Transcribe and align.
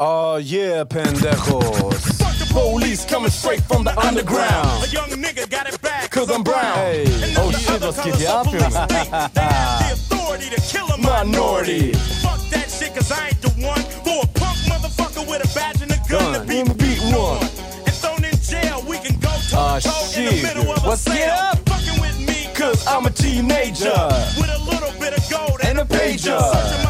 Oh 0.00 0.36
yeah, 0.36 0.84
pendejos. 0.84 1.94
Fuck 2.18 2.38
the 2.38 2.46
Police 2.52 3.04
coming 3.04 3.30
straight 3.30 3.60
from 3.62 3.82
the 3.84 3.98
underground. 3.98 4.84
A 4.84 4.88
young 4.88 5.10
nigga 5.10 5.50
got 5.50 5.68
it 5.68 5.80
back. 5.82 6.10
Cause 6.10 6.30
I'm 6.30 6.42
brown. 6.44 6.76
Hey. 6.76 7.02
And 7.22 7.36
Oh 7.36 7.50
shit, 7.50 7.80
was 7.80 7.96
geht 8.04 8.14
hier 8.14 8.28
ab, 8.30 8.46
Junge? 8.46 8.58
police 8.58 8.76
think 8.86 8.88
They 8.88 9.04
have 9.10 9.34
the 9.34 9.92
authority 9.94 10.50
to 10.50 10.60
kill 10.60 10.86
a 10.86 10.98
Minority. 10.98 11.92
Fuck 12.22 12.38
that 12.50 12.70
shit, 12.70 12.94
cause 12.94 13.10
I 13.10 13.28
ain't 13.28 13.42
the 13.42 13.50
one 13.66 13.82
for 14.06 14.22
a 14.22 14.26
punk 14.38 14.58
motherfucker 14.70 15.26
with 15.28 15.42
a 15.44 15.48
badge 15.58 15.82
and 15.82 15.90
a 15.90 15.98
gun, 16.08 16.32
to 16.32 16.38
Gun. 16.38 16.46
be 16.46 16.62
Beat 16.62 16.78
beaten 16.78 17.12
one. 17.18 17.38
on. 17.38 17.42
And 17.86 17.94
thrown 17.98 18.22
in 18.24 18.36
jail, 18.38 18.84
we 18.88 18.98
can 18.98 19.18
go 19.18 19.30
to 19.34 19.56
ah, 19.56 19.80
toe 19.82 20.20
in 20.20 20.26
the 20.36 20.42
middle 20.46 20.70
of 20.70 20.84
a 20.84 20.86
What's 20.88 21.02
cell. 21.02 21.38
up? 21.38 21.58
Fucking 21.68 22.00
with 22.00 22.18
me, 22.22 22.46
Cause 22.54 22.86
I'm 22.86 23.04
a 23.06 23.10
teenager. 23.10 23.90
with 24.38 24.46
a 24.46 24.62
little 24.62 24.94
bit 25.00 25.18
of 25.18 25.28
gold 25.28 25.58
And 25.64 25.80
a 25.80 25.84
pager. 25.84 26.38
Searching 26.38 26.84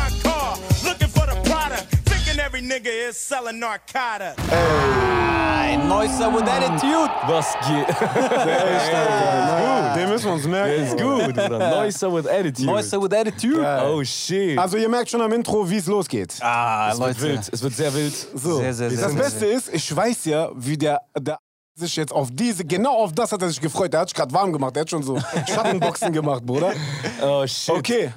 nigga 2.69 3.09
is 3.09 3.17
selling 3.17 3.59
narcotics. 3.59 4.37
Ein 4.53 5.89
Neusser 5.89 6.31
with 6.33 6.43
Attitude. 6.43 7.11
Was 7.27 7.55
geht? 7.67 7.89
Den 9.97 10.09
müssen 10.09 10.27
wir 10.27 10.33
uns 10.35 10.45
merken. 10.47 10.85
Ist 10.85 10.99
gut, 10.99 11.35
Bruder. 11.35 11.71
Neusser 11.71 12.13
with 12.13 12.27
Attitude. 12.27 12.67
Neusser 12.67 13.03
with 13.03 13.13
Attitude. 13.13 13.63
Geil. 13.63 13.91
Oh 13.91 14.05
shit. 14.05 14.59
Also 14.59 14.77
ihr 14.77 14.89
merkt 14.89 15.11
schon 15.11 15.23
am 15.23 15.33
Intro, 15.33 15.69
wie 15.69 15.77
es 15.77 15.87
losgeht. 15.87 16.35
Ah, 16.41 16.91
es 16.93 16.99
wird 16.99 17.09
Leute. 17.09 17.23
wild. 17.23 17.51
Es 17.53 17.63
wird 17.63 17.75
sehr 17.75 17.95
wild. 17.95 18.15
So. 18.35 18.59
Sehr, 18.59 18.75
sehr, 18.75 18.91
sehr, 18.91 19.01
das 19.01 19.13
sehr, 19.13 19.23
Beste 19.23 19.47
ist, 19.47 19.75
ich 19.75 19.97
weiß 19.97 20.25
ja, 20.27 20.51
wie 20.55 20.77
der, 20.77 21.01
der 21.19 21.39
sich 21.75 21.97
jetzt 21.97 22.13
auf 22.13 22.29
diese, 22.33 22.65
genau 22.65 22.95
auf 22.97 23.13
das 23.13 23.33
hat 23.33 23.41
er 23.41 23.49
sich 23.49 23.61
gefreut. 23.61 23.93
Der 23.93 24.01
hat 24.01 24.09
sich 24.09 24.17
gerade 24.17 24.33
warm 24.33 24.53
gemacht. 24.53 24.77
Der 24.77 24.83
hat 24.83 24.91
schon 24.91 25.03
so 25.03 25.19
Schattenboxen 25.47 26.13
gemacht, 26.13 26.45
Bruder. 26.45 26.73
Oh 27.23 27.47
shit. 27.47 27.75
Okay. 27.75 28.13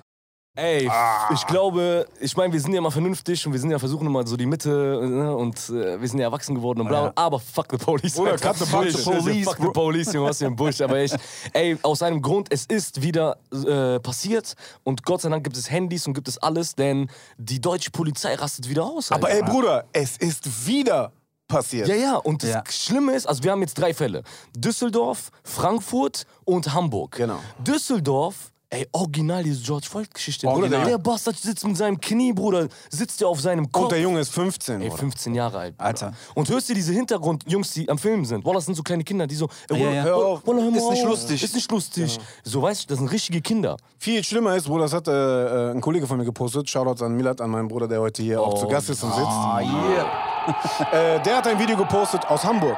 Ey, 0.53 0.91
ich 1.33 1.47
glaube, 1.47 2.05
ich 2.19 2.35
meine, 2.35 2.51
wir 2.51 2.59
sind 2.59 2.73
ja 2.73 2.81
mal 2.81 2.91
vernünftig 2.91 3.47
und 3.47 3.53
wir 3.53 3.59
sind 3.59 3.71
ja 3.71 3.79
versuchen 3.79 4.05
immer 4.05 4.27
so 4.27 4.35
die 4.35 4.45
Mitte 4.45 4.69
ne, 5.01 5.33
und 5.33 5.57
äh, 5.69 6.01
wir 6.01 6.07
sind 6.09 6.19
ja 6.19 6.25
erwachsen 6.25 6.55
geworden 6.55 6.81
und 6.81 6.89
bla, 6.89 7.13
aber 7.15 7.39
fuck 7.39 7.67
the 7.71 7.77
police. 7.77 8.19
Alter. 8.19 8.37
cut 8.37 8.57
the 8.57 8.65
bullshit. 8.65 9.05
police. 9.05 9.45
Fuck 9.45 9.57
the 9.61 9.69
police, 9.69 10.11
Junge, 10.13 10.27
was 10.29 10.39
für 10.39 10.47
ein 10.47 10.55
Bullshit. 10.57 10.81
Aber 10.81 10.99
ich, 10.99 11.13
ey, 11.53 11.77
aus 11.83 12.01
einem 12.01 12.21
Grund, 12.21 12.49
es 12.51 12.65
ist 12.65 13.01
wieder 13.01 13.37
äh, 13.53 14.01
passiert 14.01 14.55
und 14.83 15.03
Gott 15.05 15.21
sei 15.21 15.29
Dank 15.29 15.45
gibt 15.45 15.55
es 15.55 15.71
Handys 15.71 16.05
und 16.05 16.15
gibt 16.15 16.27
es 16.27 16.37
alles, 16.37 16.75
denn 16.75 17.09
die 17.37 17.61
deutsche 17.61 17.91
Polizei 17.91 18.35
rastet 18.35 18.67
wieder 18.67 18.83
aus. 18.83 19.09
Aber 19.13 19.27
Alter. 19.29 19.45
ey, 19.45 19.49
Bruder, 19.49 19.85
es 19.93 20.17
ist 20.17 20.67
wieder 20.67 21.13
passiert. 21.47 21.87
Ja, 21.87 21.95
ja, 21.95 22.15
und 22.17 22.43
das 22.43 22.49
Ja. 22.49 22.63
Schlimme 22.69 23.13
ist, 23.13 23.25
also 23.25 23.41
wir 23.45 23.51
haben 23.51 23.61
jetzt 23.61 23.75
drei 23.75 23.93
Fälle. 23.93 24.23
Düsseldorf, 24.57 25.29
Frankfurt 25.45 26.25
und 26.43 26.73
Hamburg. 26.73 27.15
Genau. 27.15 27.39
Düsseldorf, 27.59 28.50
ey, 28.71 28.87
original 28.93 29.43
diese 29.43 29.61
George 29.61 29.85
Floyd-Geschichte. 29.89 30.47
Original. 30.47 30.79
Bruder, 30.79 30.89
Der 30.91 30.97
Bastard 30.97 31.37
sitzt 31.37 31.65
mit 31.67 31.77
seinem 31.77 31.99
Knie, 31.99 32.33
Bruder, 32.33 32.67
sitzt 32.89 33.21
ja 33.21 33.27
auf 33.27 33.39
seinem 33.39 33.71
Kopf. 33.71 33.83
Und 33.83 33.91
der 33.91 34.01
Junge 34.01 34.19
ist 34.21 34.33
15, 34.33 34.81
Ey, 34.81 34.87
Bruder. 34.87 34.99
15 34.99 35.35
Jahre 35.35 35.59
alt. 35.59 35.77
Bruder. 35.77 35.87
Alter. 35.87 36.13
Und 36.33 36.49
hörst 36.49 36.69
du 36.69 36.73
diese 36.73 36.93
Hintergrundjungs, 36.93 37.71
die 37.73 37.87
am 37.89 37.97
Filmen 37.97 38.25
sind? 38.25 38.43
Boah, 38.43 38.53
das 38.53 38.65
sind 38.65 38.75
so 38.75 38.81
kleine 38.83 39.03
Kinder, 39.03 39.27
die 39.27 39.35
so. 39.35 39.47
Äh, 39.69 39.77
Ja, 39.77 39.91
ja. 39.91 40.03
Hör 40.03 40.15
auf, 40.15 40.47
Wallah, 40.47 40.63
hör 40.63 40.71
mal 40.71 40.77
Ist 40.77 40.89
nicht 40.89 41.05
lustig. 41.05 41.43
Ist 41.43 41.53
nicht 41.55 41.71
lustig. 41.71 42.19
So, 42.43 42.61
weißt 42.61 42.83
du, 42.83 42.87
das 42.87 42.97
sind 42.99 43.11
richtige 43.11 43.41
Kinder. 43.41 43.77
Viel 43.99 44.23
schlimmer 44.23 44.55
ist, 44.55 44.65
Bruder, 44.67 44.83
das 44.85 44.93
hat 44.93 45.07
äh, 45.07 45.11
äh, 45.11 45.71
ein 45.71 45.81
Kollege 45.81 46.07
von 46.07 46.17
mir 46.17 46.25
gepostet. 46.25 46.69
Shoutouts 46.69 47.01
an 47.01 47.13
Milat, 47.13 47.41
an 47.41 47.49
meinen 47.51 47.67
Bruder, 47.67 47.87
der 47.87 47.99
heute 48.01 48.23
hier 48.23 48.41
auch 48.41 48.57
zu 48.57 48.67
Gast 48.67 48.89
ist 48.89 49.03
und 49.03 49.13
sitzt. 49.13 49.27
Ah, 49.27 49.59
yeah. 50.91 51.15
Äh, 51.17 51.21
der 51.23 51.37
hat 51.37 51.47
ein 51.47 51.59
Video 51.59 51.77
gepostet 51.77 52.25
aus 52.25 52.43
Hamburg. 52.43 52.77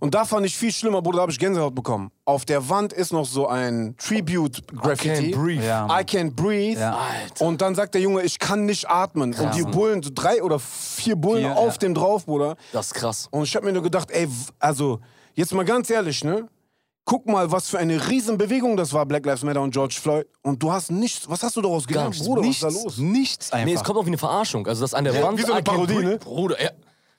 Und 0.00 0.14
da 0.14 0.24
fand 0.24 0.46
ich 0.46 0.56
viel 0.56 0.72
schlimmer, 0.72 1.02
Bruder, 1.02 1.16
da 1.18 1.22
habe 1.22 1.32
ich 1.32 1.38
Gänsehaut 1.38 1.74
bekommen. 1.74 2.10
Auf 2.24 2.44
der 2.44 2.68
Wand 2.68 2.92
ist 2.92 3.12
noch 3.12 3.26
so 3.26 3.46
ein 3.46 3.94
Tribute-Graffiti. 3.98 5.30
I 5.30 5.34
can't 5.34 5.36
breathe. 5.36 5.64
Ja. 5.66 5.86
I 5.86 6.02
can't 6.04 6.30
breathe. 6.32 6.80
Ja. 6.80 6.98
Und 7.40 7.60
dann 7.60 7.74
sagt 7.74 7.94
der 7.94 8.00
Junge, 8.00 8.22
ich 8.22 8.38
kann 8.38 8.66
nicht 8.66 8.88
atmen. 8.88 9.34
Und 9.34 9.54
die 9.54 9.62
Bullen, 9.62 10.02
so 10.02 10.10
drei 10.14 10.42
oder 10.42 10.58
vier 10.58 11.16
Bullen 11.16 11.44
Vier, 11.44 11.56
auf 11.56 11.74
ja. 11.74 11.78
dem 11.78 11.94
drauf, 11.94 12.26
Bruder. 12.26 12.56
Das 12.72 12.86
ist 12.88 12.94
krass. 12.94 13.28
Und 13.30 13.44
ich 13.44 13.54
habe 13.56 13.66
mir 13.66 13.72
nur 13.72 13.82
gedacht, 13.82 14.10
ey, 14.10 14.28
also, 14.58 15.00
jetzt 15.34 15.52
mal 15.54 15.64
ganz 15.64 15.90
ehrlich, 15.90 16.24
ne? 16.24 16.48
Guck 17.04 17.26
mal, 17.26 17.50
was 17.50 17.70
für 17.70 17.78
eine 17.78 18.08
Riesenbewegung 18.10 18.76
das 18.76 18.92
war, 18.92 19.06
Black 19.06 19.24
Lives 19.24 19.42
Matter 19.42 19.62
und 19.62 19.70
George 19.70 19.96
Floyd. 19.98 20.26
Und 20.42 20.62
du 20.62 20.70
hast 20.70 20.90
nichts, 20.90 21.26
was 21.26 21.42
hast 21.42 21.56
du 21.56 21.62
daraus 21.62 21.86
gelernt, 21.86 22.10
nichts. 22.10 22.26
Bruder? 22.26 22.42
Nichts, 22.42 22.62
Was 22.62 22.74
ist 22.74 22.80
da 22.82 22.84
los? 22.84 22.98
nichts 22.98 23.52
einfach. 23.52 23.64
Nee, 23.66 23.72
es 23.72 23.82
kommt 23.82 23.98
auch 23.98 24.04
wie 24.04 24.08
eine 24.08 24.18
Verarschung. 24.18 24.66
Also, 24.66 24.82
das 24.82 24.92
an 24.92 25.04
der 25.04 25.22
Wand. 25.22 25.38
wie 25.38 25.42
so 25.42 25.52
eine 25.54 25.62
Parodie, 25.62 25.94
ne? 25.94 26.18
Bruder, 26.18 26.62
ja. 26.62 26.70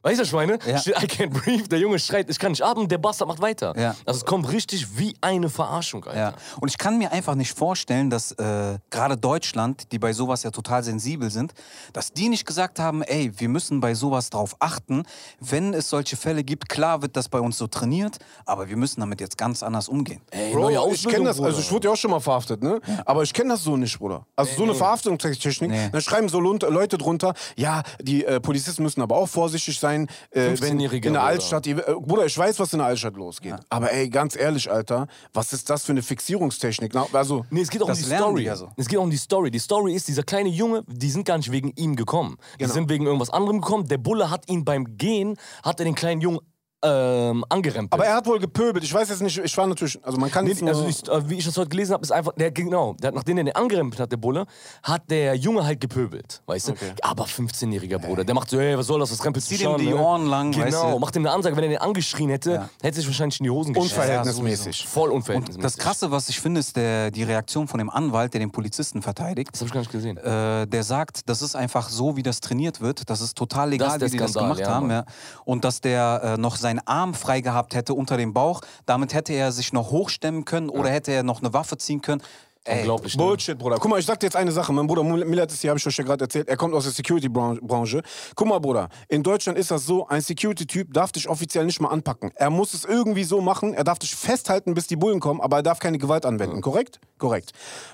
Weißt 0.01 0.31
du, 0.31 0.35
meine? 0.35 0.57
Ja. 0.65 0.77
Steht, 0.77 0.95
I 0.95 1.05
can't 1.07 1.29
breathe. 1.31 1.67
Der 1.67 1.77
Junge 1.79 1.99
schreit, 1.99 2.29
ich 2.29 2.39
kann 2.39 2.53
nicht 2.53 2.63
atmen. 2.63 2.87
Der 2.87 2.97
Bastard 2.97 3.27
macht 3.27 3.41
weiter. 3.41 3.77
Ja. 3.77 3.95
Also, 4.05 4.19
es 4.19 4.25
kommt 4.25 4.49
richtig 4.49 4.97
wie 4.97 5.13
eine 5.19 5.49
Verarschung, 5.49 6.05
Alter. 6.05 6.17
Ja. 6.17 6.33
Und 6.61 6.69
ich 6.69 6.77
kann 6.77 6.97
mir 6.97 7.11
einfach 7.11 7.35
nicht 7.35 7.51
vorstellen, 7.57 8.09
dass 8.09 8.31
äh, 8.31 8.77
gerade 8.91 9.17
Deutschland, 9.17 9.91
die 9.91 9.99
bei 9.99 10.13
sowas 10.13 10.43
ja 10.43 10.51
total 10.51 10.83
sensibel 10.85 11.29
sind, 11.29 11.51
dass 11.91 12.13
die 12.13 12.29
nicht 12.29 12.45
gesagt 12.45 12.79
haben, 12.79 13.01
ey, 13.03 13.33
wir 13.39 13.49
müssen 13.49 13.81
bei 13.81 13.93
sowas 13.93 14.29
drauf 14.29 14.55
achten. 14.59 15.03
Wenn 15.41 15.73
es 15.73 15.89
solche 15.89 16.15
Fälle 16.15 16.45
gibt, 16.45 16.69
klar 16.69 17.01
wird 17.01 17.17
das 17.17 17.27
bei 17.27 17.41
uns 17.41 17.57
so 17.57 17.67
trainiert, 17.67 18.19
aber 18.45 18.69
wir 18.69 18.77
müssen 18.77 19.01
damit 19.01 19.19
jetzt 19.19 19.37
ganz 19.37 19.61
anders 19.63 19.89
umgehen. 19.89 20.21
Ey, 20.31 20.53
Bro, 20.53 20.61
neue 20.61 20.71
ich 20.73 20.77
Ausbildung, 20.79 21.11
kenne 21.11 21.25
das, 21.25 21.35
Bruder. 21.37 21.49
also 21.49 21.59
ich 21.59 21.71
wurde 21.73 21.87
ja 21.89 21.93
auch 21.93 21.97
schon 21.97 22.11
mal 22.11 22.21
verhaftet, 22.21 22.63
ne? 22.63 22.79
Aber 23.05 23.23
ich 23.23 23.33
kenne 23.33 23.49
das 23.49 23.63
so 23.63 23.75
nicht, 23.75 23.99
Bruder. 23.99 24.25
Also 24.37 24.55
so 24.55 24.63
eine 24.63 24.75
Verhaftungstechnik, 24.75 25.69
Nee. 25.69 25.89
dann 25.91 25.99
schreiben 26.01 26.29
so 26.29 26.39
Leute 26.39 26.97
drunter, 26.97 27.33
ja, 27.57 27.83
die 28.01 28.23
äh, 28.23 28.39
Polizisten 28.39 28.81
müssen 28.83 29.01
aber 29.01 29.17
auch 29.17 29.27
vorsichtig 29.27 29.77
sein, 29.77 29.88
äh, 29.97 30.07
wenn 30.31 30.51
in 30.51 30.57
15-Jähriger, 30.89 31.11
der. 31.11 31.23
Altstadt, 31.23 31.67
ihr- 31.67 31.87
äh, 31.87 31.93
Bruder, 31.93 32.25
ich 32.25 32.37
weiß, 32.37 32.59
was 32.59 32.73
in 32.73 32.79
der 32.79 32.87
Altstadt 32.87 33.15
losgeht. 33.15 33.55
Aber 33.69 33.91
ey, 33.91 34.09
ganz 34.09 34.35
ehrlich, 34.35 34.69
Alter, 34.71 35.07
was 35.33 35.53
ist 35.53 35.69
das 35.69 35.85
für 35.85 35.91
eine 35.91 36.01
Fixierungstechnik? 36.01 36.91
Na, 36.93 37.05
also, 37.13 37.45
Nee, 37.49 37.61
es 37.61 37.69
geht 37.69 37.81
auch 37.81 37.89
um 37.89 37.93
die 37.95 38.03
Story. 38.03 38.41
die 38.41 38.47
ja 38.47 38.55
so. 38.55 38.69
Es 38.77 38.87
geht 38.87 38.99
auch 38.99 39.03
um 39.03 39.09
die 39.09 39.17
Story. 39.17 39.51
Die 39.51 39.59
Story 39.59 39.93
ist, 39.93 40.07
dieser 40.07 40.23
kleine 40.23 40.49
Junge, 40.49 40.83
die 40.87 41.09
sind 41.09 41.25
gar 41.25 41.37
nicht 41.37 41.51
wegen 41.51 41.71
ihm 41.75 41.95
gekommen. 41.95 42.37
Die 42.55 42.59
Genau. 42.63 42.73
sind 42.73 42.89
wegen 42.89 43.05
irgendwas 43.05 43.29
anderem 43.29 43.61
gekommen. 43.61 43.87
Der 43.87 43.97
Bulle 43.97 44.29
hat 44.29 44.47
ihn 44.49 44.65
beim 44.65 44.97
Gehen, 44.97 45.37
hat 45.63 45.79
er 45.79 45.85
den 45.85 45.95
kleinen 45.95 46.21
Jungen 46.21 46.39
ähm, 46.81 47.43
angerempelt. 47.49 47.93
aber 47.93 48.05
er 48.05 48.15
hat 48.15 48.25
wohl 48.25 48.39
gepöbelt. 48.39 48.83
Ich 48.83 48.93
weiß 48.93 49.09
jetzt 49.09 49.21
nicht, 49.21 49.37
ich 49.37 49.57
war 49.57 49.67
natürlich, 49.67 49.99
also 50.03 50.17
man 50.17 50.31
kann 50.31 50.45
Nee, 50.45 50.55
also 50.67 50.87
ich, 50.87 51.07
äh, 51.09 51.29
wie 51.29 51.37
ich 51.37 51.45
das 51.45 51.57
heute 51.57 51.69
gelesen 51.69 51.93
habe, 51.93 52.03
ist 52.03 52.11
einfach, 52.11 52.31
der, 52.35 52.51
genau, 52.51 52.93
der, 53.01 53.09
hat- 53.09 53.15
nachdem 53.15 53.37
er 53.37 53.43
den 53.43 53.55
angerempelt 53.55 53.99
hat, 53.99 54.11
der 54.11 54.17
Bulle, 54.17 54.45
hat 54.83 55.09
der 55.11 55.35
Junge 55.35 55.65
halt 55.65 55.81
gepöbelt, 55.81 56.41
weißt 56.45 56.69
du? 56.69 56.73
Aber 57.01 57.25
15-jähriger 57.25 57.99
Bruder, 57.99 58.23
der 58.23 58.33
macht 58.33 58.49
so, 58.49 58.59
hey, 58.59 58.77
was 58.77 58.87
soll 58.87 58.99
das, 58.99 59.11
was 59.11 59.23
rempelst 59.25 59.49
du 59.51 59.55
Zieh 59.55 59.63
dem 59.63 59.71
schon, 59.71 59.81
die 59.81 59.89
ne? 59.89 59.95
Ohren 59.97 60.25
lang, 60.27 60.51
Genau, 60.51 60.65
weißt 60.65 60.83
du? 60.95 60.99
macht 60.99 61.15
ihm 61.17 61.23
eine 61.25 61.31
Ansage, 61.35 61.55
wenn 61.57 61.63
er 61.65 61.69
den 61.69 61.77
angeschrien 61.79 62.29
hätte, 62.29 62.51
Ja. 62.53 62.69
hätte 62.81 62.95
sich 62.97 63.07
wahrscheinlich 63.07 63.39
in 63.39 63.43
die 63.43 63.49
Hosen 63.49 63.73
geschissen. 63.73 63.97
unverhältnismäßig. 63.99 64.87
Voll 64.87 65.09
Und 65.09 65.17
unverhältnismäßig. 65.17 65.61
das 65.61 65.77
Krasse, 65.77 66.11
was 66.11 66.29
ich 66.29 66.39
finde, 66.39 66.59
ist 66.61 66.75
der, 66.77 67.11
die 67.11 67.23
Reaktion 67.23 67.67
von 67.67 67.77
dem 67.79 67.89
Anwalt, 67.89 68.33
der 68.33 68.39
den 68.39 68.51
Polizisten 68.51 69.01
verteidigt. 69.01 69.49
Das 69.51 69.59
habe 69.61 69.67
ich 69.67 69.73
gar 69.73 69.81
nicht 69.81 69.91
gesehen. 69.91 70.17
Äh, 70.17 70.65
der 70.67 70.83
sagt, 70.83 71.29
das 71.29 71.41
ist 71.41 71.55
einfach 71.55 71.89
so, 71.89 72.15
wie 72.15 72.23
das 72.23 72.39
trainiert 72.39 72.81
wird. 72.81 73.09
Das 73.09 73.21
ist 73.21 73.35
total 73.37 73.69
legal, 73.71 73.99
Das 73.99 74.07
ist 74.07 74.13
wie 74.13 74.17
die 74.17 74.23
das 74.23 74.33
gemacht 74.33 74.59
ja, 74.59 74.67
haben. 74.69 74.89
Ja. 74.89 75.05
Und 75.45 75.63
dass 75.65 75.81
der 75.81 76.21
äh, 76.23 76.37
noch 76.37 76.55
seinen 76.69 76.85
Arm 76.87 77.13
frei 77.15 77.41
gehabt 77.41 77.73
hätte 77.73 77.93
unter 77.95 78.15
dem 78.17 78.33
Bauch. 78.33 78.61
Damit 78.85 79.13
hätte 79.13 79.33
er 79.33 79.51
sich 79.51 79.73
noch 79.73 79.89
hochstemmen 79.89 80.45
können 80.45 80.69
oder 80.69 80.89
hätte 80.89 81.11
er 81.11 81.23
noch 81.23 81.41
eine 81.41 81.51
Waffe 81.51 81.77
ziehen 81.77 82.01
können. 82.01 82.21
Ey, 82.65 82.79
Unglaublich. 82.81 83.17
ne? 83.17 83.23
Bullshit, 83.23 83.57
Bruder. 83.57 83.77
Guck 83.79 83.89
mal, 83.89 83.99
ich 83.99 84.05
sag 84.05 84.19
dir 84.19 84.27
jetzt 84.27 84.35
eine 84.35 84.51
Sache. 84.51 84.71
Mein 84.71 84.85
Bruder 84.85 85.01
Millet 85.03 85.51
ist 85.51 85.61
hier, 85.61 85.71
habe 85.71 85.79
ich 85.79 85.87
euch 85.87 85.97
ja 85.97 86.03
gerade 86.03 86.25
erzählt. 86.25 86.47
Er 86.47 86.57
kommt 86.57 86.75
aus 86.75 86.83
der 86.83 86.91
Security-Branche. 86.91 88.03
Guck 88.35 88.47
mal, 88.47 88.59
Bruder. 88.59 88.89
In 89.07 89.23
Deutschland 89.23 89.57
ist 89.57 89.71
das 89.71 89.85
so, 89.85 90.07
ein 90.07 90.21
Security-Typ 90.21 90.93
darf 90.93 91.11
dich 91.11 91.27
offiziell 91.27 91.65
nicht 91.65 91.81
mal 91.81 91.87
anpacken. 91.87 92.31
Er 92.35 92.49
muss 92.51 92.73
es 92.75 92.85
irgendwie 92.85 93.23
so 93.23 93.41
machen. 93.41 93.73
Er 93.73 93.83
darf 93.85 93.97
dich 93.97 94.13
festhalten, 94.13 94.75
bis 94.75 94.85
die 94.85 94.97
Bullen 94.97 95.19
kommen, 95.19 95.41
aber 95.41 95.57
er 95.57 95.63
darf 95.63 95.79
keine 95.79 95.97
Gewalt 95.97 96.25
anwenden. 96.25 96.61
Korrekt? 96.61 96.99
Korrekt. 97.19 97.51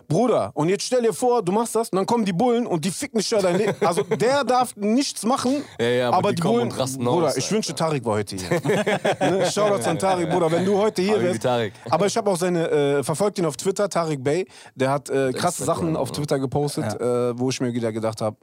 Bruder, 0.08 0.52
und 0.53 0.69
jetzt 0.69 0.84
stell 0.86 1.02
dir 1.02 1.13
vor, 1.13 1.41
du 1.44 1.52
machst 1.52 1.75
das 1.75 1.90
und 1.90 1.97
dann 1.97 2.06
kommen 2.06 2.24
die 2.25 2.31
Bullen 2.34 2.68
und 2.68 2.86
die 2.86 2.91
ficken 2.91 3.18
dich 3.18 3.30
ja 3.31 3.41
dein 3.41 3.58
Leben. 3.58 3.75
Also 3.86 4.03
der 4.03 4.44
darf 4.44 4.75
nichts 4.75 5.24
machen, 5.24 5.63
Ja, 5.80 5.88
ja, 5.88 6.08
aber 6.09 6.18
aber 6.18 6.30
die 6.30 6.36
die 6.36 6.41
kommen 6.44 6.53
Bullen... 6.56 6.72
und 6.72 6.80
rasten 6.80 7.03
Bruder, 7.03 7.28
aus, 7.28 7.38
ich 7.38 7.52
wünschte, 7.52 7.74
Tarik 7.75 8.06
war 8.06 8.14
heute 8.14 8.35
hier. 8.35 8.50
ne? 9.19 9.52
Shoutouts 9.52 9.88
an 9.88 10.00
Tarik, 10.00 10.30
Bruder. 10.30 10.52
Wenn 10.52 10.64
du 10.64 10.78
heute 10.78 11.02
hier 11.02 11.22
wärst... 11.22 11.41
Tarik. 11.41 11.74
Aber 11.90 12.06
ich 12.06 12.16
habe 12.16 12.30
auch 12.30 12.38
seine, 12.38 12.69
äh, 12.69 13.03
verfolgt 13.03 13.40
ihn 13.40 13.46
auf 13.46 13.58
Twitter, 13.58 13.90
Tarik 13.90 14.24
Bey. 14.24 14.47
Der 14.75 14.91
hat 14.91 15.09
äh, 15.09 15.31
krasse 15.34 15.64
Instagram, 15.64 15.66
Sachen 15.66 15.96
auf 15.97 16.09
ja. 16.09 16.16
Twitter 16.16 16.40
gepostet, 16.40 17.02
äh, 17.02 17.38
wo 17.38 17.50
ich 17.50 17.59
mir 17.59 17.74
wieder 17.74 17.91
gedacht 17.91 18.22
habe, 18.22 18.38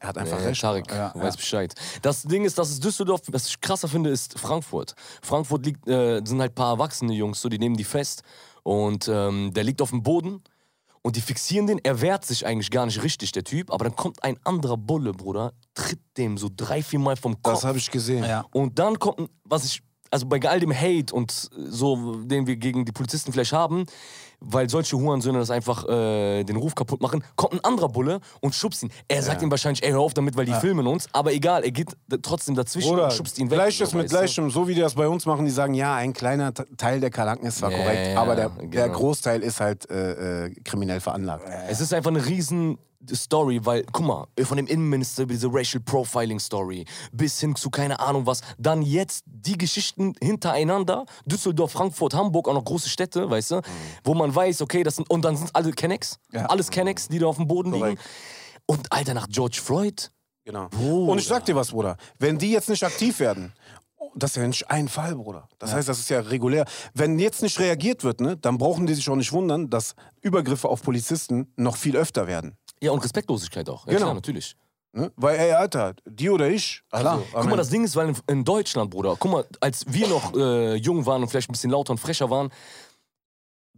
er 0.00 0.08
hat 0.08 0.18
einfach 0.18 0.38
Ja, 0.40 0.46
recht. 0.46 0.60
Tarek, 0.60 0.90
Ja, 0.90 1.10
du 1.10 1.18
ja. 1.18 1.24
weißt 1.24 1.36
Bescheid. 1.38 1.74
Das 2.02 2.22
Ding 2.22 2.44
ist, 2.44 2.58
dass 2.58 2.70
es 2.70 2.78
Düsseldorf, 2.78 3.22
was 3.28 3.48
ich 3.48 3.60
krasser 3.60 3.88
finde, 3.88 4.10
ist 4.10 4.38
Frankfurt. 4.38 4.94
Frankfurt 5.22 5.64
liegt, 5.64 5.88
äh, 5.88 6.20
sind 6.24 6.40
halt 6.40 6.52
ein 6.52 6.54
paar 6.54 6.72
erwachsene 6.74 7.14
Jungs, 7.14 7.40
so, 7.40 7.48
die 7.48 7.58
nehmen 7.58 7.76
die 7.76 7.84
fest 7.84 8.22
und 8.62 9.08
ähm, 9.08 9.52
der 9.54 9.64
liegt 9.64 9.82
auf 9.82 9.90
dem 9.90 10.02
Boden 10.02 10.42
und 11.02 11.16
die 11.16 11.20
fixieren 11.20 11.66
den. 11.66 11.78
Er 11.82 12.00
wehrt 12.00 12.24
sich 12.24 12.46
eigentlich 12.46 12.70
gar 12.70 12.86
nicht 12.86 13.02
richtig, 13.02 13.32
der 13.32 13.44
Typ, 13.44 13.72
aber 13.72 13.84
dann 13.84 13.96
kommt 13.96 14.22
ein 14.22 14.38
anderer 14.44 14.76
Bulle, 14.76 15.12
Bruder, 15.12 15.52
tritt 15.74 16.00
dem 16.16 16.38
so 16.38 16.48
drei, 16.54 16.82
vier 16.82 16.98
Mal 16.98 17.16
vom 17.16 17.40
Kopf. 17.42 17.54
Das 17.54 17.64
habe 17.64 17.78
ich 17.78 17.90
gesehen. 17.90 18.24
Ja. 18.24 18.44
Und 18.52 18.78
dann 18.78 18.98
kommt, 18.98 19.30
was 19.44 19.64
ich, 19.64 19.82
also 20.10 20.26
bei 20.26 20.40
all 20.48 20.60
dem 20.60 20.74
Hate 20.74 21.14
und 21.14 21.30
so, 21.30 22.16
den 22.24 22.46
wir 22.46 22.56
gegen 22.56 22.84
die 22.84 22.92
Polizisten 22.92 23.32
vielleicht 23.32 23.52
haben, 23.52 23.84
weil 24.40 24.68
solche 24.70 24.96
Hurensöhne 24.96 25.38
das 25.38 25.50
einfach 25.50 25.86
äh, 25.88 26.44
den 26.44 26.56
Ruf 26.56 26.74
kaputt 26.74 27.00
machen, 27.00 27.24
kommt 27.36 27.54
ein 27.54 27.64
anderer 27.64 27.88
Bulle 27.88 28.20
und 28.40 28.54
schubst 28.54 28.82
ihn. 28.82 28.90
Er 29.08 29.22
sagt 29.22 29.42
ihm 29.42 29.50
wahrscheinlich, 29.50 29.82
ey, 29.82 29.90
hör 29.90 30.00
auf 30.00 30.14
damit, 30.14 30.36
weil 30.36 30.46
die 30.46 30.54
filmen 30.54 30.86
uns, 30.86 31.08
aber 31.12 31.32
egal, 31.32 31.64
er 31.64 31.70
geht 31.70 31.96
trotzdem 32.22 32.54
dazwischen 32.54 32.92
Oder 32.92 33.04
und 33.04 33.12
schubst 33.12 33.38
ihn 33.38 33.50
weg. 33.50 33.56
Gleiches 33.58 33.94
mit? 33.94 34.08
Gleichem, 34.08 34.50
so 34.50 34.68
wie 34.68 34.74
die 34.74 34.80
das 34.80 34.94
bei 34.94 35.08
uns 35.08 35.26
machen, 35.26 35.44
die 35.44 35.50
sagen, 35.50 35.74
ja, 35.74 35.94
ein 35.94 36.12
kleiner 36.12 36.52
Teil 36.54 37.00
der 37.00 37.10
Kalanken 37.10 37.46
ist 37.46 37.58
zwar 37.58 37.70
Ja, 37.70 37.78
korrekt, 37.78 38.06
ja, 38.06 38.20
aber 38.20 38.36
der, 38.36 38.48
der 38.50 38.86
genau. 38.86 38.98
Großteil 38.98 39.42
ist 39.42 39.60
halt 39.60 39.90
äh, 39.90 40.46
äh, 40.46 40.54
kriminell 40.64 41.00
veranlagt. 41.00 41.44
Es 41.68 41.80
ist 41.80 41.92
einfach 41.92 42.10
eine 42.10 42.24
riesen 42.24 42.78
Story, 43.14 43.60
weil, 43.64 43.84
guck 43.92 44.04
mal, 44.06 44.26
von 44.42 44.56
dem 44.56 44.66
Innenminister 44.66 45.22
über 45.22 45.32
diese 45.32 45.48
Racial 45.52 45.82
Profiling 45.82 46.40
Story 46.40 46.84
bis 47.12 47.38
hin 47.40 47.54
zu 47.54 47.70
keine 47.70 48.00
Ahnung 48.00 48.26
was, 48.26 48.40
dann 48.58 48.82
jetzt 48.82 49.24
die 49.26 49.56
Geschichten 49.56 50.14
hintereinander, 50.20 51.06
Düsseldorf, 51.24 51.72
Frankfurt, 51.72 52.14
Hamburg, 52.14 52.48
auch 52.48 52.54
noch 52.54 52.64
große 52.64 52.88
Städte, 52.88 53.30
weißt 53.30 53.52
du, 53.52 53.62
wo 54.04 54.14
man 54.14 54.34
weiß, 54.34 54.62
okay, 54.62 54.82
das 54.82 54.96
sind, 54.96 55.08
und 55.10 55.24
dann 55.24 55.36
sind 55.36 55.54
alle 55.54 55.70
Kennex, 55.72 56.18
Ja. 56.32 56.46
alles 56.46 56.70
Kennex, 56.70 57.08
die 57.08 57.18
da 57.18 57.26
auf 57.26 57.36
dem 57.36 57.46
Boden 57.46 57.70
liegen. 57.72 57.80
Korrekt. 57.80 58.02
Und 58.66 58.92
Alter, 58.92 59.14
nach 59.14 59.28
George 59.28 59.60
Floyd, 59.62 60.10
Genau. 60.44 60.68
Bruder. 60.70 61.12
Und 61.12 61.18
ich 61.18 61.26
sag 61.26 61.44
dir 61.44 61.54
was, 61.54 61.72
Bruder. 61.72 61.98
Wenn 62.18 62.38
die 62.38 62.50
jetzt 62.50 62.70
nicht 62.70 62.82
aktiv 62.82 63.20
werden, 63.20 63.52
das 64.14 64.32
ist 64.32 64.36
ja 64.36 64.46
nicht 64.46 64.70
ein 64.70 64.88
Fall, 64.88 65.14
Bruder. 65.14 65.48
Das 65.58 65.72
heißt, 65.72 65.88
das 65.88 65.98
ist 65.98 66.08
ja 66.10 66.20
regulär. 66.20 66.64
Wenn 66.94 67.18
jetzt 67.18 67.42
nicht 67.42 67.58
reagiert 67.58 68.04
wird, 68.04 68.20
ne, 68.20 68.36
dann 68.36 68.58
brauchen 68.58 68.86
die 68.86 68.94
sich 68.94 69.08
auch 69.08 69.16
nicht 69.16 69.32
wundern, 69.32 69.70
dass 69.70 69.94
Übergriffe 70.20 70.68
auf 70.68 70.82
Polizisten 70.82 71.52
noch 71.56 71.76
viel 71.76 71.96
öfter 71.96 72.26
werden. 72.26 72.56
ja, 72.80 72.90
und 72.92 73.02
Respektlosigkeit 73.04 73.68
auch. 73.68 73.86
Ja, 73.86 73.92
Genau. 73.92 74.04
klar, 74.06 74.14
natürlich. 74.14 74.56
Ne? 74.92 75.12
Weil, 75.16 75.38
ey, 75.38 75.52
Alter, 75.52 75.94
die 76.06 76.30
oder 76.30 76.48
ich. 76.48 76.82
Also, 76.90 77.22
Guck 77.32 77.44
mal, 77.44 77.56
das 77.56 77.68
Ding 77.70 77.84
ist, 77.84 77.94
weil 77.94 78.14
in, 78.26 78.44
Deutschland, 78.44 78.90
Bruder, 78.90 79.16
guck 79.18 79.30
mal, 79.30 79.44
als 79.60 79.84
wir 79.86 80.08
noch 80.08 80.34
äh, 80.34 80.74
jung 80.76 81.04
waren 81.04 81.22
und 81.22 81.28
vielleicht 81.28 81.50
ein 81.50 81.52
bisschen 81.52 81.70
lauter 81.70 81.90
und 81.90 81.98
frecher 81.98 82.30
waren, 82.30 82.50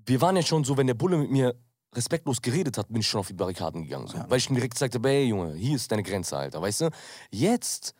wir 0.06 0.20
waren 0.20 0.36
ja 0.36 0.42
schon 0.42 0.64
so, 0.64 0.76
wenn 0.76 0.86
der 0.86 0.94
Bulle 0.94 1.16
mit 1.18 1.30
mir 1.30 1.54
respektlos 1.94 2.40
geredet 2.40 2.78
hat, 2.78 2.88
bin 2.88 3.00
ich 3.00 3.08
schon 3.08 3.20
auf 3.20 3.26
die 3.26 3.32
Barrikaden 3.34 3.82
gegangen. 3.82 4.06
So. 4.06 4.18
Weil 4.28 4.38
ich 4.38 4.48
ihm 4.48 4.54
direkt 4.54 4.78
sagte, 4.78 5.00
ey 5.02 5.24
Junge, 5.24 5.54
hier 5.54 5.74
ist 5.76 5.90
deine 5.90 6.02
Grenze, 6.04 6.36
Alter, 6.36 6.62
weißt 6.62 6.82
du? 6.82 6.90
Jetzt, 7.30 7.94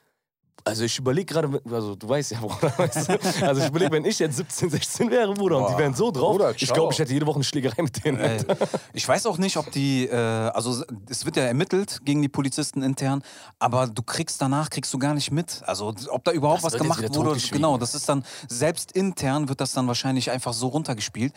also 0.65 0.85
ich 0.85 0.99
überlege 0.99 1.33
gerade, 1.33 1.61
also 1.71 1.95
du 1.95 2.09
weißt 2.09 2.33
ja, 2.33 2.39
Bruder, 2.41 2.73
weißt 2.77 3.09
du? 3.09 3.47
Also 3.47 3.63
ich 3.63 3.69
überlege, 3.69 3.93
wenn 3.93 4.05
ich 4.05 4.19
jetzt 4.19 4.37
17, 4.37 4.71
16 4.71 5.11
wäre, 5.11 5.33
Bruder, 5.35 5.59
und 5.59 5.73
die 5.75 5.79
wären 5.79 5.95
so 5.95 6.11
drauf, 6.11 6.33
Bruder, 6.33 6.55
ich 6.57 6.73
glaube, 6.73 6.93
ich 6.93 6.99
hätte 6.99 7.13
jede 7.13 7.27
Woche 7.27 7.37
eine 7.37 7.45
Schlägerei 7.45 7.83
mit 7.83 8.05
denen. 8.05 8.19
Ey, 8.19 8.39
ich 8.93 9.07
weiß 9.07 9.27
auch 9.27 9.39
nicht, 9.39 9.57
ob 9.57 9.71
die, 9.73 10.07
äh, 10.07 10.15
also 10.17 10.85
es 11.09 11.25
wird 11.25 11.37
ja 11.37 11.45
ermittelt 11.45 12.01
gegen 12.05 12.23
die 12.23 12.29
Polizisten 12.29 12.83
intern, 12.83 13.23
aber 13.59 13.87
du 13.87 14.03
kriegst 14.03 14.41
danach, 14.41 14.71
kriegst 14.71 14.93
du 14.93 14.99
gar 14.99 15.15
nicht 15.15 15.31
mit. 15.31 15.63
Also 15.67 15.95
ob 16.09 16.25
da 16.25 16.33
überhaupt 16.33 16.65
Das 16.65 16.73
was 16.73 16.81
gemacht 16.81 17.03
wurde. 17.15 17.39
Genau, 17.51 17.79
das 17.79 17.95
ist 17.95 18.09
dann, 18.09 18.25
selbst 18.49 18.93
intern 18.93 19.49
wird 19.49 19.61
das 19.61 19.73
dann 19.73 19.87
wahrscheinlich 19.87 20.31
einfach 20.31 20.53
so 20.53 20.69
runtergespielt. 20.69 21.33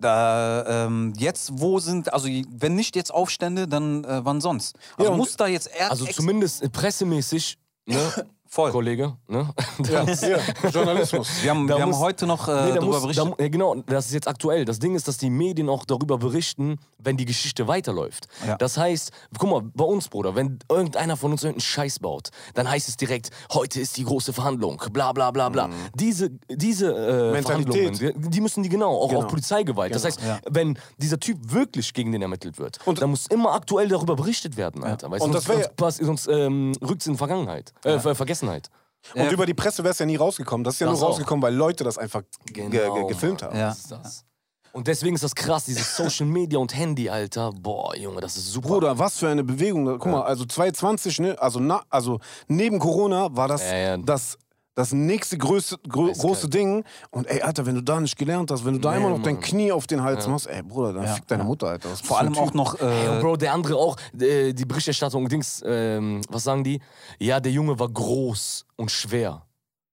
Da, 0.00 0.86
ähm, 0.86 1.12
jetzt, 1.16 1.50
wo 1.54 1.80
sind, 1.80 2.12
also 2.12 2.28
wenn 2.50 2.76
nicht 2.76 2.94
jetzt 2.94 3.12
Aufstände, 3.12 3.66
dann 3.66 4.04
äh, 4.04 4.24
wann 4.24 4.40
sonst? 4.40 4.76
Also 4.96 5.10
Ja, 5.10 5.16
muss 5.16 5.36
da 5.36 5.48
jetzt 5.48 5.68
Also 5.90 6.06
zumindest 6.06 6.62
äh, 6.62 6.68
pressemäßig, 6.68 7.58
ne? 7.86 7.98
Voll. 8.50 8.72
Kollege, 8.72 9.14
ne? 9.28 9.52
ja, 9.90 10.04
ja, 10.04 10.38
Journalismus. 10.70 11.28
Wir 11.42 11.50
haben, 11.50 11.66
Da 11.66 11.76
wir 11.76 11.82
haben 11.82 11.90
muss- 11.90 11.98
heute 12.00 12.26
noch 12.26 12.48
äh, 12.48 12.52
Nee, 12.52 12.56
da 12.70 12.74
darüber 12.76 12.86
muss, 12.94 13.02
berichtet. 13.02 13.34
da, 13.38 13.42
ja, 13.42 13.48
genau, 13.50 13.74
das 13.86 14.06
ist 14.06 14.14
jetzt 14.14 14.26
aktuell. 14.28 14.64
Das 14.64 14.78
Ding 14.78 14.94
ist, 14.94 15.06
dass 15.06 15.18
die 15.18 15.28
Medien 15.30 15.68
auch 15.68 15.84
darüber 15.84 16.16
berichten, 16.18 16.78
wenn 16.98 17.16
die 17.18 17.26
Geschichte 17.26 17.68
weiterläuft. 17.68 18.26
Ja. 18.46 18.56
Das 18.56 18.76
heißt, 18.78 19.12
guck 19.38 19.50
mal, 19.50 19.62
bei 19.74 19.84
uns, 19.84 20.08
Bruder, 20.08 20.34
wenn 20.34 20.58
irgendeiner 20.70 21.16
von 21.16 21.32
uns 21.32 21.42
irgendeinen 21.44 21.60
Scheiß 21.60 21.98
baut, 21.98 22.30
dann 22.54 22.68
heißt 22.70 22.88
es 22.88 22.96
direkt, 22.96 23.30
heute 23.52 23.80
ist 23.80 23.96
die 23.98 24.04
große 24.04 24.32
Verhandlung, 24.32 24.82
bla 24.92 25.12
bla 25.12 25.30
bla 25.30 25.48
bla. 25.50 25.68
Diese, 25.94 26.30
diese 26.48 26.86
äh, 26.94 27.32
Mentalität. 27.32 27.96
Verhandlungen, 27.98 28.22
die, 28.22 28.30
die 28.30 28.40
müssen 28.40 28.62
die 28.62 28.68
genau, 28.70 28.96
auch 28.96 29.08
Genau. 29.10 29.20
auf 29.22 29.28
Polizeigewalt. 29.28 29.94
Das 29.94 30.04
heißt, 30.04 30.20
Ja. 30.22 30.38
wenn 30.48 30.78
dieser 30.96 31.20
Typ 31.20 31.38
wirklich 31.52 31.92
gegen 31.92 32.12
den 32.12 32.22
ermittelt 32.22 32.58
wird, 32.58 32.78
Und- 32.86 33.02
dann 33.02 33.10
muss 33.10 33.26
immer 33.26 33.52
aktuell 33.52 33.88
darüber 33.88 34.16
berichtet 34.16 34.56
werden, 34.56 34.82
Alter. 34.84 35.10
Weißt, 35.10 35.22
Und 35.22 35.30
du, 35.32 35.34
das 35.34 35.44
sonst, 35.44 35.58
wär- 35.58 35.70
sonst, 35.78 35.98
sonst 35.98 36.28
ähm, 36.28 36.72
rückt 36.82 37.06
in 37.06 37.16
Vergangenheit, 37.16 37.72
äh, 37.84 37.98
Ver- 37.98 38.14
Vergessenheit. 38.38 38.70
Und 39.14 39.32
über 39.32 39.46
die 39.46 39.54
Presse 39.54 39.82
wäre 39.84 39.92
es 39.92 39.98
ja 39.98 40.06
nie 40.06 40.16
rausgekommen. 40.16 40.64
Das 40.64 40.74
ist 40.74 40.80
ja 40.80 40.86
Das 40.88 40.98
nur 40.98 41.08
auch. 41.08 41.12
rausgekommen, 41.12 41.42
weil 41.42 41.54
Leute 41.54 41.84
das 41.84 41.98
einfach 41.98 42.22
ge 42.46 42.68
ge 42.68 42.80
Genau, 42.80 43.06
gefilmt 43.06 43.42
haben. 43.42 43.56
Ja. 43.56 43.68
Das 43.68 43.78
ist 43.78 43.90
das. 43.92 44.24
Und 44.72 44.86
deswegen 44.86 45.14
ist 45.14 45.24
das 45.24 45.34
krass, 45.34 45.64
dieses 45.64 45.96
Social 45.96 46.26
Media 46.26 46.58
und 46.58 46.76
Handy, 46.76 47.08
Alter. 47.08 47.52
Boah, 47.52 47.96
Junge, 47.96 48.20
das 48.20 48.36
ist 48.36 48.52
super. 48.52 48.68
Bruder, 48.68 48.98
was 48.98 49.18
für 49.18 49.28
eine 49.28 49.42
Bewegung. 49.42 49.86
Guck 49.98 50.06
mal, 50.06 50.22
also 50.22 50.44
2020, 50.44 51.20
ne, 51.20 51.36
also, 51.40 51.58
na, 51.58 51.82
also 51.88 52.20
neben 52.48 52.78
Corona 52.78 53.34
war 53.34 53.48
das 53.48 53.62
Ja, 53.62 53.76
ja. 53.76 53.96
das, 53.96 54.36
das 54.78 54.92
nächste 54.92 55.36
größte, 55.36 55.76
grö 55.88 56.10
Eiskalt. 56.10 56.20
große 56.20 56.48
Ding. 56.48 56.84
Und 57.10 57.26
ey, 57.26 57.42
Alter, 57.42 57.66
wenn 57.66 57.74
du 57.74 57.80
da 57.82 57.98
nicht 58.00 58.16
gelernt 58.16 58.52
hast, 58.52 58.64
wenn 58.64 58.74
du 58.74 58.78
da 58.78 58.92
Nee, 58.92 58.98
immer 58.98 59.10
noch 59.10 59.22
dein 59.22 59.34
Mann. 59.34 59.42
Knie 59.42 59.72
auf 59.72 59.88
den 59.88 60.02
Hals 60.04 60.28
machst, 60.28 60.46
ey, 60.46 60.62
Bruder, 60.62 60.92
dann 60.92 61.02
Ja, 61.04 61.14
fick 61.14 61.26
deine 61.26 61.42
ja. 61.42 61.46
Mutter, 61.48 61.66
Alter. 61.66 61.88
Vor 61.96 62.18
allem 62.18 62.38
auch 62.38 62.54
noch. 62.54 62.80
Äh, 62.80 63.18
Bro, 63.20 63.38
der 63.38 63.52
andere 63.54 63.74
auch, 63.76 63.96
äh, 64.18 64.52
die 64.52 64.64
Berichterstattung, 64.64 65.28
Dings, 65.28 65.62
ähm, 65.66 66.20
was 66.28 66.44
sagen 66.44 66.62
die? 66.62 66.80
Ja, 67.18 67.40
der 67.40 67.50
Junge 67.50 67.76
war 67.78 67.88
groß 67.88 68.66
und 68.76 68.90
schwer. 68.92 69.42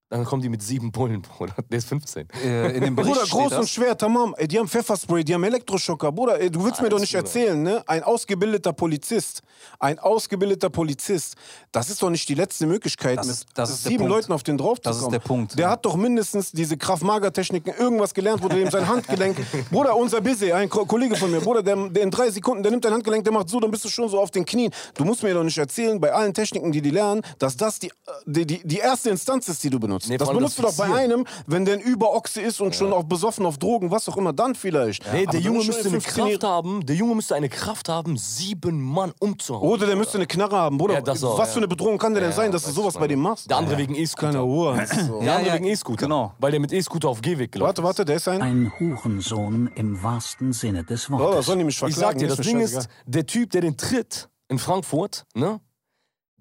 Dann 0.09 0.23
kommen 0.23 0.41
die 0.43 0.49
mit 0.49 0.61
sieben 0.61 0.91
Bullen, 0.91 1.23
Bruder. 1.23 1.55
Der 1.67 1.79
ist 1.79 1.87
15. 1.87 2.27
äh, 2.43 2.75
in 2.77 2.81
dem 2.83 2.95
Bericht 2.95 3.11
Bruder, 3.13 3.25
steht 3.25 3.39
groß 3.39 3.49
das. 3.49 3.59
und 3.61 3.67
schwer, 3.69 3.97
tamam. 3.97 4.35
Ey, 4.37 4.47
die 4.47 4.59
haben 4.59 4.67
Pfefferspray, 4.67 5.23
die 5.23 5.33
haben 5.33 5.43
Elektroschocker. 5.43 6.11
Bruder, 6.11 6.39
ey, 6.39 6.51
du 6.51 6.63
willst 6.63 6.79
mir 6.79 6.89
doch 6.89 6.97
Alles, 6.97 7.11
nicht 7.11 7.13
Bruder. 7.13 7.25
erzählen, 7.25 7.63
ne? 7.63 7.83
Ein 7.87 8.03
ausgebildeter 8.03 8.71
Polizist, 8.73 9.41
ein 9.79 9.97
ausgebildeter 9.97 10.69
Polizist, 10.69 11.33
das 11.71 11.89
ist 11.89 12.03
doch 12.03 12.11
nicht 12.11 12.29
die 12.29 12.35
letzte 12.35 12.67
Möglichkeit, 12.67 13.17
Das 13.17 13.25
mit 13.25 13.35
ist- 13.35 13.47
das 13.55 13.81
sieben 13.83 13.97
Punkt. 13.97 14.09
Leuten 14.11 14.31
auf 14.31 14.43
den 14.43 14.59
drauf 14.59 14.77
zu 14.77 14.83
Das 14.83 14.97
ist 14.97 15.01
kommen. 15.01 15.11
der 15.13 15.19
Punkt, 15.19 15.57
Der 15.57 15.65
ja. 15.65 15.71
hat 15.71 15.83
doch 15.85 15.95
mindestens 15.95 16.51
diese 16.51 16.77
Kraft-Mager-Techniken 16.77 17.73
irgendwas 17.79 18.13
gelernt, 18.13 18.43
wo 18.43 18.47
der 18.47 18.59
ihm 18.59 18.69
sein 18.69 18.87
Handgelenk. 18.87 19.37
Bruder, 19.71 19.95
unser 19.97 20.21
Busy, 20.21 20.51
ein 20.51 20.69
Ko 20.69 20.85
Kollege 20.85 21.15
von 21.15 21.31
mir, 21.31 21.41
Bruder, 21.41 21.63
der, 21.63 21.75
der 21.89 22.03
in 22.03 22.11
drei 22.11 22.29
Sekunden, 22.29 22.61
der 22.61 22.71
nimmt 22.71 22.85
dein 22.85 22.93
Handgelenk, 22.93 23.23
der 23.23 23.33
macht 23.33 23.49
so, 23.49 23.59
dann 23.59 23.71
bist 23.71 23.83
du 23.85 23.89
schon 23.89 24.07
so 24.07 24.19
auf 24.19 24.29
den 24.29 24.45
Knien. 24.45 24.71
Du 24.93 25.03
musst 25.03 25.23
mir 25.23 25.33
doch 25.33 25.43
nicht 25.43 25.57
erzählen, 25.57 25.99
bei 25.99 26.13
allen 26.13 26.31
Techniken, 26.33 26.71
die 26.71 26.81
die 26.83 26.91
lernen, 26.91 27.23
dass 27.39 27.57
das 27.57 27.79
die, 27.79 27.91
die, 28.27 28.45
die, 28.45 28.61
die 28.67 28.77
erste 28.77 29.09
Instanz 29.09 29.47
ist, 29.49 29.63
die 29.63 29.71
du 29.71 29.79
benutzt. 29.79 29.95
Nee, 30.07 30.17
das 30.17 30.29
benutzt 30.29 30.59
das 30.59 30.75
du 30.75 30.83
doch 30.83 30.87
bei 30.89 30.93
einem, 30.95 31.25
wenn 31.47 31.65
der 31.65 31.75
ein 31.75 31.79
Überochse 31.81 32.41
ist 32.41 32.61
und 32.61 32.75
schon 32.75 32.93
auch 32.93 33.03
besoffen 33.03 33.45
auf 33.45 33.57
Drogen, 33.57 33.91
was 33.91 34.07
auch 34.09 34.17
immer, 34.17 34.33
dann 34.33 34.55
vielleicht. 34.55 35.03
Nee, 35.11 35.23
Aber 35.23 35.31
der 35.31 35.39
Junge 35.41 35.63
müsste 35.63 35.89
eine 35.89 36.01
15 36.01 36.23
Kraft 36.25 36.43
haben, 36.43 36.85
der 36.85 36.95
Junge 36.95 37.15
müsste 37.15 37.35
eine 37.35 37.49
Kraft 37.49 37.89
haben, 37.89 38.17
sieben 38.17 38.81
Mann 38.81 39.13
umzuhauen. 39.19 39.67
Oder 39.69 39.85
der 39.87 39.95
müsste 39.95 40.17
eine 40.17 40.27
Knarre 40.27 40.55
haben, 40.57 40.77
Bruder. 40.77 40.95
Ja, 40.95 41.01
auch, 41.01 41.37
was 41.37 41.47
ja. 41.49 41.53
für 41.53 41.57
eine 41.57 41.67
Bedrohung 41.67 41.97
kann 41.97 42.13
der 42.13 42.21
denn 42.21 42.31
Ja, 42.31 42.35
sein, 42.35 42.51
dass 42.51 42.63
du 42.63 42.71
sowas 42.71 42.95
ich 42.95 42.99
bei 42.99 43.07
dem 43.07 43.19
machst? 43.19 43.49
Der 43.49 43.57
andere 43.57 43.77
wegen 43.77 43.95
E-Scooter. 43.95 44.29
Kleiner 44.31 44.45
Uhr. 44.45 44.75
So. 45.07 45.19
Der 45.19 45.27
Ja, 45.27 45.35
andere 45.35 45.47
ja, 45.47 45.53
wegen 45.55 45.65
E-Scooter. 45.65 46.05
genau. 46.05 46.33
Weil 46.39 46.51
der 46.51 46.59
mit 46.59 46.71
E-Scooter 46.73 47.09
auf 47.09 47.21
Gehweg 47.21 47.51
gelaufen 47.51 47.67
Warte, 47.67 47.83
warte, 47.83 48.05
der 48.05 48.15
ist 48.17 48.27
ein. 48.27 48.41
Ein 48.41 48.71
Hurensohn 48.79 49.69
im 49.75 50.01
wahrsten 50.03 50.53
Sinne 50.53 50.83
des 50.83 51.09
Oh, 51.09 51.17
Wortes. 51.19 51.45
sollen 51.45 51.59
die 51.59 51.65
mich 51.65 51.75
Ich 51.75 51.79
verklagen. 51.79 52.01
sag 52.01 52.17
dir, 52.19 52.27
das 52.27 52.45
Ding 52.45 52.59
ist, 52.59 52.87
der 53.05 53.25
Typ, 53.25 53.51
der 53.51 53.61
den 53.61 53.77
tritt 53.77 54.29
in 54.47 54.59
Frankfurt, 54.59 55.25
ne? 55.33 55.59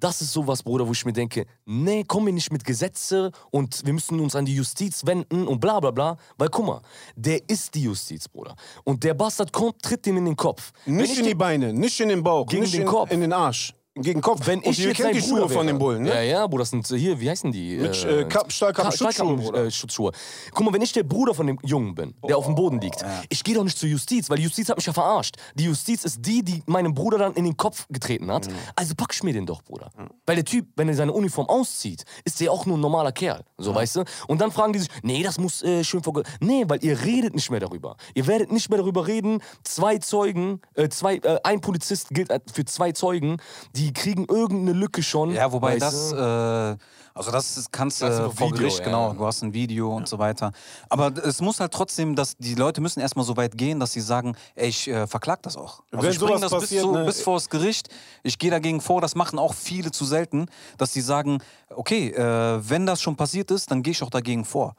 Das 0.05 0.21
ist 0.21 0.35
sowas, 0.35 0.63
Bruder, 0.63 0.87
wo 0.87 0.93
ich 0.93 1.03
mir 1.07 1.15
denke, 1.15 1.47
nee, 1.65 2.05
komm 2.07 2.25
mir 2.25 2.33
nicht 2.35 2.53
mit 2.53 2.63
Gesetze 2.63 3.33
und 3.51 3.87
wir 3.87 3.95
müssen 3.95 4.21
uns 4.21 4.37
an 4.37 4.45
die 4.45 4.55
Justiz 4.55 5.07
wenden 5.07 5.47
und 5.47 5.61
bla 5.61 5.81
bla 5.81 5.93
bla. 5.93 6.19
Weil 6.37 6.51
guck 6.51 6.67
mal, 6.67 6.83
der 7.17 7.41
ist 7.49 7.75
die 7.75 7.85
Justiz, 7.85 8.29
Bruder. 8.29 8.55
Und 8.85 9.03
der 9.03 9.15
Bastard 9.15 9.51
kommt, 9.51 9.81
tritt 9.81 10.07
ihm 10.07 10.19
in 10.19 10.27
den 10.27 10.37
Kopf. 10.37 10.73
Nicht 10.85 11.13
ich 11.15 11.21
in 11.21 11.25
die 11.25 11.35
Beine, 11.35 11.73
nicht 11.73 11.99
in 12.01 12.11
den 12.11 12.23
Bauch, 12.23 12.47
Gegen 12.47 12.65
nicht 12.65 12.75
den 12.75 12.83
in, 12.83 12.87
Kopf. 12.87 13.11
in 13.13 13.23
den 13.23 13.33
Arsch. 13.33 13.73
Gegen 13.97 14.21
Kopf. 14.23 14.45
wenn 14.47 14.59
Und 14.59 14.67
ich 14.77 14.83
kennt 14.83 14.97
sein 14.99 15.13
die 15.13 15.21
Schuhe 15.21 15.43
Bruder 15.43 15.49
von 15.51 15.67
wäre. 15.67 15.75
den 15.75 15.79
Bullen, 15.79 16.03
ne? 16.03 16.09
Ja, 16.11 16.21
ja, 16.23 16.47
Bruder, 16.49 16.63
das 16.63 16.71
sind 16.71 16.91
äh, 16.91 16.99
hier, 16.99 17.21
wie 17.21 17.31
heißen 17.31 17.53
die? 17.53 17.77
Mit, 17.77 18.05
äh, 18.05 18.25
Kapp- 18.25 18.51
Stahlkappen- 18.51 18.91
Schutzschuhe, 18.91 19.37
Bruder. 19.37 19.65
äh, 19.67 19.71
Schutzschuhe. 19.71 20.11
Guck 20.53 20.65
mal, 20.67 20.73
wenn 20.73 20.83
ich 20.83 20.93
der 20.93 21.05
Bruder 21.05 21.33
von 21.33 21.47
dem 21.47 21.61
Jungen 21.63 21.95
bin, 21.95 22.13
der 22.27 22.37
auf 22.37 22.47
dem 22.47 22.57
Boden 22.57 22.81
liegt, 22.81 23.05
ich 23.29 23.45
gehe 23.45 23.55
doch 23.55 23.63
nicht 23.63 23.79
zur 23.79 23.89
Justiz, 23.89 24.29
weil 24.29 24.39
die 24.39 24.43
Justiz 24.43 24.69
hat 24.69 24.77
mich 24.79 24.87
ja 24.87 24.93
verarscht. 24.93 25.37
Die 25.55 25.65
Justiz 25.67 26.05
ist 26.05 26.19
die, 26.27 26.43
die 26.43 26.65
meinem 26.67 26.93
Bruder 26.93 27.19
dann 27.19 27.35
in 27.35 27.45
den 27.45 27.57
Kopf 27.57 27.87
getreten 27.89 28.33
hat. 28.33 28.49
Mhm. 28.49 28.55
Also 28.75 28.95
pack 28.97 29.13
ich 29.15 29.23
mir 29.23 29.33
den 29.33 29.47
doch, 29.47 29.63
Bruder. 29.63 29.93
Weil 30.27 30.35
der 30.37 30.45
Typ, 30.45 30.67
wenn 30.75 30.89
er 30.89 30.95
seine 30.95 31.13
Uniform 31.13 31.49
auszieht, 31.49 32.05
ist 32.25 32.41
der 32.41 32.51
auch 32.51 32.67
nur 32.67 32.77
ein 32.77 32.81
normaler 32.81 33.13
Kerl. 33.13 33.45
So, 33.59 33.73
weißt 33.77 33.95
du? 33.97 34.05
Und 34.27 34.41
dann 34.41 34.51
fragen 34.51 34.73
die 34.73 34.81
sich, 34.81 34.89
nee, 35.05 35.23
das 35.23 35.39
muss 35.39 35.63
äh, 35.63 35.85
schön 35.85 36.03
vor... 36.03 36.21
Nee, 36.41 36.65
weil 36.67 36.85
ihr 36.85 37.01
redet 37.05 37.37
nicht 37.37 37.49
mehr 37.49 37.61
darüber. 37.61 37.97
Ihr 38.15 38.27
werdet 38.27 38.51
nicht 38.51 38.69
mehr 38.71 38.79
darüber 38.79 39.07
reden, 39.07 39.41
zwei 39.63 39.99
Zeugen, 39.99 40.61
äh, 40.75 40.89
zwei, 40.89 41.19
äh, 41.19 41.39
ein 41.45 41.61
Polizist 41.61 42.09
gilt 42.11 42.31
äh, 42.31 42.41
für 42.53 42.65
zwei 42.65 42.91
Zeugen, 42.91 43.37
die 43.77 43.84
kriegen 43.93 44.25
irgendeine 44.29 44.73
Lücke 44.79 45.03
schon. 45.03 45.33
Ja, 45.33 45.51
wobei 45.53 45.79
das, 45.79 46.13
äh, 46.13 46.17
also 46.17 47.31
das 47.31 47.57
ist- 47.57 47.73
kannst 47.73 48.03
du 48.03 48.07
äh, 48.07 48.31
vor 48.31 48.49
Video, 48.49 48.57
Gericht, 48.57 48.79
ja. 48.81 48.85
genau, 48.87 49.13
du 49.13 49.25
hast 49.27 49.43
ein 49.43 49.53
Video 49.53 49.95
und 49.95 50.09
so 50.09 50.19
weiter. 50.19 50.53
Aber 50.89 51.13
es 51.25 51.41
muss 51.41 51.61
halt 51.61 51.73
trotzdem, 51.73 52.17
dass 52.17 52.37
die 52.37 52.55
Leute 52.55 52.81
müssen 52.81 53.01
erstmal 53.01 53.25
so 53.25 53.37
weit 53.37 53.57
gehen, 53.57 53.79
dass 53.81 53.93
sie 53.93 54.01
sagen, 54.01 54.37
ey, 54.55 54.69
ich 54.69 54.89
äh, 54.89 55.07
verklag 55.07 55.43
das 55.43 55.57
auch. 55.57 55.83
Also 55.93 56.05
Wenn 56.07 56.13
ich 56.13 56.19
bring 56.19 56.29
sowas 56.39 56.41
das 56.41 56.51
bis, 56.53 56.61
passiert, 56.61 56.83
zu, 56.83 56.93
ne, 56.93 57.05
bis 57.05 57.23
vor 57.23 57.35
das 57.35 57.49
Gericht, 57.51 57.89
ich 58.23 58.39
gehe 58.39 58.51
dagegen 58.51 58.81
vor, 58.81 59.01
das 59.01 59.15
machen 59.15 59.39
auch 59.39 59.55
viele 59.55 59.91
zu 59.93 60.05
selten, 60.05 60.47
dass 60.79 60.93
sie 60.93 61.01
sagen, 61.01 61.39
okay, 61.71 62.09
äh, 62.11 62.69
wenn 62.69 62.87
das 62.87 63.01
schon 63.03 63.17
passiert 63.17 63.51
ist, 63.51 63.71
dann 63.71 63.83
gehe 63.83 63.93
ich 63.93 64.03
auch 64.03 64.11
dagegen 64.11 64.45
vor. 64.45 64.75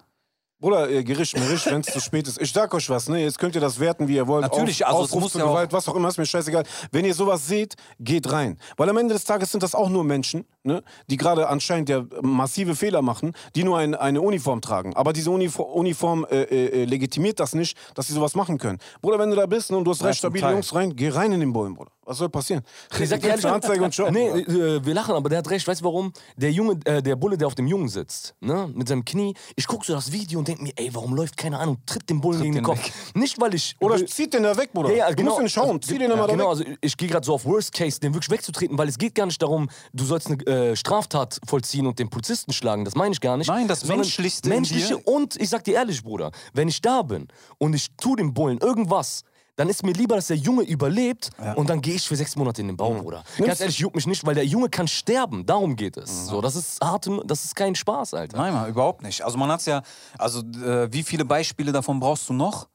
Bruder, 0.59 0.89
ihr 0.89 1.03
Gericht, 1.03 1.37
Mericht, 1.37 1.65
wenn 1.65 1.81
es 1.81 1.87
zu 1.87 1.99
spät 1.99 2.27
ist. 2.29 2.41
Ich 2.41 2.53
sag 2.53 2.73
euch 2.73 2.89
was, 2.89 3.09
ne? 3.09 3.21
Jetzt 3.21 3.37
könnt 3.39 3.55
ihr 3.55 3.61
das 3.61 3.77
werten, 3.77 4.07
wie 4.07 4.15
ihr 4.15 4.25
wollt. 4.25 4.43
Natürlich, 4.43 4.87
also 4.87 4.99
es 4.99 5.09
Aufruf 5.09 5.23
muss 5.23 5.31
zu 5.33 5.39
ja 5.39 5.45
Gewalt, 5.45 5.73
was 5.73 5.87
auch 5.89 5.95
immer, 5.95 6.07
ist 6.07 6.17
mir 6.17 6.25
scheißegal. 6.25 6.63
Wenn 6.91 7.03
ihr 7.03 7.13
sowas 7.13 7.45
seht, 7.45 7.75
geht 7.99 8.31
rein. 8.31 8.57
Weil 8.77 8.89
am 8.89 8.95
Ende 8.95 9.13
des 9.13 9.25
Tages 9.25 9.51
sind 9.51 9.63
das 9.63 9.75
auch 9.75 9.89
nur 9.89 10.05
Menschen, 10.05 10.45
ne? 10.63 10.81
Die 11.07 11.17
gerade 11.17 11.49
anscheinend 11.49 11.89
ja 11.89 12.05
massive 12.21 12.75
Fehler 12.75 13.01
machen, 13.01 13.33
die 13.55 13.65
nur 13.65 13.77
ein, 13.77 13.95
eine 13.95 14.21
Uniform 14.21 14.61
tragen. 14.61 14.95
Aber 14.95 15.11
diese 15.11 15.29
Uniform, 15.29 15.69
Uniform 15.71 16.25
äh, 16.31 16.43
äh, 16.43 16.83
äh, 16.83 16.85
legitimiert 16.85 17.41
das 17.41 17.53
nicht, 17.53 17.77
dass 17.93 18.07
sie 18.07 18.13
sowas 18.13 18.33
machen 18.33 18.57
können. 18.57 18.79
Bruder, 19.01 19.19
wenn 19.19 19.31
du 19.31 19.35
da 19.35 19.47
bist 19.47 19.71
ne, 19.71 19.77
und 19.77 19.83
du 19.83 19.91
hast 19.91 20.03
recht 20.05 20.19
stabile. 20.19 20.51
Jungs 20.51 20.73
rein, 20.73 20.95
geh 20.95 21.09
rein 21.09 21.33
in 21.33 21.41
den 21.41 21.51
Bullen, 21.51 21.73
Bruder. 21.73 21.91
Was 22.05 22.17
soll 22.17 22.29
passieren? 22.29 22.63
Ich 22.99 23.09
sag 23.09 23.19
dir 23.19 23.29
ehrlich, 23.29 23.45
Anzeige 23.45 23.83
und 23.83 23.93
schon. 23.93 24.13
Nee, 24.13 24.27
äh, 24.27 24.85
wir 24.85 24.93
lachen, 24.93 25.15
aber 25.15 25.27
der 25.27 25.39
hat 25.39 25.49
recht. 25.49 25.67
Weißt 25.67 25.81
du 25.81 25.85
warum? 25.85 26.13
Der 26.37 26.51
Junge, 26.51 26.79
äh, 26.85 27.01
der 27.01 27.15
Bulle, 27.15 27.35
der 27.35 27.47
auf 27.47 27.55
dem 27.55 27.65
Jungen 27.65 27.89
sitzt, 27.89 28.35
ne, 28.41 28.69
mit 28.73 28.87
seinem 28.87 29.03
Knie. 29.03 29.33
Ich 29.55 29.65
guck 29.65 29.83
so 29.83 29.93
das 29.93 30.11
Video 30.11 30.37
und 30.37 30.47
denk 30.47 30.61
mir, 30.61 30.71
ey, 30.75 30.93
warum 30.93 31.15
läuft 31.15 31.35
keine 31.35 31.57
Ahnung, 31.57 31.77
tritt 31.87 32.07
den 32.07 32.21
Bullen 32.21 32.41
gegen 32.43 32.53
den 32.53 32.63
Kopf. 32.63 32.79
Nicht 33.15 33.41
weil 33.41 33.55
ich 33.55 33.75
Oder 33.79 34.05
zieht 34.05 34.33
den 34.35 34.43
da 34.43 34.55
weg, 34.55 34.71
Bruder. 34.71 34.91
Ja, 34.91 34.95
ja, 34.95 35.09
du 35.09 35.15
genau. 35.15 35.31
musst 35.31 35.41
ihn 35.41 35.49
schauen. 35.49 35.81
Zieh 35.81 35.97
den 35.97 36.11
da 36.11 36.15
mal 36.15 36.27
genau, 36.27 36.55
weg. 36.55 36.67
also 36.67 36.77
ich 36.79 36.95
gehe 36.95 37.09
gerade 37.09 37.25
so 37.25 37.33
auf 37.33 37.45
Worst 37.45 37.73
Case, 37.73 37.99
den 37.99 38.13
wirklich 38.13 38.29
wegzutreten, 38.29 38.77
weil 38.77 38.87
es 38.87 38.99
geht 38.99 39.15
gar 39.15 39.25
nicht 39.25 39.41
darum, 39.41 39.67
du 39.91 40.05
sollst 40.05 40.27
eine 40.27 40.45
äh, 40.45 40.75
Straftat 40.75 41.39
vollziehen 41.47 41.87
und 41.87 41.97
den 41.97 42.09
Polizisten 42.09 42.53
schlagen. 42.53 42.85
Das 42.85 42.93
meine 42.93 43.13
ich 43.13 43.21
gar 43.21 43.35
nicht. 43.35 43.47
Nein, 43.47 43.67
das 43.67 43.85
Menschlichste 43.85 44.47
Menschliche 44.49 44.97
und 44.97 45.35
ich 45.37 45.49
sag 45.49 45.63
dir 45.63 45.75
ehrlich, 45.75 46.03
Bruder, 46.03 46.31
wenn 46.53 46.67
ich 46.67 46.81
da 46.81 47.01
bin 47.01 47.27
und 47.57 47.73
ich 47.73 47.87
tu 47.97 48.15
dem 48.15 48.33
Bullen 48.33 48.59
irgendwas, 48.59 49.23
dann 49.55 49.69
ist 49.69 49.83
mir 49.83 49.93
lieber, 49.93 50.15
dass 50.15 50.27
der 50.27 50.37
Junge 50.37 50.63
überlebt 50.63 51.29
und 51.55 51.69
dann 51.69 51.81
gehe 51.81 51.95
ich 51.95 52.07
für 52.07 52.15
sechs 52.15 52.35
Monate 52.35 52.61
in 52.61 52.67
den 52.67 52.77
Baum, 52.77 53.01
Bruder. 53.01 53.23
Ganz 53.37 53.61
ehrlich, 53.61 53.79
juckt 53.79 53.95
mich 53.95 54.07
nicht, 54.07 54.25
weil 54.25 54.35
der 54.35 54.45
Junge 54.45 54.69
kann 54.69 54.87
sterben. 54.87 55.45
Darum 55.45 55.75
geht 55.75 55.97
es. 55.97 56.27
So, 56.27 56.41
das 56.41 56.55
ist 56.55 56.83
harte, 56.83 57.21
das 57.25 57.45
ist 57.45 57.55
kein 57.55 57.75
Spaß, 57.75 58.13
Alter. 58.13 58.37
Nein, 58.37 58.53
Mann, 58.53 58.69
überhaupt 58.69 59.01
nicht. 59.01 59.23
Also 59.23 59.37
man 59.37 59.49
hat's 59.49 59.65
ja, 59.65 59.81
also 60.17 60.39
äh, 60.41 60.91
wie 60.91 61.03
viele 61.03 61.25
Beispiele 61.25 61.71
davon 61.71 61.99
brauchst 61.99 62.27
du 62.29 62.33
noch? 62.33 62.67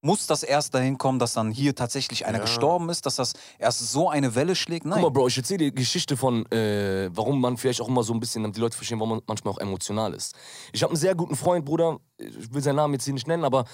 Muss 0.00 0.28
das 0.28 0.44
erst 0.44 0.74
dahin 0.74 0.96
kommen, 0.96 1.18
dass 1.18 1.32
dann 1.32 1.50
hier 1.50 1.74
tatsächlich 1.74 2.24
einer 2.24 2.38
gestorben 2.38 2.88
ist, 2.88 3.04
dass 3.04 3.16
das 3.16 3.32
erst 3.58 3.80
so 3.90 4.08
eine 4.08 4.36
Welle 4.36 4.54
schlägt? 4.54 4.86
Nein. 4.86 5.02
Guck 5.02 5.12
mal, 5.12 5.20
Bro, 5.20 5.26
ich 5.26 5.36
erzähle 5.36 5.64
die 5.64 5.74
Geschichte 5.74 6.16
von, 6.16 6.46
äh, 6.52 7.10
warum 7.12 7.40
man 7.40 7.56
vielleicht 7.56 7.80
auch 7.80 7.88
immer 7.88 8.04
so 8.04 8.14
ein 8.14 8.20
bisschen, 8.20 8.44
damit 8.44 8.56
die 8.56 8.60
Leute 8.60 8.76
verstehen, 8.76 9.00
warum 9.00 9.10
man 9.16 9.22
manchmal 9.26 9.54
auch 9.54 9.58
emotional 9.58 10.14
ist. 10.14 10.36
Ich 10.72 10.84
habe 10.84 10.92
einen 10.92 11.00
sehr 11.00 11.16
guten 11.16 11.34
Freund, 11.34 11.64
Bruder, 11.64 11.98
ich 12.16 12.54
will 12.54 12.62
seinen 12.62 12.76
Namen 12.76 12.94
jetzt 12.94 13.06
hier 13.06 13.14
nicht 13.14 13.26
nennen, 13.26 13.44
aber 13.44 13.64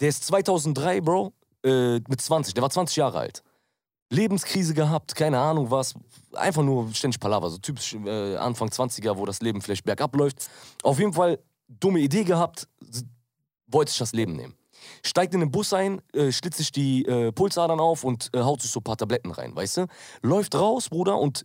der 0.00 0.08
ist 0.08 0.24
2003, 0.24 1.02
Bro, 1.02 1.34
äh, 1.64 2.00
mit 2.08 2.20
20, 2.20 2.54
der 2.54 2.62
war 2.62 2.70
20 2.70 2.96
Jahre 2.96 3.18
alt. 3.18 3.42
Lebenskrise 4.10 4.72
gehabt, 4.72 5.14
keine 5.14 5.38
Ahnung 5.38 5.70
was, 5.70 5.94
einfach 6.32 6.62
nur 6.62 6.92
ständig 6.94 7.20
Palaver, 7.20 7.50
so 7.50 7.58
typisch 7.58 7.94
äh, 7.94 8.36
Anfang 8.36 8.68
20er, 8.68 9.16
wo 9.16 9.26
das 9.26 9.40
Leben 9.40 9.60
vielleicht 9.60 9.84
bergab 9.84 10.16
läuft. 10.16 10.48
Auf 10.82 10.98
jeden 10.98 11.12
Fall 11.12 11.38
dumme 11.68 12.00
Idee 12.00 12.24
gehabt, 12.24 12.68
wollte 13.66 13.90
sich 13.90 13.98
das 13.98 14.12
Leben 14.12 14.34
nehmen. 14.34 14.54
Steigt 15.04 15.34
in 15.34 15.40
den 15.40 15.50
Bus 15.50 15.72
ein, 15.72 16.00
äh, 16.14 16.32
schlitzt 16.32 16.58
sich 16.58 16.72
die 16.72 17.04
äh, 17.04 17.32
Pulsadern 17.32 17.80
auf 17.80 18.04
und 18.04 18.30
äh, 18.32 18.40
haut 18.40 18.62
sich 18.62 18.70
so 18.70 18.80
ein 18.80 18.84
paar 18.84 18.96
Tabletten 18.96 19.30
rein, 19.30 19.54
weißt 19.54 19.78
du? 19.78 19.86
Läuft 20.22 20.54
raus, 20.54 20.88
Bruder, 20.88 21.18
und 21.18 21.44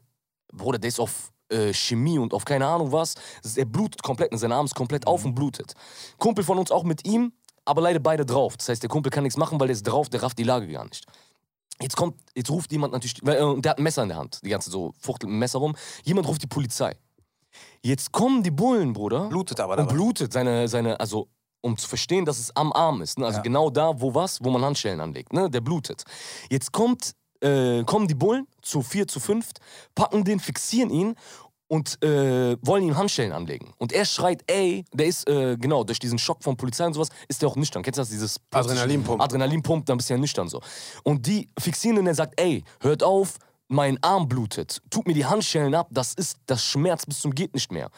Bruder, 0.53 0.77
der 0.77 0.87
ist 0.87 0.99
auf 0.99 1.31
äh, 1.49 1.73
Chemie 1.73 2.19
und 2.19 2.33
auf 2.33 2.45
keine 2.45 2.65
Ahnung 2.65 2.91
was. 2.91 3.15
Er 3.55 3.65
blutet 3.65 4.01
komplett, 4.03 4.37
sein 4.39 4.51
Arm 4.51 4.65
ist 4.65 4.75
komplett 4.75 5.07
auf 5.07 5.25
und 5.25 5.35
blutet. 5.35 5.73
Kumpel 6.17 6.43
von 6.43 6.57
uns 6.57 6.71
auch 6.71 6.83
mit 6.83 7.05
ihm, 7.05 7.33
aber 7.65 7.81
leider 7.81 7.99
beide 7.99 8.25
drauf. 8.25 8.57
Das 8.57 8.69
heißt, 8.69 8.81
der 8.83 8.89
Kumpel 8.89 9.09
kann 9.09 9.23
nichts 9.23 9.37
machen, 9.37 9.59
weil 9.59 9.67
der 9.67 9.73
ist 9.75 9.83
drauf, 9.83 10.09
der 10.09 10.21
rafft 10.23 10.37
die 10.39 10.43
Lage 10.43 10.67
gar 10.67 10.83
nicht. 10.85 11.05
Jetzt 11.81 11.95
kommt, 11.97 12.19
jetzt 12.35 12.49
ruft 12.49 12.71
jemand 12.71 12.93
natürlich, 12.93 13.21
äh, 13.25 13.41
und 13.41 13.63
der 13.65 13.71
hat 13.71 13.77
ein 13.79 13.83
Messer 13.83 14.03
in 14.03 14.09
der 14.09 14.17
Hand, 14.17 14.39
die 14.43 14.49
ganze 14.49 14.69
so 14.69 14.93
fuchtelt 14.99 15.29
mit 15.29 15.35
dem 15.35 15.39
Messer 15.39 15.59
rum. 15.59 15.75
Jemand 16.03 16.27
ruft 16.27 16.41
die 16.41 16.47
Polizei. 16.47 16.95
Jetzt 17.81 18.11
kommen 18.11 18.43
die 18.43 18.51
Bullen, 18.51 18.93
Bruder. 18.93 19.27
Blutet 19.27 19.59
aber 19.59 19.73
Und 19.73 19.79
dabei. 19.79 19.93
blutet 19.93 20.33
seine, 20.33 20.67
seine, 20.67 20.99
also 20.99 21.27
um 21.61 21.77
zu 21.77 21.87
verstehen, 21.87 22.25
dass 22.25 22.39
es 22.39 22.55
am 22.55 22.73
Arm 22.73 23.01
ist. 23.01 23.17
Ne? 23.19 23.25
Also 23.25 23.37
Ja. 23.37 23.41
genau 23.43 23.69
da, 23.69 23.99
wo 23.99 24.13
was, 24.13 24.43
wo 24.43 24.49
man 24.49 24.63
Handschellen 24.63 24.99
anlegt. 24.99 25.33
Ne? 25.33 25.49
Der 25.49 25.61
blutet. 25.61 26.03
Jetzt 26.49 26.71
kommt, 26.71 27.13
äh, 27.41 27.83
kommen 27.83 28.07
die 28.07 28.15
Bullen 28.15 28.47
zu 28.61 28.81
vier, 28.81 29.07
zu 29.07 29.19
fünft, 29.19 29.59
packen 29.95 30.23
den, 30.23 30.39
fixieren 30.39 30.89
ihn 30.89 31.15
und 31.73 32.03
äh, 32.03 32.55
wollen 32.61 32.83
ihm 32.83 32.95
Handschellen 32.95 33.31
anlegen. 33.31 33.73
Und 33.79 33.93
er 33.93 34.05
schreit, 34.05 34.43
ey, 34.45 34.85
der 34.93 35.07
ist, 35.07 35.27
äh, 35.27 35.57
genau, 35.57 35.83
durch 35.83 35.97
diesen 35.97 36.19
Schock 36.19 36.43
von 36.43 36.55
Polizei 36.55 36.85
und 36.85 36.93
sowas, 36.93 37.09
ist 37.27 37.41
der 37.41 37.49
auch 37.49 37.55
nüchtern. 37.55 37.81
Kennst 37.81 37.97
du 37.97 38.01
das? 38.01 38.09
Dieses 38.11 38.39
Adrenalinpump. 38.51 39.19
Adrenalinpump, 39.19 39.87
dann 39.87 39.97
bist 39.97 40.07
du 40.07 40.13
ja 40.13 40.19
nüchtern 40.19 40.47
so. 40.47 40.61
Und 41.01 41.25
die 41.25 41.49
fixieren 41.57 41.97
ihn 41.97 42.01
und 42.01 42.07
er 42.07 42.13
sagt, 42.13 42.39
ey, 42.39 42.63
hört 42.79 43.01
auf, 43.01 43.39
mein 43.69 43.97
Arm 44.03 44.29
blutet. 44.29 44.83
Tut 44.91 45.07
mir 45.07 45.15
die 45.15 45.25
Handschellen 45.25 45.73
ab, 45.73 45.87
das 45.89 46.13
ist 46.13 46.37
das 46.45 46.63
Schmerz 46.63 47.07
bis 47.07 47.21
zum 47.21 47.33
geht 47.33 47.55
nicht 47.55 47.71
mehr. 47.71 47.89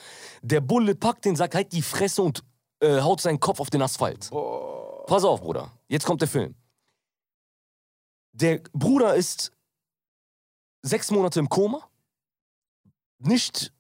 Der 0.41 0.61
Bulle 0.61 0.95
packt 0.95 1.25
den, 1.25 1.35
sagt, 1.35 1.53
halt 1.53 1.73
die 1.73 1.81
Fresse 1.81 2.21
und 2.21 2.45
äh, 2.79 3.01
haut 3.01 3.19
seinen 3.19 3.41
Kopf 3.41 3.59
auf 3.59 3.69
den 3.69 3.81
Asphalt. 3.81 4.29
Pass 5.05 5.25
auf, 5.25 5.41
Bruder. 5.41 5.69
Jetzt 5.89 6.05
kommt 6.05 6.21
der 6.21 6.29
Film. 6.29 6.55
Der 8.31 8.61
Bruder 8.71 9.15
ist 9.15 9.51
sechs 10.81 11.11
Monate 11.11 11.41
im 11.41 11.49
Koma. 11.49 11.89
Nicht, 13.19 13.73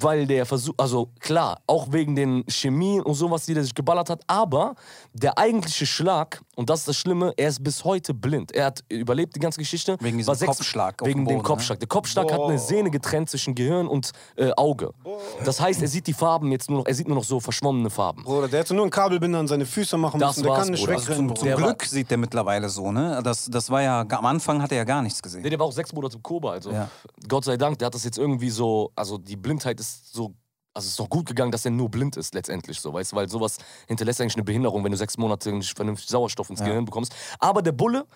weil 0.00 0.26
der 0.26 0.46
versucht, 0.46 0.80
also 0.80 1.08
klar, 1.20 1.58
auch 1.66 1.88
wegen 1.92 2.16
den 2.16 2.44
Chemien 2.48 3.02
und 3.02 3.14
sowas, 3.14 3.46
die 3.46 3.54
der 3.54 3.62
sich 3.62 3.74
geballert 3.74 4.10
hat, 4.10 4.22
aber 4.26 4.74
der 5.12 5.38
eigentliche 5.38 5.86
Schlag, 5.86 6.42
und 6.56 6.68
das 6.70 6.80
ist 6.80 6.88
das 6.88 6.96
Schlimme, 6.96 7.32
er 7.36 7.48
ist 7.48 7.62
bis 7.62 7.84
heute 7.84 8.14
blind. 8.14 8.52
Er 8.52 8.66
hat 8.66 8.84
überlebt 8.88 9.34
die 9.36 9.40
ganze 9.40 9.58
Geschichte. 9.60 9.96
Wegen 10.00 10.16
diesem 10.18 10.28
war 10.28 10.34
sechs- 10.34 10.56
Kopfschlag 10.56 11.04
Wegen 11.04 11.24
dem 11.24 11.38
dem 11.38 11.42
Kopfschlag. 11.42 11.78
Der 11.78 11.88
Kopfschlag 11.88 12.32
hat 12.32 12.40
eine 12.40 12.58
Sehne 12.58 12.90
getrennt 12.90 13.30
zwischen 13.30 13.54
Gehirn 13.54 13.86
und 13.86 14.10
äh, 14.36 14.50
Auge. 14.56 14.92
Das 15.44 15.60
heißt, 15.60 15.82
er 15.82 15.88
sieht 15.88 16.06
die 16.06 16.12
Farben 16.12 16.50
jetzt 16.52 16.68
nur 16.70 16.80
noch, 16.80 16.86
er 16.86 16.94
sieht 16.94 17.06
nur 17.08 17.16
noch 17.16 17.24
so 17.24 17.40
verschwommene 17.40 17.90
Farben. 17.90 18.22
Bruder, 18.24 18.48
der 18.48 18.60
hätte 18.60 18.74
nur 18.74 18.84
einen 18.84 18.90
Kabelbinder 18.90 19.38
an 19.38 19.48
seine 19.48 19.66
Füße 19.66 19.96
machen 19.96 20.20
Das 20.20 20.36
müssen. 20.36 20.42
Der 20.44 20.52
war's, 20.52 20.62
kann 20.64 20.72
nicht 20.72 20.82
wegrennen, 20.88 21.08
Also 21.08 21.22
Bruder. 21.26 21.34
Zum 21.40 21.46
Der 21.48 21.56
war- 21.60 21.64
Glück 21.68 21.84
sieht 21.84 22.10
der 22.10 22.18
mittlerweile 22.18 22.68
so, 22.68 22.92
ne? 22.92 23.20
Das, 23.22 23.46
das 23.50 23.70
war 23.70 23.82
ja, 23.82 24.00
am 24.08 24.26
Anfang 24.26 24.60
hat 24.62 24.70
er 24.72 24.78
ja 24.78 24.84
gar 24.84 25.02
nichts 25.02 25.22
gesehen. 25.22 25.42
Nee, 25.42 25.50
der 25.50 25.58
war 25.58 25.66
auch 25.66 25.72
sechs 25.72 25.92
Monate 25.92 26.16
im 26.16 26.22
Koma, 26.22 26.52
also 26.52 26.70
Ja. 26.70 26.88
Gott 27.28 27.44
sei 27.44 27.56
Dank, 27.56 27.78
der 27.78 27.86
hat 27.86 27.94
das 27.94 28.04
jetzt 28.04 28.18
irgendwie 28.18 28.50
so, 28.50 28.90
also 28.96 29.18
die 29.18 29.36
Blindheit 29.36 29.80
ist 29.82 30.12
so, 30.12 30.34
also 30.74 30.86
es 30.86 30.92
ist 30.92 30.98
doch 31.00 31.08
gut 31.08 31.26
gegangen, 31.26 31.52
dass 31.52 31.64
er 31.64 31.70
nur 31.70 31.90
blind 31.90 32.16
ist 32.16 32.34
letztendlich 32.34 32.80
so, 32.80 32.92
weißt 32.92 33.12
du, 33.12 33.16
weil 33.16 33.28
sowas 33.28 33.58
hinterlässt 33.88 34.20
eigentlich 34.20 34.36
eine 34.36 34.44
Behinderung, 34.44 34.82
wenn 34.84 34.92
du 34.92 34.98
sechs 34.98 35.18
Monate 35.18 35.52
nicht 35.52 35.76
vernünftig 35.76 36.08
Sauerstoff 36.08 36.48
ins 36.50 36.60
Gehirn 36.66 36.84
bekommst. 36.84 37.14
Aber 37.38 37.60
der 37.62 37.72
Bulle, 37.72 38.06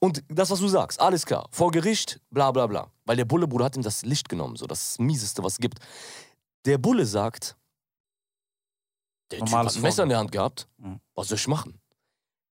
und 0.00 0.22
das, 0.28 0.50
was 0.50 0.60
du 0.60 0.68
sagst, 0.68 1.00
alles 1.00 1.24
klar, 1.24 1.46
vor 1.50 1.70
Gericht, 1.70 2.20
bla 2.30 2.50
bla 2.52 2.66
bla, 2.66 2.90
weil 3.06 3.16
der 3.16 3.24
Bulle, 3.24 3.46
Bruder, 3.48 3.64
hat 3.66 3.76
ihm 3.76 3.82
das 3.82 4.02
Licht 4.02 4.28
genommen, 4.28 4.56
so 4.56 4.66
das 4.66 4.98
Mieseste, 4.98 5.42
was 5.42 5.54
es 5.54 5.58
gibt. 5.58 5.78
Der 6.66 6.78
Bulle 6.78 7.06
sagt, 7.06 7.56
der 9.30 9.38
Typ 9.38 9.48
Normales 9.48 9.72
hat 9.72 9.78
ein 9.78 9.82
Messer 9.82 10.02
in 10.02 10.08
der 10.10 10.18
Hand 10.18 10.32
gehabt, 10.32 10.68
Mhm. 10.76 11.00
was 11.14 11.28
soll 11.28 11.38
ich 11.38 11.48
machen? 11.48 11.80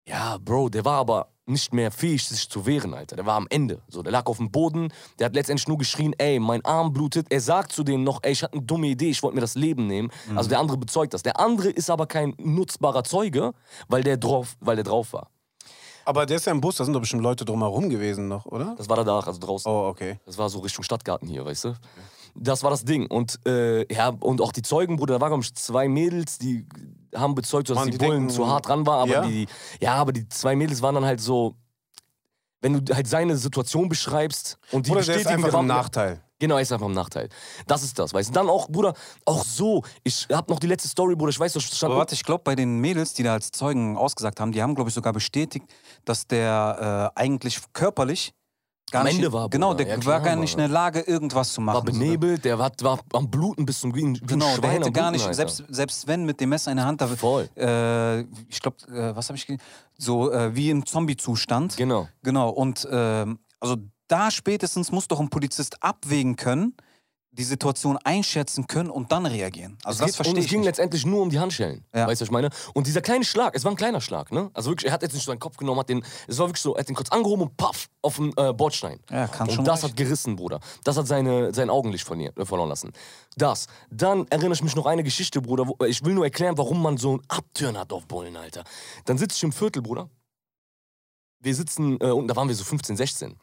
Ja, 0.07 0.39
Bro, 0.39 0.69
der 0.71 0.85
war 0.85 0.99
aber 0.99 1.33
nicht 1.51 1.75
mehr 1.75 1.91
fähig, 1.91 2.27
sich 2.27 2.49
zu 2.49 2.67
wehren, 2.67 2.95
Alter. 2.95 3.17
Der 3.17 3.27
war 3.27 3.37
am 3.37 3.47
Ende. 3.51 3.83
So, 3.89 4.03
der 4.03 4.13
lag 4.13 4.27
auf 4.27 4.39
dem 4.39 4.51
Boden, 4.51 4.93
der 5.19 5.27
hat 5.27 5.35
letztendlich 5.35 5.69
nur 5.69 5.79
geschrien, 5.79 6.15
ey, 6.19 6.39
mein 6.39 6.65
Arm 6.65 6.93
blutet. 6.93 7.27
Er 7.31 7.41
sagt 7.41 7.73
zu 7.73 7.85
denen 7.85 8.05
noch, 8.05 8.21
ey, 8.23 8.33
ich 8.33 8.43
hatte 8.43 8.55
eine 8.55 8.63
dumme 8.63 8.87
Idee, 8.87 9.11
ich 9.11 9.23
wollte 9.23 9.35
mir 9.35 9.41
das 9.43 9.55
Leben 9.55 9.87
nehmen. 9.87 10.11
Also 10.35 10.49
der 10.49 10.59
andere 10.59 10.79
bezeugt 10.79 11.15
das. 11.15 11.23
Der 11.23 11.39
andere 11.39 11.71
ist 11.71 11.91
aber 11.91 12.07
kein 12.07 12.35
nutzbarer 12.39 13.05
Zeuge, 13.05 13.53
weil 13.89 14.03
der 14.03 14.17
drauf, 14.17 14.57
weil 14.61 14.77
der 14.77 14.85
drauf 14.85 15.13
war. 15.13 15.29
Aber 16.05 16.27
der 16.27 16.37
ist 16.37 16.47
ja 16.47 16.53
im 16.53 16.61
Bus, 16.61 16.77
da 16.77 16.85
sind 16.85 16.95
doch 16.95 17.01
bestimmt 17.01 17.23
Leute 17.23 17.45
drumherum 17.45 17.89
gewesen 17.89 18.27
noch, 18.27 18.47
oder? 18.47 18.75
Das 18.77 18.89
war 18.89 18.97
danach, 18.97 19.27
also 19.27 19.39
draußen. 19.39 19.71
Oh, 19.71 19.87
okay. 19.89 20.19
Das 20.27 20.39
war 20.39 20.49
so 20.49 20.61
Richtung 20.61 20.83
Stadtgarten 20.83 21.29
hier, 21.29 21.45
weißt 21.45 21.65
du? 21.65 21.75
Das 22.35 22.63
war 22.63 22.71
das 22.71 22.85
Ding. 22.85 23.07
Und, 23.07 23.39
äh, 23.47 23.93
ja, 23.93 24.09
und 24.09 24.41
auch 24.41 24.53
die 24.53 24.63
Zeugen, 24.63 24.97
Bruder, 24.97 25.15
da 25.15 25.21
waren, 25.21 25.31
glaube 25.31 25.45
ich, 25.45 25.55
zwei 25.55 25.89
Mädels, 25.89 26.39
die 26.39 26.67
haben 27.15 27.35
bezeugt, 27.35 27.69
dass 27.71 27.75
Mann, 27.77 27.87
die, 27.91 27.93
die 27.93 27.99
Bullen 27.99 28.21
denken- 28.29 28.35
zu 28.35 28.47
hart 28.47 28.69
dran 28.69 28.87
waren. 28.87 29.01
Aber 29.01 29.11
Ja? 29.13 29.27
die, 29.27 29.47
ja, 29.81 29.95
aber 29.95 30.13
die 30.13 30.29
zwei 30.29 30.55
Mädels 30.57 30.83
waren 30.83 30.95
dann 30.95 31.05
halt 31.05 31.21
so, 31.21 31.55
wenn 32.63 32.85
du 32.85 32.95
halt 32.95 33.07
seine 33.09 33.37
Situation 33.37 33.89
beschreibst 33.89 34.59
und 34.71 34.87
die 34.87 34.91
Oder 34.91 35.01
der 35.03 35.15
ist 35.17 35.23
bestätigen, 35.25 35.45
einfach 35.45 35.51
der 35.53 35.61
im 35.61 35.69
war- 35.69 35.77
Nachteil. 35.77 36.23
Genau, 36.39 36.55
er 36.57 36.63
ist 36.63 36.73
einfach 36.73 36.87
im 36.87 36.93
Nachteil. 36.93 37.29
Das 37.67 37.83
ist 37.83 37.99
das, 37.99 38.15
weißt 38.15 38.31
du? 38.31 38.33
Dann 38.33 38.49
auch, 38.49 38.67
Bruder, 38.69 38.95
auch 39.27 39.45
so, 39.45 39.83
ich 40.05 40.27
hab 40.33 40.49
noch 40.49 40.59
die 40.59 40.69
letzte 40.69 40.89
Story, 40.89 41.15
Bruder, 41.15 41.29
ich 41.31 41.39
weiß, 41.39 41.53
das 41.53 41.63
stand 41.65 41.91
Aber 41.93 41.99
warte, 42.01 42.15
ich 42.15 42.23
glaube, 42.25 42.43
bei 42.45 42.55
den 42.55 42.79
Mädels, 42.79 43.13
die 43.13 43.23
da 43.23 43.35
als 43.35 43.51
Zeugen 43.51 43.99
ausgesagt 43.99 44.41
haben, 44.41 44.51
die 44.51 44.63
haben, 44.63 44.75
glaube 44.75 44.89
ich, 44.89 44.95
sogar 44.95 45.13
bestätigt, 45.13 45.67
dass 46.07 46.27
der 46.27 47.11
äh, 47.15 47.21
eigentlich 47.21 47.59
körperlich 47.75 48.33
gar 48.91 49.01
Am 49.03 49.07
nicht, 49.07 49.17
Ende 49.17 49.33
war, 49.33 49.49
genau, 49.49 49.71
Bruder. 49.71 49.85
der 49.85 49.95
Ja, 49.95 50.01
klar, 50.01 50.15
war 50.17 50.21
gar 50.23 50.37
nicht 50.37 50.53
in 50.53 50.59
der 50.59 50.69
Lage, 50.69 51.01
irgendwas 51.01 51.53
zu 51.53 51.61
machen. 51.61 51.77
war 51.77 51.83
benebelt, 51.85 52.45
der 52.45 52.59
war, 52.59 52.71
war 52.83 52.99
am 53.13 53.31
Bluten 53.31 53.65
bis 53.67 53.81
zum 53.81 53.93
ein 53.95 54.15
Genau, 54.27 54.47
Schwein 54.47 54.61
der 54.63 54.71
hätte 54.73 54.93
gar 54.93 55.11
Bluten, 55.11 55.13
nicht, 55.13 55.23
Alter. 55.23 55.35
selbst, 55.35 55.65
selbst 55.69 56.07
wenn 56.07 56.25
mit 56.25 56.41
dem 56.41 56.49
Messer 56.51 56.71
in 56.71 56.77
der 56.77 56.87
Hand, 56.87 57.01
da, 57.01 57.07
Voll. 57.09 57.49
Äh, 57.57 58.21
ich 58.49 58.61
glaube, 58.61 58.77
äh, 58.93 59.15
was 59.15 59.29
habe 59.29 59.37
ich 59.37 59.47
so 59.99 60.31
äh, 60.33 60.55
wie 60.55 60.71
im 60.71 60.85
Zombie-Zustand. 60.87 61.77
Genau. 61.77 62.09
Genau, 62.23 62.51
und 62.51 62.87
ähm, 62.91 63.39
also 63.61 63.77
da 64.09 64.31
spätestens 64.31 64.91
muss 64.91 65.07
doch 65.09 65.21
ein 65.21 65.29
Polizist 65.31 65.83
abwägen 65.83 66.37
können, 66.37 66.75
die 67.33 67.45
Situation 67.45 67.97
einschätzen 67.99 68.67
können 68.67 68.91
und 68.91 69.13
dann 69.13 69.25
reagieren. 69.25 69.79
Also 69.85 70.03
Es 70.03 70.09
das 70.09 70.17
verstehe 70.17 70.39
es 70.39 70.45
ich 70.47 70.51
ging 70.51 70.61
nicht. 70.61 70.67
letztendlich 70.67 71.07
nur 71.07 71.23
um 71.23 71.31
die 71.31 71.39
Handschellen. 71.39 71.85
Ja. 71.95 72.07
Weißt 72.09 72.21
du, 72.21 72.25
was 72.25 72.29
ich 72.29 72.33
meine? 72.33 72.51
Und 72.75 72.89
dieser 72.89 73.03
kleine 73.03 73.25
Schlag, 73.25 73.55
es 73.55 73.63
war 73.65 73.71
ein 73.71 73.77
kleiner 73.77 74.01
Schlag, 74.01 74.33
ne? 74.33 74.51
Also 74.53 74.71
wirklich, 74.71 74.89
er 74.89 74.93
hat 74.93 75.03
jetzt 75.03 75.13
nicht 75.13 75.25
so 75.25 75.31
seinen 75.31 75.39
Kopf 75.39 75.57
genommen, 75.57 75.79
hat 75.79 75.89
den, 75.89 76.05
es 76.27 76.39
war 76.39 76.49
wirklich 76.49 76.61
so, 76.61 76.75
er 76.75 76.81
hat 76.81 76.89
den 76.89 76.97
kurz 76.97 77.11
angehoben 77.11 77.43
und 77.43 77.57
paff, 77.57 77.89
auf 78.03 78.17
den 78.17 78.33
äh, 78.37 78.53
Bordstein. 78.53 78.99
Ja, 79.11 79.29
kann 79.29 79.49
und 79.49 79.55
schon 79.55 79.65
das 79.65 79.85
hat 79.85 79.97
gerissen, 79.97 80.35
Bruder. 80.35 80.59
Das 80.83 80.97
hat 80.97 81.07
seine, 81.07 81.55
sein 81.55 81.71
Augenlicht 81.71 82.05
verlieren, 82.05 82.37
äh, 82.37 82.45
verloren 82.45 82.69
lassen. 82.69 82.93
Das. 83.37 83.69
Dann 83.91 84.27
erinnere 84.29 84.55
ich 84.55 84.63
mich 84.65 84.75
noch 84.75 84.87
eine 84.87 85.05
Geschichte, 85.05 85.41
Bruder. 85.41 85.69
Wo, 85.69 85.85
ich 85.85 86.05
will 86.05 86.15
nur 86.15 86.25
erklären, 86.25 86.59
warum 86.59 86.83
man 86.83 86.97
so 86.97 87.11
einen 87.11 87.23
Abturn 87.29 87.79
hat 87.79 87.93
auf 87.93 88.07
Bullen, 88.07 88.37
Alter. 88.37 88.65
Dann 89.05 89.19
sitze 89.19 89.37
ich 89.37 89.43
im 89.45 89.53
Viertel, 89.53 89.83
Bruder. 89.83 90.11
Wir 91.39 91.55
sitzen, 91.55 91.99
äh, 92.01 92.07
unten, 92.11 92.27
da 92.29 92.35
waren 92.37 92.49
wir 92.49 92.55
so 92.57 92.65
15, 92.65 92.97
16. 92.97 93.37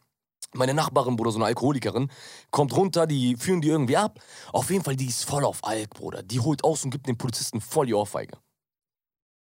Meine 0.54 0.74
Nachbarin, 0.74 1.16
Bruder, 1.16 1.30
so 1.30 1.38
eine 1.38 1.46
Alkoholikerin, 1.46 2.10
kommt 2.50 2.74
runter, 2.74 3.06
die 3.06 3.36
führen 3.36 3.60
die 3.60 3.68
irgendwie 3.68 3.96
ab. 3.96 4.18
Auf 4.52 4.70
jeden 4.70 4.82
Fall, 4.82 4.96
die 4.96 5.06
ist 5.06 5.24
voll 5.24 5.44
auf 5.44 5.62
Alk, 5.62 5.90
Bruder. 5.90 6.22
Die 6.22 6.40
holt 6.40 6.64
aus 6.64 6.84
und 6.84 6.90
gibt 6.90 7.06
dem 7.06 7.18
Polizisten 7.18 7.60
voll 7.60 7.86
die 7.86 7.94
Ohrfeige. 7.94 8.38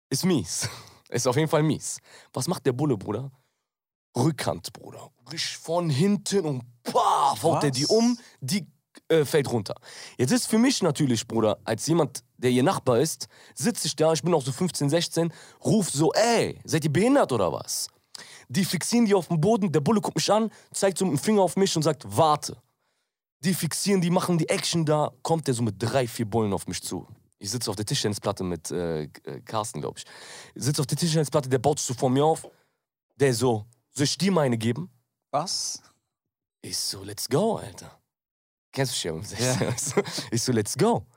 Ist 0.09 0.25
mies. 0.25 0.69
Ist 1.09 1.27
auf 1.27 1.35
jeden 1.35 1.49
Fall 1.49 1.61
mies. 1.61 1.99
Was 2.31 2.47
macht 2.47 2.65
der 2.65 2.71
Bulle, 2.71 2.97
Bruder? 2.97 3.31
Rückhand, 4.17 4.73
Bruder. 4.73 5.11
Richtig 5.31 5.57
von 5.57 5.89
hinten 5.89 6.45
und 6.45 6.63
pah, 6.83 7.35
haut 7.41 7.63
er 7.63 7.71
die 7.71 7.85
um, 7.85 8.17
die 8.41 8.67
äh, 9.09 9.25
fällt 9.25 9.51
runter. 9.51 9.75
Jetzt 10.17 10.31
ist 10.31 10.47
für 10.47 10.57
mich 10.57 10.81
natürlich, 10.81 11.27
Bruder, 11.27 11.59
als 11.65 11.87
jemand, 11.87 12.23
der 12.37 12.51
ihr 12.51 12.63
Nachbar 12.63 12.99
ist, 12.99 13.27
sitze 13.55 13.87
ich 13.87 13.95
da, 13.95 14.13
ich 14.13 14.21
bin 14.21 14.33
auch 14.33 14.41
so 14.41 14.51
15, 14.51 14.89
16, 14.89 15.33
ruf 15.63 15.89
so, 15.89 16.11
ey, 16.13 16.59
seid 16.63 16.83
ihr 16.83 16.93
behindert 16.93 17.31
oder 17.31 17.51
was? 17.51 17.87
Die 18.53 18.65
fixieren 18.65 19.07
die 19.07 19.15
auf 19.15 19.29
den 19.29 19.41
Boden, 19.41 19.71
der 19.71 19.79
Bulle 19.79 19.99
guckt 19.99 20.15
mich 20.15 20.31
an, 20.31 20.51
zeigt 20.71 20.99
so 20.99 21.05
mit 21.05 21.17
dem 21.17 21.23
Finger 21.23 21.41
auf 21.41 21.55
mich 21.55 21.75
und 21.75 21.81
sagt, 21.81 22.03
warte. 22.05 22.55
Die 23.39 23.53
fixieren, 23.55 23.99
die 23.99 24.11
machen 24.11 24.37
die 24.37 24.47
Action 24.47 24.85
da, 24.85 25.11
kommt 25.23 25.47
der 25.47 25.55
so 25.55 25.63
mit 25.63 25.75
drei, 25.79 26.07
vier 26.07 26.29
Bullen 26.29 26.53
auf 26.53 26.67
mich 26.67 26.81
zu. 26.83 27.07
Ich 27.39 27.49
sitze 27.49 27.71
auf 27.71 27.75
der 27.75 27.85
Tischtennisplatte 27.85 28.43
mit 28.43 28.69
äh, 28.69 29.03
äh, 29.03 29.09
Carsten, 29.43 29.81
glaube 29.81 29.97
ich. 29.97 30.05
Ich 30.53 30.63
sitze 30.63 30.81
auf 30.81 30.87
der 30.87 30.97
Tischtennisplatte, 30.97 31.49
der 31.49 31.57
baut 31.57 31.79
so 31.79 31.95
vor 31.95 32.11
mir 32.11 32.23
auf. 32.23 32.47
Der 33.15 33.33
so, 33.33 33.65
soll 33.89 34.03
ich 34.03 34.17
dir 34.19 34.31
meine 34.31 34.57
geben? 34.57 34.89
Was? 35.31 35.81
Ich 36.61 36.77
so, 36.77 37.03
let's 37.03 37.27
go, 37.27 37.55
Alter. 37.55 37.99
Kennst 38.71 38.93
du 38.93 38.95
mich 38.95 39.03
ja 39.03 39.13
um 39.13 39.23
16, 39.23 39.67
weißt 39.67 39.97
du? 39.97 40.01
Ich 40.29 40.43
so, 40.43 40.51
let's 40.51 40.77
go. 40.77 41.07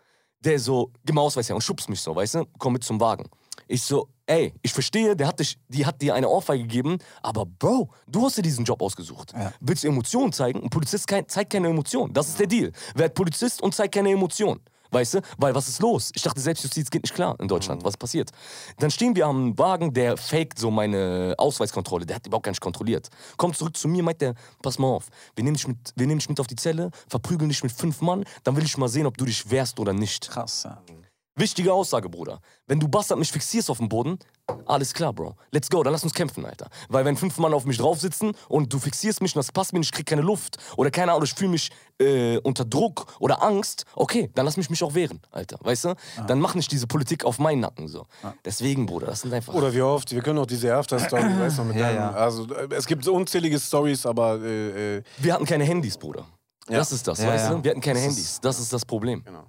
Der 0.40 0.58
so, 0.58 0.90
gib 1.04 1.14
mal 1.14 1.20
Ausweis 1.20 1.50
her 1.50 1.54
und 1.54 1.62
schubst 1.62 1.88
mich 1.90 2.00
so, 2.00 2.16
weißt 2.16 2.36
du? 2.36 2.46
Komm 2.58 2.72
mit 2.72 2.82
zum 2.82 2.98
Wagen. 2.98 3.28
Ich 3.68 3.82
so, 3.82 4.08
ey, 4.26 4.52
ich 4.62 4.72
verstehe, 4.72 5.16
der 5.16 5.28
hat 5.28 5.40
dich, 5.40 5.58
die 5.68 5.86
hat 5.86 6.02
dir 6.02 6.14
eine 6.14 6.28
Ohrfeige 6.28 6.62
gegeben, 6.62 6.98
aber 7.22 7.46
Bro, 7.46 7.90
du 8.06 8.24
hast 8.24 8.36
dir 8.36 8.42
diesen 8.42 8.64
Job 8.64 8.82
ausgesucht. 8.82 9.32
Ja. 9.32 9.52
Willst 9.60 9.84
du 9.84 9.88
Emotionen 9.88 10.32
zeigen? 10.32 10.62
Ein 10.62 10.70
Polizist 10.70 11.06
kein, 11.06 11.28
zeigt 11.28 11.52
keine 11.52 11.68
Emotionen. 11.68 12.12
Das 12.12 12.28
ist 12.28 12.38
der 12.38 12.46
Deal. 12.46 12.72
Wer 12.94 13.06
hat 13.06 13.14
Polizist 13.14 13.62
und 13.62 13.74
zeigt 13.74 13.94
keine 13.94 14.10
Emotionen? 14.10 14.60
Weißt 14.90 15.14
du? 15.14 15.20
Weil 15.36 15.54
was 15.54 15.68
ist 15.68 15.80
los? 15.80 16.10
Ich 16.14 16.22
dachte, 16.22 16.40
Selbstjustiz 16.40 16.90
geht 16.90 17.02
nicht 17.02 17.14
klar 17.14 17.36
in 17.40 17.48
Deutschland. 17.48 17.84
Was 17.84 17.96
passiert? 17.96 18.30
Dann 18.78 18.90
stehen 18.90 19.16
wir 19.16 19.26
am 19.26 19.58
Wagen, 19.58 19.92
der 19.92 20.16
faked 20.16 20.58
so 20.58 20.70
meine 20.70 21.34
Ausweiskontrolle. 21.38 22.06
Der 22.06 22.16
hat 22.16 22.26
überhaupt 22.26 22.44
gar 22.44 22.52
nicht 22.52 22.60
kontrolliert. 22.60 23.08
Kommt 23.36 23.56
zurück 23.56 23.76
zu 23.76 23.88
mir, 23.88 24.02
meint 24.02 24.20
der, 24.20 24.34
pass 24.62 24.78
mal 24.78 24.88
auf, 24.88 25.08
wir 25.34 25.44
nehmen 25.44 25.56
dich 25.56 25.66
mit, 25.68 25.92
wir 25.96 26.06
nehmen 26.06 26.20
dich 26.20 26.28
mit 26.28 26.40
auf 26.40 26.46
die 26.46 26.56
Zelle, 26.56 26.90
verprügeln 27.08 27.48
dich 27.48 27.62
mit 27.62 27.72
fünf 27.72 28.00
Mann, 28.00 28.24
dann 28.44 28.56
will 28.56 28.64
ich 28.64 28.76
mal 28.78 28.88
sehen, 28.88 29.06
ob 29.06 29.16
du 29.16 29.24
dich 29.24 29.50
wehrst 29.50 29.78
oder 29.80 29.92
nicht. 29.92 30.30
Krass, 30.30 30.62
ja. 30.64 30.80
Wichtige 31.38 31.70
Aussage, 31.72 32.08
Bruder. 32.08 32.40
Wenn 32.66 32.80
du 32.80 32.88
Bastard 32.88 33.18
mich 33.18 33.30
fixierst 33.30 33.70
auf 33.70 33.76
dem 33.76 33.90
Boden, 33.90 34.18
alles 34.64 34.94
klar, 34.94 35.12
Bro. 35.12 35.34
Let's 35.50 35.68
go, 35.68 35.82
dann 35.82 35.92
lass 35.92 36.02
uns 36.02 36.14
kämpfen, 36.14 36.46
Alter. 36.46 36.70
Weil 36.88 37.04
wenn 37.04 37.14
fünf 37.16 37.36
Mann 37.36 37.52
auf 37.52 37.66
mich 37.66 37.76
drauf 37.76 38.00
sitzen 38.00 38.32
und 38.48 38.72
du 38.72 38.78
fixierst 38.78 39.20
mich 39.20 39.34
und 39.36 39.40
das 39.40 39.52
passt 39.52 39.74
mir 39.74 39.80
nicht, 39.80 39.88
ich 39.88 39.92
krieg 39.92 40.06
keine 40.06 40.22
Luft 40.22 40.56
oder 40.78 40.90
keine 40.90 41.12
Ahnung, 41.12 41.24
ich 41.24 41.34
fühle 41.34 41.50
mich 41.50 41.70
äh, 42.00 42.38
unter 42.38 42.64
Druck 42.64 43.06
oder 43.20 43.42
Angst, 43.42 43.84
okay, 43.94 44.30
dann 44.34 44.46
lass 44.46 44.56
mich 44.56 44.70
mich 44.70 44.82
auch 44.82 44.94
wehren, 44.94 45.20
Alter. 45.30 45.58
Weißt 45.60 45.84
du? 45.84 45.94
Dann 46.26 46.40
mach 46.40 46.54
nicht 46.54 46.72
diese 46.72 46.86
Politik 46.86 47.24
auf 47.26 47.38
meinen 47.38 47.60
Nacken 47.60 47.86
so. 47.86 48.06
Deswegen, 48.44 48.86
Bruder, 48.86 49.06
das 49.08 49.20
sind 49.20 49.34
einfach. 49.34 49.52
Oder 49.52 49.74
wie 49.74 49.82
oft, 49.82 50.10
wir 50.12 50.22
können 50.22 50.38
auch 50.38 50.46
diese 50.46 50.74
After-Story, 50.74 51.22
weißt 51.38 51.58
du, 51.58 51.64
mit 51.64 51.76
Ja, 51.76 51.82
deinem, 51.88 51.96
ja. 51.96 52.10
also 52.12 52.46
äh, 52.54 52.68
es 52.74 52.86
gibt 52.86 53.04
so 53.04 53.12
unzählige 53.14 53.60
Stories, 53.60 54.06
aber 54.06 54.40
äh, 54.40 54.96
äh, 54.98 55.02
Wir 55.18 55.34
hatten 55.34 55.44
keine 55.44 55.64
Handys, 55.64 55.98
Bruder. 55.98 56.24
Das 56.66 56.92
ist 56.92 57.06
das, 57.06 57.18
Ja, 57.18 57.28
weißt 57.28 57.50
ja. 57.50 57.54
du? 57.54 57.62
Wir 57.62 57.70
hatten 57.72 57.80
keine 57.82 57.98
Das 57.98 58.08
Handys. 58.08 58.40
Das 58.40 58.58
ist 58.58 58.72
das 58.72 58.84
Problem. 58.86 59.22
Genau. 59.22 59.44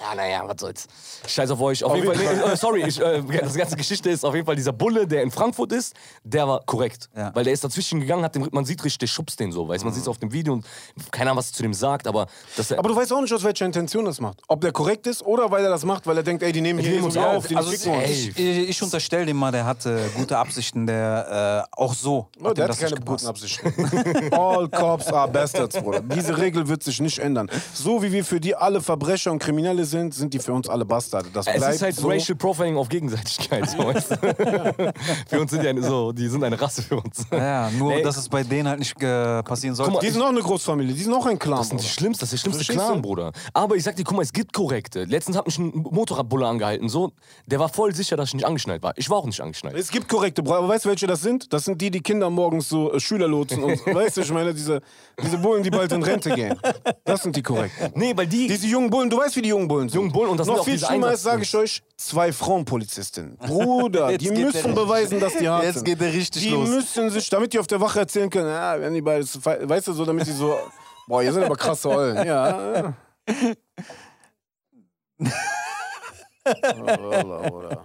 Ja, 0.00 0.12
naja, 0.14 0.42
was 0.44 0.56
soll's. 0.58 0.88
Scheiß 1.26 1.50
auf 1.52 1.60
euch. 1.60 1.84
Auf, 1.84 1.94
jeden 1.94 2.12
Fall, 2.12 2.16
nee, 2.16 2.52
äh, 2.52 2.56
sorry, 2.56 2.82
ich, 2.84 3.00
äh, 3.00 3.22
das 3.40 3.54
ganze 3.54 3.76
Geschichte 3.76 4.10
ist 4.10 4.24
auf 4.24 4.34
jeden 4.34 4.44
Fall 4.44 4.56
dieser 4.56 4.72
Bulle, 4.72 5.06
der 5.06 5.22
in 5.22 5.30
Frankfurt 5.30 5.70
ist, 5.72 5.94
der 6.24 6.48
war 6.48 6.60
korrekt. 6.66 7.08
Ja. 7.16 7.30
Weil 7.32 7.44
der 7.44 7.52
ist 7.52 7.62
dazwischen 7.62 8.00
gegangen, 8.00 8.24
hat 8.24 8.34
den, 8.34 8.48
man 8.50 8.64
sieht 8.64 8.82
richtig, 8.84 8.98
der 8.98 9.06
schubst 9.06 9.38
den 9.38 9.52
so, 9.52 9.68
weißt 9.68 9.84
man 9.84 9.94
sieht 9.94 10.02
es 10.02 10.08
auf 10.08 10.18
dem 10.18 10.32
Video 10.32 10.52
und 10.54 10.66
keiner 11.12 11.30
Ahnung, 11.30 11.38
was 11.38 11.50
er 11.50 11.54
zu 11.54 11.62
dem 11.62 11.72
sagt, 11.74 12.08
aber 12.08 12.26
dass 12.56 12.72
er, 12.72 12.80
aber 12.80 12.88
du 12.88 12.96
weißt 12.96 13.12
auch 13.12 13.20
nicht, 13.20 13.32
aus 13.32 13.44
welcher 13.44 13.66
Intention 13.66 14.04
das 14.04 14.20
macht. 14.20 14.42
Ob 14.48 14.60
der 14.62 14.72
korrekt 14.72 15.06
ist 15.06 15.22
oder 15.22 15.48
weil 15.52 15.62
er 15.62 15.70
das 15.70 15.84
macht, 15.84 16.08
weil 16.08 16.16
er 16.16 16.24
denkt, 16.24 16.42
ey, 16.42 16.50
die 16.50 16.60
nehmen 16.60 16.80
Die 16.80 16.86
hier 16.86 16.94
nehmen 16.94 17.04
uns 17.04 17.16
auf, 17.16 17.36
auf. 17.36 17.46
die 17.46 17.56
Also 17.56 17.70
uns. 17.70 17.86
ey, 17.86 18.32
ich, 18.34 18.68
ich 18.70 18.82
unterstelle 18.82 19.26
dem 19.26 19.36
mal, 19.36 19.52
der 19.52 19.64
hatte 19.64 20.10
gute 20.16 20.36
Absichten, 20.36 20.88
der 20.88 21.66
äh, 21.70 21.80
auch 21.80 21.94
so. 21.94 22.28
Oh, 22.42 22.48
hat 22.48 22.58
der 22.58 22.68
hat 22.68 22.78
keine 22.78 22.96
guten. 22.96 23.26
Absichten. 23.26 23.72
All 24.32 24.68
cops 24.68 25.06
are 25.06 25.28
bastards, 25.30 25.76
Bruder. 25.80 26.00
Diese 26.00 26.36
Regel 26.36 26.66
wird 26.66 26.82
sich 26.82 27.00
nicht 27.00 27.20
ändern. 27.20 27.48
So 27.72 28.02
wie 28.02 28.10
wir 28.10 28.24
für 28.24 28.40
die 28.40 28.56
alle 28.56 28.80
Verbrecher 28.80 29.30
und 29.30 29.38
Kriminelle 29.38 29.84
sind, 29.84 29.93
sind 30.10 30.34
die 30.34 30.38
für 30.38 30.52
uns 30.52 30.68
alle 30.68 30.84
Bastarde. 30.84 31.28
Das 31.32 31.46
es 31.46 31.56
bleibt 31.56 31.74
ist 31.74 31.82
halt 31.82 31.96
so. 31.96 32.08
Racial 32.08 32.36
Profiling 32.36 32.76
auf 32.76 32.88
Gegenseitigkeit. 32.88 33.68
So, 33.70 33.78
für 35.28 35.40
uns 35.40 35.50
sind 35.50 35.62
die 35.62 35.68
eine, 35.68 35.82
so, 35.82 36.12
die 36.12 36.28
sind 36.28 36.42
eine 36.44 36.60
Rasse 36.60 36.82
für 36.82 36.96
uns. 36.96 37.26
Ja, 37.32 37.70
nur 37.70 37.92
Ey, 37.94 38.02
dass 38.02 38.16
es 38.16 38.28
bei 38.28 38.42
denen 38.42 38.68
halt 38.68 38.78
nicht 38.78 39.00
äh, 39.02 39.42
passieren 39.42 39.74
sollte. 39.74 39.92
Guck 39.92 40.02
mal, 40.02 40.06
Die 40.06 40.12
sind 40.12 40.22
auch 40.22 40.28
eine 40.28 40.40
Großfamilie, 40.40 40.94
die 40.94 41.02
sind 41.02 41.12
auch 41.14 41.26
ein 41.26 41.38
Clan. 41.38 41.58
Das 41.58 41.66
ist 41.68 41.72
nicht 41.72 41.82
Bruder. 41.82 41.92
schlimmste, 41.94 42.20
das 42.24 42.32
ist 42.32 42.46
der 42.46 42.50
schlimmste 42.50 42.72
Clan? 42.72 43.02
Bruder. 43.02 43.32
Aber 43.52 43.76
ich 43.76 43.82
sag 43.82 43.96
dir, 43.96 44.04
guck 44.04 44.16
mal, 44.16 44.22
es 44.22 44.32
gibt 44.32 44.52
korrekte. 44.52 45.04
Letztens 45.04 45.36
hat 45.36 45.46
mich 45.46 45.58
ein 45.58 45.72
Motorradbulle 45.74 46.46
angehalten, 46.46 46.88
so. 46.88 47.12
Der 47.46 47.58
war 47.58 47.68
voll 47.68 47.94
sicher, 47.94 48.16
dass 48.16 48.28
ich 48.28 48.34
nicht 48.34 48.46
angeschnallt 48.46 48.82
war. 48.82 48.92
Ich 48.96 49.08
war 49.10 49.18
auch 49.18 49.26
nicht 49.26 49.40
angeschnallt. 49.40 49.76
Es 49.76 49.90
gibt 49.90 50.08
korrekte 50.08 50.42
Bruder, 50.42 50.58
aber 50.58 50.68
weißt 50.68 50.84
du, 50.84 50.88
welche 50.90 51.06
das 51.06 51.22
sind? 51.22 51.52
Das 51.52 51.64
sind 51.64 51.80
die, 51.80 51.90
die 51.90 52.00
Kinder 52.00 52.30
morgens 52.30 52.68
so 52.68 52.92
äh, 52.92 53.00
Schüler 53.00 53.28
lotsen 53.28 53.62
und, 53.62 53.84
weißt 53.94 54.16
du, 54.16 54.20
ich 54.22 54.32
meine, 54.32 54.54
diese, 54.54 54.80
diese 55.22 55.38
Bullen, 55.38 55.62
die 55.62 55.70
bald 55.70 55.92
in 55.92 56.02
Rente 56.02 56.30
gehen. 56.30 56.58
Das 57.04 57.22
sind 57.22 57.36
die 57.36 57.42
korrekten. 57.42 57.92
Nee, 57.94 58.12
weil 58.16 58.26
die. 58.26 58.48
Diese 58.48 58.66
jungen 58.66 58.90
Bullen, 58.90 59.10
du 59.10 59.18
weißt, 59.18 59.36
wie 59.36 59.42
die 59.42 59.48
jungen 59.48 59.68
Bullen 59.68 59.73
sind. 59.80 59.94
Jungen 59.94 60.12
Bullen 60.12 60.30
und 60.30 60.36
das 60.38 60.46
sind 60.46 60.54
Noch 60.54 60.62
auch 60.62 60.64
viel 60.64 60.78
schlimmer 60.78 61.12
ist, 61.12 61.22
sage 61.22 61.42
ich 61.42 61.54
euch, 61.56 61.82
zwei 61.96 62.32
Frauenpolizistinnen. 62.32 63.36
Bruder, 63.46 64.16
die 64.16 64.30
müssen 64.30 64.74
beweisen, 64.74 65.20
dass 65.20 65.36
die 65.36 65.48
hart 65.48 65.64
Jetzt 65.64 65.74
sind. 65.76 65.84
geht 65.84 66.00
der 66.00 66.12
richtig 66.12 66.42
die 66.42 66.50
los. 66.50 66.68
müssen 66.68 67.10
sich, 67.10 67.28
damit 67.30 67.52
die 67.52 67.58
auf 67.58 67.66
der 67.66 67.80
Wache 67.80 68.00
erzählen 68.00 68.30
können, 68.30 68.48
ja, 68.48 68.80
wenn 68.80 68.94
die 68.94 69.02
beide, 69.02 69.24
weißt 69.24 69.88
du, 69.88 69.92
so, 69.92 70.04
damit 70.04 70.26
die 70.26 70.32
so, 70.32 70.56
boah, 71.08 71.22
ihr 71.22 71.32
seid 71.32 71.44
aber 71.44 71.56
krasse 71.56 71.88
Eulen. 71.90 72.26
Ja. 72.26 72.94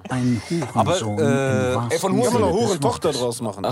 Ein 0.09 0.41
Hurensohn 0.49 1.19
Aber, 1.19 1.89
äh, 1.89 1.93
ey, 1.93 1.99
von 1.99 2.11
Kann 2.11 2.19
Huren- 2.19 2.23
man 2.23 2.31
Sinne 2.33 2.45
auch 2.45 2.59
des 2.59 2.67
Huren 2.69 2.81
Tochter 2.81 3.03
Wortes. 3.13 3.21
draus 3.21 3.41
machen. 3.41 3.65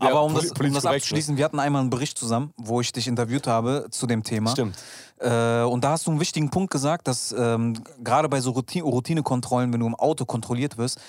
Aber 0.00 0.22
um 0.24 0.34
das, 0.34 0.50
um 0.50 0.72
das 0.74 0.84
abzuschließen, 0.86 1.36
wir 1.36 1.44
hatten 1.44 1.60
einmal 1.60 1.80
einen 1.82 1.90
Bericht 1.90 2.18
zusammen, 2.18 2.52
wo 2.56 2.80
ich 2.80 2.90
dich 2.92 3.06
interviewt 3.06 3.46
habe 3.46 3.86
zu 3.90 4.06
dem 4.08 4.24
Thema. 4.24 4.50
Stimmt. 4.50 4.76
Äh, 5.22 5.62
und 5.64 5.84
da 5.84 5.90
hast 5.92 6.06
du 6.06 6.10
einen 6.10 6.20
wichtigen 6.20 6.50
Punkt 6.50 6.70
gesagt, 6.72 7.06
dass 7.08 7.32
ähm, 7.36 7.74
gerade 8.02 8.28
bei 8.28 8.40
so 8.40 8.50
Routine 8.50 8.84
Routinekontrollen, 8.84 9.72
wenn 9.72 9.80
du 9.80 9.86
im 9.86 9.94
Auto 9.94 10.24
kontrolliert 10.24 10.78
wirst, 10.78 11.00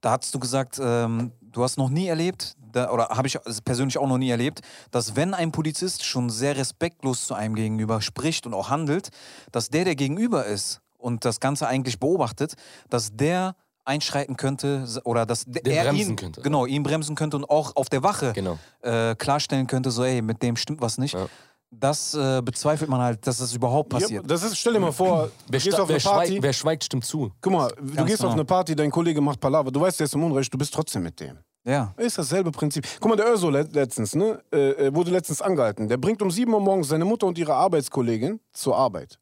da 0.00 0.12
hast 0.12 0.34
du 0.34 0.38
gesagt, 0.38 0.80
ähm, 0.82 1.32
du 1.42 1.62
hast 1.62 1.76
noch 1.76 1.90
nie 1.90 2.06
erlebt, 2.06 2.56
da, 2.72 2.90
oder 2.90 3.08
habe 3.10 3.26
ich 3.28 3.36
persönlich 3.64 3.98
auch 3.98 4.06
noch 4.06 4.18
nie 4.18 4.30
erlebt, 4.30 4.60
dass 4.90 5.16
wenn 5.16 5.34
ein 5.34 5.52
Polizist 5.52 6.04
schon 6.04 6.30
sehr 6.30 6.56
respektlos 6.56 7.26
zu 7.26 7.34
einem 7.34 7.54
gegenüber 7.54 8.00
spricht 8.00 8.46
und 8.46 8.54
auch 8.54 8.70
handelt, 8.70 9.08
dass 9.52 9.68
der, 9.68 9.84
der 9.84 9.96
gegenüber 9.96 10.46
ist 10.46 10.80
und 10.96 11.24
das 11.24 11.40
Ganze 11.40 11.66
eigentlich 11.66 11.98
beobachtet, 12.00 12.54
dass 12.88 13.14
der 13.16 13.56
einschreiten 13.84 14.36
könnte 14.36 14.86
oder 15.04 15.26
dass 15.26 15.44
Der 15.46 15.64
er 15.66 15.84
bremsen 15.84 16.10
ihn, 16.10 16.16
könnte. 16.16 16.42
genau 16.42 16.64
ihn 16.66 16.82
bremsen 16.82 17.16
könnte 17.16 17.36
und 17.36 17.44
auch 17.50 17.74
auf 17.76 17.88
der 17.88 18.02
Wache 18.02 18.32
Genau. 18.34 18.58
äh, 18.82 19.14
klarstellen 19.16 19.66
könnte, 19.66 19.90
so 19.90 20.04
ey, 20.04 20.22
mit 20.22 20.42
dem 20.42 20.56
stimmt 20.56 20.80
was 20.80 20.96
nicht. 20.98 21.14
Ja. 21.14 21.26
Das 21.72 22.14
äh, 22.14 22.42
bezweifelt 22.42 22.90
man 22.90 23.00
halt, 23.00 23.24
dass 23.26 23.38
das 23.38 23.54
überhaupt 23.54 23.92
Ja, 23.92 23.98
passiert. 24.00 24.28
das 24.30 24.42
ist, 24.42 24.58
stell 24.58 24.72
dir 24.72 24.80
mal 24.80 24.90
vor, 24.92 25.26
du 25.26 25.30
Wer, 25.48 25.60
gehst 25.60 25.78
auf 25.78 25.88
wer, 25.88 25.94
eine 25.96 26.02
Party. 26.02 26.26
schweigt, 26.28 26.42
wer 26.42 26.52
schweigt, 26.52 26.84
stimmt 26.84 27.04
zu. 27.04 27.30
Guck 27.40 27.52
mal, 27.52 27.68
du 27.80 27.94
Ganz 27.94 28.08
gehst 28.10 28.20
auf 28.22 28.30
genau. 28.30 28.40
eine 28.40 28.44
Party, 28.44 28.74
dein 28.74 28.90
Kollege 28.90 29.20
macht 29.20 29.38
Palaver, 29.40 29.70
du 29.70 29.80
weißt, 29.80 30.00
der 30.00 30.06
ist 30.06 30.14
im 30.14 30.24
Unrecht, 30.24 30.52
du 30.52 30.58
bist 30.58 30.74
trotzdem 30.74 31.04
mit 31.04 31.20
dem. 31.20 31.38
Ja. 31.64 31.94
Ist 31.96 32.18
dasselbe 32.18 32.50
Prinzip. 32.50 32.86
Guck 33.00 33.10
mal, 33.10 33.16
der 33.16 33.36
let- 33.50 33.72
letztens, 33.74 34.14
ne, 34.16 34.42
äh, 34.52 34.86
äh, 34.86 34.94
wurde 34.94 35.10
letztens 35.12 35.42
angehalten. 35.42 35.88
Der 35.88 35.98
bringt 35.98 36.22
um 36.22 36.30
7 36.30 36.52
Uhr 36.52 36.60
morgens 36.60 36.88
seine 36.88 37.04
Mutter 37.04 37.26
und 37.26 37.38
ihre 37.38 37.54
Arbeitskollegin 37.54 38.40
zur 38.52 38.76
Arbeit. 38.76 39.20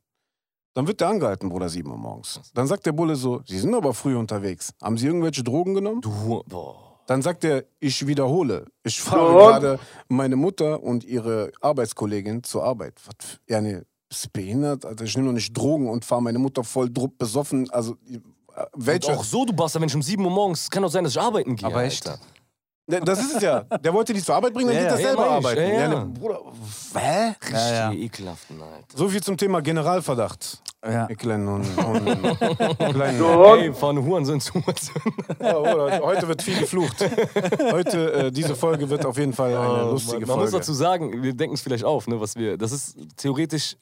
Dann 0.75 0.87
wird 0.87 1.01
der 1.01 1.09
angehalten, 1.09 1.49
Bruder, 1.49 1.69
7 1.69 1.91
Uhr 1.91 1.97
morgens. 1.99 2.41
Dann 2.55 2.67
sagt 2.69 2.87
der 2.87 2.93
Bulle 2.93 3.17
so, 3.17 3.43
Sie 3.45 3.59
sind 3.59 3.75
aber 3.75 3.93
früh 3.93 4.17
unterwegs. 4.17 4.73
Haben 4.81 4.97
Sie 4.97 5.07
irgendwelche 5.07 5.43
Drogen 5.43 5.75
genommen? 5.75 6.01
Du, 6.01 6.43
boah. 6.47 6.88
Dann 7.09 7.23
sagt 7.23 7.43
er, 7.43 7.65
ich 7.81 8.07
wiederhole. 8.07 8.67
Ich 8.85 9.01
fahre 9.01 9.33
gerade 9.33 9.79
meine 10.09 10.37
Mutter 10.37 10.83
und 10.83 11.05
ihre 11.05 11.51
Arbeitskollegin 11.63 12.43
zur 12.43 12.65
Arbeit. 12.65 13.01
Was, 13.07 13.39
ja, 13.49 13.63
nee, 13.63 13.81
bist 14.11 14.27
du 14.27 14.29
behindert? 14.31 14.85
Also 14.85 15.05
ich 15.05 15.17
nehme 15.17 15.29
doch 15.29 15.35
nicht 15.35 15.57
Drogen 15.57 15.89
und 15.89 16.05
fahre 16.05 16.21
meine 16.21 16.39
Mutter 16.39 16.63
voll 16.65 16.93
druck 16.93 17.17
besoffen. 17.17 17.71
Also, 17.71 17.95
äh, 18.11 18.19
welche? 18.77 19.17
Auch 19.17 19.25
so, 19.25 19.47
du 19.47 19.55
Bastard, 19.55 19.81
wenn 19.81 19.89
ich 19.89 19.95
um 19.95 20.03
7 20.03 20.23
Uhr 20.23 20.31
morgens, 20.31 20.69
kann 20.69 20.83
doch 20.83 20.91
sein, 20.91 21.03
dass 21.03 21.15
ich 21.15 21.21
arbeiten 21.21 21.57
gehe. 21.57 21.67
Aber 21.67 21.83
echt? 21.83 22.07
Alter. 22.07 22.23
Ne, 22.91 23.01
Das 23.01 23.21
ist 23.21 23.37
es 23.37 23.43
ja. 23.43 23.61
Der 23.61 23.93
wollte 23.93 24.15
die 24.15 24.23
zur 24.23 24.35
Arbeit 24.35 24.55
bringen, 24.55 24.69
dann 24.69 24.77
Ja, 24.77 24.83
geht 24.85 24.93
er 24.93 25.01
ja. 25.01 25.07
selber 25.09 25.27
Ja, 25.27 25.31
arbeiten. 25.33 25.61
Ja, 25.63 25.79
ja. 25.79 25.89
ne, 25.89 26.07
Bruder, 26.07 26.41
hä? 26.95 27.35
Richtig 27.43 27.53
ja. 27.53 27.93
ekelhaften, 27.93 28.63
Alter. 28.63 28.97
So 28.97 29.09
viel 29.09 29.23
zum 29.23 29.37
Thema 29.37 29.61
Generalverdacht. 29.61 30.63
Ja. 30.83 31.07
Ihr 31.11 31.17
kleinen 31.17 31.49
und, 31.49 31.67
und 31.77 32.79
kleinen. 32.95 33.23
Ey, 33.23 33.73
von 33.75 34.03
Hurensohn 34.03 34.41
zu 34.41 34.53
Ja, 35.41 35.53
Bruder, 35.59 36.01
heute 36.03 36.29
wird 36.29 36.41
viel 36.41 36.59
geflucht. 36.61 36.97
Heute, 37.73 38.13
äh, 38.13 38.31
diese 38.33 38.55
Folge 38.55 38.89
wird 38.89 39.05
auf 39.05 39.19
jeden 39.19 39.33
Fall 39.35 39.55
eine 39.57 39.91
lustige 39.91 40.25
Oh, 40.25 40.29
Man 40.29 40.39
muss 40.39 40.51
Folge. 40.51 40.59
dazu 40.59 40.73
sagen, 40.73 41.23
wir 41.23 41.35
denken 41.35 41.57
es 41.57 41.61
vielleicht 41.63 41.85
auf, 41.85 42.07
ne, 42.07 42.19
was 42.21 42.37
wir. 42.37 42.57
Das 42.57 42.73
ist 42.73 42.97
theoretisch 43.17 43.77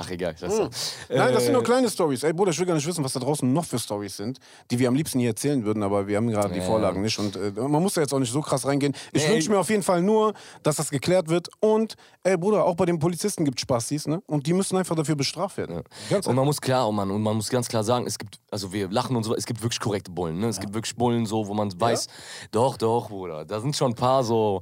Ach, 0.00 0.08
egal. 0.10 0.32
Ich 0.36 0.44
auch. 0.44 0.70
Nein, 1.08 1.34
das 1.34 1.42
sind 1.42 1.50
Äh, 1.50 1.52
nur 1.54 1.64
kleine 1.64 1.90
Stories. 1.90 2.22
Ey, 2.22 2.32
Bruder, 2.32 2.52
ich 2.52 2.58
will 2.60 2.66
gar 2.66 2.74
nicht 2.74 2.86
wissen, 2.86 3.02
was 3.02 3.14
da 3.14 3.18
draußen 3.20 3.52
noch 3.52 3.64
für 3.64 3.80
Stories 3.80 4.16
sind, 4.16 4.38
die 4.70 4.78
wir 4.78 4.86
am 4.86 4.94
liebsten 4.94 5.18
hier 5.18 5.30
erzählen 5.30 5.64
würden, 5.64 5.82
aber 5.82 6.06
wir 6.06 6.16
haben 6.18 6.28
gerade 6.28 6.54
die 6.54 6.60
Ja. 6.60 6.64
Vorlagen 6.66 7.02
nicht. 7.02 7.18
Und 7.18 7.34
äh, 7.34 7.50
man 7.56 7.82
muss 7.82 7.94
da 7.94 8.00
jetzt 8.00 8.14
auch 8.14 8.20
nicht 8.20 8.32
so 8.32 8.40
krass 8.40 8.64
reingehen. 8.64 8.94
Ich 9.12 9.26
Nee, 9.26 9.34
wünsche 9.34 9.50
mir 9.50 9.58
auf 9.58 9.68
jeden 9.70 9.82
Fall 9.82 10.00
nur, 10.00 10.34
dass 10.62 10.76
das 10.76 10.90
geklärt 10.90 11.28
wird. 11.28 11.48
Und, 11.58 11.96
ey, 12.22 12.36
Bruder, 12.36 12.64
auch 12.64 12.76
bei 12.76 12.84
den 12.86 13.00
Polizisten 13.00 13.44
gibt 13.44 13.58
es 13.58 13.62
Spastis, 13.62 14.06
ne? 14.06 14.22
Und 14.26 14.46
die 14.46 14.52
müssen 14.52 14.76
einfach 14.76 14.94
dafür 14.94 15.16
bestraft 15.16 15.56
werden. 15.56 15.82
Ganz 16.08 16.28
Und 16.28 16.36
man 16.36 16.44
muss 16.44 16.60
klar, 16.60 16.86
oh 16.88 16.92
Mann, 16.92 17.10
und 17.10 17.20
man 17.20 17.34
muss 17.34 17.48
ganz 17.48 17.66
klar 17.68 17.82
sagen, 17.82 18.06
es 18.06 18.18
gibt, 18.18 18.38
also 18.52 18.72
wir 18.72 18.88
lachen 18.90 19.16
und 19.16 19.24
so, 19.24 19.34
es 19.34 19.46
gibt 19.46 19.60
wirklich 19.62 19.80
korrekte 19.80 20.12
Bullen, 20.12 20.38
ne? 20.38 20.46
Es 20.46 20.60
gibt 20.60 20.74
wirklich 20.74 20.94
Bullen 20.94 21.26
so, 21.26 21.48
wo 21.48 21.54
man 21.54 21.72
weiß, 21.80 22.06
doch, 22.52 22.76
doch, 22.76 23.08
Bruder, 23.08 23.44
da 23.44 23.58
sind 23.58 23.74
schon 23.74 23.90
ein 23.90 23.96
paar 23.96 24.22
so. 24.22 24.60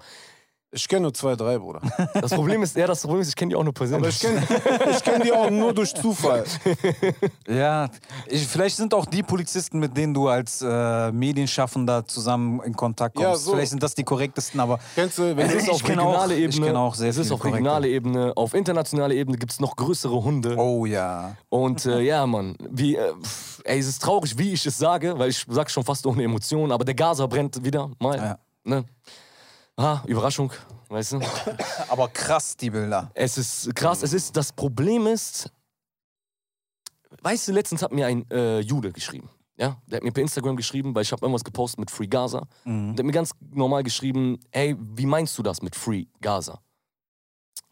Ich 0.76 0.86
kenne 0.86 1.02
nur 1.04 1.14
zwei, 1.14 1.34
drei, 1.36 1.58
Bruder. 1.58 1.80
Das 2.12 2.32
Problem 2.32 2.62
ist, 2.62 2.76
ja, 2.76 2.86
das 2.86 3.00
Problem 3.00 3.22
ist, 3.22 3.28
ich 3.30 3.34
kenne 3.36 3.48
die 3.48 3.56
auch 3.56 3.62
nur 3.64 3.70
Aber 3.70 3.78
persönlich. 3.78 4.14
ich 4.16 4.20
kenne 4.20 4.46
ich 4.90 5.02
kenn 5.02 5.22
die 5.22 5.32
auch 5.32 5.48
nur 5.48 5.72
durch 5.72 5.94
Zufall. 5.94 6.44
Ja, 7.48 7.88
ich, 8.26 8.46
vielleicht 8.46 8.76
sind 8.76 8.92
auch 8.92 9.06
die 9.06 9.22
Polizisten, 9.22 9.78
mit 9.78 9.96
denen 9.96 10.12
du 10.12 10.28
als 10.28 10.60
äh, 10.62 11.10
Medienschaffender 11.12 12.06
zusammen 12.06 12.60
in 12.62 12.74
Kontakt 12.76 13.14
kommst. 13.14 13.28
Ja, 13.30 13.36
so. 13.36 13.52
Vielleicht 13.52 13.70
sind 13.70 13.82
das 13.82 13.94
die 13.94 14.04
korrektesten, 14.04 14.60
aber 14.60 14.78
Kennst 14.94 15.16
du, 15.16 15.34
wenn 15.36 15.46
Es 15.46 15.54
ist 15.54 15.62
Ich 15.64 15.70
auf 15.70 15.82
auch- 15.82 15.88
regionaler 15.88 16.34
ich 16.34 16.44
Ebene. 16.44 16.66
kenn 16.66 16.76
auch 16.76 16.94
sehr 16.94 17.08
es 17.08 17.16
ist 17.16 17.32
auf 17.32 17.42
regionaler 17.44 17.86
Ebene. 17.86 18.32
Auf 18.36 18.52
internationaler 18.52 19.14
Ebene 19.14 19.38
gibt 19.38 19.52
es 19.52 19.60
noch 19.60 19.76
größere 19.76 20.22
Hunde. 20.22 20.56
Oh 20.58 20.84
ja. 20.84 21.36
Und 21.48 21.86
äh, 21.86 22.00
ja, 22.02 22.26
Mann, 22.26 22.54
wie, 22.70 22.96
äh, 22.96 23.12
pff, 23.22 23.62
ey, 23.64 23.78
es 23.78 23.86
ist 23.88 24.02
traurig, 24.02 24.36
wie 24.36 24.52
ich 24.52 24.66
es 24.66 24.76
sage, 24.76 25.18
weil 25.18 25.30
ich 25.30 25.44
sage 25.48 25.70
schon 25.70 25.84
fast 25.84 26.06
ohne 26.06 26.22
Emotionen, 26.22 26.70
aber 26.72 26.84
der 26.84 26.94
Gaza 26.94 27.26
brennt 27.26 27.64
wieder 27.64 27.90
mal. 27.98 28.16
Ja. 28.18 28.38
Ne? 28.64 28.84
Ah, 29.76 30.02
Überraschung, 30.06 30.50
weißt 30.88 31.12
du? 31.12 31.20
Aber 31.88 32.08
krass, 32.08 32.56
die 32.56 32.70
Bilder. 32.70 33.10
Es 33.12 33.36
ist 33.36 33.74
krass, 33.76 34.02
es 34.02 34.14
ist, 34.14 34.34
das 34.34 34.50
Problem 34.50 35.06
ist, 35.06 35.52
weißt 37.20 37.48
du, 37.48 37.52
letztens 37.52 37.82
hat 37.82 37.92
mir 37.92 38.06
ein 38.06 38.28
äh, 38.30 38.60
Jude 38.60 38.90
geschrieben. 38.90 39.28
Ja, 39.58 39.76
der 39.86 39.98
hat 39.98 40.04
mir 40.04 40.12
per 40.12 40.22
Instagram 40.22 40.56
geschrieben, 40.56 40.94
weil 40.94 41.02
ich 41.02 41.12
habe 41.12 41.24
irgendwas 41.24 41.44
gepostet 41.44 41.78
mit 41.80 41.90
Free 41.90 42.06
Gaza. 42.06 42.46
Mhm. 42.64 42.96
Der 42.96 43.02
hat 43.02 43.06
mir 43.06 43.12
ganz 43.12 43.30
normal 43.40 43.82
geschrieben, 43.82 44.38
ey, 44.50 44.76
wie 44.78 45.06
meinst 45.06 45.36
du 45.38 45.42
das 45.42 45.60
mit 45.60 45.76
Free 45.76 46.06
Gaza? 46.20 46.60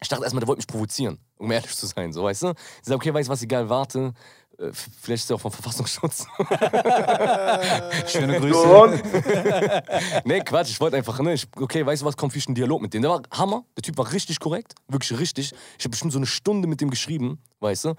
Ich 0.01 0.09
dachte 0.09 0.25
erstmal, 0.25 0.41
der 0.41 0.49
wollte 0.49 0.61
mich 0.61 0.67
provozieren, 0.67 1.19
um 1.39 1.51
ehrlich 1.51 1.75
zu 1.75 1.87
sein, 1.87 2.13
so, 2.13 2.25
weißt 2.25 2.43
du? 2.43 2.51
Ich 2.51 2.57
sag, 2.83 2.97
okay, 2.97 3.13
weißt 3.15 3.29
du 3.29 3.33
was, 3.33 3.43
egal, 3.43 3.71
warte. 3.71 4.13
Äh, 4.59 4.71
Vielleicht 4.73 5.25
ist 5.25 5.31
er 5.31 5.37
auch 5.37 5.41
vom 5.41 5.53
Verfassungsschutz. 5.53 6.27
Schöne 8.07 8.41
Grüße. 8.41 9.03
nee, 10.25 10.41
Quatsch, 10.41 10.71
ich 10.71 10.81
wollte 10.81 10.97
einfach, 10.97 11.19
ne, 11.21 11.35
ich, 11.35 11.47
okay, 11.57 11.85
weißt 11.85 12.03
du 12.03 12.07
was, 12.07 12.17
komm, 12.17 12.31
fisch 12.31 12.47
einen 12.47 12.55
Dialog 12.55 12.83
mit 12.83 12.95
dem. 12.95 13.03
Der 13.03 13.11
war 13.11 13.23
Hammer, 13.33 13.65
der 13.77 13.83
Typ 13.83 13.99
war 13.99 14.13
richtig 14.13 14.41
korrekt, 14.41 14.75
wirklich 14.89 15.19
richtig. 15.19 15.53
Ich 15.79 15.85
habe 15.85 15.91
bestimmt 15.91 16.13
so 16.13 16.19
eine 16.19 16.27
Stunde 16.27 16.69
mit 16.69 16.81
dem 16.81 16.91
geschrieben, 16.91 17.39
weißt 17.61 17.87
du, 17.87 17.95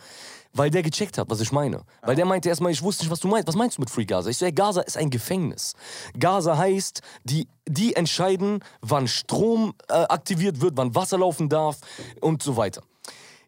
weil 0.54 0.70
der 0.70 0.84
gecheckt 0.84 1.18
hat, 1.18 1.30
was 1.30 1.42
ich 1.42 1.52
meine. 1.52 1.84
Weil 2.02 2.16
der 2.16 2.26
meinte 2.26 2.50
erstmal, 2.50 2.72
ich 2.72 2.82
wusste 2.82 3.04
nicht, 3.04 3.12
was 3.12 3.20
du 3.20 3.28
meinst. 3.28 3.48
Was 3.48 3.56
meinst 3.56 3.78
du 3.78 3.82
mit 3.82 3.90
Free 3.90 4.06
Gaza? 4.06 4.30
Ich 4.30 4.38
so, 4.38 4.46
ey, 4.46 4.52
Gaza 4.52 4.82
ist 4.82 4.98
ein 4.98 5.10
Gefängnis. 5.10 5.74
Gaza 6.18 6.58
heißt, 6.58 7.02
die, 7.24 7.48
die 7.68 7.96
entscheiden, 7.96 8.64
wann 8.82 9.08
Strom 9.08 9.74
äh, 9.90 9.94
aktiviert 9.94 10.62
wird, 10.62 10.78
wann 10.78 10.96
Wasser 10.96 11.18
laufen 11.18 11.50
darf 11.50 11.78
und 12.22 12.42
so 12.42 12.56
weiter. 12.56 12.82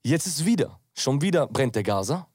Jetzt 0.04 0.28
ist 0.28 0.46
wieder, 0.46 0.80
schon 0.94 1.22
wieder 1.22 1.48
brennt 1.48 1.76
der 1.76 1.84
Gaza. 1.84 2.28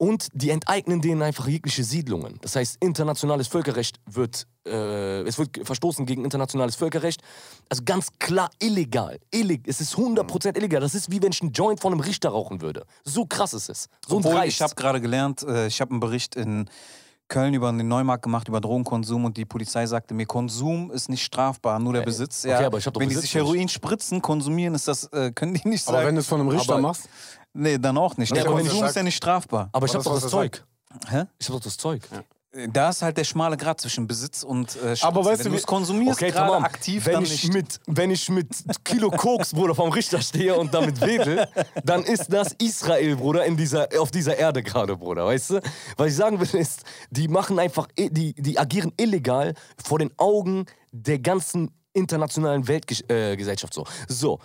Und 0.00 0.28
die 0.32 0.48
enteignen 0.48 1.02
denen 1.02 1.20
einfach 1.20 1.46
jegliche 1.46 1.84
Siedlungen. 1.84 2.38
Das 2.40 2.56
heißt, 2.56 2.78
internationales 2.80 3.48
Völkerrecht 3.48 4.00
wird, 4.06 4.46
äh, 4.66 5.20
es 5.24 5.38
wird 5.38 5.60
verstoßen 5.62 6.06
gegen 6.06 6.24
internationales 6.24 6.74
Völkerrecht. 6.74 7.20
Also 7.68 7.82
ganz 7.84 8.08
klar 8.18 8.48
illegal. 8.62 9.20
Illeg 9.30 9.68
es 9.68 9.82
ist 9.82 9.96
100% 9.96 10.56
illegal. 10.56 10.80
Das 10.80 10.94
ist 10.94 11.10
wie 11.10 11.20
wenn 11.20 11.32
ich 11.32 11.42
einen 11.42 11.52
Joint 11.52 11.80
von 11.80 11.92
einem 11.92 12.00
Richter 12.00 12.30
rauchen 12.30 12.62
würde. 12.62 12.86
So 13.04 13.26
krass 13.26 13.52
ist 13.52 13.68
es. 13.68 13.88
So 14.08 14.16
ein 14.16 14.18
Obwohl, 14.20 14.36
Dreist. 14.36 14.54
ich 14.54 14.62
habe 14.62 14.74
gerade 14.74 15.02
gelernt, 15.02 15.42
äh, 15.42 15.66
ich 15.66 15.82
habe 15.82 15.90
einen 15.90 16.00
Bericht 16.00 16.34
in 16.34 16.70
Köln 17.30 17.54
über 17.54 17.72
den 17.72 17.88
Neumarkt 17.88 18.22
gemacht, 18.24 18.48
über 18.48 18.60
Drogenkonsum 18.60 19.24
und 19.24 19.38
die 19.38 19.46
Polizei 19.46 19.86
sagte 19.86 20.12
mir, 20.12 20.26
Konsum 20.26 20.90
ist 20.90 21.08
nicht 21.08 21.24
strafbar, 21.24 21.78
nur 21.78 21.94
der 21.94 22.02
Besitz. 22.02 22.44
okay, 22.44 22.64
aber 22.64 22.76
ich 22.76 22.86
hab 22.86 22.92
doch 22.92 23.00
wenn 23.00 23.08
die 23.08 23.14
Besitz 23.14 23.30
sich 23.30 23.34
nicht. 23.40 23.44
Heroin 23.46 23.68
spritzen, 23.68 24.20
konsumieren, 24.20 24.74
ist 24.74 24.86
das, 24.88 25.04
äh, 25.12 25.30
können 25.32 25.54
die 25.54 25.66
nicht 25.66 25.88
Aber 25.88 25.96
sagen. 25.98 26.08
wenn 26.08 26.14
du 26.16 26.20
es 26.20 26.26
von 26.26 26.40
einem 26.40 26.50
Richter 26.50 26.74
Aber- 26.74 26.82
machst, 26.82 27.08
nee, 27.54 27.78
dann 27.78 27.96
auch 27.96 28.16
nicht. 28.18 28.34
Der 28.36 28.44
aber 28.46 28.56
Konsum 28.58 28.84
ist 28.84 28.96
ja 28.96 29.02
nicht 29.02 29.16
strafbar. 29.16 29.70
Aber 29.72 29.86
ich 29.86 29.94
Aber 29.94 30.04
hab 30.04 30.04
das, 30.04 30.04
doch 30.04 30.14
das 30.14 30.24
er 30.24 30.30
Zeug. 30.30 30.64
Hä? 31.08 31.24
Ich 31.38 31.48
hab 31.48 31.54
doch 31.56 31.62
das 31.62 31.76
Zeug. 31.78 32.02
Da 32.72 32.90
ist 32.90 33.00
halt 33.00 33.16
der 33.16 33.22
schmale 33.22 33.56
Grad 33.56 33.80
zwischen 33.80 34.08
Besitz 34.08 34.42
und 34.42 34.76
äh. 34.82 34.96
Aber 35.02 35.24
weißt 35.24 35.44
wenn 35.44 35.52
du, 35.52 35.58
es 35.58 35.66
konsumierst, 35.66 36.20
Okay, 36.20 36.32
gerade 36.32 36.64
aktiv, 36.64 37.06
wenn 37.06 37.22
ich 37.22 37.44
nicht. 37.44 37.54
mit 37.54 37.80
wenn 37.86 38.10
ich 38.10 38.28
mit 38.28 38.48
Kilo 38.84 39.08
Koks, 39.08 39.52
Bruder, 39.52 39.72
vom 39.72 39.92
Richter 39.92 40.20
stehe 40.20 40.56
und 40.58 40.74
damit 40.74 41.00
wedel, 41.00 41.46
dann 41.84 42.02
ist 42.02 42.32
das 42.32 42.52
Israel, 42.54 43.14
Bruder, 43.14 43.44
in 43.44 43.56
dieser, 43.56 43.88
auf 43.98 44.10
dieser 44.10 44.36
Erde 44.36 44.64
gerade, 44.64 44.96
Bruder, 44.96 45.26
weißt 45.26 45.50
du? 45.50 45.60
Was 45.96 46.08
ich 46.08 46.16
sagen 46.16 46.40
will 46.40 46.60
ist, 46.60 46.82
die 47.10 47.28
machen 47.28 47.60
einfach, 47.60 47.86
die, 47.96 48.34
die 48.34 48.58
agieren 48.58 48.92
illegal 48.96 49.54
vor 49.84 50.00
den 50.00 50.10
Augen 50.16 50.66
der 50.90 51.20
ganzen 51.20 51.70
internationalen 51.92 52.66
Weltgesellschaft 52.66 53.76
äh, 53.76 53.76
so. 53.76 53.84
So. 54.08 54.40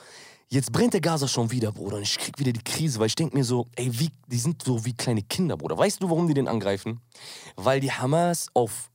Jetzt 0.50 0.72
brennt 0.72 0.94
der 0.94 1.02
Gaza 1.02 1.28
schon 1.28 1.52
wieder, 1.52 1.72
Bruder, 1.72 1.98
und 1.98 2.04
ich 2.04 2.18
krieg 2.18 2.38
wieder 2.38 2.52
die 2.52 2.64
Krise, 2.64 3.00
weil 3.00 3.08
ich 3.08 3.16
denk 3.16 3.34
mir 3.34 3.44
so, 3.44 3.68
ey, 3.76 3.90
wie, 4.00 4.10
die 4.28 4.38
sind 4.38 4.62
so 4.62 4.86
wie 4.86 4.94
kleine 4.94 5.24
Kinder, 5.24 5.58
Bruder. 5.58 5.78
Weißt 5.78 6.04
du, 6.04 6.10
warum 6.10 6.28
die 6.28 6.36
den 6.36 6.48
angreifen? 6.48 7.02
Weil 7.56 7.80
die 7.80 7.92
Hamas 7.92 8.48
auf 8.54 8.92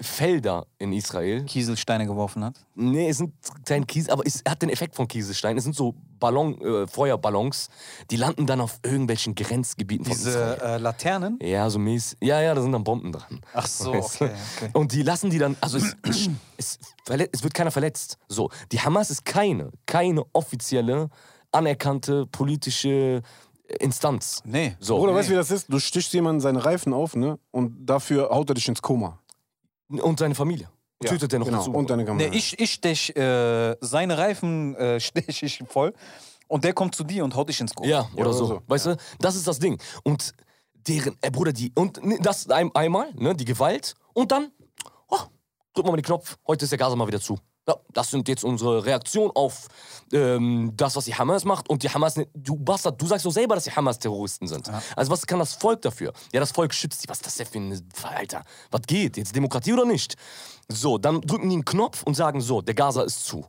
Felder 0.00 0.66
in 0.78 0.92
Israel 0.92 1.44
Kieselsteine 1.44 2.06
geworfen 2.06 2.44
hat. 2.44 2.54
Nee, 2.74 3.08
es 3.08 3.18
sind 3.18 3.34
kleine 3.64 3.84
Kies, 3.86 4.08
aber 4.08 4.26
es 4.26 4.42
hat 4.48 4.62
den 4.62 4.70
Effekt 4.70 4.94
von 4.96 5.06
Kieselstein. 5.06 5.56
Es 5.58 5.64
sind 5.64 5.76
so 5.76 5.94
Ballon, 6.18 6.60
äh, 6.60 6.86
Feuerballons, 6.86 7.68
die 8.10 8.16
landen 8.16 8.46
dann 8.46 8.60
auf 8.60 8.78
irgendwelchen 8.82 9.34
Grenzgebieten 9.34 10.06
von 10.06 10.14
Diese 10.14 10.30
Israel. 10.30 10.60
äh, 10.60 10.78
Laternen. 10.78 11.38
Ja, 11.42 11.68
so 11.70 11.78
mies. 11.78 12.16
Ja, 12.20 12.40
ja, 12.40 12.54
da 12.54 12.62
sind 12.62 12.72
dann 12.72 12.84
Bomben 12.84 13.12
dran. 13.12 13.40
Ach 13.52 13.66
so, 13.66 13.92
okay, 13.92 14.30
okay. 14.56 14.70
Und 14.72 14.92
die 14.92 15.02
lassen 15.02 15.30
die 15.30 15.38
dann, 15.38 15.56
also 15.60 15.78
es, 15.78 15.96
es, 16.56 16.78
es 17.32 17.42
wird 17.42 17.54
keiner 17.54 17.70
verletzt. 17.70 18.18
So, 18.28 18.50
die 18.72 18.80
Hamas 18.80 19.10
ist 19.10 19.24
keine, 19.24 19.70
keine 19.86 20.24
offizielle, 20.32 21.08
anerkannte 21.52 22.26
politische 22.26 23.22
Instanz. 23.78 24.42
Nee. 24.44 24.76
So. 24.80 24.98
Bruder, 24.98 25.14
weißt 25.14 25.28
du, 25.28 25.32
wie 25.32 25.36
das 25.36 25.50
ist? 25.50 25.72
Du 25.72 25.78
stichst 25.78 26.12
jemanden 26.12 26.40
seine 26.40 26.64
Reifen 26.64 26.92
auf, 26.92 27.14
ne? 27.14 27.38
Und 27.52 27.86
dafür 27.86 28.30
haut 28.30 28.50
er 28.50 28.54
dich 28.54 28.66
ins 28.68 28.82
Koma. 28.82 29.19
Und 29.90 30.18
seine 30.18 30.34
Familie. 30.34 30.68
Ja, 31.02 31.10
Tötet 31.10 31.32
er 31.32 31.38
noch 31.38 31.46
genau. 31.46 31.58
dazu. 31.58 31.72
Und 31.72 31.90
deine 31.90 32.04
Kamera. 32.04 32.28
Nee, 32.28 32.36
ich, 32.36 32.58
ich 32.58 32.72
stech, 32.72 33.16
äh, 33.16 33.76
seine 33.80 34.18
Reifen 34.18 34.76
äh, 34.76 35.00
stech 35.00 35.42
ich 35.42 35.62
voll 35.68 35.94
und 36.48 36.64
der 36.64 36.74
kommt 36.74 36.94
zu 36.94 37.04
dir 37.04 37.24
und 37.24 37.34
haut 37.34 37.48
dich 37.48 37.60
ins 37.60 37.74
Kopf. 37.74 37.86
Ja, 37.86 38.08
oder 38.14 38.26
oder 38.28 38.32
so. 38.32 38.46
so. 38.46 38.62
Weißt 38.66 38.86
du, 38.86 38.96
das 39.18 39.36
ist 39.36 39.46
das 39.46 39.58
Ding. 39.58 39.80
Und 40.02 40.34
deren, 40.74 41.16
äh, 41.22 41.30
Bruder, 41.30 41.52
die, 41.52 41.72
und 41.74 42.04
ne, 42.04 42.18
das 42.20 42.48
ein, 42.50 42.74
einmal, 42.74 43.12
ne, 43.14 43.34
die 43.34 43.44
Gewalt, 43.44 43.94
und 44.12 44.32
dann, 44.32 44.50
oh, 45.08 45.16
drücken 45.72 45.88
wir 45.88 45.92
mal 45.92 45.96
den 45.96 46.04
Knopf, 46.04 46.36
heute 46.46 46.64
ist 46.64 46.70
der 46.70 46.78
Gaza 46.78 46.96
mal 46.96 47.06
wieder 47.06 47.20
zu. 47.20 47.38
Ja, 47.68 47.76
das 47.92 48.10
sind 48.10 48.26
jetzt 48.28 48.42
unsere 48.42 48.84
Reaktionen 48.84 49.30
auf 49.34 49.68
ähm, 50.12 50.72
das, 50.76 50.96
was 50.96 51.04
die 51.04 51.14
Hamas 51.14 51.44
macht. 51.44 51.68
Und 51.68 51.82
die 51.82 51.88
Hamas, 51.88 52.14
du 52.34 52.56
Bastard, 52.56 53.00
du 53.00 53.06
sagst 53.06 53.26
doch 53.26 53.30
selber, 53.30 53.54
dass 53.54 53.64
die 53.64 53.72
Hamas 53.72 53.98
Terroristen 53.98 54.46
sind. 54.48 54.70
Also 54.96 55.12
was 55.12 55.26
kann 55.26 55.38
das 55.38 55.54
Volk 55.54 55.82
dafür? 55.82 56.12
Ja, 56.32 56.40
das 56.40 56.52
Volk 56.52 56.72
schützt 56.74 57.02
sie. 57.02 57.08
Was 57.08 57.18
ist 57.18 57.26
das 57.26 57.36
denn 57.36 57.46
für 57.94 58.08
ein, 58.08 58.16
Alter, 58.16 58.44
was 58.70 58.82
geht? 58.82 59.16
Jetzt 59.16 59.36
Demokratie 59.36 59.72
oder 59.72 59.84
nicht? 59.84 60.16
So, 60.68 60.98
dann 60.98 61.20
drücken 61.20 61.48
die 61.48 61.56
einen 61.56 61.64
Knopf 61.64 62.02
und 62.02 62.14
sagen 62.14 62.40
so, 62.40 62.62
der 62.62 62.74
Gaza 62.74 63.02
ist 63.02 63.24
zu. 63.26 63.46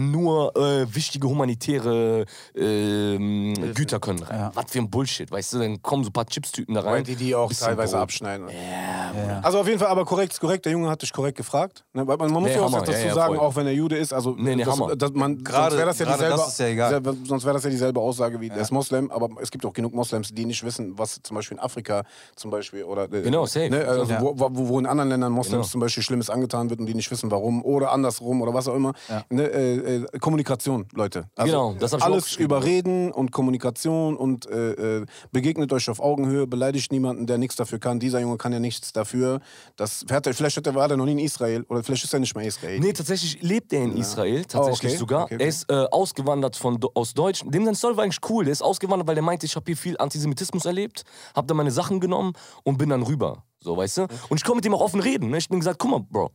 Nur 0.00 0.56
äh, 0.56 0.94
wichtige 0.94 1.28
humanitäre 1.28 2.24
ähm, 2.56 3.54
Güter 3.74 4.00
können 4.00 4.22
rein. 4.22 4.38
Ja. 4.38 4.50
Was 4.54 4.64
für 4.70 4.78
ein 4.78 4.88
Bullshit, 4.90 5.30
weißt 5.30 5.54
du? 5.54 5.58
Dann 5.58 5.82
kommen 5.82 6.04
so 6.04 6.10
ein 6.10 6.12
paar 6.12 6.26
Chipstüten 6.26 6.74
da 6.74 6.80
rein. 6.80 6.92
Weil 6.94 7.02
die 7.02 7.16
die 7.16 7.34
auch 7.34 7.52
teilweise 7.52 7.92
Brot. 7.94 8.02
abschneiden. 8.04 8.46
Ja. 8.48 9.40
Also 9.42 9.58
auf 9.60 9.66
jeden 9.66 9.78
Fall, 9.78 9.88
aber 9.88 10.04
korrekt 10.04 10.32
ist 10.32 10.40
korrekt. 10.40 10.64
Der 10.64 10.72
Junge 10.72 10.88
hat 10.88 11.02
dich 11.02 11.12
korrekt 11.12 11.36
gefragt. 11.36 11.84
Ne? 11.92 12.06
Weil 12.06 12.16
Man, 12.16 12.32
man 12.32 12.42
muss 12.42 12.50
Nee, 12.50 12.56
ja 12.56 12.62
auch 12.62 12.66
Hammer. 12.72 12.78
dazu 12.80 12.92
Ja, 12.92 12.98
ja, 13.08 13.14
sagen, 13.14 13.34
voll. 13.36 13.44
auch 13.46 13.56
wenn 13.56 13.66
er 13.66 13.72
Jude 13.72 13.96
ist. 13.96 14.12
Also 14.14 14.34
Nee, 14.38 14.56
nee, 14.56 14.64
das, 14.64 14.72
Hammer. 14.78 14.96
das, 14.96 15.10
man, 15.12 15.42
Gerade- 15.44 15.70
sonst 15.70 15.76
wäre 15.78 15.86
das 15.86 15.98
ja 15.98 16.06
dieselbe, 16.06 16.36
das 16.36 16.48
ist 16.48 16.58
ja 16.60 16.66
egal. 16.66 16.90
selbe- 16.94 17.16
sonst 17.26 17.44
wäre 17.44 17.54
das 17.54 17.64
ja 17.64 17.70
dieselbe 17.70 18.00
Aussage 18.00 18.40
wie 18.40 18.48
der 18.48 18.58
ist 18.58 18.70
Moslem. 18.70 19.10
Aber 19.10 19.28
es 19.42 19.50
gibt 19.50 19.64
auch 19.66 19.72
genug 19.72 19.94
Moslems, 19.94 20.30
die 20.32 20.44
nicht 20.46 20.64
wissen, 20.64 20.98
was 20.98 21.20
zum 21.22 21.34
Beispiel 21.36 21.56
in 21.58 21.62
Afrika 21.62 22.04
zum 22.36 22.50
Beispiel 22.50 22.84
oder 22.84 23.04
äh, 23.12 23.22
Genau, 23.22 23.46
safe. 23.46 23.68
Ne, 23.70 23.84
also 23.86 24.10
Ja. 24.12 24.20
wo, 24.22 24.34
wo, 24.38 24.48
wo 24.68 24.78
in 24.78 24.86
anderen 24.86 25.10
Ländern 25.10 25.32
Moslems 25.32 25.50
Genau. 25.66 25.72
zum 25.72 25.80
Beispiel 25.80 26.02
Schlimmes 26.02 26.30
angetan 26.30 26.70
wird 26.70 26.80
und 26.80 26.86
die 26.86 26.94
nicht 26.94 27.10
wissen, 27.10 27.30
warum 27.30 27.62
oder 27.64 27.92
andersrum 27.92 28.40
oder 28.42 28.54
was 28.54 28.68
auch 28.68 28.74
immer. 28.76 28.92
Ne, 29.30 29.42
äh, 29.50 29.89
äh, 29.96 30.18
Kommunikation, 30.18 30.86
Leute. 30.92 31.24
Also, 31.36 31.50
Genau, 31.50 31.74
das 31.78 31.92
hab 31.92 32.00
ich 32.00 32.04
alles 32.04 32.36
über 32.36 32.64
Reden 32.64 33.12
und 33.12 33.32
Kommunikation 33.32 34.16
und 34.16 34.46
äh, 34.46 34.98
äh, 35.00 35.06
begegnet 35.32 35.72
euch 35.72 35.88
auf 35.90 36.00
Augenhöhe, 36.00 36.46
beleidigt 36.46 36.92
niemanden, 36.92 37.26
der 37.26 37.38
nichts 37.38 37.56
dafür 37.56 37.78
kann. 37.78 38.00
Dieser 38.00 38.20
Junge 38.20 38.36
kann 38.36 38.52
ja 38.52 38.60
nichts 38.60 38.92
dafür. 38.92 39.40
Das, 39.76 40.04
hat 40.10 40.26
er, 40.26 40.34
vielleicht 40.34 40.56
hat 40.56 40.66
er, 40.66 40.74
war 40.74 40.90
er 40.90 40.96
noch 40.96 41.04
nie 41.04 41.12
in 41.12 41.18
Israel 41.18 41.64
oder 41.68 41.82
vielleicht 41.82 42.04
ist 42.04 42.14
er 42.14 42.20
nicht 42.20 42.34
mal 42.34 42.44
Israel. 42.44 42.80
Nee, 42.80 42.92
tatsächlich 42.92 43.42
lebt 43.42 43.72
er 43.72 43.82
in 43.82 43.96
Israel, 43.96 44.44
tatsächlich 44.44 44.92
okay. 44.92 44.98
sogar. 44.98 45.24
Okay, 45.24 45.34
okay. 45.34 45.44
Er 45.44 45.48
ist 45.48 45.70
äh, 45.70 45.74
ausgewandert 45.90 46.56
von, 46.56 46.78
aus 46.94 47.14
Deutschland. 47.14 47.54
Dem 47.54 47.64
sein 47.64 47.74
Story 47.74 47.96
war 47.96 48.04
eigentlich 48.04 48.30
cool. 48.30 48.44
Der 48.44 48.52
ist 48.52 48.62
ausgewandert, 48.62 49.08
weil 49.08 49.14
der 49.14 49.24
meinte, 49.24 49.46
ich 49.46 49.56
habe 49.56 49.64
hier 49.66 49.76
viel 49.76 49.96
Antisemitismus 49.98 50.64
erlebt, 50.64 51.04
habe 51.34 51.46
dann 51.46 51.56
meine 51.56 51.70
Sachen 51.70 52.00
genommen 52.00 52.32
und 52.64 52.78
bin 52.78 52.88
dann 52.90 53.02
rüber. 53.02 53.44
So, 53.62 53.76
weißt 53.76 53.98
du? 53.98 54.02
Und 54.28 54.36
ich 54.38 54.44
konnte 54.44 54.56
mit 54.56 54.66
ihm 54.66 54.74
auch 54.74 54.80
offen 54.80 55.00
reden. 55.00 55.30
Ne? 55.30 55.38
Ich 55.38 55.48
bin 55.48 55.60
gesagt, 55.60 55.78
guck 55.78 55.90
mal, 55.90 56.00
Bro, 56.00 56.30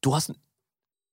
du 0.00 0.14
hast 0.14 0.32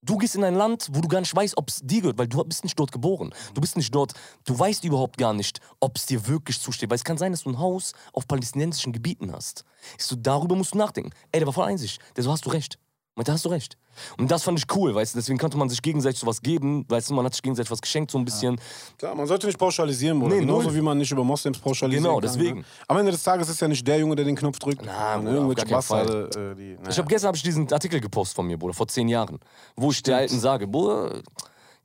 Du 0.04 0.18
gehst 0.18 0.36
in 0.36 0.44
ein 0.44 0.54
Land, 0.54 0.90
wo 0.92 1.02
du 1.02 1.08
gar 1.08 1.22
nicht 1.22 1.36
weißt, 1.36 1.58
ob 1.58 1.70
es 1.70 1.82
dir 1.84 2.02
gehört, 2.02 2.20
weil 2.20 2.28
du 2.28 2.44
bist 2.44 2.64
nicht 2.64 2.78
dort 2.78 2.92
geboren. 2.92 3.34
Du 3.56 3.62
bist 3.62 3.76
nicht 3.76 3.94
dort, 3.94 4.14
du 4.46 4.58
weißt 4.58 4.84
überhaupt 4.84 5.18
gar 5.18 5.34
nicht, 5.34 5.60
ob 5.80 5.98
es 5.98 6.06
dir 6.06 6.28
wirklich 6.28 6.62
zusteht. 6.62 6.90
Weil 6.90 6.98
es 6.98 7.04
kann 7.04 7.18
sein, 7.18 7.32
dass 7.32 7.44
du 7.44 7.50
ein 7.50 7.60
Haus 7.60 7.94
auf 8.14 8.28
palästinensischen 8.28 8.94
Gebieten 8.94 9.32
hast. 9.32 9.66
Ich 9.98 10.06
so, 10.06 10.16
darüber 10.16 10.56
musst 10.56 10.76
du 10.76 10.78
nachdenken. 10.78 11.12
Ey, 11.32 11.40
der 11.40 11.48
war 11.48 11.54
voll 11.54 11.66
einsicht. 11.66 12.00
Der 12.16 12.24
so, 12.24 12.32
hast 12.32 12.46
du 12.46 12.52
recht. 12.52 12.78
Und 13.18 13.28
da 13.28 13.34
hast 13.34 13.44
du 13.46 13.50
recht. 13.50 13.78
Und 14.20 14.30
das 14.30 14.44
fand 14.44 14.60
ich 14.60 14.66
cool, 14.76 14.94
weißt 14.94 15.16
du, 15.16 15.18
deswegen 15.20 15.40
konnte 15.40 15.58
man 15.58 15.70
sich 15.70 15.82
gegenseitig 15.82 16.20
sowas 16.20 16.40
geben, 16.42 16.86
weißt 16.88 17.10
du, 17.10 17.16
man 17.16 17.26
hat 17.26 17.34
sich 17.34 17.42
gegenseitig 17.42 17.72
was 17.72 17.82
geschenkt, 17.82 18.12
so 18.12 18.20
ein 18.20 18.26
bisschen. 18.26 18.60
Klar, 19.00 19.16
man 19.16 19.26
sollte 19.26 19.48
nicht 19.48 19.58
pauschalisieren, 19.58 20.20
Bruder. 20.20 20.36
Nee, 20.36 20.42
Genauso 20.42 20.68
null. 20.68 20.76
wie 20.76 20.82
man 20.82 21.00
nicht 21.00 21.12
über 21.12 21.24
Moslems 21.24 21.58
pauschalisieren 21.58 22.04
Genau, 22.04 22.16
kann. 22.20 22.30
deswegen. 22.30 22.60
Ne? 22.60 22.66
Am 22.88 22.98
Ende 22.98 23.12
des 23.12 23.24
Tages 23.24 23.50
ist 23.50 23.60
ja 23.60 23.68
nicht 23.68 23.86
der 23.88 23.98
Junge, 23.98 24.16
der 24.16 24.24
den 24.24 24.36
Knopf 24.36 24.60
drückt. 24.60 24.84
Na, 24.86 25.18
Bruder, 25.18 25.32
irgendwelche 25.34 25.66
Bastarde, 25.68 26.30
äh, 26.54 26.56
die. 26.56 26.76
Naja. 26.76 26.90
Ich 26.92 26.98
habe 27.00 27.08
gestern 27.08 27.30
hab 27.30 27.36
ich 27.36 27.44
diesen 27.44 27.74
Artikel 27.74 28.00
gepostet 28.00 28.36
von 28.36 28.46
mir, 28.46 28.58
Bruder, 28.58 28.76
vor 28.76 28.88
zehn 28.88 29.08
Jahren, 29.08 29.40
wo 29.76 29.90
ich 29.90 30.04
der 30.04 30.18
Alten 30.18 30.40
sage, 30.40 30.68
Bruder, 30.68 31.24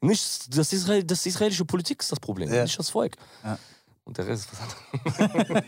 nicht 0.02 0.54
das, 0.56 0.72
Israel, 0.72 1.02
das 1.04 1.24
israelische 1.24 1.64
Politik 1.64 2.02
ist 2.02 2.12
das 2.12 2.20
Problem, 2.20 2.52
Ja. 2.52 2.64
nicht 2.64 2.78
das 2.78 2.90
Volk. 2.90 3.16
Und 4.04 4.18
der 4.18 4.26
Rest 4.26 4.48
ist 4.52 4.60
was 4.60 5.30
anderes. 5.30 5.62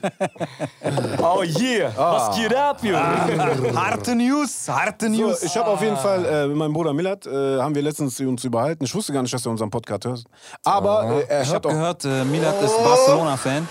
oh 1.22 1.42
yeah, 1.44 1.92
was 1.96 2.36
geht 2.36 2.54
ab, 2.54 2.82
Junge? 2.82 3.74
Harte 3.76 4.16
News, 4.16 4.68
harte 4.68 5.06
So, 5.06 5.12
News. 5.12 5.42
ich 5.44 5.56
habe 5.56 5.68
auf 5.70 5.80
jeden 5.80 5.96
Fall 5.96 6.24
äh, 6.24 6.46
mit 6.48 6.56
meinem 6.56 6.72
Bruder 6.72 6.92
Milad, 6.92 7.26
äh, 7.26 7.60
haben 7.60 7.74
wir 7.76 7.82
letztens 7.82 8.18
uns 8.18 8.42
überhalten. 8.42 8.82
Ich 8.84 8.94
wusste 8.94 9.12
gar 9.12 9.22
nicht, 9.22 9.32
dass 9.32 9.46
er 9.46 9.52
unseren 9.52 9.70
Podcast 9.70 10.04
hört. 10.04 10.24
Aber 10.64 11.22
äh, 11.22 11.26
er 11.28 11.42
Ich 11.42 11.48
hat 11.48 11.64
habe 11.64 11.68
gehört, 11.68 12.04
äh, 12.04 12.24
Milat 12.24 12.60
ist 12.60 12.76
Barcelona-Fan. 12.76 13.68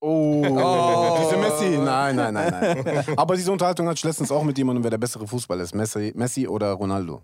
Oh, 0.00 0.42
diese 1.20 1.36
Messi. 1.36 1.78
Nein, 1.78 2.16
nein, 2.16 2.34
nein, 2.34 2.82
nein. 2.84 3.04
Aber 3.16 3.36
diese 3.36 3.50
Unterhaltung 3.52 3.86
hatte 3.86 3.98
ich 3.98 4.04
letztens 4.04 4.30
auch 4.32 4.42
mit 4.44 4.58
jemandem, 4.58 4.82
wer 4.84 4.90
der 4.90 4.98
bessere 4.98 5.26
Fußballer 5.26 5.62
ist. 5.62 5.74
Messi, 5.74 6.12
Messi 6.16 6.46
oder 6.48 6.72
Ronaldo. 6.72 7.22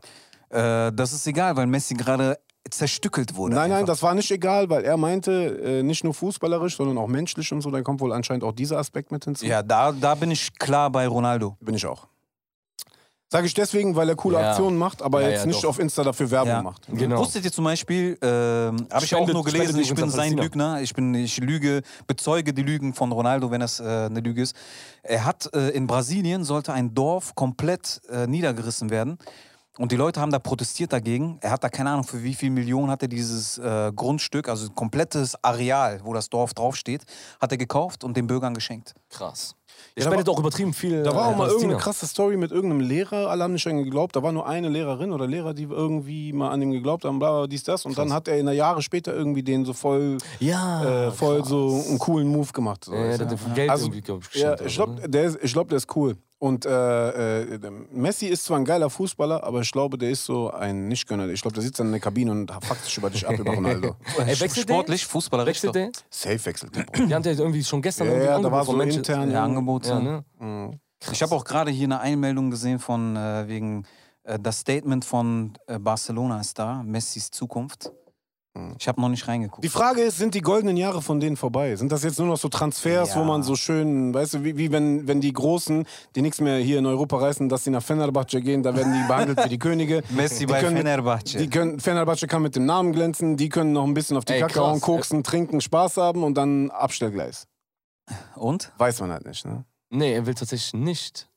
Äh, 0.51 0.93
das 0.93 1.13
ist 1.13 1.27
egal, 1.27 1.57
weil 1.57 1.67
Messi 1.67 1.95
gerade 1.95 2.39
zerstückelt 2.71 3.37
wurde. 3.37 3.55
Nein, 3.55 3.71
nein, 3.71 3.79
einfach. 3.81 3.93
das 3.95 4.03
war 4.03 4.15
nicht 4.15 4.31
egal, 4.31 4.69
weil 4.71 4.85
er 4.85 4.97
meinte, 4.97 5.33
äh, 5.33 5.83
nicht 5.83 6.05
nur 6.05 6.15
fußballerisch, 6.15 6.77
sondern 6.77 6.99
auch 6.99 7.09
menschlich 7.09 7.53
und 7.53 7.61
so. 7.61 7.71
Da 7.71 7.83
kommt 7.83 8.01
wohl 8.01 8.13
anscheinend 8.13 8.45
auch 8.45 8.53
dieser 8.53 8.79
Aspekt 8.79 9.11
mit 9.13 9.25
hinzu. 9.25 9.47
Ja, 9.47 9.63
da, 9.63 9.93
da 9.93 10.15
bin 10.15 10.31
ich 10.31 10.57
klar 10.59 10.91
bei 10.91 11.07
Ronaldo. 11.07 11.57
Bin 11.61 11.75
ich 11.75 11.87
auch. 11.87 12.07
Sage 13.31 13.47
ich 13.47 13.53
deswegen, 13.53 13.95
weil 13.95 14.09
er 14.09 14.17
coole 14.17 14.41
Ja. 14.41 14.49
Aktionen 14.49 14.79
macht, 14.79 15.03
aber 15.03 15.21
Ja, 15.21 15.29
jetzt 15.29 15.41
ja, 15.41 15.47
nicht 15.49 15.63
doch. 15.63 15.69
auf 15.69 15.79
Insta 15.79 16.03
dafür 16.03 16.31
Werbung 16.31 16.49
Ja. 16.51 16.63
macht. 16.63 16.87
Genau. 16.91 17.19
Wusstet 17.19 17.45
ihr 17.45 17.53
zum 17.53 17.65
Beispiel, 17.65 18.17
ähm, 18.23 18.87
habe 18.91 19.05
ich 19.05 19.15
auch 19.15 19.29
nur 19.29 19.45
gelesen, 19.45 19.79
ich 19.81 19.95
bin 19.95 20.09
sein. 20.09 20.33
Lügner, 20.33 20.81
ich, 20.81 20.95
bin, 20.95 21.13
ich 21.15 21.37
lüge, 21.37 21.83
bezeuge 22.07 22.55
die 22.55 22.63
Lügen 22.63 22.95
von 22.95 23.13
Ronaldo, 23.13 23.51
wenn 23.51 23.61
das 23.61 23.81
äh, 23.81 23.85
eine 23.85 24.21
Lüge 24.21 24.41
ist. 24.41 24.57
Er 25.03 25.27
hat 25.27 25.51
äh, 25.55 25.69
in 25.71 25.87
Brasilien 25.87 26.43
sollte 26.43 26.73
ein 26.73 26.95
Dorf 26.95 27.35
komplett 27.35 28.01
äh, 28.09 28.27
niedergerissen 28.27 28.89
werden. 28.89 29.19
Und 29.79 29.93
die 29.93 29.97
Leute 29.97 30.21
haben 30.21 30.33
da 30.33 30.39
protestiert 30.41 30.93
dagegen. 30.93 31.39
Er 31.41 31.53
hat 31.53 31.63
da 31.63 31.69
keine 31.69 31.91
Ahnung, 31.91 32.05
für 32.05 32.23
wie 32.23 32.35
viel 32.35 32.51
Millionen 32.51 32.91
hat 32.91 33.01
er 33.03 33.09
dieses 33.09 33.59
äh, 33.59 33.93
Grundstück, 33.95 34.49
also 34.49 34.67
ein 34.67 34.75
komplettes 34.75 35.37
Areal, 35.43 36.01
wo 36.03 36.13
das 36.13 36.29
Dorf 36.29 36.53
draufsteht, 36.53 37.03
hat 37.41 37.53
er 37.53 37.59
gekauft 37.59 38.03
und 38.05 38.17
den 38.17 38.27
Bürgern 38.27 38.55
geschenkt. 38.55 38.95
Krass. 39.09 39.55
Ja, 39.95 40.03
Der 40.03 40.05
da 40.05 40.11
spendet 40.11 40.29
auch 40.29 40.39
übertrieben 40.41 40.75
viel. 40.75 41.05
Da 41.05 41.15
war 41.15 41.27
äh, 41.27 41.27
auch 41.27 41.31
mal 41.31 41.37
Palästina. 41.37 41.53
irgendeine 41.63 41.81
krasse 41.81 42.07
Story 42.09 42.37
mit 42.37 42.51
irgendeinem 42.51 42.81
Lehrer, 42.81 43.29
alle 43.31 43.45
haben 43.45 43.53
nicht 43.53 43.65
an 43.69 43.79
ihn 43.79 43.85
geglaubt. 43.85 44.17
Da 44.17 44.23
war 44.25 44.33
nur 44.33 44.49
eine 44.49 44.69
Lehrerin 44.69 45.13
oder 45.13 45.29
Lehrer, 45.29 45.55
die 45.55 45.63
irgendwie 45.65 46.33
mal 46.33 46.51
an 46.51 46.61
ihm 46.61 46.73
geglaubt 46.73 47.05
haben, 47.05 47.21
bla, 47.21 47.31
bla, 47.31 47.47
dies, 47.47 47.63
das. 47.63 47.85
Und 47.87 47.97
dann 47.97 48.13
hat 48.13 48.27
er 48.27 48.39
in 48.39 48.47
der 48.47 48.57
Jahre 48.57 48.83
später 48.83 49.15
irgendwie 49.15 49.45
den 49.45 49.65
so 49.65 49.73
voll, 49.75 50.19
Ja. 50.41 51.07
äh, 51.07 51.11
voll 51.13 51.45
so 51.45 51.85
einen 51.89 52.01
coolen 52.01 52.27
Move 52.27 52.53
gemacht. 52.53 52.85
So, 52.87 52.95
Ja, 52.95 53.07
ja, 53.15 53.37
viel 53.37 53.55
Geld 53.55 53.71
Also, 53.71 53.85
irgendwie, 53.87 54.01
glaub 54.01 54.23
ich, 54.33 54.41
ja, 54.41 54.61
ich 54.61 54.75
glaube, 54.75 54.95
ne? 55.01 55.09
der, 55.09 55.25
ist- 55.25 55.39
ich 55.41 55.53
glaub, 55.53 55.69
der 55.69 55.77
ist 55.77 55.95
cool. 55.95 56.17
Und 56.41 56.67
äh, 56.67 57.43
äh, 57.55 57.71
Messi 57.91 58.27
ist 58.27 58.45
zwar 58.45 58.59
ein 58.59 58.65
geiler 58.65 58.91
Fußballer, 58.91 59.43
aber 59.43 59.61
ich 59.63 59.73
glaube, 59.73 59.99
der 59.99 60.11
ist 60.11 60.25
so 60.25 60.51
ein 60.53 60.87
Nichtgönner. 60.87 61.29
Ich 61.31 61.43
glaube, 61.43 61.55
der 61.55 61.65
sitzt 61.65 61.81
dann 61.81 61.87
in 61.89 61.93
der 61.93 62.01
Kabine 62.01 62.31
und 62.31 62.53
fuckt 62.65 62.85
sich 62.85 62.97
über 62.97 63.11
dich 63.11 63.27
ab 63.27 63.37
über 63.39 63.55
Ronaldo. 63.55 63.97
Ey, 64.19 64.39
wechselt? 64.41 64.69
Sportlich, 64.69 65.05
fußballerisch. 65.05 65.49
Wechselt 65.65 65.75
der? 65.75 65.91
Safe 66.11 66.45
wechselt 66.47 66.77
der. 66.77 66.85
Die 66.85 67.13
haben 67.13 67.25
ja 67.25 67.33
irgendwie 67.33 67.65
schon 67.65 67.83
gestern 67.83 68.07
Ja, 68.07 68.13
irgendwie 68.13 68.29
ja, 68.31 68.37
ein 68.37 68.43
da 68.45 68.53
war 68.53 68.65
so 68.65 68.73
Manchester- 68.73 69.15
intern. 69.15 69.31
Ja, 69.33 69.43
Angebote. 69.45 69.89
Ja, 69.89 69.99
ne? 70.01 70.25
Mhm. 70.39 70.79
Ich 71.11 71.23
habe 71.23 71.35
auch 71.35 71.45
gerade 71.45 71.73
hier 71.73 71.87
eine 71.87 72.01
Einmeldung 72.01 72.51
gesehen 72.51 72.79
von 72.79 73.17
äh, 73.17 73.49
wegen 73.49 73.85
äh, 74.23 74.39
das 74.39 74.61
Statement 74.61 75.05
von 75.05 75.55
äh, 75.67 75.79
Barcelona 75.81 76.41
ist 76.41 76.57
da, 76.59 76.83
Messis 76.85 77.31
Zukunft. 77.33 77.91
Ich 78.79 78.89
habe 78.89 79.01
noch 79.01 79.09
nicht 79.09 79.27
reingeguckt. 79.29 79.65
Die 79.65 79.69
Frage 79.69 80.03
ist, 80.03 80.19
sind 80.19 80.35
die 80.35 80.41
goldenen 80.41 80.77
Jahre 80.77 81.03
von 81.03 81.21
denen 81.21 81.37
vorbei? 81.37 81.77
Sind 81.77 81.93
das 81.93 82.03
jetzt 82.03 82.19
nur 82.19 82.29
noch 82.29 82.37
so 82.37 82.49
Transfers, 82.49 83.11
Ja. 83.15 83.21
wo 83.21 83.25
man 83.25 83.43
so 83.43 83.57
schön, 83.57 84.13
weißt 84.15 84.35
du, 84.35 84.45
wie, 84.45 84.57
wie 84.57 84.73
wenn, 84.73 85.07
wenn 85.09 85.21
die 85.21 85.33
Großen, 85.33 85.87
die 86.15 86.23
nichts 86.23 86.41
mehr 86.41 86.59
hier 86.59 86.79
in 86.79 86.87
Europa 86.87 87.17
reißen, 87.19 87.49
dass 87.49 87.65
sie 87.65 87.71
nach 87.71 87.83
Fenerbahce 87.83 88.41
gehen, 88.41 88.63
da 88.63 88.75
werden 88.77 88.93
die 88.93 89.07
behandelt 89.09 89.45
wie 89.45 89.49
die 89.49 89.59
Könige. 89.59 90.03
Messi 90.11 90.41
die 90.41 90.47
bei 90.47 90.61
können 90.61 90.75
mit- 90.75 90.83
Fenerbahce. 90.83 91.39
Die 91.39 91.49
können, 91.51 91.81
Fenerbahce 91.81 92.27
kann 92.27 92.43
mit 92.43 92.57
dem 92.57 92.67
Namen 92.67 92.93
glänzen, 92.93 93.37
die 93.37 93.49
können 93.49 93.73
noch 93.73 93.85
ein 93.85 93.95
bisschen 93.95 94.17
auf 94.17 94.25
die 94.25 94.35
Ey, 94.35 94.41
Kacke 94.41 94.61
hauen, 94.61 94.81
koksen, 94.81 95.23
trinken, 95.23 95.61
Spaß 95.61 95.97
haben 95.97 96.23
und 96.25 96.35
dann 96.35 96.71
Abstellgleis. 96.71 97.47
Und? 98.37 98.73
Weiß 98.79 99.01
man 99.01 99.11
halt 99.13 99.27
nicht, 99.27 99.45
ne? 99.45 99.65
Nee, 99.91 100.13
er 100.15 100.27
will 100.27 100.35
tatsächlich 100.35 100.75
nicht. 100.75 101.29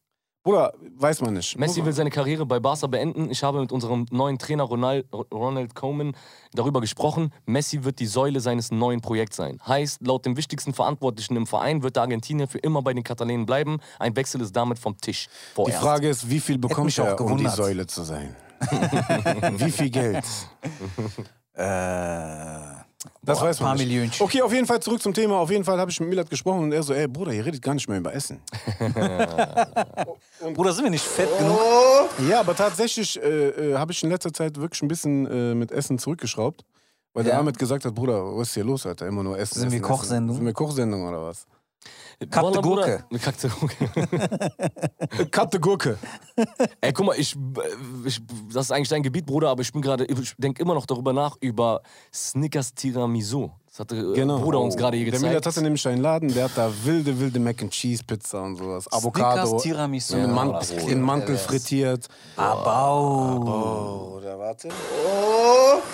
Bruder, 0.43 0.73
weiß 0.97 1.21
man 1.21 1.36
nicht. 1.36 1.56
Messi 1.60 1.86
will 1.86 1.93
seine 1.93 2.10
Karriere 2.10 2.47
bei 2.47 2.60
Barca 2.60 2.88
beenden. 2.88 3.30
Ich 3.30 3.43
habe 3.43 3.62
mit 3.62 3.71
unserem 3.71 4.08
neuen 4.10 4.39
Trainer 4.39 4.63
Ronald, 4.63 5.06
Ronald 5.13 5.75
Koeman 5.75 6.15
darüber 6.54 6.82
gesprochen. 6.82 7.32
Messi 7.45 7.84
wird 7.84 7.99
die 7.99 8.08
Säule 8.08 8.39
seines 8.39 8.71
neuen 8.71 9.01
Projekts 9.01 9.38
sein. 9.38 9.60
Heißt, 9.67 10.06
laut 10.06 10.25
dem 10.25 10.38
wichtigsten 10.38 10.73
Verantwortlichen 10.73 11.36
im 11.36 11.45
Verein 11.45 11.84
wird 11.84 11.95
der 11.95 12.04
Argentinier 12.04 12.47
für 12.47 12.58
immer 12.58 12.82
bei 12.82 12.93
den 12.93 13.04
Katalenen 13.04 13.45
bleiben. 13.45 13.77
Ein 13.99 14.15
Wechsel 14.15 14.41
ist 14.41 14.56
damit 14.56 14.80
vom 14.80 14.97
Tisch. 14.97 15.27
Die 15.27 15.56
Vorerst. 15.56 15.80
Frage 15.80 16.10
ist, 16.10 16.27
wie 16.27 16.39
viel 16.39 16.58
bekommt 16.58 16.86
mich 16.86 16.99
auch 16.99 17.06
er, 17.06 17.21
um 17.21 17.38
die. 17.38 17.47
Säule 17.47 17.86
zu 17.86 18.01
sein? 18.01 18.36
wie 19.58 19.71
viel 19.71 19.89
Geld? 19.89 20.25
Äh, 21.54 21.63
Das 23.23 23.39
boah, 23.39 23.45
weiß 23.45 23.59
man 23.59 23.69
paar 23.69 23.75
nicht. 23.77 23.87
Millionchen. 23.87 24.23
Okay, 24.25 24.41
auf 24.41 24.53
jeden 24.53 24.67
Fall 24.67 24.79
zurück 24.79 25.01
zum 25.01 25.13
Thema. 25.13 25.37
Auf 25.37 25.49
jeden 25.49 25.63
Fall 25.63 25.79
habe 25.79 25.89
ich 25.91 25.99
mit 25.99 26.09
Milad 26.09 26.29
gesprochen 26.29 26.63
und 26.63 26.71
er 26.71 26.83
so, 26.83 26.93
ey 26.93 27.07
Bruder, 27.07 27.31
ihr 27.33 27.45
redet 27.45 27.61
gar 27.61 27.73
nicht 27.73 27.87
mehr 27.87 27.97
über 27.97 28.13
Essen. 28.13 28.41
Bruder, 30.53 30.71
sind 30.73 30.83
wir 30.83 30.91
nicht 30.91 31.05
fett 31.05 31.29
genug? 31.37 31.59
Ja, 32.29 32.39
aber 32.41 32.55
tatsächlich 32.55 33.21
äh, 33.21 33.49
äh, 33.71 33.75
habe 33.77 33.91
ich 33.91 34.03
in 34.03 34.09
letzter 34.09 34.33
Zeit 34.33 34.59
wirklich 34.59 34.81
ein 34.81 34.87
bisschen 34.87 35.25
äh, 35.25 35.55
mit 35.55 35.71
Essen 35.71 35.97
zurückgeschraubt. 35.97 36.63
Weil 37.13 37.23
der 37.25 37.33
Ja? 37.33 37.39
Ahmed 37.39 37.57
gesagt 37.59 37.83
hat, 37.85 37.93
Bruder, 37.93 38.23
was 38.37 38.49
ist 38.49 38.53
hier 38.53 38.63
los, 38.63 38.85
Alter? 38.85 39.05
Immer 39.07 39.23
nur 39.23 39.37
Essen. 39.37 39.59
Sind 39.59 39.71
wir 39.71 39.79
essen, 39.79 39.87
Kochsendung? 39.87 40.29
Essen. 40.29 40.37
Sind 40.37 40.45
wir 40.45 40.53
Kochsendung 40.53 41.07
oder 41.07 41.23
was? 41.23 41.45
Kackte. 42.30 42.62
Gurke. 42.62 43.06
Kackte 43.20 43.50
Gurke. 43.60 45.30
Katte 45.32 45.60
Gurke. 45.60 45.98
Ey, 46.80 46.94
guck 46.94 47.08
mal, 47.08 47.15
ich, 47.17 47.36
ich, 48.06 48.22
das 48.54 48.65
ist 48.65 48.72
eigentlich 48.72 48.89
dein 48.89 49.02
Gebiet, 49.02 49.26
Bruder, 49.26 49.50
aber 49.50 49.62
ich 49.62 49.72
bin 49.72 49.82
gerade, 49.82 50.06
ich 50.06 50.36
denke 50.38 50.62
immer 50.62 50.76
noch 50.76 50.86
darüber 50.86 51.13
nach, 51.13 51.38
über 51.41 51.82
Snickers 52.13 52.74
Tiramisu. 52.76 53.50
Das 53.71 53.79
hatte 53.79 53.95
äh, 53.95 54.13
Genau. 54.13 54.39
Bruder 54.39 54.60
uns 54.60 54.75
gerade 54.75 54.97
hier 54.97 55.10
Der 55.12 55.19
Milad 55.21 55.36
gezeigt. 55.38 55.55
hatte 55.55 55.63
nämlich 55.63 55.88
einen 55.88 56.01
Laden, 56.01 56.34
der 56.34 56.43
hat 56.45 56.51
da 56.55 56.69
wilde, 56.84 57.17
wilde 57.19 57.39
Mac 57.39 57.62
and 57.62 57.71
Cheese 57.71 58.03
Pizza 58.05 58.41
und 58.43 58.57
sowas. 58.57 58.91
Avocado. 58.91 59.45
Snickers 59.45 59.63
Tiramisu. 59.63 60.15
In, 60.17 60.21
Ja, 60.21 60.27
Man 60.27 60.51
Bruder. 60.51 60.88
in 60.89 61.01
Mantel 61.01 61.38
frittiert. 61.38 62.07
Abau. 62.36 64.15
Oder 64.17 64.38
warte. 64.39 64.69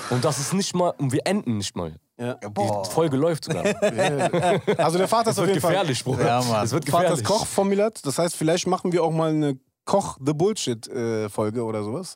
Und 0.10 0.24
das 0.26 0.40
ist 0.40 0.54
nicht 0.54 0.76
mal, 0.76 0.94
und 0.98 1.12
wir 1.12 1.22
enden 1.26 1.58
nicht 1.58 1.76
mal. 1.76 1.94
Ja. 2.20 2.34
Die 2.36 2.90
Folge 2.90 3.16
läuft 3.18 3.46
sogar. 3.46 3.64
Also 4.78 4.98
der 4.98 5.08
Vater 5.08 5.30
ist 5.32 5.38
auf 5.38 5.46
wird 5.46 5.50
jeden 5.56 5.62
Fall. 5.62 5.72
gefährlich, 5.74 6.04
Bruder. 6.04 6.26
Ja, 6.26 6.42
Mann. 6.42 6.66
Es 6.66 6.72
wird 6.72 6.86
Vater 6.90 7.04
gefährlich. 7.10 7.22
ist 7.24 7.28
Koch 7.28 7.46
von 7.46 7.68
Milad. 7.68 8.00
Das 8.06 8.18
heißt, 8.18 8.36
vielleicht 8.36 8.66
machen 8.68 8.92
wir 8.92 9.04
auch 9.04 9.12
mal 9.12 9.30
eine 9.30 9.60
Koch 9.86 10.18
the 10.26 10.34
Bullshit 10.34 10.88
äh, 10.88 11.30
Folge 11.30 11.64
oder 11.64 11.84
sowas. 11.84 12.16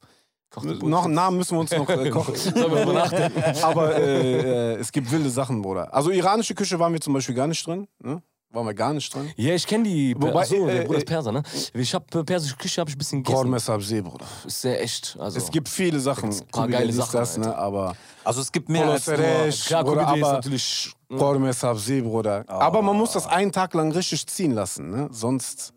Noch 0.83 1.05
einen 1.05 1.13
Namen 1.13 1.37
müssen 1.37 1.55
wir 1.55 1.61
uns 1.61 1.71
noch 1.71 1.87
äh, 1.89 2.09
kochen. 2.11 2.35
Aber 3.63 3.95
äh, 3.95 4.73
äh, 4.73 4.75
es 4.79 4.91
gibt 4.91 5.09
wilde 5.11 5.29
Sachen, 5.29 5.61
Bruder. 5.61 5.93
Also 5.93 6.11
iranische 6.11 6.53
Küche 6.55 6.77
waren 6.79 6.91
wir 6.93 6.99
zum 6.99 7.13
Beispiel 7.13 7.35
gar 7.35 7.47
nicht 7.47 7.65
drin. 7.65 7.87
Ne? 7.99 8.21
Waren 8.53 8.65
wir 8.65 8.73
gar 8.73 8.93
nicht 8.93 9.13
drin. 9.15 9.31
Ja, 9.37 9.53
ich 9.55 9.65
kenne 9.65 9.85
die. 9.85 10.13
Per 10.13 10.27
Wobei, 10.27 10.41
Achso, 10.41 10.65
der 10.65 10.81
äh, 10.81 10.85
Bruder 10.85 10.97
ist 10.97 11.03
äh, 11.03 11.05
Perser, 11.05 11.31
ne? 11.31 11.41
Ich 11.73 11.93
hab 11.95 12.13
äh, 12.13 12.23
persische 12.25 12.57
Küche, 12.57 12.81
hab 12.81 12.89
ich 12.89 12.95
ein 12.95 12.97
bisschen 12.97 13.23
gegessen. 13.23 13.47
Korn 13.49 13.59
Sabzi, 13.59 14.01
Bruder. 14.01 14.25
Ist 14.45 14.61
sehr 14.61 14.83
echt. 14.83 15.15
Also, 15.17 15.37
Es 15.37 15.49
gibt 15.49 15.69
viele 15.69 16.01
Sachen. 16.01 16.31
ein 16.31 16.47
paar 16.47 16.67
geile 16.67 16.91
Sachen, 16.91 17.15
das, 17.17 17.37
ne? 17.37 17.45
Alter. 17.47 17.57
Aber 17.57 17.95
Also 18.25 18.41
es 18.41 18.51
gibt 18.51 18.67
mehr 18.67 18.89
als 18.89 19.07
nur... 19.07 19.15
Klar, 19.15 19.83
Bruder, 19.85 20.03
Kubide 20.03 20.19
ist 20.19 20.25
aber 20.25 20.33
natürlich. 20.33 20.91
Korn 21.17 21.53
Sabzi, 21.53 22.01
Bruder. 22.01 22.43
Aber 22.49 22.81
man 22.81 22.97
muss 22.97 23.13
das 23.13 23.25
einen 23.25 23.53
Tag 23.53 23.73
lang 23.73 23.89
richtig 23.93 24.27
ziehen 24.27 24.51
lassen, 24.51 24.89
ne? 24.89 25.07
Sonst 25.11 25.73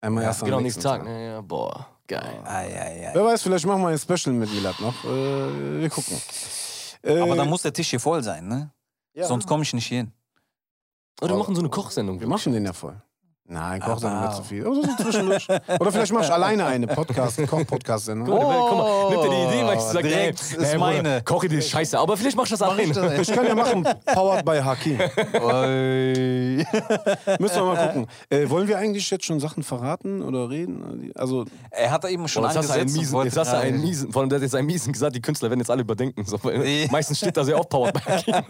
einmal 0.00 0.24
erst 0.24 0.42
am 0.42 0.46
Genau, 0.46 0.60
nächsten 0.60 0.82
Tag. 0.82 1.04
Ne? 1.04 1.26
Ja, 1.26 1.40
boah, 1.42 1.86
geil. 2.10 2.42
Ei, 2.44 2.66
ei, 2.66 3.08
ei. 3.08 3.10
Wer 3.14 3.24
weiß, 3.24 3.42
vielleicht 3.42 3.66
machen 3.66 3.82
wir 3.82 3.88
ein 3.88 3.98
Special 3.98 4.34
mit 4.34 4.52
Milad 4.52 4.78
noch. 4.80 5.04
Äh, 5.04 5.80
wir 5.80 5.90
gucken. 5.90 6.20
Äh, 7.02 7.20
Aber 7.20 7.36
dann 7.36 7.48
muss 7.48 7.62
der 7.62 7.72
Tisch 7.72 7.90
hier 7.90 8.00
voll 8.00 8.22
sein, 8.22 8.46
ne? 8.46 8.70
ja. 9.14 9.26
Sonst 9.26 9.46
komme 9.46 9.62
ich 9.62 9.72
nicht 9.72 9.86
hier 9.86 9.98
hin. 9.98 10.12
Oder 11.22 11.34
wir 11.34 11.38
machen 11.38 11.54
so 11.54 11.60
eine 11.60 11.70
Kochsendung. 11.70 12.20
Wir 12.20 12.26
machen 12.26 12.52
den 12.52 12.64
ja 12.64 12.72
voll. 12.72 13.00
Nein, 13.52 13.80
koch 13.80 13.98
dann 14.00 14.20
nicht 14.22 14.36
zu 14.36 14.44
viel. 14.44 14.64
Oder 14.64 14.88
so 14.88 14.94
zwischendurch. 15.02 15.48
Oder 15.80 15.90
vielleicht 15.90 16.12
mach 16.12 16.22
ich 16.22 16.32
alleine 16.32 16.66
eine 16.66 16.86
Podcast, 16.86 17.36
einen 17.38 17.48
Koch-Podcast-Sendung. 17.48 18.28
Mal, 18.28 18.66
guck 18.68 18.78
mal, 18.78 19.10
nimm 19.10 19.22
dir 19.22 19.28
die 19.28 19.42
Idee, 19.56 19.66
weil 19.66 19.76
ich 19.76 19.82
sag, 19.82 20.04
ey, 20.04 20.30
ist 20.30 20.52
ey, 20.52 20.56
Bruder, 20.56 20.78
meine. 20.78 21.20
Koche 21.22 21.48
die 21.48 21.60
Scheiße, 21.60 21.98
aber 21.98 22.16
vielleicht 22.16 22.36
machst 22.36 22.52
du 22.52 22.56
das 22.56 22.62
alleine. 22.62 23.16
Ich 23.20 23.32
kann 23.32 23.44
ja 23.44 23.56
machen, 23.56 23.82
powered 24.06 24.44
by 24.44 24.60
Hakim. 24.62 24.98
Müssen 27.40 27.56
wir 27.56 27.64
mal 27.64 27.86
gucken. 27.88 28.06
Äh, 28.28 28.48
wollen 28.48 28.68
wir 28.68 28.78
eigentlich 28.78 29.10
jetzt 29.10 29.24
schon 29.24 29.40
Sachen 29.40 29.64
verraten 29.64 30.22
oder 30.22 30.48
reden? 30.48 31.10
Also, 31.16 31.44
Er 31.72 31.90
hat 31.90 32.04
da 32.04 32.08
eben 32.08 32.28
schon 32.28 32.44
du 32.44 32.48
einen 32.50 32.58
angesetzt. 32.58 32.94
und 32.94 33.00
miesen, 33.00 33.24
jetzt 33.24 33.36
hast 33.36 33.52
du 33.52 33.56
einen 33.58 33.80
miesen, 33.80 34.12
vor 34.12 34.22
allem 34.22 34.28
der 34.28 34.36
hat 34.36 34.42
jetzt 34.44 34.54
einen 34.54 34.68
miesen 34.68 34.92
gesagt, 34.92 35.16
die 35.16 35.22
Künstler 35.22 35.50
werden 35.50 35.58
jetzt 35.58 35.70
alle 35.70 35.82
überdenken. 35.82 36.24
So. 36.24 36.38
Meistens 36.90 37.18
steht 37.18 37.36
da 37.36 37.42
sehr 37.42 37.58
oft 37.58 37.68
Powered 37.68 37.94
by 37.94 38.00
Hakim. 38.00 38.34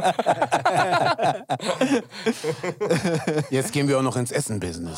jetzt 3.50 3.72
gehen 3.72 3.88
wir 3.88 3.98
auch 3.98 4.02
noch 4.02 4.16
ins 4.16 4.30
Essen-Business. 4.30 4.89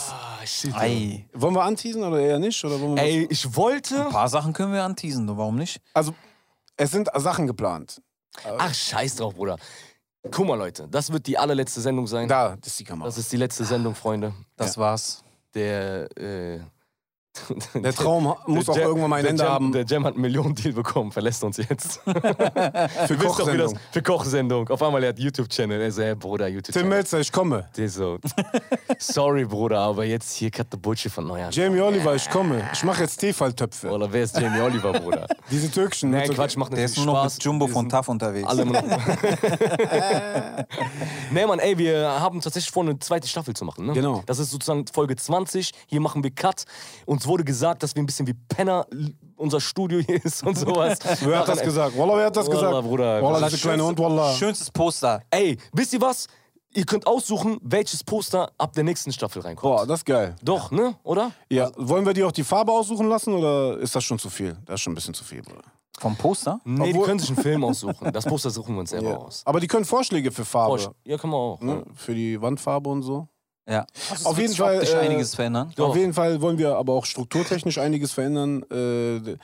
Ei. 0.75 1.29
Wollen 1.33 1.55
wir 1.55 1.63
anteasen 1.63 2.03
oder 2.03 2.21
eher 2.21 2.39
nicht? 2.39 2.65
Oder 2.65 2.81
wollen 2.81 2.97
wir 2.97 3.03
Ey, 3.03 3.27
ich 3.31 3.57
wollte. 3.57 4.07
Ein 4.07 4.13
paar 4.13 4.29
Sachen 4.29 4.53
können 4.53 4.73
wir 4.73 4.83
anteasen, 4.83 5.29
warum 5.37 5.57
nicht? 5.57 5.81
Also, 5.95 6.15
es 6.77 6.91
sind 6.91 7.09
Sachen 7.15 7.47
geplant. 7.47 8.03
Ach, 8.59 8.75
scheiß 8.75 9.17
drauf, 9.17 9.35
Bruder. 9.35 9.57
Guck 10.31 10.47
mal, 10.47 10.57
Leute, 10.57 10.87
das 10.89 11.13
wird 11.13 11.27
die 11.27 11.37
allerletzte 11.37 11.81
Sendung 11.81 12.07
sein. 12.07 12.29
Da, 12.29 12.57
das 12.57 12.69
ist 12.69 12.81
die 12.81 12.85
Kamera. 12.85 13.07
Das 13.07 13.19
ist 13.19 13.33
die 13.33 13.37
letzte 13.37 13.65
Sendung, 13.65 13.95
Freunde. 13.95 14.33
Das 14.57 14.79
war's. 14.79 15.25
Der, 15.55 16.09
äh, 16.17 16.61
Der 17.75 17.95
Traum 17.95 18.35
muss 18.47 18.69
auch 18.69 18.77
Jam- 18.77 18.89
irgendwann 18.89 19.11
mal 19.11 19.17
ein 19.17 19.23
der 19.23 19.31
Ende 19.31 19.43
Jam, 19.45 19.53
haben. 19.53 19.73
Der 19.73 19.85
Jam 19.87 20.05
hat 20.05 20.13
einen 20.15 20.21
Millionen-Deal 20.23 20.75
bekommen, 20.75 21.13
verlässt 21.13 21.43
uns 21.43 21.57
jetzt. 21.57 22.01
Für 23.07 23.17
Kochsendung. 23.17 23.79
für 23.91 24.03
Kochsendung. 24.03 24.69
Auf 24.69 24.83
einmal 24.83 25.03
er 25.03 25.09
hat 25.11 25.19
YouTube-Channel. 25.19 25.81
Er 25.81 25.91
so, 25.91 26.03
hey, 26.03 26.15
Bruder, 26.15 26.47
Tim 26.47 26.55
YouTube-Channel. 26.57 26.89
Melzer, 26.91 27.21
ich 27.21 27.33
komme. 27.33 27.67
Der 27.77 27.89
so, 27.89 28.19
sorry, 28.99 29.45
Bruder, 29.47 29.79
aber 29.81 30.05
jetzt 30.05 30.35
hier 30.35 30.51
cut 30.51 30.67
the 30.71 30.77
Bullshit 30.77 31.11
von 31.11 31.27
neu 31.27 31.43
an. 31.43 31.51
Jamie 31.53 31.81
Oliver, 31.81 32.15
ich 32.15 32.29
komme. 32.29 32.69
Ich 32.73 32.85
mache 32.85 33.03
jetzt 33.03 33.17
Tefal-Töpfe. 33.19 33.91
Oder 33.91 34.13
wer 34.13 34.25
ist 34.25 34.37
Jamie 34.39 34.61
Oliver, 34.61 34.93
Bruder? 34.93 35.27
Diese 35.51 35.71
türkischen. 35.71 36.13
so- 36.27 36.33
Quatsch, 36.35 36.57
macht 36.57 36.73
Der 36.75 36.85
ist 36.85 36.97
nur 36.99 37.07
noch 37.07 37.21
Spaß. 37.21 37.35
mit 37.37 37.45
Jumbo 37.45 37.67
von 37.67 37.89
TAF 37.89 38.09
unterwegs. 38.09 38.47
Alle 38.49 38.67
noch. 38.67 38.83
nee, 41.31 41.47
Mann, 41.47 41.59
ey, 41.59 41.77
wir 41.79 42.09
haben 42.21 42.41
tatsächlich 42.41 42.73
vor, 42.73 42.83
eine 42.83 42.99
zweite 42.99 43.27
Staffel 43.29 43.55
zu 43.55 43.65
machen. 43.65 43.87
Ne? 43.87 43.93
Genau. 43.95 44.23
Das 44.27 44.39
ist 44.39 44.51
sozusagen 44.51 44.85
Folge 44.93 45.17
20. 45.17 45.73
Hier 45.87 46.01
machen 46.01 46.23
wir 46.23 46.31
Cut. 46.31 46.65
Uns 47.23 47.29
wurde 47.29 47.45
gesagt, 47.45 47.85
dass 47.85 47.95
wir 47.95 48.03
ein 48.03 48.07
bisschen 48.07 48.27
wie 48.27 48.35
Penner 48.35 48.85
unser 49.37 49.61
Studio 49.61 50.01
hier 50.01 50.25
ist 50.25 50.45
und 50.45 50.59
sowas. 50.59 50.99
Wer 51.21 51.39
hat 51.39 51.47
das 51.47 51.63
gesagt? 51.63 51.97
Wallah, 51.97 52.17
wer 52.17 52.27
hat 52.27 52.37
das 52.37 52.49
Wallah, 52.49 52.61
gesagt? 52.71 52.89
Bruder. 52.89 53.23
Wallah, 53.23 53.35
Wallah, 53.35 53.49
diese 53.49 53.61
kleine 53.63 53.85
Hund, 53.85 53.97
Wallah. 54.01 54.33
Schönstes 54.35 54.69
Poster. 54.73 55.23
Ey, 55.31 55.57
wisst 55.73 55.93
ihr 55.93 56.01
was? 56.01 56.27
Ihr 56.75 56.85
könnt 56.85 57.07
aussuchen, 57.07 57.59
welches 57.63 58.03
Poster 58.03 58.51
ab 58.59 58.73
der 58.73 58.83
nächsten 58.83 59.13
Staffel 59.13 59.41
reinkommt. 59.43 59.73
Boah, 59.77 59.87
das 59.87 60.01
ist 60.01 60.05
geil. 60.05 60.35
Doch, 60.43 60.73
ne? 60.73 60.97
Oder? 61.05 61.31
Ja, 61.49 61.71
wollen 61.77 62.05
wir 62.05 62.13
dir 62.13 62.27
auch 62.27 62.33
die 62.33 62.43
Farbe 62.43 62.73
aussuchen 62.73 63.09
lassen 63.09 63.35
oder 63.35 63.79
ist 63.79 63.95
das 63.95 64.03
schon 64.03 64.19
zu 64.19 64.29
viel? 64.29 64.57
Das 64.67 64.75
ist 64.77 64.81
schon 64.81 64.93
ein 64.93 64.97
bisschen 64.97 65.15
zu 65.15 65.23
viel, 65.23 65.43
Bruder. 65.43 65.63
Vom 66.01 66.17
Poster? 66.17 66.59
Nee, 66.65 66.87
die 66.87 66.91
Obwohl- 66.95 67.07
können 67.07 67.21
sich 67.21 67.29
einen 67.29 67.39
Film 67.41 67.63
aussuchen. 67.71 68.13
Das 68.13 68.25
Poster 68.25 68.51
suchen 68.51 68.75
wir 68.75 68.81
uns 68.81 68.91
selber 68.91 69.11
Ja. 69.11 69.17
aus. 69.19 69.43
Aber 69.45 69.61
die 69.61 69.69
können 69.69 69.85
Vorschläge 69.85 70.33
für 70.33 70.45
Farbe. 70.45 70.73
Vorsch- 70.75 70.91
Ja, 71.05 71.17
kann 71.19 71.31
man 71.31 71.39
auch. 71.39 71.61
Ne? 71.61 71.85
Für 71.95 72.17
die 72.17 72.41
Wandfarbe 72.43 72.91
und 72.91 73.03
so. 73.03 73.29
Ja. 73.69 73.87
Auf 74.25 74.39
jeden 74.39 74.55
Fall, 74.55 74.83
äh, 74.83 74.95
einiges 74.97 75.35
verändern. 75.35 75.73
Doch. 75.77 75.91
Auf 75.91 75.97
jeden 75.97 76.13
Fall 76.15 76.41
wollen 76.41 76.59
wir 76.59 76.77
aber 76.77 76.95
auch 76.95 77.05
strukturtechnisch 77.07 77.79
einiges 77.79 78.13
verändern. 78.13 78.63
Äh, 78.71 79.37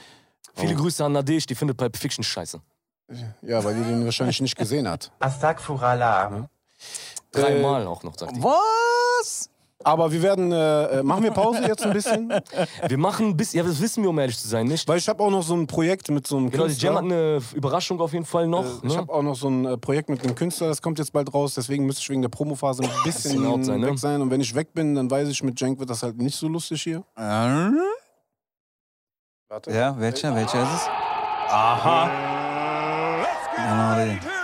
Viele 0.55 0.75
Grüße 0.75 1.05
an 1.05 1.13
Nadej, 1.13 1.39
die 1.47 1.55
findet 1.55 1.77
Pulp 1.77 1.97
Fiction 1.97 2.25
scheiße. 2.25 2.61
ja, 3.43 3.63
weil 3.63 3.75
die 3.77 3.85
den 3.85 4.05
wahrscheinlich 4.05 4.41
nicht 4.41 4.57
gesehen 4.57 4.89
hat. 4.89 5.13
Astagfirullah. 5.21 6.49
Dreimal 7.31 7.87
auch 7.87 8.03
noch, 8.03 8.19
sagt 8.19 8.35
die. 8.37 8.43
Was? 8.43 9.51
Aber 9.89 10.13
wir 10.13 10.23
werden, 10.23 10.53
äh, 10.53 10.99
äh, 10.99 11.03
machen 11.03 11.23
wir 11.23 11.31
Pause 11.31 11.63
jetzt 11.67 11.83
ein 11.83 11.95
bisschen? 11.95 12.29
Wir 12.89 12.99
machen 12.99 13.37
bis, 13.37 13.55
ja, 13.55 13.63
das 13.63 13.81
wissen 13.81 14.03
wir, 14.03 14.11
um 14.11 14.19
ehrlich 14.19 14.39
zu 14.39 14.47
sein, 14.47 14.67
nicht? 14.67 14.87
Weil 14.87 14.99
ich 14.99 15.09
habe 15.09 15.23
auch 15.23 15.31
noch 15.31 15.43
so 15.43 15.55
ein 15.55 15.67
Projekt 15.67 16.11
mit 16.11 16.27
so 16.27 16.37
einem 16.37 16.51
Genau, 16.51 16.67
die 16.67 16.75
Jam 16.75 16.95
hat 16.95 17.03
Künstler. 17.03 17.19
eine 17.19 17.43
Überraschung 17.55 18.01
auf 18.01 18.13
jeden 18.13 18.27
Fall 18.27 18.47
noch. 18.47 18.83
Ich 18.83 18.93
ne? 18.93 18.99
habe 18.99 19.13
auch 19.13 19.23
noch 19.23 19.35
so 19.35 19.49
ein 19.49 19.65
äh, 19.65 19.79
Projekt 19.79 20.11
mit 20.11 20.23
einem 20.23 20.35
Künstler, 20.35 20.69
das 20.69 20.83
kommt 20.83 20.99
jetzt 20.99 21.13
bald 21.13 21.33
raus, 21.33 21.55
deswegen 21.55 21.87
müsste 21.87 22.03
ich 22.03 22.11
wegen 22.11 22.21
der 22.23 22.29
Promophase 22.29 22.83
ein 22.83 22.91
bisschen 23.05 23.33
Bisschen 23.33 23.47
out 23.47 23.65
sein, 23.65 23.81
ne? 23.81 23.87
weg 23.89 23.99
sein. 23.99 24.21
Und 24.21 24.31
wenn 24.31 24.41
ich 24.43 24.55
weg 24.55 24.75
bin, 24.75 24.95
dann 24.95 25.11
weiß 25.11 25.29
ich, 25.29 25.43
mit 25.43 25.59
Jank 25.59 25.79
wird 25.79 25.89
das 25.89 26.03
halt 26.03 26.19
nicht 26.19 26.37
so 26.37 26.49
lustig 26.49 26.83
hier. 26.83 26.99
Äh? 27.17 27.71
Warte. 29.49 29.71
Ja, 29.73 29.99
welcher? 29.99 30.35
Welcher 30.35 30.63
ist 30.63 30.73
es? 30.75 30.89
Aha. 31.49 32.11
Genau, 33.57 33.95
der. 33.97 34.38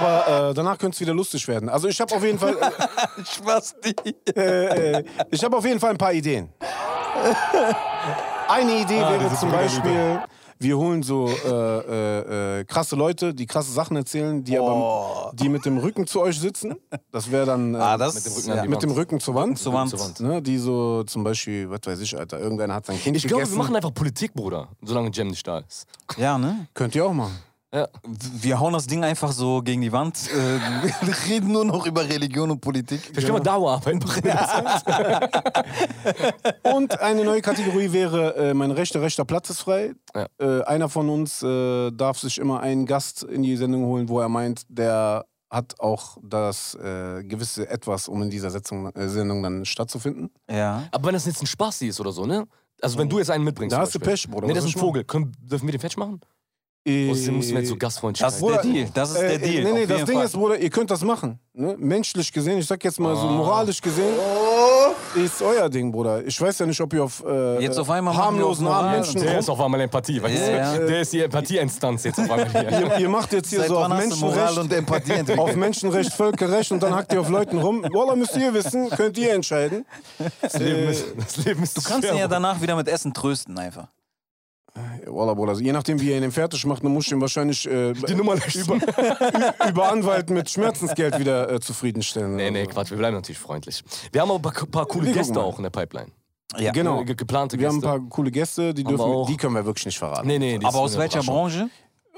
Aber 0.00 0.50
äh, 0.50 0.54
danach 0.54 0.78
könnte 0.78 0.94
es 0.96 1.00
wieder 1.00 1.14
lustig 1.14 1.46
werden. 1.48 1.68
Also 1.68 1.88
ich 1.88 2.00
habe 2.00 2.14
auf 2.14 2.24
jeden 2.24 2.38
Fall, 2.38 2.56
Spaß 3.24 3.74
die. 3.84 3.94
äh, 4.36 4.98
äh, 4.98 5.04
ich 5.30 5.44
habe 5.44 5.56
auf 5.56 5.64
jeden 5.64 5.80
Fall 5.80 5.90
ein 5.90 5.98
paar 5.98 6.12
Ideen. 6.12 6.48
Eine 8.48 8.80
Idee 8.80 9.00
Ah, 9.00 9.12
wäre 9.12 9.34
zum 9.36 9.50
Beispiel, 9.52 10.20
wir 10.58 10.76
holen 10.76 11.02
so 11.02 11.28
äh, 11.28 11.48
äh, 11.48 12.60
äh, 12.60 12.64
krasse 12.64 12.96
Leute, 12.96 13.32
die 13.32 13.46
krasse 13.46 13.70
Sachen 13.70 13.96
erzählen, 13.96 14.42
die 14.42 14.58
aber 14.58 15.30
die 15.34 15.48
mit 15.48 15.64
dem 15.64 15.78
Rücken 15.78 16.06
zu 16.06 16.20
euch 16.20 16.38
sitzen. 16.40 16.76
Das 17.12 17.30
wäre 17.30 17.46
dann 17.46 17.74
äh, 17.74 17.78
Ah, 17.78 17.96
das 17.96 18.14
Mit 18.16 18.24
dem 18.26 18.32
Rücken 18.34 18.56
ja. 18.56 18.64
mit 18.64 18.82
dem 18.82 18.90
Rücken 18.90 19.20
zur 19.20 19.34
Wand. 19.36 19.58
zur 19.58 19.72
Wand. 19.72 19.90
Zur 19.90 20.00
Wand. 20.00 20.20
Ne, 20.20 20.42
die 20.42 20.58
so 20.58 21.04
zum 21.04 21.22
Beispiel, 21.22 21.70
was 21.70 21.80
weiß 21.86 22.00
ich, 22.00 22.18
Alter, 22.18 22.40
irgendeiner 22.40 22.74
hat 22.74 22.86
sein 22.86 22.98
Kind 23.00 23.16
Ich 23.16 23.26
glaube, 23.26 23.48
wir 23.48 23.56
machen 23.56 23.76
einfach 23.76 23.94
Politik, 23.94 24.34
Bruder, 24.34 24.68
solange 24.82 25.10
Jam 25.12 25.28
nicht 25.28 25.46
da 25.46 25.58
ist. 25.58 25.86
Ja, 26.16 26.36
ne? 26.36 26.66
Könnt 26.74 26.94
ihr 26.96 27.04
auch 27.06 27.12
machen. 27.12 27.38
Ja. 27.72 27.86
Wir 28.04 28.58
hauen 28.58 28.72
das 28.72 28.88
Ding 28.88 29.04
einfach 29.04 29.30
so 29.30 29.62
gegen 29.62 29.80
die 29.80 29.92
Wand. 29.92 30.28
Äh, 30.30 30.60
wir 31.06 31.14
reden 31.28 31.52
nur 31.52 31.64
noch 31.64 31.86
über 31.86 32.02
Religion 32.02 32.50
und 32.50 32.60
Politik. 32.60 33.00
Vielleicht 33.00 33.28
können 33.28 33.38
wir 33.38 33.44
Dauer 33.44 33.72
arbeiten. 33.72 34.02
Und 36.74 37.00
eine 37.00 37.24
neue 37.24 37.40
Kategorie 37.42 37.92
wäre, 37.92 38.34
äh, 38.36 38.54
mein 38.54 38.72
rechter, 38.72 39.00
rechter 39.00 39.24
Platz 39.24 39.50
ist 39.50 39.60
frei. 39.60 39.94
Ja. 40.14 40.26
Äh, 40.38 40.64
einer 40.64 40.88
von 40.88 41.08
uns 41.08 41.42
äh, 41.42 41.92
darf 41.92 42.18
sich 42.18 42.38
immer 42.38 42.60
einen 42.60 42.86
Gast 42.86 43.22
in 43.22 43.42
die 43.42 43.56
Sendung 43.56 43.84
holen, 43.84 44.08
wo 44.08 44.18
er 44.18 44.28
meint, 44.28 44.62
der 44.68 45.26
hat 45.48 45.78
auch 45.78 46.16
das 46.22 46.74
äh, 46.74 47.22
gewisse 47.24 47.68
Etwas, 47.68 48.08
um 48.08 48.22
in 48.22 48.30
dieser 48.30 48.50
Setzung, 48.50 48.90
äh, 48.94 49.08
Sendung 49.08 49.42
dann 49.42 49.64
stattzufinden. 49.64 50.30
Ja. 50.50 50.84
Aber 50.90 51.06
wenn 51.06 51.14
das 51.14 51.26
jetzt 51.26 51.42
ein 51.42 51.46
Spasti 51.46 51.88
ist 51.88 52.00
oder 52.00 52.12
so, 52.12 52.26
ne? 52.26 52.46
Also 52.82 52.98
wenn 52.98 53.08
du 53.08 53.18
jetzt 53.18 53.30
einen 53.30 53.44
mitbringst. 53.44 53.76
Da 53.76 53.80
hast 53.80 53.94
du. 53.94 53.98
Pech, 53.98 54.28
Bruder. 54.28 54.46
Nee, 54.46 54.54
das 54.54 54.64
ist 54.64 54.74
ein 54.76 54.80
Vogel. 54.80 55.04
Können, 55.04 55.32
dürfen 55.40 55.66
wir 55.66 55.72
den 55.72 55.80
Fetch 55.80 55.96
machen? 55.96 56.20
Äh, 56.86 57.10
Oder 57.10 57.32
müssen 57.32 57.50
wir 57.50 57.58
jetzt 57.60 57.68
so 57.68 57.76
Gastfreundlichkeit? 57.76 58.32
Das 58.32 58.40
ist 58.40 58.48
der 58.48 58.62
Deal. 58.62 58.88
Das 58.94 59.10
ist 59.10 59.16
Äh, 59.16 59.20
der 59.20 59.34
äh, 59.34 59.38
Deal. 59.38 59.64
nee, 59.64 59.72
nee, 59.80 59.86
das 59.86 60.04
Ding 60.04 60.16
Fall. 60.16 60.24
ist, 60.24 60.32
Bruder, 60.32 60.58
ihr 60.58 60.70
könnt 60.70 60.90
das 60.90 61.02
machen. 61.02 61.38
Ne? 61.52 61.76
Menschlich 61.78 62.32
gesehen, 62.32 62.58
ich 62.58 62.66
sag 62.66 62.82
jetzt 62.82 62.98
mal 62.98 63.14
so 63.16 63.26
moralisch 63.26 63.82
gesehen, 63.82 64.14
ist 65.14 65.42
euer 65.42 65.68
Ding, 65.68 65.92
Bruder. 65.92 66.24
Ich 66.24 66.40
weiß 66.40 66.60
ja 66.60 66.64
nicht, 66.66 66.80
ob 66.80 66.92
ihr 66.94 67.04
auf, 67.04 67.22
äh, 67.26 67.60
Jetzt 67.60 67.78
auf 67.78 67.90
einmal 67.90 68.16
harmlosen 68.16 68.66
auf 68.66 68.72
armen 68.74 68.92
Menschen 68.92 69.20
Der 69.20 69.38
ist 69.40 69.50
auf 69.50 69.60
einmal 69.60 69.80
Empathie, 69.82 70.22
weißt 70.22 70.46
du? 70.46 70.50
Ja, 70.52 70.74
ja. 70.74 70.78
Der 70.78 71.00
ist 71.02 71.12
die 71.12 71.20
Empathie-Instanz 71.20 72.04
jetzt 72.04 72.18
auf 72.18 72.30
einmal 72.30 72.48
hier. 72.50 72.70
ihr, 72.80 72.98
ihr 73.00 73.08
macht 73.10 73.32
jetzt 73.34 73.50
hier 73.50 73.58
Seit 73.60 73.68
so 73.68 73.78
auf 73.78 73.88
Menschenrecht, 73.88 74.58
und 74.58 74.72
Empathie 74.72 75.12
entwickelt? 75.12 75.38
auf 75.38 75.54
Menschenrecht, 75.56 76.12
Völkerrecht 76.14 76.72
und 76.72 76.82
dann 76.82 76.94
hackt 76.94 77.12
ihr 77.12 77.20
auf 77.20 77.28
Leuten 77.28 77.58
rum. 77.58 77.84
Wallah, 77.92 78.16
müsst 78.16 78.36
ihr 78.38 78.54
wissen, 78.54 78.88
könnt 78.88 79.18
ihr 79.18 79.34
entscheiden. 79.34 79.84
Das 80.40 80.54
Leben 80.58 80.88
ist, 80.88 81.04
das 81.18 81.36
Leben 81.44 81.62
ist 81.62 81.76
Du 81.76 81.82
kannst 81.82 82.08
ihn 82.08 82.16
ja 82.16 82.26
danach 82.28 82.62
wieder 82.62 82.74
mit 82.76 82.88
Essen 82.88 83.12
trösten 83.12 83.58
einfach. 83.58 83.88
Wallah, 85.06 85.34
Bruder, 85.34 85.50
also 85.50 85.62
je 85.62 85.72
nachdem, 85.72 86.00
wie 86.00 86.10
ihr 86.10 86.22
ihn 86.22 86.30
fertig 86.30 86.64
macht, 86.64 86.84
dann 86.84 86.92
muss 86.92 87.06
ich 87.06 87.12
ihn 87.12 87.20
wahrscheinlich 87.20 87.66
äh, 87.66 87.92
Die 87.92 88.14
Nummer 88.14 88.34
über, 88.34 88.74
über 89.68 89.90
Anwalt 89.92 90.30
mit 90.30 90.48
Schmerzensgeld 90.48 91.18
wieder 91.18 91.50
äh, 91.50 91.60
zufriedenstellen. 91.60 92.36
Nee, 92.36 92.50
nee, 92.50 92.66
Quatsch, 92.66 92.90
wir 92.90 92.98
bleiben 92.98 93.16
natürlich 93.16 93.38
freundlich. 93.38 93.82
Wir 94.12 94.20
haben 94.20 94.30
aber 94.30 94.50
ein 94.50 94.54
paar, 94.54 94.66
paar 94.66 94.86
coole 94.86 95.06
Wir 95.06 95.14
Gäste 95.14 95.40
auch 95.40 95.56
in 95.58 95.64
der 95.64 95.70
Pipeline. 95.70 96.12
Ja. 96.58 96.72
Genau. 96.72 97.04
Ge 97.04 97.14
geplante 97.14 97.58
Wir 97.58 97.68
haben 97.68 97.80
Gäste. 97.80 97.92
ein 97.92 98.00
paar 98.00 98.08
coole 98.08 98.30
Gäste, 98.30 98.74
die, 98.74 98.84
dürfen, 98.84 99.02
auch. 99.02 99.26
die 99.26 99.36
können 99.36 99.54
wir 99.54 99.64
wirklich 99.64 99.86
nicht 99.86 99.98
verraten. 99.98 100.26
nee, 100.26 100.38
nee, 100.38 100.58
Aber 100.62 100.78
aus 100.80 100.96
welcher. 100.98 101.22
Branche? 101.22 101.68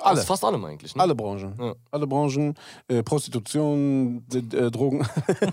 Alle. 0.00 0.20
Aus 0.20 0.26
fast 0.26 0.44
allem 0.44 0.64
eigentlich. 0.64 0.96
Ne? 0.96 1.02
Alle 1.02 1.14
Branchen. 1.14 1.54
Ja. 1.58 1.74
Alle 1.90 2.06
Branchen. 2.06 2.54
Äh, 2.88 3.02
Prostitution, 3.02 4.24
d- 4.26 4.42
d- 4.42 4.56
äh, 4.56 4.70
Drogen. 4.70 5.06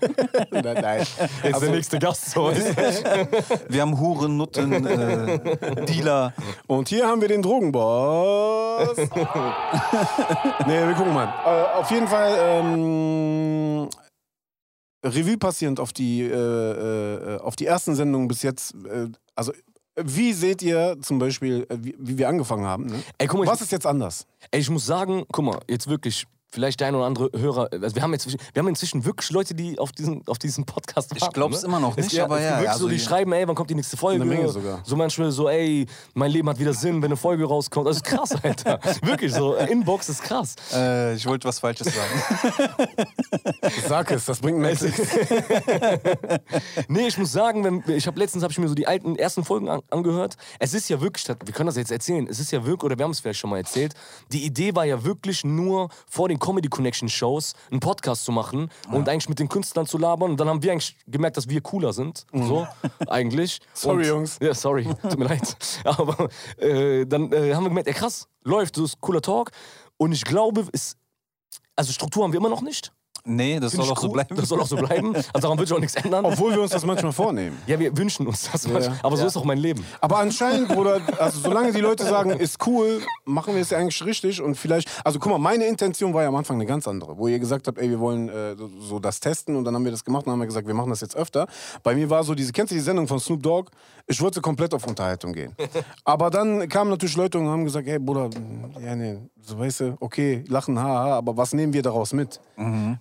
nein, 0.52 0.64
nein. 0.82 1.06
Jetzt 1.44 1.62
der 1.62 1.70
nächste 1.70 2.00
Gast. 2.00 2.32
So. 2.32 2.52
Wir 3.70 3.82
haben 3.82 4.00
Huren, 4.00 4.38
Nutten, 4.38 4.86
äh, 4.88 5.86
Dealer. 5.86 6.34
Und 6.68 6.90
hier 6.90 7.08
haben 7.08 7.22
wir 7.22 7.28
den 7.28 7.42
Drogenboss. 7.44 8.98
nee, 10.68 10.88
wir 10.88 10.94
gucken 10.96 11.14
mal. 11.14 11.28
Äh, 11.46 11.80
auf 11.80 11.92
jeden 11.92 12.08
Fall 12.08 12.36
ähm, 12.40 13.90
Revue 15.06 15.38
passierend 15.38 15.80
auf 15.80 15.94
die, 15.94 16.22
äh, 16.24 16.34
äh, 16.34 17.40
auf 17.40 17.56
die 17.56 17.66
ersten 17.66 17.96
Sendungen 17.96 18.28
bis 18.28 18.42
jetzt. 18.44 18.74
Äh, 18.86 19.10
also, 19.36 19.54
wie 20.04 20.34
seht 20.34 20.62
ihr 20.62 20.98
zum 21.02 21.20
Beispiel, 21.20 21.66
äh, 21.70 21.78
wie, 21.80 21.96
wie 22.00 22.18
wir 22.18 22.30
angefangen 22.30 22.66
haben? 22.66 22.86
Ne? 22.88 23.04
Ey, 23.18 23.28
guck 23.28 23.40
mal, 23.40 23.48
Was 23.48 23.60
ich, 23.60 23.66
ist 23.66 23.72
jetzt 23.72 23.86
anders? 23.86 24.26
ey, 24.52 24.60
ich 24.60 24.70
muss 24.70 24.86
sagen, 24.86 25.24
guck 25.32 25.46
mal, 25.46 25.60
jetzt 25.70 25.88
wirklich 25.88 26.26
vielleicht 26.52 26.80
der 26.80 26.88
ein 26.88 26.96
oder 26.96 27.06
andere 27.06 27.30
Hörer, 27.36 27.70
also 27.72 27.96
wir 27.96 28.02
haben 28.02 28.14
jetzt, 28.14 28.28
wir 28.28 28.38
haben 28.60 28.68
inzwischen 28.68 29.06
wirklich 29.06 29.30
Leute, 29.32 29.54
die 29.54 29.78
auf 29.80 29.92
diesen, 29.92 30.28
auf 30.28 30.38
diesen 30.40 30.66
Podcast 30.66 31.12
warten. 31.12 31.24
Ich 31.24 31.34
glaub's 31.34 31.62
ne? 31.62 31.68
immer 31.68 31.80
noch 31.80 31.98
Es- 31.98 32.06
nicht, 32.06 32.20
aber 32.20 32.38
es 32.38 32.44
ja, 32.44 32.50
Wirklich 32.58 32.70
also 32.70 32.82
so, 32.84 32.90
die 32.90 32.96
die- 32.96 33.02
schreiben, 33.02 33.32
ey, 33.34 33.48
wann 33.48 33.56
kommt 33.56 33.70
die 33.70 33.76
nächste 33.76 33.98
Folge? 33.98 34.22
Eine 34.22 34.30
Menge 34.34 34.50
sogar. 34.50 34.82
So 34.84 34.96
manchmal 34.96 35.32
so, 35.32 35.48
ey, 35.50 35.86
mein 36.14 36.32
Leben 36.32 36.50
hat 36.50 36.60
wieder 36.60 36.74
Sinn, 36.74 36.98
wenn 37.02 37.06
eine 37.06 37.18
Folge 37.18 37.46
rauskommt. 37.46 37.88
Das 37.88 37.98
ist 37.98 38.04
krass, 38.04 38.34
Alter. 38.44 38.80
wirklich 39.04 39.34
so, 39.34 39.56
Inbox 39.56 40.10
ist 40.10 40.24
krass. 40.24 40.56
Äh, 40.74 41.16
ich 41.16 41.26
wollte 41.26 41.48
was 41.48 41.60
Falsches 41.60 41.88
sagen. 41.94 42.68
Sag 43.88 44.12
es, 44.12 44.26
das 44.26 44.40
bringt 44.40 44.58
mir 44.60 44.70
nichts. 44.70 44.86
Nee, 46.88 47.08
ich 47.08 47.18
muss 47.18 47.32
sagen, 47.32 47.64
wenn, 47.64 47.84
ich 47.96 48.08
habe 48.08 48.20
letztens 48.20 48.44
habe 48.44 48.52
ich 48.52 48.58
mir 48.60 48.68
so 48.68 48.76
die 48.76 48.88
alten 48.88 49.16
ersten 49.16 49.44
Folgen 49.44 49.70
an, 49.70 49.82
angehört. 49.90 50.36
Es 50.60 50.74
ist 50.74 50.90
ja 50.90 51.00
wirklich, 51.02 51.28
wir 51.28 51.54
können 51.54 51.68
das 51.68 51.76
jetzt 51.76 51.92
erzählen. 51.92 52.28
Es 52.28 52.40
ist 52.40 52.52
ja 52.52 52.66
wirklich, 52.66 52.84
oder 52.84 52.98
wir 52.98 53.04
haben 53.04 53.12
es 53.12 53.20
vielleicht 53.20 53.40
schon 53.40 53.50
mal 53.50 53.58
erzählt. 53.58 53.94
Die 54.32 54.46
Idee 54.46 54.76
war 54.76 54.86
ja 54.86 55.04
wirklich 55.04 55.44
nur 55.44 55.90
vor 56.10 56.30
den 56.30 56.39
Comedy 56.40 56.70
Connection 56.70 57.10
Shows 57.10 57.54
einen 57.72 57.80
Podcast 57.80 58.26
zu 58.26 58.32
machen 58.32 58.70
und 58.92 59.08
eigentlich 59.08 59.30
mit 59.30 59.40
den 59.40 59.50
Künstlern 59.50 59.86
zu 59.86 59.98
labern. 59.98 60.32
Und 60.32 60.40
dann 60.40 60.50
haben 60.50 60.64
wir 60.64 60.72
eigentlich 60.72 60.98
gemerkt, 61.08 61.38
dass 61.38 61.50
wir 61.50 61.62
cooler 61.62 61.94
sind, 61.94 62.26
so 62.34 62.68
eigentlich. 63.08 63.60
Sorry, 63.74 64.04
und, 64.04 64.08
Jungs. 64.08 64.40
Ja, 64.42 64.54
sorry, 64.54 64.88
tut 65.02 65.20
mir 65.20 65.26
leid. 65.26 65.58
Aber 65.84 66.30
äh, 66.58 67.06
dann 67.06 67.32
äh, 67.32 67.54
haben 67.54 67.64
wir 67.64 67.70
gemerkt, 67.70 67.88
ja 67.88 67.94
krass, 67.94 68.28
läuft, 68.44 68.76
so 68.76 68.86
ist 68.86 69.00
cooler 69.02 69.22
Talk. 69.22 69.52
Und 69.98 70.12
ich 70.14 70.24
glaube, 70.24 70.68
es, 70.72 70.96
also 71.76 71.92
Struktur 71.92 72.24
haben 72.24 72.34
wir 72.34 72.40
immer 72.40 72.50
noch 72.50 72.62
nicht. 72.62 72.92
Nee, 73.30 73.60
das 73.60 73.72
Find 73.74 73.84
soll 73.84 73.94
auch 73.94 74.00
so 74.02 74.10
bleiben. 74.10 74.36
Das 74.36 74.50
soll 74.50 74.60
auch 74.60 74.68
so 74.68 74.76
bleiben. 74.76 75.14
Also 75.16 75.28
daran 75.40 75.58
wird 75.58 75.68
sich 75.68 75.78
auch 75.78 75.82
nichts 75.82 75.96
ändern. 75.96 76.26
Obwohl 76.26 76.54
wir 76.54 76.62
uns 76.62 76.72
das 76.72 76.86
manchmal 76.86 77.12
vornehmen. 77.12 77.58
Ja, 77.68 77.78
wir 77.80 77.96
wünschen 77.96 78.26
uns 78.28 78.50
das 78.52 78.68
manchmal. 78.68 79.00
Aber 79.04 79.18
so 79.18 79.26
ist 79.28 79.38
auch 79.38 79.44
mein 79.44 79.60
Leben. 79.60 79.86
Aber 80.02 80.18
anscheinend, 80.20 80.68
Bruder, 80.70 81.00
also 81.20 81.40
solange 81.40 81.72
die 81.72 81.82
Leute 81.82 82.04
sagen, 82.06 82.32
ist 82.32 82.66
cool, 82.66 83.02
machen 83.26 83.54
wir 83.54 83.62
es 83.62 83.70
ja 83.70 83.78
eigentlich 83.78 84.04
richtig 84.04 84.42
und 84.42 84.56
vielleicht, 84.56 84.90
also 85.06 85.20
guck 85.20 85.32
mal, 85.32 85.38
meine 85.38 85.66
Intention 85.66 86.14
war 86.14 86.24
ja 86.24 86.30
am 86.30 86.36
Anfang 86.36 86.58
eine 86.58 86.66
ganz 86.66 86.88
andere, 86.88 87.18
wo 87.18 87.28
ihr 87.28 87.40
gesagt 87.40 87.68
habt, 87.68 87.78
ey, 87.78 87.90
wir 87.90 88.00
wollen 88.00 88.30
äh, 88.30 88.56
so- 88.80 89.00
das 89.00 89.20
testen 89.20 89.56
und 89.56 89.64
dann 89.66 89.76
haben 89.76 89.84
wir 89.86 89.92
das 89.92 90.04
gemacht 90.04 90.26
und 90.26 90.32
haben 90.34 90.40
wir 90.40 90.48
gesagt, 90.48 90.66
wir 90.68 90.74
machen 90.74 90.90
das 90.90 91.02
jetzt 91.02 91.16
öfter. 91.16 91.48
Bei 91.84 91.94
mir 91.96 92.10
war 92.10 92.24
so 92.24 92.34
diese, 92.36 92.52
kennst 92.52 92.72
du 92.72 92.76
die 92.76 92.82
Sendung 92.82 93.08
von 93.08 93.20
Snoop 93.20 93.44
Dogg? 93.44 93.70
Ich 94.08 94.20
wollte 94.22 94.42
komplett 94.42 94.74
auf 94.74 94.88
Unterhaltung 94.88 95.34
gehen. 95.34 95.56
Aber 96.04 96.30
dann 96.32 96.68
kamen 96.68 96.90
natürlich 96.90 97.16
Leute 97.16 97.38
und 97.38 97.48
haben 97.48 97.64
gesagt, 97.64 97.88
ey, 97.88 98.00
Bruder, 98.00 98.30
ja, 98.84 98.96
nee, 98.96 99.18
so 99.42 99.58
weißt 99.60 99.80
du, 99.82 99.98
okay, 100.00 100.44
lachen, 100.48 100.78
haha, 100.80 101.18
aber 101.18 101.36
was 101.38 101.54
nehmen 101.54 101.74
wir 101.74 101.82
daraus 101.82 102.14
mit? 102.14 102.40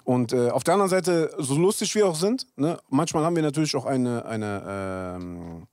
Und 0.05 0.18
äh, 0.27 0.51
auf 0.51 0.64
der 0.64 0.75
anderen 0.75 0.91
Seite, 0.91 1.31
so 1.39 1.57
lustig 1.57 1.95
wir 1.95 2.07
auch 2.09 2.16
sind, 2.16 2.47
ne, 2.57 2.79
manchmal 2.89 3.25
haben 3.25 3.37
wir 3.37 3.43
natürlich 3.43 3.75
auch 3.77 3.87
eine, 3.87 4.25
eine 4.25 5.16
ähm, 5.16 5.66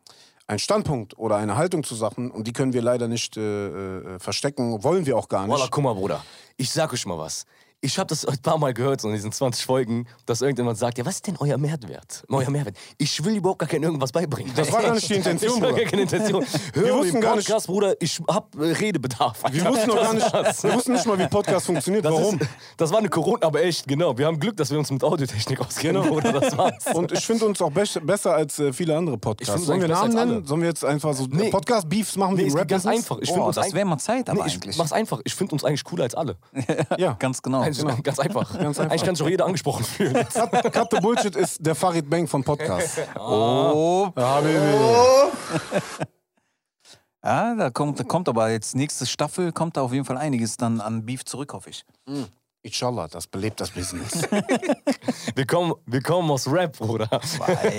einen 0.48 0.60
Standpunkt 0.60 1.18
oder 1.18 1.38
eine 1.38 1.58
Haltung 1.58 1.84
zu 1.84 1.96
Sachen 1.96 2.30
und 2.30 2.46
die 2.46 2.54
können 2.54 2.74
wir 2.74 2.82
leider 2.82 3.08
nicht 3.08 3.36
äh, 3.38 3.98
äh, 3.98 4.20
verstecken, 4.20 4.84
wollen 4.84 5.06
wir 5.06 5.18
auch 5.18 5.28
gar 5.28 5.48
nicht. 5.48 5.52
Wallah, 5.52 5.68
guck 5.72 5.84
mal, 5.84 5.96
Bruder. 5.96 6.24
Ich 6.58 6.70
sag 6.70 6.94
euch 6.94 7.06
mal 7.06 7.18
was. 7.18 7.46
Ich 7.86 8.00
habe 8.00 8.08
das 8.08 8.26
ein 8.26 8.40
paar 8.40 8.58
Mal 8.58 8.74
gehört, 8.74 9.00
so 9.00 9.10
in 9.10 9.14
diesen 9.14 9.32
20 9.32 9.64
Folgen, 9.64 10.08
dass 10.26 10.42
irgendjemand 10.42 10.76
sagt, 10.80 10.98
ja, 10.98 11.06
was 11.06 11.16
ist 11.18 11.28
denn 11.28 11.38
euer 11.40 11.58
Mehrwert? 11.60 12.24
Euer 12.30 12.50
Mehrwert. 12.50 12.76
Ich 12.98 13.24
will 13.24 13.36
überhaupt 13.36 13.60
gar 13.60 13.70
kein 13.70 13.84
irgendwas 13.84 14.12
beibringen. 14.12 14.52
Das 14.56 14.72
war 14.72 14.82
gar 14.82 14.96
nicht 14.96 15.08
die 15.08 15.14
Intention, 15.18 15.60
Bruder. 15.60 15.74
gar 15.74 15.86
keine 15.86 16.02
Intention. 16.02 16.44
Hör 16.74 16.84
Wir 16.84 16.96
wussten 16.96 17.12
den 17.14 17.22
gar 17.22 17.36
nicht- 17.36 17.46
Podcast, 17.48 17.68
Bruder, 17.68 17.94
ich 18.00 18.20
hab 18.28 18.56
äh, 18.56 18.72
Redebedarf. 18.72 19.44
wir 19.52 19.66
wussten 19.66 19.88
noch 19.88 19.96
gar 20.02 20.14
nicht, 20.16 20.34
wir 20.64 20.74
wussten 20.74 20.94
nicht 20.94 21.06
mal, 21.06 21.20
wie 21.20 21.28
Podcast 21.28 21.68
funktioniert. 21.68 22.06
Das 22.06 22.14
Warum? 22.14 22.40
Ist, 22.40 22.50
das 22.78 22.92
war 22.92 22.98
eine 22.98 23.10
Corona, 23.10 23.46
aber 23.46 23.64
echt, 23.64 23.88
genau. 23.88 24.18
Wir 24.18 24.26
haben 24.26 24.40
Glück, 24.40 24.58
dass 24.58 24.72
wir 24.72 24.80
uns 24.80 24.90
mit 24.90 25.04
Audiotechnik 25.04 25.60
auskennen, 25.60 26.02
Genau. 26.02 26.16
Bruder, 26.16 26.34
das 26.40 26.58
war's. 26.58 26.88
Und 26.96 27.12
ich 27.12 27.24
finde 27.24 27.46
uns 27.46 27.62
auch 27.62 27.70
bes- 27.72 28.00
besser 28.04 28.34
als 28.34 28.58
äh, 28.58 28.74
viele 28.74 28.98
andere 28.98 29.20
Podcasts. 29.20 29.64
Sollen 29.64 29.80
wir 29.82 29.90
Namen 29.90 30.14
nennen? 30.16 30.46
Sollen 30.46 30.62
wir 30.62 30.70
jetzt 30.70 30.84
einfach 30.84 31.14
so 31.14 31.28
Nee. 31.30 31.52
Podcast-Beefs 31.52 32.16
machen 32.18 32.36
Nee, 32.36 32.46
wie 32.46 32.48
es 32.48 32.54
im 32.56 32.60
geht 32.62 32.68
ganz 32.70 32.86
Rap? 32.88 32.94
einfach. 32.96 33.20
Ich 33.22 33.30
uns 33.32 33.56
das 33.56 33.68
ein- 33.68 33.74
wäre 33.74 33.86
mal 33.86 34.00
Zeit, 34.00 34.28
aber 34.28 34.42
Nee, 34.42 34.48
ich 34.48 34.56
eigentlich. 34.56 34.78
mach's 34.78 34.92
einfach. 34.92 35.22
Ich 35.24 35.36
finde 35.36 35.54
uns 35.54 35.64
eigentlich 35.64 35.84
cooler 35.84 36.06
als 36.06 36.16
alle. 36.16 36.36
Ja. 36.98 37.14
Ganz 37.20 37.42
genau. 37.44 37.62
Also, 37.62 37.75
Ganz 38.04 38.20
einfach. 38.20 38.54
Ganz 38.60 38.80
einfach. 38.80 38.92
Eigentlich 38.92 39.04
kann 39.04 39.16
sich 39.16 39.26
auch 39.26 39.30
jeder 39.30 39.46
angesprochen 39.46 39.84
fühlen. 39.84 40.14
Cut, 40.14 40.74
Cut 40.74 40.88
the 40.92 41.00
Bullshit 41.00 41.36
ist 41.36 41.66
der 41.66 41.76
Farid 41.76 42.10
Bang 42.10 42.28
von 42.28 42.44
Podcast. 42.44 43.00
Oh, 43.20 44.12
Ja, 44.18 44.42
Baby. 44.42 44.58
ja, 47.24 47.56
da 47.56 47.70
kommt, 47.70 48.00
da 48.00 48.04
kommt 48.04 48.30
aber 48.30 48.50
jetzt 48.50 48.76
nächste 48.76 49.06
Staffel, 49.06 49.52
kommt 49.52 49.78
da 49.78 49.82
auf 49.82 49.94
jeden 49.94 50.06
Fall 50.06 50.18
einiges 50.18 50.58
dann 50.58 50.82
an 50.82 51.06
Beef 51.06 51.26
zurück, 51.26 51.54
hoffe 51.54 51.70
ich. 51.70 51.86
Inshallah, 52.66 53.08
das 53.08 53.28
belebt 53.28 53.62
das 53.62 53.70
Business. 53.70 54.24
Wir 55.36 55.46
kommen, 55.46 55.74
wir 55.86 56.02
kommen 56.02 56.32
aus 56.32 56.50
Rap, 56.50 56.78
Bruder. 56.78 57.10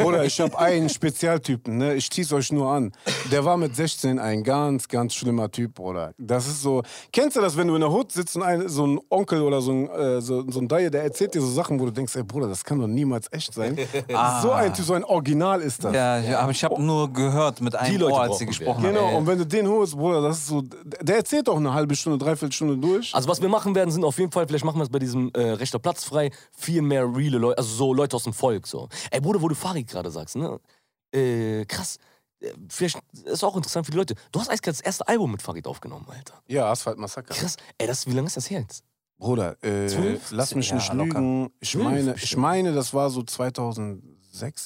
Oder 0.05 0.25
ich 0.25 0.39
habe 0.41 0.59
einen 0.59 0.89
Spezialtypen, 0.91 1.79
ne? 1.79 1.95
ich 1.95 2.11
zieh's 2.11 2.33
euch 2.33 2.53
nur 2.53 2.71
an. 2.71 2.93
Der 3.33 3.45
war 3.45 3.57
mit 3.57 3.75
16 3.75 4.19
ein 4.19 4.45
ganz, 4.45 4.89
ganz 4.89 5.15
schlimmer 5.15 5.51
Typ, 5.51 5.75
Bruder. 5.75 6.13
Das 6.19 6.47
ist 6.47 6.61
so, 6.61 6.83
kennst 7.13 7.37
du 7.37 7.41
das, 7.41 7.57
wenn 7.57 7.69
du 7.69 7.75
in 7.75 7.81
der 7.81 7.91
Hut 7.91 8.13
sitzt 8.13 8.37
und 8.37 8.43
ein, 8.43 8.69
so 8.69 8.87
ein 8.87 9.01
Onkel 9.09 9.41
oder 9.41 9.63
so 9.63 9.73
ein, 9.73 9.89
äh, 9.89 10.21
so, 10.21 10.45
so 10.51 10.61
ein 10.61 10.69
Dayre, 10.69 10.91
der 10.91 11.05
erzählt 11.05 11.35
dir 11.35 11.41
so 11.41 11.51
Sachen, 11.51 11.81
wo 11.81 11.87
du 11.87 11.93
denkst, 11.93 12.15
ey 12.17 12.23
Bruder, 12.23 12.49
das 12.49 12.63
kann 12.63 12.79
doch 12.79 12.87
niemals 12.87 13.27
echt 13.33 13.55
sein. 13.55 13.77
So 14.43 14.53
ein 14.53 14.75
Typ, 14.75 14.85
so 14.85 14.95
ein 14.95 15.05
Original 15.05 15.61
ist 15.63 15.83
das. 15.83 15.95
Ja, 15.95 16.19
ja 16.19 16.41
aber 16.41 16.51
ich 16.51 16.63
habe 16.63 16.81
nur 16.83 17.11
gehört 17.13 17.61
mit 17.61 17.75
einem 17.75 17.99
Leute 17.99 18.13
Ohr, 18.13 18.23
als 18.23 18.39
sie 18.39 18.47
gesprochen 18.47 18.83
Genau, 18.83 19.07
haben. 19.07 19.17
und 19.17 19.27
wenn 19.27 19.39
du 19.39 19.47
den 19.47 19.67
holst, 19.69 19.97
Bruder, 19.97 20.21
das 20.21 20.39
ist 20.39 20.49
so, 20.49 20.63
der 20.63 21.17
erzählt 21.17 21.49
doch 21.49 21.57
eine 21.57 21.73
halbe 21.73 21.97
Stunde, 21.97 22.19
dreiviertel 22.19 22.53
Stunde 22.53 22.77
durch. 22.77 23.15
Also 23.15 23.29
was 23.29 23.41
wir 23.41 23.49
machen 23.49 23.75
werden, 23.75 23.91
sind 23.91 24.05
auf 24.05 24.19
jeden 24.19 24.31
Fall, 24.31 24.47
vielleicht 24.47 24.65
machen 24.65 24.76
wir 24.79 24.85
es 24.85 24.91
bei 24.91 24.99
diesem 24.99 25.31
äh, 25.35 25.51
rechter 25.53 25.79
Platz 25.79 26.05
frei, 26.05 26.31
viel 26.53 26.83
mehr 26.83 27.05
reale 27.05 27.39
Leute, 27.39 27.59
also 27.59 27.75
so 27.75 27.95
Leute 27.95 28.17
aus 28.17 28.25
dem 28.25 28.33
Volk. 28.33 28.67
So. 28.67 28.89
Ey 29.11 29.21
Bruder, 29.21 29.41
wo 29.43 29.49
du 29.49 29.55
Farid 29.55 29.89
gerade 29.89 30.11
sagst, 30.11 30.37
ne? 30.37 30.59
Äh, 31.15 31.65
krass. 31.67 31.99
Äh, 32.41 32.51
Vielleicht 32.69 32.99
ist 33.25 33.43
auch 33.45 33.57
interessant 33.57 33.87
für 33.87 33.93
die 33.93 33.99
Leute. 33.99 34.15
Du 34.33 34.41
hast 34.41 34.49
eigentlich 34.49 34.61
das 34.63 34.81
erste 34.81 35.07
Album 35.09 35.33
mit 35.33 35.43
Farid 35.43 35.67
aufgenommen, 35.67 36.07
Alter. 36.09 36.35
Ja, 36.47 36.71
Asphalt 36.71 36.99
Massaker. 36.99 37.35
Krass. 37.35 37.57
Ey, 37.79 37.87
das, 37.87 38.07
wie 38.07 38.13
lange 38.13 38.27
ist 38.27 38.37
das 38.37 38.51
her 38.51 38.61
jetzt? 38.61 38.85
Bruder, 39.19 39.57
äh, 39.65 39.87
Zwölf? 39.87 40.31
lass 40.31 40.55
mich 40.55 40.69
Ja, 40.69 40.75
nicht 40.77 40.93
locker. 40.93 41.19
lügen. 41.21 41.51
Ich 41.61 41.75
meine, 41.75 42.15
ich 42.17 42.37
meine, 42.37 42.73
das 42.75 42.93
war 42.93 43.09
so 43.09 43.23
2006, 43.23 44.03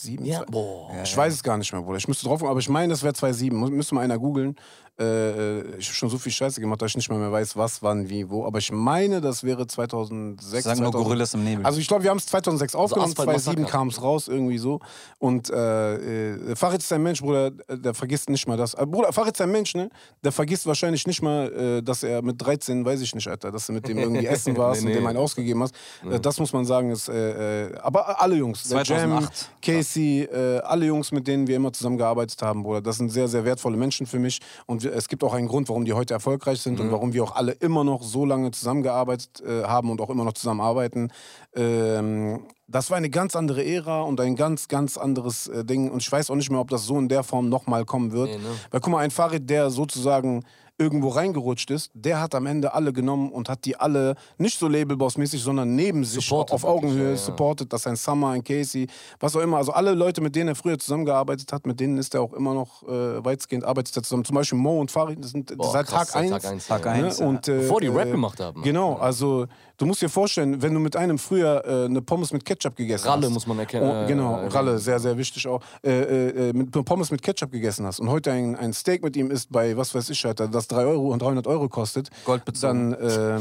2007. 0.02 0.24
Ja, 0.26 0.44
boah. 0.50 0.90
Ich 1.04 1.16
weiß 1.16 1.32
es 1.34 1.42
gar 1.44 1.56
nicht 1.56 1.72
mehr, 1.72 1.82
Bruder. 1.82 1.98
Ich 1.98 2.08
müsste 2.08 2.26
drauf 2.26 2.42
aber 2.42 2.58
ich 2.58 2.68
meine, 2.68 2.92
das 2.92 3.04
wäre 3.04 3.14
2007. 3.14 3.56
Muss- 3.56 3.70
Müsste 3.70 3.94
mal 3.94 4.00
einer 4.02 4.18
googeln. 4.18 4.56
Äh, 5.00 5.60
ich 5.78 5.86
habe 5.86 5.94
schon 5.94 6.10
so 6.10 6.18
viel 6.18 6.32
Scheiße 6.32 6.60
gemacht, 6.60 6.82
dass 6.82 6.90
ich 6.90 6.96
nicht 6.96 7.10
mal 7.10 7.18
mehr 7.18 7.32
weiß, 7.32 7.56
was, 7.56 7.82
wann, 7.82 8.10
wie, 8.10 8.28
wo. 8.28 8.44
Aber 8.44 8.58
ich 8.58 8.70
meine, 8.70 9.22
das 9.22 9.42
wäre 9.42 9.66
2006. 9.66 10.64
Sagen 10.64 10.80
nur 10.80 10.90
2000 10.90 11.04
Gorillas 11.04 11.34
im 11.34 11.44
Nebel. 11.44 11.64
Also 11.64 11.80
ich 11.80 11.88
glaube, 11.88 12.02
wir 12.02 12.10
haben 12.10 12.18
es 12.18 12.26
2006 12.26 12.74
aufgenommen, 12.74 13.10
Asphalt 13.10 13.28
2007 13.28 13.62
Massaker. 13.62 13.78
kam 13.78 13.88
es 13.88 14.02
raus, 14.02 14.28
irgendwie 14.28 14.58
so. 14.58 14.80
Und 15.18 15.48
äh, 15.48 16.34
äh, 16.34 16.56
Farid 16.56 16.80
ist 16.80 16.92
ein 16.92 17.02
Mensch, 17.02 17.20
Bruder, 17.20 17.50
der 17.50 17.94
vergisst 17.94 18.28
nicht 18.28 18.46
mal 18.46 18.58
das. 18.58 18.74
Äh, 18.74 18.84
Bruder, 18.86 19.12
Farid 19.12 19.34
ist 19.34 19.40
ein 19.40 19.50
Mensch, 19.50 19.74
ne? 19.74 19.88
Der 20.22 20.32
vergisst 20.32 20.66
wahrscheinlich 20.66 21.06
nicht 21.06 21.22
mal, 21.22 21.50
äh, 21.78 21.82
dass 21.82 22.02
er 22.02 22.20
mit 22.20 22.40
13, 22.42 22.84
weiß 22.84 23.00
ich 23.00 23.14
nicht, 23.14 23.28
Alter, 23.28 23.50
dass 23.50 23.66
du 23.66 23.72
mit 23.72 23.88
dem 23.88 23.98
irgendwie 23.98 24.26
essen 24.26 24.56
warst 24.58 24.82
Nee, 24.82 24.88
und 24.88 24.94
dem 24.94 25.02
nee. 25.04 25.08
einen 25.08 25.18
ausgegeben 25.18 25.62
hast. 25.62 25.74
Äh, 26.10 26.20
das 26.20 26.38
muss 26.38 26.52
man 26.52 26.66
sagen, 26.66 26.90
ist, 26.90 27.08
aber 27.08 28.20
alle 28.20 28.36
Jungs, 28.36 28.68
der 28.68 28.82
Jam, 28.82 29.10
2008. 29.10 29.50
Casey, 29.62 30.28
alle 30.62 30.86
Jungs, 30.86 31.10
mit 31.12 31.26
denen 31.26 31.46
wir 31.46 31.56
immer 31.56 31.72
zusammengearbeitet 31.72 32.40
haben, 32.42 32.62
Bruder, 32.62 32.80
das 32.80 32.96
sind 32.96 33.10
sehr, 33.10 33.28
sehr 33.28 33.44
wertvolle 33.44 33.76
Menschen 33.76 34.06
für 34.06 34.18
mich. 34.18 34.40
Und 34.66 34.82
wir, 34.82 34.89
es 34.94 35.08
gibt 35.08 35.24
auch 35.24 35.34
einen 35.34 35.48
Grund, 35.48 35.68
warum 35.68 35.84
die 35.84 35.92
heute 35.92 36.14
erfolgreich 36.14 36.60
sind 36.60 36.80
und 36.80 36.90
warum 36.90 37.12
wir 37.12 37.24
auch 37.24 37.34
alle 37.34 37.52
immer 37.52 37.84
noch 37.84 38.02
so 38.02 38.24
lange 38.24 38.50
zusammengearbeitet 38.50 39.42
äh, 39.46 39.64
haben 39.64 39.90
und 39.90 40.00
auch 40.00 40.10
immer 40.10 40.24
noch 40.24 40.32
zusammenarbeiten. 40.32 41.12
Ähm, 41.54 42.46
das 42.66 42.90
war 42.90 42.96
eine 42.96 43.10
ganz 43.10 43.34
andere 43.34 43.64
Ära 43.64 44.02
und 44.02 44.20
ein 44.20 44.36
ganz, 44.36 44.68
ganz 44.68 44.96
anderes 44.96 45.48
äh, 45.48 45.64
Ding. 45.64 45.90
Und 45.90 46.02
ich 46.02 46.10
weiß 46.10 46.30
auch 46.30 46.36
nicht 46.36 46.50
mehr, 46.50 46.60
ob 46.60 46.70
das 46.70 46.84
so 46.84 46.98
in 46.98 47.08
der 47.08 47.24
Form 47.24 47.48
nochmal 47.48 47.84
kommen 47.84 48.12
wird. 48.12 48.28
Nee, 48.28 48.36
ne? 48.36 48.50
Weil 48.70 48.80
guck 48.80 48.92
mal, 48.92 48.98
ein 48.98 49.10
Farid, 49.10 49.50
der 49.50 49.70
sozusagen 49.70 50.44
irgendwo 50.80 51.08
reingerutscht 51.08 51.70
ist, 51.70 51.90
der 51.92 52.20
hat 52.20 52.34
am 52.34 52.46
Ende 52.46 52.72
alle 52.72 52.92
genommen 52.92 53.30
und 53.30 53.48
hat 53.50 53.66
die 53.66 53.76
alle 53.76 54.14
nicht 54.38 54.58
so 54.58 54.66
labelbossmäßig, 54.66 55.42
sondern 55.42 55.76
neben 55.76 56.04
sich 56.04 56.24
Supported 56.24 56.54
auf 56.54 56.64
Augenhöhe 56.64 57.04
ja, 57.04 57.10
ja. 57.10 57.16
supportet. 57.16 57.72
Das 57.72 57.82
ist 57.82 57.86
ein 57.86 57.96
Summer, 57.96 58.30
ein 58.30 58.42
Casey, 58.42 58.88
was 59.20 59.36
auch 59.36 59.40
immer. 59.40 59.58
Also 59.58 59.72
alle 59.72 59.92
Leute, 59.92 60.22
mit 60.22 60.34
denen 60.34 60.48
er 60.48 60.54
früher 60.54 60.78
zusammengearbeitet 60.78 61.52
hat, 61.52 61.66
mit 61.66 61.78
denen 61.78 61.98
ist 61.98 62.14
er 62.14 62.22
auch 62.22 62.32
immer 62.32 62.54
noch 62.54 62.82
äh, 62.84 63.22
weitestgehend 63.22 63.64
arbeitet 63.64 63.94
er 63.94 64.02
zusammen. 64.02 64.24
Zum 64.24 64.34
Beispiel 64.34 64.58
Mo 64.58 64.80
und 64.80 64.90
Farid, 64.90 65.22
das 65.22 65.32
sind 65.32 65.56
Boah, 65.56 65.70
seit 65.70 65.86
krass, 65.86 66.12
Tag 66.12 66.22
1. 66.22 66.30
Tag 66.30 66.44
eins, 66.46 66.66
Tag 66.66 66.84
ja. 66.86 66.92
eins. 66.92 67.20
Ne? 67.20 67.26
Und, 67.26 67.48
äh, 67.48 67.58
Bevor 67.58 67.80
die 67.82 67.88
Rap 67.88 68.08
äh, 68.08 68.12
gemacht 68.12 68.40
haben. 68.40 68.62
Genau, 68.62 68.94
also 68.94 69.46
du 69.80 69.86
musst 69.86 70.02
dir 70.02 70.08
vorstellen, 70.08 70.60
wenn 70.62 70.74
du 70.74 70.80
mit 70.80 70.94
einem 70.94 71.18
früher 71.18 71.64
äh, 71.64 71.84
eine 71.86 72.02
Pommes 72.02 72.32
mit 72.32 72.44
Ketchup 72.44 72.76
gegessen 72.76 73.08
Ralle 73.08 73.26
hast. 73.26 73.32
muss 73.32 73.46
man 73.46 73.58
erkennen. 73.58 74.04
Oh, 74.04 74.06
genau, 74.06 74.38
äh, 74.38 74.46
Ralle, 74.48 74.78
sehr, 74.78 75.00
sehr 75.00 75.16
wichtig 75.16 75.46
auch. 75.48 75.62
Äh, 75.82 75.90
äh, 75.90 76.48
äh, 76.50 76.52
mit 76.52 76.70
Pommes 76.70 77.10
mit 77.10 77.22
Ketchup 77.22 77.50
gegessen 77.50 77.86
hast 77.86 77.98
und 77.98 78.10
heute 78.10 78.30
ein, 78.30 78.54
ein 78.56 78.72
Steak 78.72 79.02
mit 79.02 79.16
ihm 79.16 79.30
isst 79.30 79.50
bei, 79.50 79.76
was 79.76 79.94
weiß 79.94 80.10
ich, 80.10 80.24
Alter, 80.26 80.48
das 80.48 80.68
3 80.68 80.84
Euro 80.84 81.12
und 81.12 81.22
300 81.22 81.46
Euro 81.46 81.68
kostet, 81.68 82.10
Goldbezogen. 82.24 82.92
dann, 82.92 83.40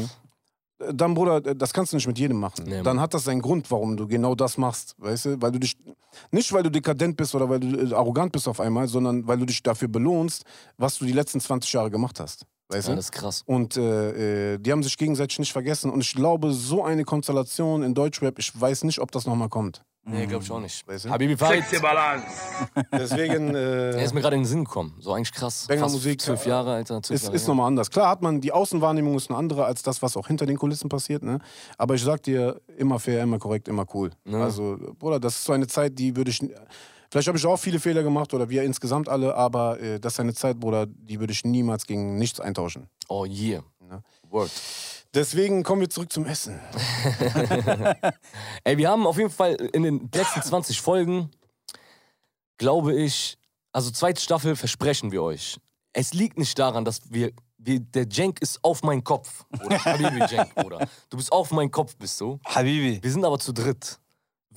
dann, 0.94 1.12
Bruder, 1.12 1.42
das 1.42 1.74
kannst 1.74 1.92
du 1.92 1.96
nicht 1.96 2.06
mit 2.06 2.18
jedem 2.18 2.38
machen. 2.38 2.64
Nee, 2.66 2.82
dann 2.82 3.00
hat 3.00 3.12
das 3.12 3.24
seinen 3.24 3.42
Grund, 3.42 3.70
warum 3.70 3.98
du 3.98 4.06
genau 4.06 4.34
das 4.34 4.56
machst, 4.56 4.94
weißt 4.96 5.24
du? 5.26 5.42
Weil 5.42 5.52
du 5.52 5.58
dich, 5.58 5.76
nicht 6.30 6.50
weil 6.54 6.62
du 6.62 6.70
dekadent 6.70 7.18
bist 7.18 7.34
oder 7.34 7.50
weil 7.50 7.60
du 7.60 7.90
äh, 7.90 7.94
arrogant 7.94 8.32
bist 8.32 8.48
auf 8.48 8.60
einmal, 8.60 8.88
sondern 8.88 9.26
weil 9.26 9.36
du 9.36 9.44
dich 9.44 9.62
dafür 9.62 9.88
belohnst, 9.88 10.44
was 10.78 10.96
du 10.96 11.04
die 11.04 11.12
letzten 11.12 11.38
20 11.38 11.70
Jahre 11.70 11.90
gemacht 11.90 12.18
hast. 12.18 12.46
Weißt 12.70 12.88
Ja, 12.88 12.94
du? 12.94 12.96
das 12.96 13.06
ist 13.06 13.12
krass. 13.12 13.42
Und 13.46 13.76
äh, 13.76 14.54
äh, 14.54 14.58
die 14.58 14.70
haben 14.72 14.82
sich 14.82 14.96
gegenseitig 14.96 15.38
nicht 15.38 15.52
vergessen. 15.52 15.90
Und 15.90 16.00
ich 16.00 16.14
glaube, 16.14 16.52
so 16.52 16.84
eine 16.84 17.04
Konstellation 17.04 17.82
in 17.82 17.94
Deutschrap, 17.94 18.38
ich 18.38 18.58
weiß 18.58 18.84
nicht, 18.84 19.00
ob 19.00 19.10
das 19.10 19.26
nochmal 19.26 19.48
kommt. 19.48 19.82
Nee, 20.04 20.26
glaub 20.26 20.42
ich 20.42 20.50
auch 20.50 20.60
nicht. 20.60 20.86
Weißt 20.88 21.04
du? 21.04 21.10
Habibi 21.10 21.36
Farid, 21.36 21.62
Deswegen 22.92 23.54
er 23.54 23.96
äh, 23.96 24.04
ist 24.04 24.14
mir 24.14 24.22
gerade 24.22 24.34
in 24.36 24.42
den 24.42 24.48
Sinn 24.48 24.64
gekommen. 24.64 24.94
So 24.98 25.12
eigentlich 25.12 25.32
krass. 25.32 25.66
Banger 25.68 25.82
Fast 25.82 25.94
Musik, 25.94 26.20
Zwölf 26.22 26.46
ja. 26.46 26.52
Jahre, 26.52 26.72
Alter. 26.74 27.02
Zwölf 27.02 27.16
ist, 27.16 27.24
Jahre, 27.24 27.36
ist 27.36 27.42
ja. 27.42 27.48
nochmal 27.48 27.66
anders. 27.66 27.90
Klar 27.90 28.08
hat 28.08 28.22
man, 28.22 28.40
die 28.40 28.50
Außenwahrnehmung 28.50 29.14
ist 29.16 29.28
eine 29.28 29.38
andere 29.38 29.66
als 29.66 29.82
das, 29.82 30.00
was 30.00 30.16
auch 30.16 30.26
hinter 30.26 30.46
den 30.46 30.56
Kulissen 30.56 30.88
passiert. 30.88 31.22
Ne? 31.22 31.38
Aber 31.76 31.94
ich 31.94 32.02
sag 32.02 32.22
dir, 32.22 32.60
immer 32.78 32.98
fair, 32.98 33.22
immer 33.22 33.38
korrekt, 33.38 33.68
immer 33.68 33.84
cool. 33.94 34.10
Also, 34.32 34.78
Bruder, 34.98 35.20
das 35.20 35.36
ist 35.36 35.44
so 35.44 35.52
eine 35.52 35.66
Zeit, 35.66 35.98
die 35.98 36.16
würde 36.16 36.30
ich. 36.30 36.40
Vielleicht 37.10 37.26
habe 37.28 37.38
ich 37.38 37.46
auch 37.46 37.56
viele 37.56 37.80
Fehler 37.80 38.02
gemacht 38.02 38.32
oder 38.34 38.48
wir 38.48 38.62
insgesamt 38.62 39.08
alle, 39.08 39.34
aber 39.34 39.80
äh, 39.80 39.98
das 39.98 40.14
ist 40.14 40.20
eine 40.20 40.34
Zeit, 40.34 40.60
Bruder, 40.60 40.86
die 40.86 41.18
würde 41.18 41.32
ich 41.32 41.44
niemals 41.44 41.86
gegen 41.86 42.18
nichts 42.18 42.38
eintauschen. 42.38 42.88
Oh 43.08 43.24
yeah. 43.24 43.64
Word. 44.30 44.50
Deswegen 45.12 45.64
kommen 45.64 45.80
wir 45.80 45.90
zurück 45.90 46.12
zum 46.12 46.24
Essen. 46.24 46.60
Ey, 48.64 48.78
wir 48.78 48.88
haben 48.88 49.06
auf 49.06 49.18
jeden 49.18 49.30
Fall 49.30 49.54
in 49.54 49.82
den 49.82 50.08
letzten 50.14 50.40
20 50.40 50.80
Folgen, 50.80 51.30
glaube 52.58 52.94
ich, 52.94 53.36
also 53.72 53.90
zweite 53.90 54.20
Staffel 54.20 54.54
versprechen 54.54 55.10
wir 55.10 55.22
euch. 55.22 55.58
Es 55.92 56.14
liegt 56.14 56.38
nicht 56.38 56.56
daran, 56.58 56.84
dass 56.84 57.00
wir, 57.10 57.32
wir 57.58 57.80
der 57.80 58.06
Jenk 58.08 58.40
ist 58.40 58.62
auf 58.62 58.82
meinen 58.82 59.02
Kopf. 59.02 59.44
Oder 59.64 59.84
Habibi 59.84 60.24
Jenk, 60.30 60.54
Bruder. 60.54 60.86
Du 61.08 61.16
bist 61.16 61.32
auf 61.32 61.50
meinen 61.50 61.70
Kopf, 61.72 61.96
bist 61.96 62.20
du. 62.20 62.38
Habibi. 62.44 63.02
Wir 63.02 63.10
sind 63.10 63.24
aber 63.24 63.38
zu 63.40 63.52
dritt. 63.52 63.99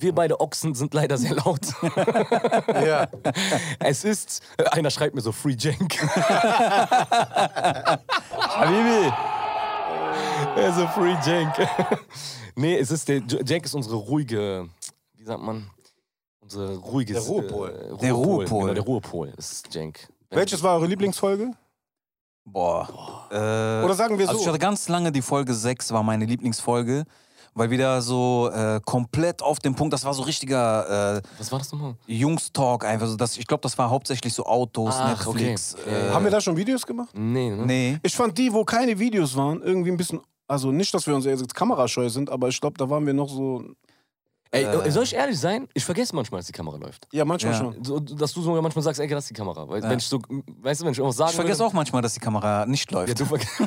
Wir 0.04 0.14
beide 0.14 0.38
Ochsen 0.38 0.74
sind 0.74 0.92
leider 0.92 1.16
sehr 1.16 1.34
laut. 1.34 1.60
Ja. 2.84 3.08
Es 3.78 4.04
ist, 4.04 4.42
äh, 4.58 4.64
einer 4.64 4.90
schreibt 4.90 5.14
mir 5.14 5.22
so 5.22 5.32
Free 5.32 5.56
Jenk. 5.58 5.96
Habibi. 8.38 9.10
Also 10.56 10.86
Free 10.88 11.16
Jenk. 11.24 11.54
nee, 12.54 12.76
es 12.76 12.90
ist 12.90 13.08
der 13.08 13.22
Jenk 13.46 13.64
ist 13.64 13.72
unsere 13.74 13.96
ruhige, 13.96 14.68
wie 15.14 15.24
sagt 15.24 15.40
man? 15.42 15.70
Unsere 16.40 16.76
ruhige 16.76 17.14
Der 17.14 17.22
Ruhepol. 17.22 17.70
Äh, 17.70 17.96
Der 18.02 18.12
Ruhepol. 18.12 18.60
Genau, 18.60 18.74
der 18.74 18.82
Ruhepol 18.82 19.32
ist 19.38 19.74
Jenk. 19.74 20.06
Welches 20.28 20.62
war 20.62 20.74
eure 20.76 20.86
Lieblingsfolge? 20.86 21.52
Boah. 22.44 23.26
Äh, 23.30 23.36
Oder 23.84 23.94
sagen 23.94 24.18
wir 24.18 24.28
Also 24.28 24.38
ich 24.38 24.44
so. 24.44 24.50
hatte 24.50 24.58
ganz 24.58 24.86
lange 24.88 25.10
die 25.12 25.22
Folge 25.22 25.54
6 25.54 25.92
war 25.92 26.02
meine 26.02 26.26
Lieblingsfolge, 26.26 27.04
weil 27.54 27.70
wieder 27.70 28.02
so 28.02 28.50
äh, 28.52 28.80
komplett 28.84 29.40
auf 29.42 29.58
dem 29.60 29.74
Punkt, 29.74 29.92
das 29.92 30.04
war 30.04 30.12
so 30.14 30.22
richtiger 30.22 31.16
äh, 31.18 31.22
Was 31.38 31.50
war 31.52 31.58
das 31.60 31.72
nochmal? 31.72 31.94
Jungs-Talk 32.06 32.84
einfach. 32.84 33.06
So, 33.06 33.16
das, 33.16 33.36
ich 33.38 33.46
glaube, 33.46 33.60
das 33.62 33.76
war 33.78 33.90
hauptsächlich 33.90 34.32
so 34.34 34.44
Autos, 34.44 34.94
Ach, 34.98 35.24
Netflix. 35.26 35.74
okay. 35.74 36.08
Äh, 36.08 36.12
Haben 36.12 36.24
wir 36.24 36.30
da 36.30 36.40
schon 36.40 36.56
Videos 36.56 36.84
gemacht? 36.86 37.10
Nee, 37.14 37.50
ne? 37.50 37.64
nee. 37.66 37.98
Ich 38.02 38.14
fand 38.14 38.36
die, 38.36 38.52
wo 38.52 38.64
keine 38.64 38.98
Videos 38.98 39.36
waren, 39.36 39.62
irgendwie 39.62 39.90
ein 39.90 39.96
bisschen. 39.96 40.20
Also 40.46 40.70
nicht, 40.72 40.92
dass 40.92 41.06
wir 41.06 41.14
uns 41.14 41.24
jetzt 41.24 41.54
kamerascheu 41.54 42.08
sind, 42.08 42.28
aber 42.28 42.48
ich 42.48 42.60
glaube, 42.60 42.76
da 42.76 42.90
waren 42.90 43.06
wir 43.06 43.14
noch 43.14 43.28
so. 43.28 43.64
Ey, 44.50 44.64
Äh. 44.64 44.90
soll 44.90 45.02
ich 45.04 45.14
ehrlich 45.14 45.40
sein? 45.40 45.66
Ich 45.74 45.84
vergesse 45.84 46.14
manchmal, 46.14 46.38
dass 46.40 46.46
die 46.46 46.52
Kamera 46.52 46.76
läuft. 46.76 47.08
Ja, 47.12 47.24
manchmal 47.24 47.54
Ja. 47.54 47.58
schon. 47.58 47.82
So, 47.82 47.98
dass 47.98 48.32
du 48.34 48.40
sogar 48.42 48.62
manchmal 48.62 48.82
sagst, 48.84 49.00
ey, 49.00 49.08
das 49.08 49.24
ist 49.24 49.30
die 49.30 49.34
Kamera. 49.34 49.68
Weil, 49.68 49.82
Wenn 49.82 49.98
ich 49.98 50.06
so, 50.06 50.18
weißt 50.18 50.80
du, 50.80 50.84
wenn 50.84 50.92
ich 50.92 50.98
irgendwas 50.98 51.16
sagen 51.16 51.30
Ich 51.30 51.36
vergesse 51.36 51.64
auch 51.64 51.72
manchmal, 51.72 52.02
dass 52.02 52.14
die 52.14 52.20
Kamera 52.20 52.64
nicht 52.66 52.90
läuft. 52.92 53.08
Ja, 53.08 53.14
du 53.14 53.24
vergisst. 53.24 53.52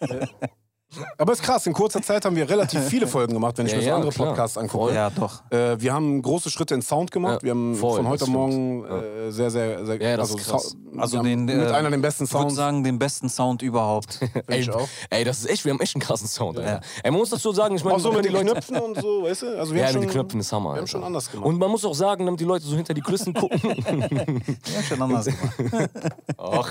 Aber 1.18 1.32
ist 1.32 1.42
krass, 1.42 1.66
in 1.66 1.72
kurzer 1.72 2.02
Zeit 2.02 2.24
haben 2.24 2.34
wir 2.34 2.48
relativ 2.48 2.80
viele 2.82 3.06
Folgen 3.08 3.32
gemacht, 3.34 3.56
wenn 3.58 3.66
ich 3.66 3.72
Ja, 3.72 3.78
mir 3.78 3.82
so 3.84 3.88
ja, 3.90 3.94
andere 3.96 4.10
klar. 4.12 4.28
Podcasts 4.28 4.58
angucke. 4.58 4.86
Voll. 4.86 4.94
ja, 4.94 5.10
doch. 5.10 5.42
Äh, 5.50 5.80
wir 5.80 5.92
haben 5.92 6.20
große 6.20 6.50
Schritte 6.50 6.74
in 6.74 6.82
Sound 6.82 7.10
gemacht. 7.12 7.42
Ja, 7.42 7.42
wir 7.42 7.50
haben 7.52 7.74
voll, 7.76 7.96
von 7.98 8.08
heute. 8.08 8.26
Morgen 8.28 8.84
äh, 8.84 9.30
sehr, 9.30 9.50
sehr, 9.50 9.84
sehr. 9.86 10.00
Ja, 10.00 10.16
das 10.16 10.30
also 10.32 10.38
ist 10.38 10.48
krass. 10.48 10.76
Also 10.96 11.12
wir 11.12 11.18
haben 11.20 11.46
den, 11.46 11.58
mit 11.58 11.68
äh, 11.68 11.72
einer 11.72 11.90
der 11.90 11.98
besten 11.98 12.24
Ich 12.24 12.32
würde 12.32 12.42
Sounds. 12.44 12.56
sagen, 12.56 12.82
den 12.84 12.98
besten 12.98 13.28
Sound 13.28 13.62
überhaupt. 13.62 14.18
Ey, 14.48 14.60
ich 14.60 14.70
auch. 14.72 14.88
ey, 15.10 15.22
das 15.24 15.38
ist 15.38 15.48
echt, 15.50 15.64
wir 15.64 15.72
haben 15.72 15.80
echt 15.80 15.94
einen 15.94 16.02
krassen 16.02 16.26
Sound. 16.26 16.58
Ey, 16.58 16.80
man 17.04 17.14
muss 17.14 17.30
dazu 17.30 17.52
sagen, 17.52 17.76
ich 17.76 17.84
meine, 17.84 17.96
Auch 17.96 18.00
so 18.00 18.10
mit 18.12 18.24
die 18.24 18.28
den 18.28 18.32
Leute. 18.32 18.50
Knöpfen 18.52 18.76
und 18.78 19.00
so, 19.00 19.22
weißt 19.22 19.42
du? 19.42 19.58
Also 19.58 19.72
wir 19.74 19.82
Ja, 19.82 19.86
haben 19.88 19.94
mit 19.94 20.02
schon, 20.02 20.02
den 20.02 20.10
Knöpfen 20.10 20.40
ist 20.40 20.52
Hammer. 20.52 20.74
Wir 20.74 20.80
haben 20.80 20.86
schon 20.88 21.04
anders 21.04 21.30
gemacht. 21.30 21.46
Und 21.46 21.58
man 21.58 21.70
muss 21.70 21.84
auch 21.84 21.94
sagen, 21.94 22.26
damit 22.26 22.40
die 22.40 22.44
Leute 22.44 22.64
so 22.66 22.74
hinter 22.74 22.94
die 22.94 23.00
Kulissen 23.00 23.32
gucken. 23.32 23.60
ja, 23.64 24.82
schon 24.82 25.00
anders 25.02 25.26
gemacht. 25.26 25.90
Ach. 26.36 26.68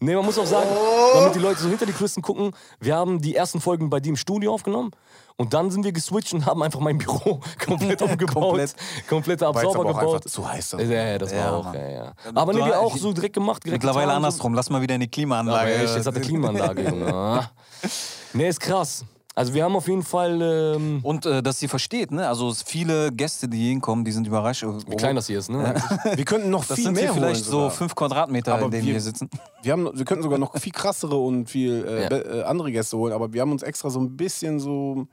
nee, 0.00 0.14
man 0.14 0.24
muss 0.24 0.38
auch 0.38 0.46
sagen, 0.46 0.68
damit 1.14 1.34
die 1.34 1.38
Leute 1.38 1.60
so 1.60 1.68
hinter 1.68 1.86
die 1.86 1.92
Kulissen 1.92 2.22
gucken, 2.22 2.52
wir 2.80 2.89
haben 2.92 3.20
die 3.20 3.34
ersten 3.36 3.60
Folgen 3.60 3.90
bei 3.90 4.00
dir 4.00 4.10
im 4.10 4.16
Studio 4.16 4.52
aufgenommen 4.54 4.90
und 5.36 5.54
dann 5.54 5.70
sind 5.70 5.84
wir 5.84 5.92
geswitcht 5.92 6.34
und 6.34 6.46
haben 6.46 6.62
einfach 6.62 6.80
mein 6.80 6.98
Büro 6.98 7.40
komplett 7.64 8.02
umgebaut. 8.02 8.34
Komplett. 8.42 8.74
komplett 9.08 9.42
Absauber 9.42 9.80
aber 9.88 9.98
gebaut. 10.00 10.28
zu 10.28 10.46
heiß. 10.46 10.72
Ja, 10.78 10.84
ja, 10.84 11.18
das 11.18 11.30
war 11.30 11.38
Ja, 11.38 11.52
auch, 11.56 11.74
ja, 11.74 11.88
ja. 11.88 12.12
Aber 12.34 12.52
nee, 12.52 12.64
wir 12.64 12.78
auch 12.78 12.96
so 12.96 13.12
direkt 13.12 13.34
gemacht. 13.34 13.64
Direkt 13.64 13.82
Mittlerweile 13.82 14.06
getan, 14.06 14.16
andersrum. 14.16 14.54
Lass 14.54 14.68
mal 14.70 14.82
wieder 14.82 14.94
in 14.94 15.00
die. 15.00 15.08
Klimaanlage. 15.08 15.60
Aber 15.72 15.82
echt, 15.82 15.96
jetzt 15.96 16.06
hat 16.06 16.14
der 16.14 16.22
Klimaanlage, 16.22 16.82
Junge. 16.88 17.14
Ah. 17.14 17.50
Nee, 18.32 18.48
ist 18.48 18.60
krass. 18.60 19.04
Also 19.36 19.54
wir 19.54 19.62
haben 19.64 19.76
auf 19.76 19.86
jeden 19.86 20.02
Fall, 20.02 20.40
ähm, 20.42 21.00
Und 21.02 21.24
äh, 21.24 21.42
dass 21.42 21.58
sie 21.60 21.68
versteht, 21.68 22.10
ne? 22.10 22.28
Also 22.28 22.52
viele 22.66 23.12
Gäste, 23.12 23.48
die 23.48 23.58
hier 23.58 23.68
hinkommen, 23.70 24.04
die 24.04 24.10
sind 24.12 24.26
überrascht. 24.26 24.64
wie 24.64 24.96
klein 24.96 25.14
das 25.16 25.28
hier 25.28 25.38
ist, 25.38 25.48
ne? 25.50 25.74
Wir 26.16 26.24
könnten 26.24 26.50
noch 26.50 26.64
Das 26.64 26.74
viel 26.74 26.84
sind 26.86 26.94
mehr 26.94 27.04
hier 27.04 27.14
vielleicht 27.14 27.42
holen 27.42 27.44
so 27.44 27.50
sogar. 27.58 27.70
fünf 27.70 27.94
Quadratmeter, 27.94 28.54
Aber 28.54 28.64
in 28.66 28.70
denen 28.72 28.86
wir- 28.88 28.94
wir 28.94 29.00
sitzen. 29.00 29.30
Wir, 29.62 29.72
haben, 29.72 29.88
wir 29.96 30.04
könnten 30.04 30.24
sogar 30.24 30.38
noch 30.38 30.58
viel 30.58 30.72
krassere 30.72 31.16
und 31.16 31.48
viel 31.48 31.84
äh, 31.86 32.02
Ja. 32.02 32.40
äh, 32.40 32.42
andere 32.42 32.72
Gäste 32.72 32.96
holen, 32.98 33.12
aber 33.12 33.32
wir 33.32 33.40
haben 33.40 33.52
uns 33.52 33.62
extra 33.62 33.88
so 33.88 34.00
ein 34.00 34.16
bisschen 34.16 34.58
so. 34.58 35.06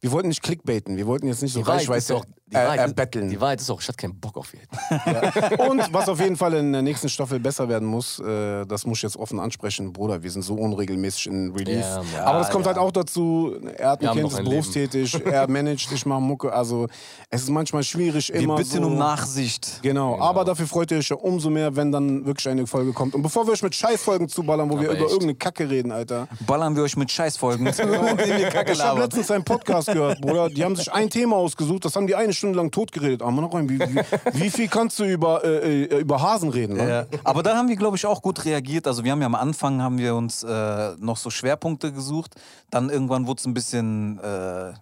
Wir 0.00 0.12
wollten 0.12 0.28
nicht 0.28 0.42
clickbaiten, 0.42 0.96
wir 0.96 1.06
wollten 1.06 1.26
jetzt 1.26 1.42
nicht 1.42 1.52
so 1.54 1.66
Wahrheit 1.66 1.82
ist 1.82 1.88
Reichweite 1.90 2.22
die 2.50 2.56
äh, 2.56 2.58
Wahrheit, 2.64 2.80
erbetteln. 2.80 3.28
die 3.28 3.40
Wahrheit 3.40 3.60
ist 3.60 3.70
auch, 3.70 3.80
ich 3.80 3.88
hatte 3.88 3.96
keinen 3.96 4.18
Bock 4.18 4.36
auf 4.36 4.54
ihn. 4.54 4.60
Und 5.58 5.92
was 5.92 6.08
auf 6.08 6.20
jeden 6.20 6.36
Fall 6.36 6.54
in 6.54 6.72
der 6.72 6.82
nächsten 6.82 7.08
Staffel 7.08 7.38
besser 7.38 7.68
werden 7.68 7.86
muss, 7.86 8.18
äh, 8.20 8.64
das 8.66 8.86
muss 8.86 8.98
ich 8.98 9.02
jetzt 9.02 9.16
offen 9.16 9.38
ansprechen, 9.38 9.92
Bruder, 9.92 10.22
wir 10.22 10.30
sind 10.30 10.42
so 10.42 10.54
unregelmäßig 10.54 11.26
in 11.26 11.52
Release. 11.52 11.80
Ja, 11.80 11.96
Mann. 11.96 12.24
Aber 12.24 12.38
das 12.38 12.50
kommt 12.50 12.66
halt 12.66 12.78
auch 12.78 12.90
dazu, 12.90 13.54
er 13.76 13.90
hat 13.90 14.00
Wir 14.00 14.10
ein 14.10 14.16
Kind, 14.16 14.32
ist 14.32 14.44
berufstätig, 14.44 15.14
er 15.26 15.48
managt, 15.48 15.92
ich 15.92 16.06
mache 16.06 16.20
Mucke, 16.20 16.52
also 16.52 16.86
es 17.28 17.42
ist 17.42 17.50
manchmal 17.50 17.82
schwierig, 17.82 18.32
Wir 18.32 18.40
immer 18.40 18.56
bitten 18.56 18.82
so... 18.82 18.86
um 18.86 18.96
Nachsicht. 18.96 19.80
Genau, 19.82 20.18
aber 20.18 20.44
dafür 20.44 20.66
freut 20.66 20.90
ihr 20.90 20.98
euch 20.98 21.08
ja 21.08 21.16
umso 21.16 21.50
mehr, 21.50 21.76
wenn 21.76 21.92
dann 21.92 22.24
wirklich 22.24 22.48
eine 22.48 22.66
Folge 22.66 22.92
kommt. 22.92 23.14
Und 23.14 23.22
bevor 23.22 23.46
wir 23.46 23.52
euch 23.52 23.62
mit 23.62 23.74
Scheißfolgen 23.74 24.28
zuballern, 24.28 24.70
wo 24.70 24.80
wir 24.80 24.88
Aber 24.88 24.98
über 24.98 25.04
echt. 25.04 25.12
irgendeine 25.12 25.34
Kacke 25.34 25.68
reden, 25.68 25.92
Alter. 25.92 26.28
Ballern 26.46 26.74
wir 26.74 26.82
euch 26.82 26.96
mit 26.96 27.10
Scheißfolgen, 27.10 27.66
wir 27.76 28.48
Kacke 28.48 28.72
Ich 28.72 28.82
habe 28.82 29.00
letztens 29.00 29.30
einen 29.30 29.44
Podcast 29.44 29.88
gehört, 29.88 30.20
Bruder. 30.22 30.48
Die 30.48 30.64
haben 30.64 30.76
sich 30.76 30.90
ein 30.90 31.10
Thema 31.10 31.36
ausgesucht, 31.36 31.84
das 31.84 31.94
haben 31.94 32.06
die 32.06 32.14
eine 32.14 32.32
Stunde 32.38 32.56
lang 32.56 32.70
totgeredet. 32.70 33.22
Aber 33.22 33.32
noch 33.32 33.54
ein, 33.54 33.68
wie, 33.68 33.78
wie, 33.78 34.00
wie 34.32 34.50
viel 34.50 34.68
kannst 34.68 34.98
du 34.98 35.04
über, 35.04 35.44
äh, 35.44 35.84
äh, 35.84 36.00
über 36.00 36.20
Hasen 36.20 36.50
reden? 36.50 36.76
Ne? 36.76 36.88
Ja. 36.88 37.18
Aber 37.24 37.42
da 37.42 37.56
haben 37.56 37.68
wir, 37.68 37.76
glaube 37.76 37.96
ich, 37.96 38.06
auch 38.06 38.22
gut 38.22 38.44
reagiert. 38.44 38.86
Also 38.86 39.04
wir 39.04 39.12
haben 39.12 39.20
ja 39.20 39.26
am 39.26 39.34
Anfang 39.34 39.82
haben 39.82 39.98
wir 39.98 40.14
uns 40.14 40.42
äh, 40.42 40.94
noch 40.98 41.16
so 41.16 41.30
Schwerpunkte 41.30 41.92
gesucht. 41.92 42.34
Dann 42.70 42.90
irgendwann 42.90 43.26
wurde 43.26 43.40
es 43.40 43.46
ein 43.46 43.54
bisschen 43.54 44.18
äh, 44.20 44.72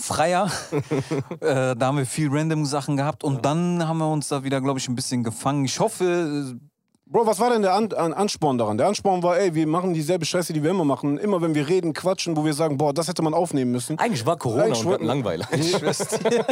freier. 0.00 0.50
äh, 1.40 1.74
da 1.76 1.86
haben 1.86 1.98
wir 1.98 2.06
viel 2.06 2.28
random 2.30 2.66
Sachen 2.66 2.96
gehabt. 2.96 3.24
Und 3.24 3.44
dann 3.44 3.86
haben 3.86 3.98
wir 3.98 4.10
uns 4.10 4.28
da 4.28 4.44
wieder, 4.44 4.60
glaube 4.60 4.78
ich, 4.78 4.88
ein 4.88 4.94
bisschen 4.94 5.24
gefangen. 5.24 5.64
Ich 5.64 5.80
hoffe, 5.80 6.58
Bro, 7.10 7.24
was 7.26 7.40
war 7.40 7.48
denn 7.50 7.62
der 7.62 7.72
An 7.74 7.90
An 7.94 8.12
Ansporn 8.12 8.58
daran? 8.58 8.76
Der 8.76 8.86
Ansporn 8.86 9.22
war, 9.22 9.38
ey, 9.38 9.54
wir 9.54 9.66
machen 9.66 9.94
dieselbe 9.94 10.26
Scheiße, 10.26 10.52
die 10.52 10.62
wir 10.62 10.70
immer 10.72 10.84
machen. 10.84 11.16
Immer 11.16 11.40
wenn 11.40 11.54
wir 11.54 11.66
reden, 11.66 11.94
quatschen, 11.94 12.36
wo 12.36 12.44
wir 12.44 12.52
sagen, 12.52 12.76
boah, 12.76 12.92
das 12.92 13.08
hätte 13.08 13.22
man 13.22 13.32
aufnehmen 13.32 13.72
müssen. 13.72 13.98
Eigentlich 13.98 14.26
war 14.26 14.36
Corona 14.36 14.64
Eigentlich 14.64 14.80
und 14.80 14.86
wir 14.86 14.94
hatten 14.94 15.06
wollten- 15.06 15.06
Langweiler. 15.06 15.48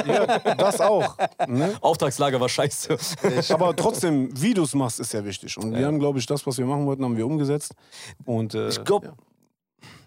Ja, 0.07 0.54
das 0.54 0.80
auch. 0.80 1.16
Ne? 1.46 1.74
Auftragslager 1.82 2.40
war 2.40 2.48
scheiße. 2.48 2.96
Aber 3.52 3.76
trotzdem, 3.76 4.30
wie 4.40 4.54
du 4.54 4.62
es 4.62 4.74
machst, 4.74 4.98
ist 5.00 5.12
ja 5.12 5.24
wichtig. 5.24 5.57
Und 5.59 5.74
wir 5.74 5.86
haben, 5.86 5.98
glaube 5.98 6.18
ich, 6.18 6.26
das, 6.26 6.46
was 6.46 6.57
wir 6.57 6.64
machen 6.66 6.86
wollten, 6.86 7.04
haben 7.04 7.16
wir 7.16 7.26
umgesetzt. 7.26 7.74
Und 8.24 8.54
äh, 8.54 8.68
Ich 8.68 8.82
glaube, 8.82 9.12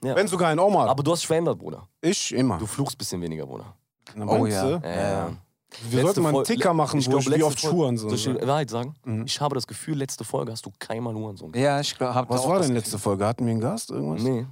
ja. 0.03 0.15
wenn 0.15 0.27
sogar 0.27 0.49
ein 0.49 0.57
Oma. 0.59 0.87
aber 0.87 1.03
du 1.03 1.11
hast 1.11 1.19
dich 1.19 1.27
verändert, 1.27 1.59
Bruder. 1.59 1.87
ich 2.01 2.33
immer. 2.33 2.57
Du 2.57 2.65
fluchst 2.65 2.95
ein 2.95 2.97
bisschen 2.97 3.21
weniger, 3.21 3.45
Bruder. 3.45 3.75
Na, 4.15 4.25
Oh 4.27 4.45
ja. 4.47 4.63
du? 4.79 4.87
Ja, 4.87 5.29
Wir 5.89 6.01
sollten 6.01 6.23
mal 6.23 6.33
einen 6.35 6.43
Ticker 6.43 6.73
machen, 6.73 6.99
wo 7.05 7.09
glaub, 7.09 7.21
ich 7.21 7.27
wie 7.27 7.29
letzte 7.31 7.45
oft 7.45 7.59
Folge- 7.59 7.75
Schuhe 7.77 7.97
so. 7.97 8.09
Soll 8.09 8.33
ich 8.35 8.41
die 8.41 8.47
Wahrheit 8.47 8.69
sagen? 8.69 8.95
Mhm. 9.05 9.25
Ich 9.25 9.39
habe 9.39 9.53
das 9.55 9.67
Gefühl, 9.67 9.97
letzte 9.97 10.23
Folge 10.23 10.51
hast 10.51 10.65
du 10.65 10.71
keinmal 10.79 11.13
Hurensohn 11.13 11.51
gesagt. 11.51 11.63
ja, 11.63 11.79
ich 11.79 11.99
habe 11.99 12.29
Was 12.33 12.47
war 12.47 12.59
denn 12.59 12.73
letzte 12.73 12.97
Folge? 12.97 13.25
Hatten 13.25 13.45
wir 13.45 13.51
einen 13.51 13.61
Gast? 13.61 13.91
Irgendwas? 13.91 14.21
Nee. 14.23 14.47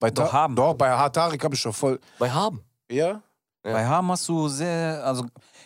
Bei 0.00 0.10
Doch, 0.10 0.32
haben. 0.32 0.54
Doch, 0.56 0.74
bei 0.74 0.90
Hatarik 0.90 1.42
habe 1.44 1.54
ich 1.54 1.60
schon 1.60 1.72
voll. 1.72 2.00
Bei 2.18 2.30
Haben. 2.30 2.60
Ja? 2.90 3.22
Bei 3.72 3.86
Ham 3.86 4.10
hast 4.10 4.28
du 4.28 4.48
sehr, 4.48 5.02
also 5.04 5.24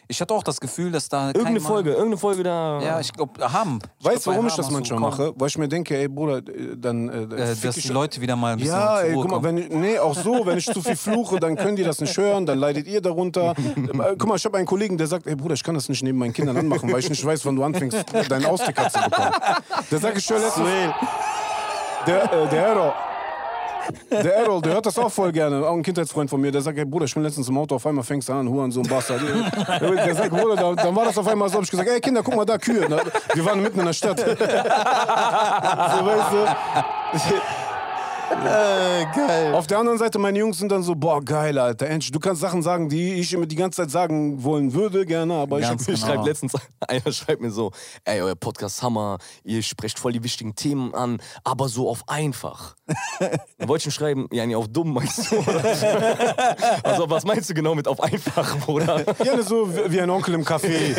ich 0.09 0.21
hatte 0.21 0.35
auch 0.35 0.43
das 0.43 0.61
Gefühl, 0.61 0.91
dass 0.91 1.09
da 1.09 1.29
Irgendeine 1.29 1.59
kein 1.59 1.67
Folge, 1.67 1.91
irgendeine 1.91 2.17
Folge 2.17 2.43
da. 2.43 2.81
Ja, 2.83 2.99
ich 3.01 3.13
glaube, 3.13 3.41
Ham. 3.53 3.79
Weißt 4.03 4.27
du, 4.27 4.31
warum 4.33 4.47
ich 4.49 4.55
das 4.55 4.69
manchmal 4.71 4.99
mache? 4.99 5.33
Weil 5.37 5.49
ich 5.49 5.57
mir 5.59 5.69
denke, 5.69 5.97
ey 5.97 6.09
Bruder, 6.09 6.39
äh, 6.39 6.77
dann. 6.77 7.09
Äh, 7.09 7.35
Äh, 7.43 7.47
fick 7.55 7.63
dass 7.63 7.77
ich- 7.77 7.85
die 7.87 7.93
Leute 7.93 8.21
wieder 8.21 8.35
mal 8.35 8.53
ein 8.55 8.59
bisschen 8.59 8.75
Ja, 8.75 9.01
ey, 9.03 9.15
guck 9.15 9.31
mal, 9.31 9.43
wenn 9.45 9.59
ich, 9.59 9.69
nee, 9.71 9.99
auch 9.99 10.17
so, 10.17 10.45
wenn 10.47 10.59
ich 10.59 10.67
zu 10.67 10.83
viel 10.83 10.97
fluche, 10.97 11.39
dann 11.39 11.55
können 11.57 11.77
die 11.77 11.85
das 11.85 12.01
nicht 12.01 12.17
hören, 12.17 12.45
dann 12.47 12.59
leidet 12.59 12.87
ihr 12.89 13.01
darunter. 13.01 13.55
Äh, 14.01 14.17
Guck 14.19 14.27
mal, 14.27 14.37
ich 14.37 14.45
habe 14.45 14.57
einen 14.57 14.67
Kollegen, 14.67 14.97
der 14.99 15.07
sagt, 15.07 15.27
ey 15.27 15.37
Bruder, 15.37 15.55
ich 15.55 15.63
kann 15.63 15.75
das 15.75 15.89
nicht 15.89 16.03
neben 16.03 16.19
meinen 16.19 16.33
Kindern 16.33 16.57
anmachen, 16.57 16.91
weil 16.93 16.99
ich 17.01 17.09
nicht 17.11 17.25
weiß, 17.25 17.45
wann 17.47 17.55
du 17.57 17.63
anfängst, 17.65 18.05
deinen 18.29 18.47
Austicker 18.47 18.89
zu 18.89 18.99
bekommen. 19.01 19.31
Der 19.91 19.99
sagt 19.99 20.19
ich 20.19 20.25
schon 20.25 20.41
letztens. 20.41 20.69
Der, 22.07 22.25
äh, 22.33 22.49
der 22.49 22.67
Errol. 22.67 22.93
Der 24.11 24.37
Errol, 24.37 24.61
der 24.61 24.75
hört 24.75 24.87
das 24.87 24.99
auch 24.99 25.11
voll 25.11 25.33
gerne. 25.33 25.67
Auch 25.67 25.75
ein 25.75 25.83
Kindheitsfreund 25.83 26.29
von 26.29 26.41
mir, 26.41 26.51
der 26.53 26.61
sagt, 26.61 26.79
ey 26.79 26.85
Bruder, 26.85 27.05
ich 27.07 27.15
bin 27.15 27.23
letztens 27.23 27.49
im 27.49 27.59
Auto, 27.59 27.77
auf 27.77 27.87
einmal 27.87 28.05
fängst 28.05 28.29
du 28.29 28.33
an, 28.33 28.49
Huren, 28.49 28.71
so 28.71 28.81
ein 28.81 28.87
Bastard. 28.89 29.21
Der 29.81 30.15
sagt, 30.15 30.31
Bruder, 30.31 30.57
da, 30.57 30.75
dann 30.75 30.95
war 30.95 31.05
das 31.05 31.17
auf 31.19 31.27
einmal 31.27 31.49
so, 31.49 31.57
hab 31.57 31.65
ich 31.65 31.71
gesagt, 31.71 31.89
ey 31.89 32.01
Kinder, 32.01 32.23
guck 32.23 32.37
mal 32.37 32.45
da, 32.45 32.59
Kühe. 32.59 32.89
Wir 33.35 33.45
waren 33.45 33.63
mitten 33.63 33.81
in 33.81 33.87
der 33.87 33.93
Stadt. 33.93 34.21
So, 35.91 36.07
weißt 36.07 36.33
du? 36.33 37.35
Äh, 38.31 39.07
geil. 39.15 39.55
Auf 39.55 39.67
der 39.67 39.79
anderen 39.79 39.99
Seite, 39.99 40.19
meine 40.19 40.39
Jungs 40.39 40.59
sind 40.59 40.71
dann 40.71 40.83
so, 40.83 40.95
boah, 40.95 41.23
geil, 41.23 41.59
Alter. 41.59 41.87
Endlich, 41.87 42.13
du 42.13 42.21
kannst 42.21 42.41
Sachen 42.41 42.63
sagen, 42.63 42.89
die 42.89 43.15
ich 43.15 43.33
immer 43.33 43.47
die 43.47 43.57
ganze 43.57 43.83
Zeit 43.83 43.91
sagen 43.91 44.43
wollen 44.45 44.73
würde, 44.73 45.05
gerne, 45.05 45.35
aber 45.35 45.59
ich 45.59 45.67
Ganz 45.67 45.87
Mir 45.87 45.95
genau. 45.95 46.07
schreibt 46.07 46.25
letztens, 46.27 46.53
einer 46.81 47.13
schreibt 47.13 47.43
mir 47.43 47.51
so, 47.51 47.73
ey, 48.05 48.23
euer 48.23 48.37
Podcast 48.37 48.83
Hammer, 48.83 49.19
ihr 49.45 49.63
sprecht 49.63 49.99
voll 49.99 50.13
die 50.13 50.23
wichtigen 50.23 50.55
Themen 50.55 50.95
an, 50.95 51.21
aber 51.45 51.69
so 51.69 51.89
auf 51.89 52.09
einfach. 52.09 52.77
Dann 53.59 53.69
wollte 53.69 53.83
ich 53.83 53.87
ihm 53.87 53.93
schreiben, 53.93 54.29
ja, 54.33 54.47
nee, 54.47 54.55
auf 54.55 54.69
dumm 54.69 54.95
meinst 54.95 55.31
du, 55.31 55.37
oder? 55.39 55.61
Also, 56.83 57.09
was 57.09 57.25
meinst 57.25 57.49
du 57.51 57.55
genau 57.55 57.75
mit 57.75 57.87
auf 57.87 58.01
einfach, 58.01 58.57
Bruder? 58.59 59.05
Gerne 59.05 59.43
so 59.43 59.69
wie 59.91 60.01
ein 60.01 60.11
Onkel 60.11 60.35
im 60.35 60.45
Café. 60.45 60.99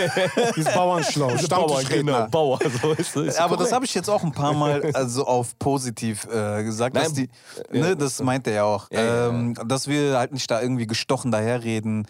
Dieses 0.56 0.74
Bauernschlau, 0.74 1.34
Bauer, 1.50 1.84
genau. 1.84 2.28
Bauer, 2.28 2.60
so 2.82 2.92
ist 2.92 3.16
es. 3.16 3.38
Aber 3.38 3.58
das 3.58 3.72
habe 3.72 3.86
ich 3.86 3.94
jetzt 3.94 4.10
auch 4.10 4.24
ein 4.24 4.32
paar 4.32 4.54
Mal 4.54 4.92
also 4.94 5.26
auf 5.26 5.58
positiv 5.60 6.26
äh, 6.26 6.64
gesagt, 6.64 6.96
dass 6.96 7.14
Nein, 7.14 7.30
die, 7.72 7.78
ne, 7.80 7.96
das 7.96 8.22
meint 8.22 8.48
er 8.48 8.54
ja 8.54 8.64
auch, 8.64 8.90
Ja, 8.92 9.04
ja, 9.04 9.30
ähm, 9.30 9.56
dass 9.66 9.88
wir 9.88 10.18
halt 10.18 10.32
nicht 10.32 10.50
da 10.50 10.62
irgendwie 10.62 10.88
gestochen 10.88 11.32
daherreden. 11.32 12.08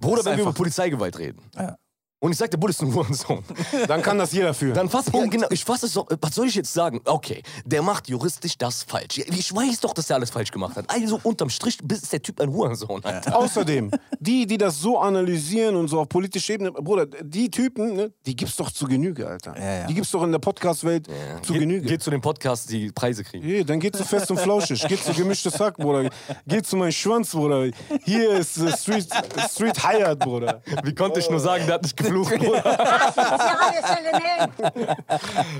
Bruder, 0.00 0.20
ist 0.20 0.26
wenn 0.26 0.36
wir 0.36 0.42
über 0.42 0.52
Polizeigewalt 0.52 1.18
reden. 1.18 1.42
Ja. 1.56 1.76
Und 2.20 2.32
ich 2.32 2.38
sag, 2.38 2.50
der 2.50 2.58
Bull 2.58 2.70
ist 2.70 2.82
ein 2.82 2.92
Hurensohn. 2.92 3.44
Dann 3.86 4.02
kann 4.02 4.18
das 4.18 4.32
jeder 4.32 4.52
fühlen. 4.52 4.74
Dann 4.74 4.88
fass, 4.88 5.04
ja, 5.12 5.24
genau, 5.26 5.46
ich 5.50 5.64
fasse 5.64 5.86
es 5.86 5.92
doch, 5.92 6.04
was 6.20 6.34
soll 6.34 6.48
ich 6.48 6.56
jetzt 6.56 6.72
sagen? 6.72 7.00
Okay, 7.04 7.42
der 7.64 7.80
macht 7.80 8.08
juristisch 8.08 8.58
das 8.58 8.82
falsch. 8.82 9.18
Ich 9.18 9.54
weiß 9.54 9.78
doch, 9.80 9.94
dass 9.94 10.10
er 10.10 10.16
alles 10.16 10.30
falsch 10.30 10.50
gemacht 10.50 10.74
hat. 10.74 10.86
Also 10.88 11.20
unterm 11.22 11.48
Strich 11.48 11.78
ist 11.88 12.12
der 12.12 12.20
Typ 12.20 12.40
ein 12.40 12.52
Hurensohn, 12.52 13.04
Alter. 13.04 13.36
Außerdem, 13.36 13.92
die, 14.18 14.46
die 14.46 14.58
das 14.58 14.80
so 14.80 14.98
analysieren 14.98 15.76
und 15.76 15.86
so 15.86 16.00
auf 16.00 16.08
politischer 16.08 16.54
Ebene, 16.54 16.72
Bruder, 16.72 17.06
die 17.06 17.50
Typen, 17.50 17.94
ne, 17.94 18.12
die 18.26 18.34
gibt's 18.34 18.56
doch 18.56 18.72
zu 18.72 18.86
Genüge, 18.86 19.28
Alter. 19.28 19.56
Ja, 19.56 19.74
ja. 19.80 19.86
Die 19.86 19.94
gibt's 19.94 20.10
doch 20.10 20.24
in 20.24 20.32
der 20.32 20.40
Podcast-Welt 20.40 21.06
zu 21.42 21.52
Geht, 21.52 21.62
Genüge. 21.62 21.86
geht 21.86 22.02
zu 22.02 22.10
den 22.10 22.20
Podcasts, 22.20 22.66
die 22.66 22.90
Preise 22.90 23.22
kriegen. 23.22 23.44
Hey, 23.44 23.64
dann 23.64 23.78
geht 23.78 23.94
zu 23.94 24.04
fest 24.04 24.28
und 24.32 24.40
flauschig, 24.40 24.84
geht 24.88 25.04
zu 25.04 25.12
gemischtes 25.12 25.60
Hack, 25.60 25.76
Bruder. 25.76 26.10
Geht 26.48 26.66
zu 26.66 26.76
meinem 26.76 26.90
Schwanz, 26.90 27.30
Bruder. 27.30 27.70
Hier 28.04 28.30
ist 28.32 28.56
äh, 28.58 28.76
Street, 28.76 29.06
Street 29.52 29.86
Hired, 29.86 30.18
Bruder. 30.18 30.62
Wie 30.82 30.94
konnte 30.96 31.20
ich 31.20 31.30
nur 31.30 31.38
sagen, 31.38 31.64
der 31.66 31.76
hat 31.76 31.82
nicht 31.82 31.96
geflucht, 32.08 32.38
Bruder? 32.38 32.62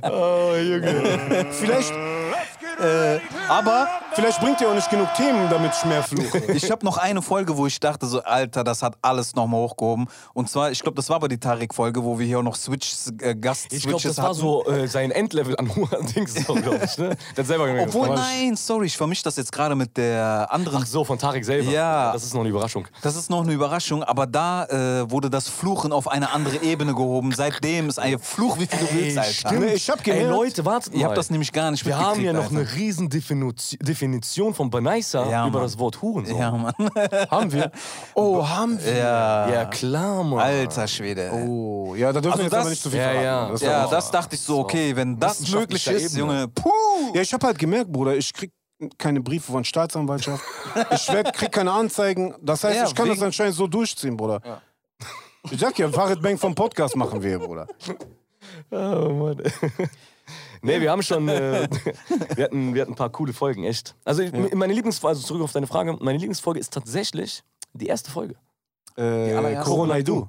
oh, 0.11 0.55
Junge. 0.57 1.47
Vielleicht, 1.51 1.93
Aber 3.49 3.89
vielleicht 4.15 4.41
bringt 4.41 4.61
ihr 4.61 4.69
auch 4.69 4.75
nicht 4.75 4.91
genug 4.91 5.13
Themen, 5.15 5.49
damit 5.51 5.73
ich 5.77 5.85
mehr 5.85 6.03
fluche. 6.03 6.39
ich 6.53 6.71
habe 6.71 6.85
noch 6.85 6.97
eine 6.97 7.23
Folge, 7.23 7.57
wo 7.57 7.67
ich 7.67 7.81
dachte 7.81 8.07
so, 8.07 8.23
Alter, 8.23 8.65
das 8.65 8.83
hat 8.83 8.95
alles 9.03 9.35
nochmal 9.35 9.61
hochgehoben. 9.61 10.07
Und 10.35 10.49
zwar, 10.49 10.71
ich 10.71 10.81
glaube, 10.81 10.97
das 10.97 11.09
war 11.09 11.17
aber 11.17 11.29
die 11.29 11.39
Tarek-Folge, 11.39 12.05
wo 12.05 12.19
wir 12.19 12.27
hier 12.27 12.39
auch 12.39 12.43
noch 12.43 12.57
Switch, 12.57 12.93
äh, 13.21 13.35
Gast-Switches 13.35 13.79
Ich 13.79 13.87
glaube, 13.89 14.03
das 14.03 14.17
war 14.19 14.25
hatten. 14.27 14.35
so 14.35 14.67
äh, 14.67 14.87
sein 14.87 15.11
Endlevel 15.11 15.57
an 15.57 15.69
so, 16.47 16.55
glaube 16.55 16.81
ich. 16.85 16.99
Ne? 16.99 17.17
Der 17.37 17.45
hat 17.45 17.47
selber. 17.47 17.83
Obwohl, 17.83 18.09
nein, 18.09 18.57
sorry, 18.57 18.87
ich 18.87 18.97
vermische 18.97 19.25
das 19.25 19.37
jetzt 19.37 19.53
gerade 19.53 19.75
mit 19.75 19.97
der 19.97 20.49
anderen 20.51 20.83
Ach 20.83 20.87
so, 20.87 21.05
von 21.05 21.19
Tarek 21.19 21.45
selber. 21.45 21.71
Ja. 21.71 22.13
Das 22.13 22.25
ist 22.25 22.35
noch 22.35 22.41
eine 22.41 22.51
Überraschung. 22.51 22.87
Das 23.03 23.17
ist 23.17 23.31
noch 23.31 23.43
eine 23.43 23.53
Überraschung, 23.53 24.03
aber 24.03 24.27
da 24.27 24.65
äh, 24.67 25.11
wurde 25.11 25.31
das 25.31 25.49
Fluchen 25.49 25.93
auf 25.93 26.09
eine 26.09 26.31
andere 26.31 26.38
Ebene 26.63 26.95
gehoben. 26.95 27.33
Seitdem 27.33 27.89
ist 27.89 27.99
ein 27.99 28.19
Fluch, 28.19 28.59
wie 28.59 28.67
viel 28.67 28.79
du 28.79 28.95
willst, 28.95 29.19
Alter. 29.19 29.31
stimmt. 29.33 29.65
Ich 29.73 29.91
hab 29.91 29.99
Ey, 29.99 30.05
gemerkt- 30.05 30.31
Leute, 30.31 30.65
wartet 30.65 30.93
mal. 30.95 31.01
Ihr 31.01 31.07
habt 31.07 31.17
das 31.19 31.31
nämlich 31.31 31.53
gar 31.53 31.71
nicht 31.71 31.85
Wir 31.87 31.99
haben 31.99 32.21
ja 32.23 32.33
noch 32.33 32.51
mitgekriegt, 32.51 32.73
eine 32.75 32.81
riesen 32.87 33.09
Defini- 33.11 33.77
Definition 33.85 34.55
von 34.55 34.71
Benaisa 34.71 35.29
Ja, 35.31 35.47
über 35.47 35.59
Mann. 35.59 35.63
das 35.69 35.79
Wort 35.79 36.01
Hurensohn. 36.03 36.39
Ja, 36.39 36.51
Mann. 36.51 36.75
Haben 37.31 37.53
wir? 37.53 37.71
Oh, 38.15 38.47
haben 38.47 38.79
wir? 38.85 38.93
Ja. 38.97 39.49
Ja, 39.53 39.65
klar, 39.67 40.23
Mann. 40.25 40.39
Alter 40.41 40.87
Schwede. 40.89 41.31
Oh, 41.33 41.95
ja, 41.97 42.13
da 42.13 42.21
dürfen 42.21 42.33
Also 42.33 42.39
wir 42.39 42.45
jetzt 42.45 42.53
das- 42.53 42.61
aber 42.61 42.71
nicht 42.71 42.83
zu 42.83 42.91
viel 42.91 42.99
Ja, 42.99 43.05
verraten. 43.11 43.25
ja. 43.25 43.51
Das 43.53 43.61
Ja, 43.61 43.87
das 43.87 44.11
dachte 44.11 44.35
ich 44.37 44.41
so, 44.41 44.59
okay, 44.59 44.95
wenn 44.97 45.19
das 45.19 45.49
möglich 45.51 45.87
ist, 45.87 46.15
Ebene. 46.17 46.33
Junge, 46.35 46.49
puh. 46.49 46.71
Ja, 47.15 47.21
ich 47.23 47.33
habe 47.33 47.47
halt 47.47 47.59
gemerkt, 47.59 47.91
Bruder, 47.93 48.17
ich 48.17 48.33
krieg 48.33 48.53
keine 48.97 49.21
Briefe 49.21 49.51
von 49.51 49.65
Staatsanwaltschaft. 49.65 50.45
ich 50.93 51.09
werd, 51.13 51.33
krieg 51.35 51.51
keine 51.51 51.73
Anzeigen. 51.73 52.35
Das 52.41 52.63
heißt, 52.63 52.77
Ja, 52.77 52.85
ich 52.87 52.95
kann 52.95 53.07
wegen- 53.07 53.17
das 53.17 53.25
anscheinend 53.25 53.57
so 53.57 53.67
durchziehen, 53.67 54.17
Bruder. 54.17 54.41
Ich 55.51 55.61
sag 55.61 55.79
ja, 55.79 55.89
Farid 55.91 56.21
Bang 56.21 56.37
vom 56.39 56.55
Podcast 56.55 56.97
machen 56.97 57.23
wir, 57.23 57.39
Bruder. 57.39 57.67
Oh, 58.71 59.09
Mann. 59.13 59.43
nee, 60.63 60.81
wir 60.81 60.91
haben 60.91 61.03
schon, 61.03 61.29
äh, 61.29 61.69
wir, 62.37 62.45
hatten, 62.45 62.75
wir 62.75 62.83
hatten 62.83 62.93
ein 62.93 62.97
paar 62.97 63.11
coole 63.11 63.33
Folgen, 63.33 63.65
echt. 63.65 63.95
Also 64.05 64.23
ich- 64.23 64.55
meine 64.55 64.73
Lieblingsfolge, 64.73 65.17
also 65.17 65.27
zurück 65.27 65.43
auf 65.43 65.53
deine 65.53 65.67
Frage, 65.67 65.97
meine 66.01 66.19
Lieblingsfolge 66.19 66.61
ist 66.61 66.73
tatsächlich 66.73 67.43
die 67.73 67.87
erste 67.87 68.11
Folge. 68.11 68.35
Äh. 68.97 69.57
Corona 69.63 70.01
du. 70.03 70.29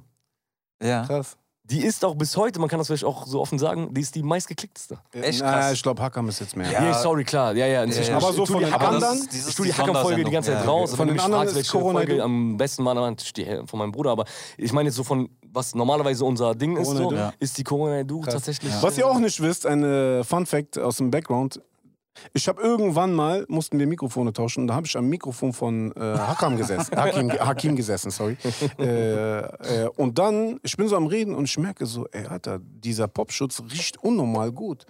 Ja. 0.81 1.05
Krass. 1.05 1.37
Die 1.69 1.83
ist 1.83 2.03
auch 2.03 2.15
bis 2.15 2.35
heute, 2.35 2.59
man 2.59 2.67
kann 2.69 2.79
das 2.79 2.87
vielleicht 2.87 3.03
auch 3.05 3.27
so 3.27 3.39
offen 3.41 3.59
sagen, 3.59 3.93
die 3.93 4.01
ist 4.01 4.15
die 4.15 4.23
meistgeklickteste. 4.23 4.97
Echt 5.11 5.41
krass. 5.41 5.71
ich 5.73 5.83
glaube, 5.83 6.01
Hackam 6.01 6.27
ist 6.29 6.39
jetzt 6.39 6.55
mehr. 6.57 6.71
Ja, 6.71 6.83
Ja. 6.83 6.93
sorry, 6.99 7.23
klar. 7.23 7.53
Ja, 7.55 7.65
ja, 7.67 7.83
inzwischen. 7.83 8.11
Ja, 8.11 8.17
aber 8.17 8.29
Ich 8.31 8.35
so 8.35 8.45
von 8.45 8.59
die 8.59 8.65
den 8.65 8.73
anderen- 8.73 9.27
dieses- 9.31 9.49
Ich 9.49 9.55
tue 9.55 9.65
die 9.67 9.73
Hacker-Folge 9.73 10.23
die 10.23 10.31
ganze 10.31 10.51
Zeit 10.51 10.65
Sondersendung. 10.65 10.79
raus. 10.81 10.95
Von 10.95 11.07
den 11.07 11.13
mich 11.15 11.23
anderen 11.23 11.43
fragst, 11.43 11.51
ist 11.51 11.57
welche 11.57 11.71
Corona 11.71 11.99
Folge 11.99 12.23
am 12.23 12.57
besten 12.57 12.85
war, 12.85 12.95
dann 12.95 13.15
die 13.37 13.59
von 13.67 13.79
meinem 13.79 13.91
Bruder. 13.91 14.11
Aber 14.11 14.25
ich 14.57 14.71
meine 14.73 14.89
jetzt 14.89 14.95
so 14.95 15.03
von, 15.03 15.29
was 15.51 15.75
normalerweise 15.75 16.25
unser 16.25 16.55
Ding 16.55 16.75
ist, 16.77 16.89
so. 16.89 17.11
Ja. 17.13 17.33
ist 17.39 17.57
die 17.57 17.63
Corona 17.63 18.03
Du 18.03 18.21
tatsächlich. 18.23 18.71
Was 18.81 18.97
ihr 18.97 19.07
auch 19.07 19.19
nicht 19.19 19.39
wisst, 19.41 19.65
ein 19.65 19.83
äh, 19.83 20.23
Fun 20.23 20.45
Fact 20.45 20.77
aus 20.79 20.97
dem 20.97 21.11
Background. 21.11 21.61
Ich 22.33 22.47
habe 22.47 22.61
irgendwann 22.61 23.13
mal, 23.13 23.45
mussten 23.47 23.79
wir 23.79 23.87
Mikrofone 23.87 24.33
tauschen, 24.33 24.67
da 24.67 24.75
habe 24.75 24.87
ich 24.87 24.97
am 24.97 25.07
Mikrofon 25.07 25.53
von 25.53 25.91
äh, 25.93 25.99
Hakam 25.99 26.57
gesessen, 26.57 26.95
Hakim, 26.95 27.31
Hakim 27.31 27.75
gesessen, 27.75 28.11
sorry. 28.11 28.37
Äh, 28.79 29.39
äh, 29.39 29.89
und 29.97 30.17
dann, 30.17 30.59
ich 30.63 30.77
bin 30.77 30.87
so 30.87 30.95
am 30.95 31.07
Reden 31.07 31.35
und 31.35 31.45
ich 31.45 31.57
merke 31.57 31.85
so, 31.85 32.07
ey, 32.11 32.25
Alter, 32.25 32.59
dieser 32.61 33.07
Popschutz 33.07 33.61
riecht 33.71 33.97
unnormal 33.97 34.51
gut. 34.51 34.85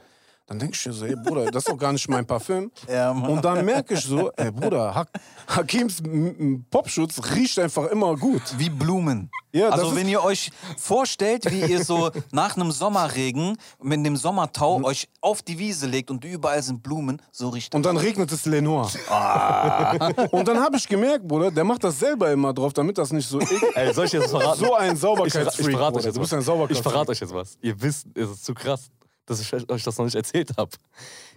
Dann 0.50 0.58
denke 0.60 0.76
ich 0.76 0.86
mir 0.86 0.94
so, 0.94 1.06
ey 1.06 1.16
Bruder, 1.16 1.46
das 1.46 1.58
ist 1.64 1.70
doch 1.70 1.78
gar 1.78 1.94
nicht 1.94 2.10
mein 2.10 2.26
Parfüm. 2.26 2.72
Ja, 2.92 3.12
und 3.12 3.46
dann 3.46 3.64
merke 3.64 3.94
ich 3.94 4.02
so, 4.02 4.32
ey 4.36 4.52
Bruder, 4.52 4.94
Hak 4.96 5.10
Hakims 5.48 6.02
Popschutz 6.72 7.22
riecht 7.36 7.60
einfach 7.60 7.86
immer 7.86 8.16
gut. 8.18 8.42
Wie 8.58 8.70
Blumen. 8.70 9.30
Ja, 9.52 9.70
das 9.70 9.80
also 9.80 9.92
ist- 9.92 9.96
wenn 9.98 10.08
ihr 10.10 10.24
euch 10.24 10.52
vorstellt, 10.78 11.50
wie 11.52 11.62
ihr 11.72 11.84
so 11.86 12.10
nach 12.32 12.56
einem 12.56 12.72
Sommerregen 12.72 13.58
mit 13.82 14.04
dem 14.06 14.18
Sommertau 14.18 14.84
euch 14.84 15.08
auf 15.22 15.42
die 15.44 15.58
Wiese 15.60 15.86
legt 15.88 16.10
und 16.12 16.24
überall 16.26 16.62
sind 16.64 16.82
Blumen, 16.84 17.22
so 17.32 17.50
riecht 17.50 17.74
Und 17.76 17.86
dann 17.86 17.98
regnet 17.98 18.32
es 18.32 18.46
Lenoir. 18.46 18.90
Und 20.32 20.48
dann 20.48 20.60
habe 20.62 20.78
ich 20.78 20.88
gemerkt, 20.88 21.28
Bruder, 21.28 21.52
der 21.52 21.64
macht 21.64 21.84
das 21.84 22.00
selber 22.00 22.32
immer 22.32 22.54
drauf, 22.54 22.74
damit 22.74 22.98
das 22.98 23.12
nicht 23.12 23.28
so 23.28 23.40
eklig 23.40 23.62
Ey, 23.76 23.94
soll 23.94 24.06
ich 24.06 24.14
jetzt 24.14 24.30
verraten? 24.30 24.60
So 24.60 24.74
ein 24.76 24.94
ich, 24.94 25.00
Sauberkeitsfreak. 25.00 25.68
ich 25.68 25.76
verrate 25.76 25.92
Bruder. 25.92 25.98
euch 26.00 26.06
jetzt 26.06 26.16
Du 26.16 26.20
bist 26.22 26.32
was. 26.32 26.38
ein 26.40 26.42
Sauberkeitsfreak. 26.44 26.86
Ich 26.86 26.92
verrate 26.92 27.12
euch 27.12 27.20
jetzt 27.20 27.34
was. 27.34 27.58
Ihr 27.62 27.82
wisst, 27.82 28.08
es 28.16 28.30
ist 28.30 28.46
zu 28.46 28.54
krass, 28.54 28.90
dass 29.30 29.40
ich 29.40 29.54
euch 29.54 29.84
das 29.84 29.98
noch 29.98 30.06
nicht 30.06 30.16
erzählt 30.16 30.58
habe. 30.58 30.72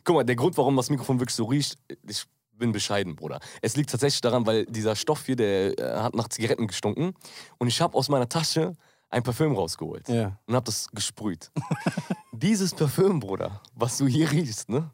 Guck 0.05 0.17
mal, 0.17 0.25
der 0.25 0.37
Grund, 0.37 0.57
warum 0.57 0.77
das 0.77 0.91
Mikrofon 0.91 1.21
wirklich 1.21 1.35
so 1.35 1.45
riecht, 1.45 1.77
ich 2.09 2.25
bin 2.53 2.73
bescheiden, 2.73 3.17
Bruder. 3.17 3.41
Es 3.61 3.77
liegt 3.77 3.91
tatsächlich 3.91 4.21
daran, 4.21 4.47
weil 4.47 4.67
dieser 4.67 4.95
Stoff 4.97 5.25
hier, 5.27 5.37
der 5.37 5.79
äh, 5.79 6.01
hat 6.01 6.15
nach 6.15 6.29
Zigaretten 6.29 6.67
gestunken. 6.67 7.15
Und 7.59 7.69
ich 7.69 7.81
habe 7.81 7.97
aus 7.97 8.09
meiner 8.09 8.29
Tasche 8.29 8.75
ein 9.11 9.23
Parfüm 9.23 9.55
rausgeholt. 9.55 10.09
Ja. 10.09 10.39
Und 10.47 10.55
habe 10.55 10.65
das 10.65 10.89
gesprüht. 10.93 11.51
Dieses 12.33 12.75
Parfüm, 12.75 13.21
Bruder, 13.21 13.61
was 13.75 13.99
du 13.99 14.07
hier 14.07 14.31
riechst, 14.31 14.69
ne, 14.69 14.91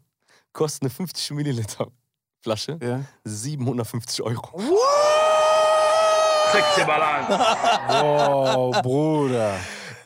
kostet 0.53 0.83
eine 0.83 0.91
50 0.91 1.31
Milliliter 1.33 1.89
Flasche 2.41 2.79
Ja. 2.83 3.05
750 3.25 4.23
Euro. 4.23 4.61
Sexy 6.53 6.85
Balance. 6.87 8.05
Oh, 8.05 8.71
Bruder. 8.83 9.57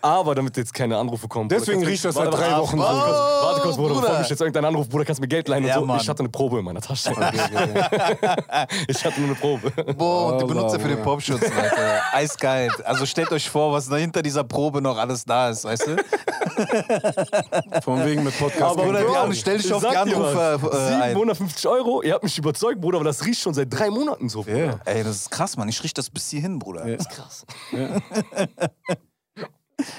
Aber 0.02 0.34
damit 0.34 0.56
jetzt 0.56 0.74
keine 0.74 0.98
Anrufe 0.98 1.28
kommen. 1.28 1.48
Deswegen 1.48 1.84
riecht 1.84 2.04
das 2.04 2.16
seit 2.16 2.32
drei 2.32 2.56
Wochen 2.58 2.76
so. 2.76 2.82
warte 2.82 3.60
kurz, 3.60 3.76
Bruder, 3.76 4.00
bevor 4.00 4.18
mich 4.18 4.28
jetzt 4.28 4.40
irgendein 4.40 4.64
Anruf, 4.64 4.88
Bruder, 4.88 5.04
kannst 5.04 5.20
du 5.20 5.22
mir 5.22 5.28
Geld 5.28 5.46
leihen 5.46 5.64
Ja, 5.64 5.76
und 5.76 5.82
so. 5.82 5.86
Mann. 5.86 6.00
Ich 6.00 6.08
hatte 6.08 6.20
eine 6.20 6.28
Probe 6.28 6.58
in 6.58 6.64
meiner 6.64 6.80
Tasche. 6.80 7.10
ich 8.88 9.04
hatte 9.04 9.20
nur 9.20 9.30
eine 9.30 9.38
Probe. 9.38 9.70
Boah, 9.94 10.32
und 10.32 10.38
die 10.38 10.44
Allah, 10.44 10.54
benutzt 10.54 10.74
er 10.74 10.80
für 10.80 10.88
den. 10.88 11.02
Popschutz, 11.02 11.42
Leute. 11.42 12.00
Eiskalt. 12.12 12.84
Also 12.84 13.06
stellt 13.06 13.30
euch 13.30 13.48
vor, 13.48 13.72
was 13.72 13.88
da 13.88 13.96
hinter 13.96 14.22
dieser 14.22 14.42
Probe 14.44 14.82
noch 14.82 14.98
alles 14.98 15.24
da 15.24 15.50
ist, 15.50 15.64
weißt 15.64 15.86
du? 15.86 15.96
Von 17.82 18.04
wegen 18.04 18.24
mit 18.24 18.36
Podcast. 18.38 18.62
Aber, 18.62 18.84
Bruder, 18.84 19.02
Bro, 19.02 19.28
die 19.28 19.36
stell 19.36 19.58
dich 19.58 19.66
ich 19.66 19.72
auf 19.72 19.86
die 19.88 19.96
Anrufe, 19.96 20.60
äh, 20.72 20.94
ein. 20.94 21.10
750 21.10 21.68
Euro, 21.68 22.02
ihr 22.02 22.14
habt 22.14 22.24
mich 22.24 22.36
überzeugt, 22.36 22.80
Bruder, 22.80 22.98
aber 22.98 23.04
das 23.04 23.24
riecht 23.24 23.40
schon 23.40 23.54
seit 23.54 23.72
drei 23.72 23.90
Monaten 23.90 24.28
so. 24.28 24.44
Ja. 24.44 24.80
Ey, 24.84 25.04
das 25.04 25.16
ist 25.16 25.30
krass, 25.30 25.56
Mann. 25.56 25.68
Ich 25.68 25.82
riech 25.82 25.94
das 25.94 26.10
bis 26.10 26.28
hierhin, 26.30 26.58
Bruder. 26.58 26.86
Ja. 26.86 26.96
Das 26.96 27.06
ist 27.06 27.12
krass. 27.12 27.46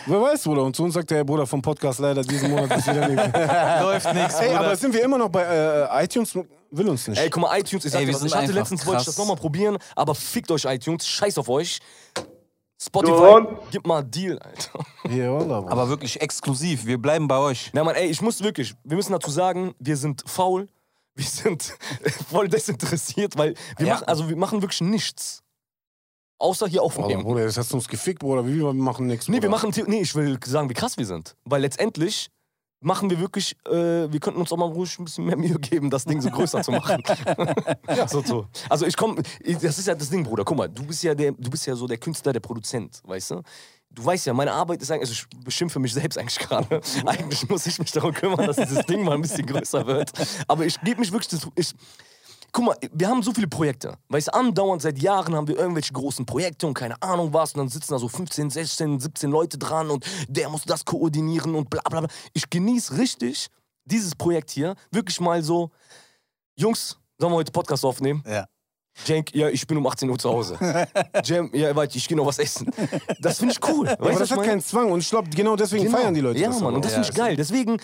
Wer 0.05 0.21
weiß, 0.21 0.43
Bruder. 0.43 0.63
Und 0.63 0.75
zu 0.75 0.84
uns 0.84 0.93
sagt 0.93 1.11
der 1.11 1.23
Bruder 1.23 1.45
vom 1.45 1.61
Podcast 1.61 1.99
leider 1.99 2.21
diesen 2.21 2.51
Monat 2.51 2.77
ist 2.77 2.88
wieder 2.88 3.07
nicht. 3.07 3.38
Läuft 3.81 4.13
nichts, 4.13 4.36
Ey, 4.39 4.53
aber 4.53 4.75
sind 4.75 4.93
wir 4.93 5.03
immer 5.03 5.17
noch 5.17 5.29
bei 5.29 5.43
äh, 5.43 6.03
iTunes? 6.03 6.38
Will 6.71 6.89
uns 6.89 7.07
nicht. 7.07 7.19
Ey, 7.21 7.29
guck 7.29 7.43
mal, 7.43 7.57
iTunes, 7.59 7.86
ich, 7.86 7.91
sag 7.91 7.99
Ey, 8.01 8.07
dir 8.07 8.13
was, 8.15 8.23
ich 8.23 8.36
hatte 8.36 8.51
letztens, 8.51 8.86
wollte 8.86 9.01
ich 9.01 9.05
das 9.05 9.17
nochmal 9.17 9.36
probieren, 9.36 9.77
aber 9.95 10.15
fickt 10.15 10.49
euch 10.51 10.65
iTunes, 10.65 11.07
scheiß 11.07 11.38
auf 11.38 11.47
euch. 11.49 11.79
Spotify, 12.81 13.45
gib 13.71 13.88
mal 13.88 13.99
einen 13.99 14.11
Deal, 14.11 14.39
Alter. 14.39 14.79
Hier, 15.07 15.31
Wallah, 15.31 15.59
aber 15.69 15.88
wirklich 15.88 16.19
exklusiv. 16.19 16.86
Wir 16.86 16.97
bleiben 16.97 17.27
bei 17.27 17.38
euch. 17.38 17.69
Na, 17.73 17.84
Mann, 17.84 17.95
ey, 17.95 18.07
ich 18.07 18.21
muss 18.21 18.43
wirklich, 18.43 18.73
wir 18.84 18.97
müssen 18.97 19.13
dazu 19.13 19.31
sagen, 19.31 19.73
wir 19.79 19.95
sind 19.95 20.23
faul, 20.25 20.67
wir 21.15 21.25
sind 21.25 21.73
voll 22.29 22.49
desinteressiert, 22.49 23.38
weil 23.38 23.53
wir 23.77 23.88
Ja. 23.88 23.93
machen, 23.93 24.07
also 24.07 24.27
wir 24.27 24.36
machen 24.36 24.61
wirklich 24.61 24.81
nichts. 24.81 25.43
Außer 26.44 26.68
hier 26.68 26.84
aufnehmen. 26.84 27.24
Bruder, 27.24 27.46
das 27.46 27.58
hast 27.58 27.72
du 27.72 27.78
uns 27.78 27.88
gefickt, 27.88 28.20
Bruder. 28.20 28.46
Wie 28.46 28.56
wir 28.60 28.74
machen 28.74 29.08
nichts. 29.08 29.28
Nee, 29.30 29.36
wir 29.36 29.41
Bruder. 29.41 29.52
machen, 29.52 29.72
The- 29.72 29.84
nee, 29.88 30.02
ich 30.02 30.14
will 30.14 30.38
sagen, 30.46 30.70
wie 30.70 30.74
krass 30.74 30.98
wir 30.98 31.06
sind. 31.06 31.36
Weil 31.46 31.62
letztendlich, 31.62 32.30
machen 32.82 33.10
wir 33.10 33.18
wirklich, 33.22 33.56
äh, 33.66 34.12
wir 34.12 34.20
könnten 34.20 34.41
uns 34.41 34.52
auch 34.52 34.58
mal 34.58 34.66
ruhig 34.68 35.00
ein 35.00 35.06
bisschen 35.06 35.24
mehr 35.26 35.38
Mühe 35.38 35.58
geben, 35.58 35.89
das 35.89 36.04
Ding 36.04 36.20
so 36.22 36.30
größer 36.30 36.62
zu 36.62 36.72
machen. 36.72 37.02
ja, 37.88 38.08
so, 38.10 38.22
so. 38.22 38.46
Also 38.70 38.86
ich 38.86 38.98
komme, 38.98 39.24
das 39.62 39.80
ist 39.80 39.88
ja 39.88 39.96
das 39.96 40.10
Ding, 40.10 40.24
Bruder. 40.26 40.44
Guck 40.44 40.58
mal, 40.58 40.68
du 40.68 40.84
bist 40.86 41.02
ja 41.04 41.16
der, 41.16 41.32
du 41.32 41.50
bist 41.50 41.66
ja 41.66 41.76
so 41.78 41.88
der 41.88 41.98
Künstler, 41.98 42.34
der 42.34 42.41
Produzent, 42.41 43.02
weißt 43.06 43.32
du? 43.32 43.41
Du 43.89 44.04
weißt 44.04 44.26
ja, 44.26 44.34
meine 44.34 44.52
Arbeit 44.52 44.82
ist 44.82 44.91
eigentlich, 44.91 45.10
also 45.10 45.14
ich 45.14 45.46
beschimpfe 45.46 45.80
mich 45.80 45.94
selbst 45.94 46.18
eigentlich 46.18 46.39
gerade. 46.39 46.82
eigentlich 47.06 47.48
muss 47.48 47.66
ich 47.68 47.80
mich 47.80 47.91
darum 47.94 48.12
kümmern, 48.14 48.48
dass 48.48 48.58
dieses 48.58 48.86
Ding 48.86 49.04
mal 49.06 49.14
ein 49.14 49.22
bisschen 49.22 49.46
größer 49.46 49.88
wird. 49.88 50.12
Aber 50.50 50.66
ich 50.66 50.82
gebe 50.82 51.00
mich 51.00 51.12
wirklich, 51.14 51.39
ich, 51.56 51.74
Guck 52.56 52.66
mal, 52.66 52.78
wir 52.93 53.08
haben 53.08 53.24
so 53.24 53.34
viele 53.34 53.47
Projekte. 53.47 53.95
Weißt 54.10 54.28
du, 54.28 54.34
andauernd 54.36 54.82
seit 54.84 54.99
Jahren 54.99 55.36
haben 55.36 55.47
wir 55.47 55.58
irgendwelche 55.58 55.91
großen 55.91 56.24
Projekte 56.26 56.68
und 56.68 56.76
keine 56.76 57.01
Ahnung 57.01 57.34
was. 57.34 57.54
Und 57.54 57.58
dann 57.60 57.70
sitzen 57.70 57.93
da 57.93 57.97
so 57.99 58.08
15, 58.08 58.51
16, 58.51 58.99
17 58.99 59.32
Leute 59.32 59.58
dran 59.58 59.89
und 59.89 60.06
der 60.28 60.49
muss 60.49 60.62
das 60.64 60.86
koordinieren 60.86 61.56
und 61.56 61.70
bla 61.72 61.82
bla 61.89 62.01
bla. 62.01 62.10
Ich 62.34 62.47
genieße 62.47 62.95
richtig 62.97 63.47
dieses 63.86 64.14
Projekt 64.16 64.51
hier. 64.51 64.76
Wirklich 64.91 65.20
mal 65.20 65.41
so, 65.41 65.72
Jungs, 66.56 66.99
sollen 67.18 67.34
wir 67.34 67.38
heute 67.38 67.51
Podcast 67.51 67.84
aufnehmen? 67.84 68.24
Ja. 68.28 68.45
Cenk, 69.04 69.34
ja, 69.34 69.49
ich 69.49 69.66
bin 69.66 69.76
um 69.78 69.88
18 69.88 70.08
Uhr 70.08 70.20
zu 70.20 70.30
Hause. 70.30 70.56
Jam, 71.24 71.49
ja, 71.51 71.76
warte, 71.76 71.97
ich 71.97 72.08
gehe 72.08 72.16
noch 72.16 72.28
was 72.28 72.38
essen. 72.38 72.70
Das 73.20 73.39
finde 73.39 73.56
ich 73.60 73.68
cool. 73.68 73.88
Weißt 73.88 73.99
du, 73.99 74.04
Aber 74.06 74.20
das 74.20 74.30
hat 74.30 74.38
meine? 74.38 74.49
keinen 74.49 74.62
Zwang 74.62 74.91
und 74.91 74.99
ich 74.99 75.10
glaube, 75.10 75.28
genau 75.32 75.56
deswegen 75.56 75.86
Genau. 75.86 75.97
feiern 75.97 76.14
die 76.14 76.22
Leute 76.22 76.39
Ja, 76.39 76.49
das. 76.49 76.62
Mann, 76.62 76.76
und 76.76 76.86
das 76.86 76.91
Ja, 76.91 76.97
finde 77.01 77.10
ich 77.10 77.16
geil. 77.16 77.36
Deswegen, 77.36 77.78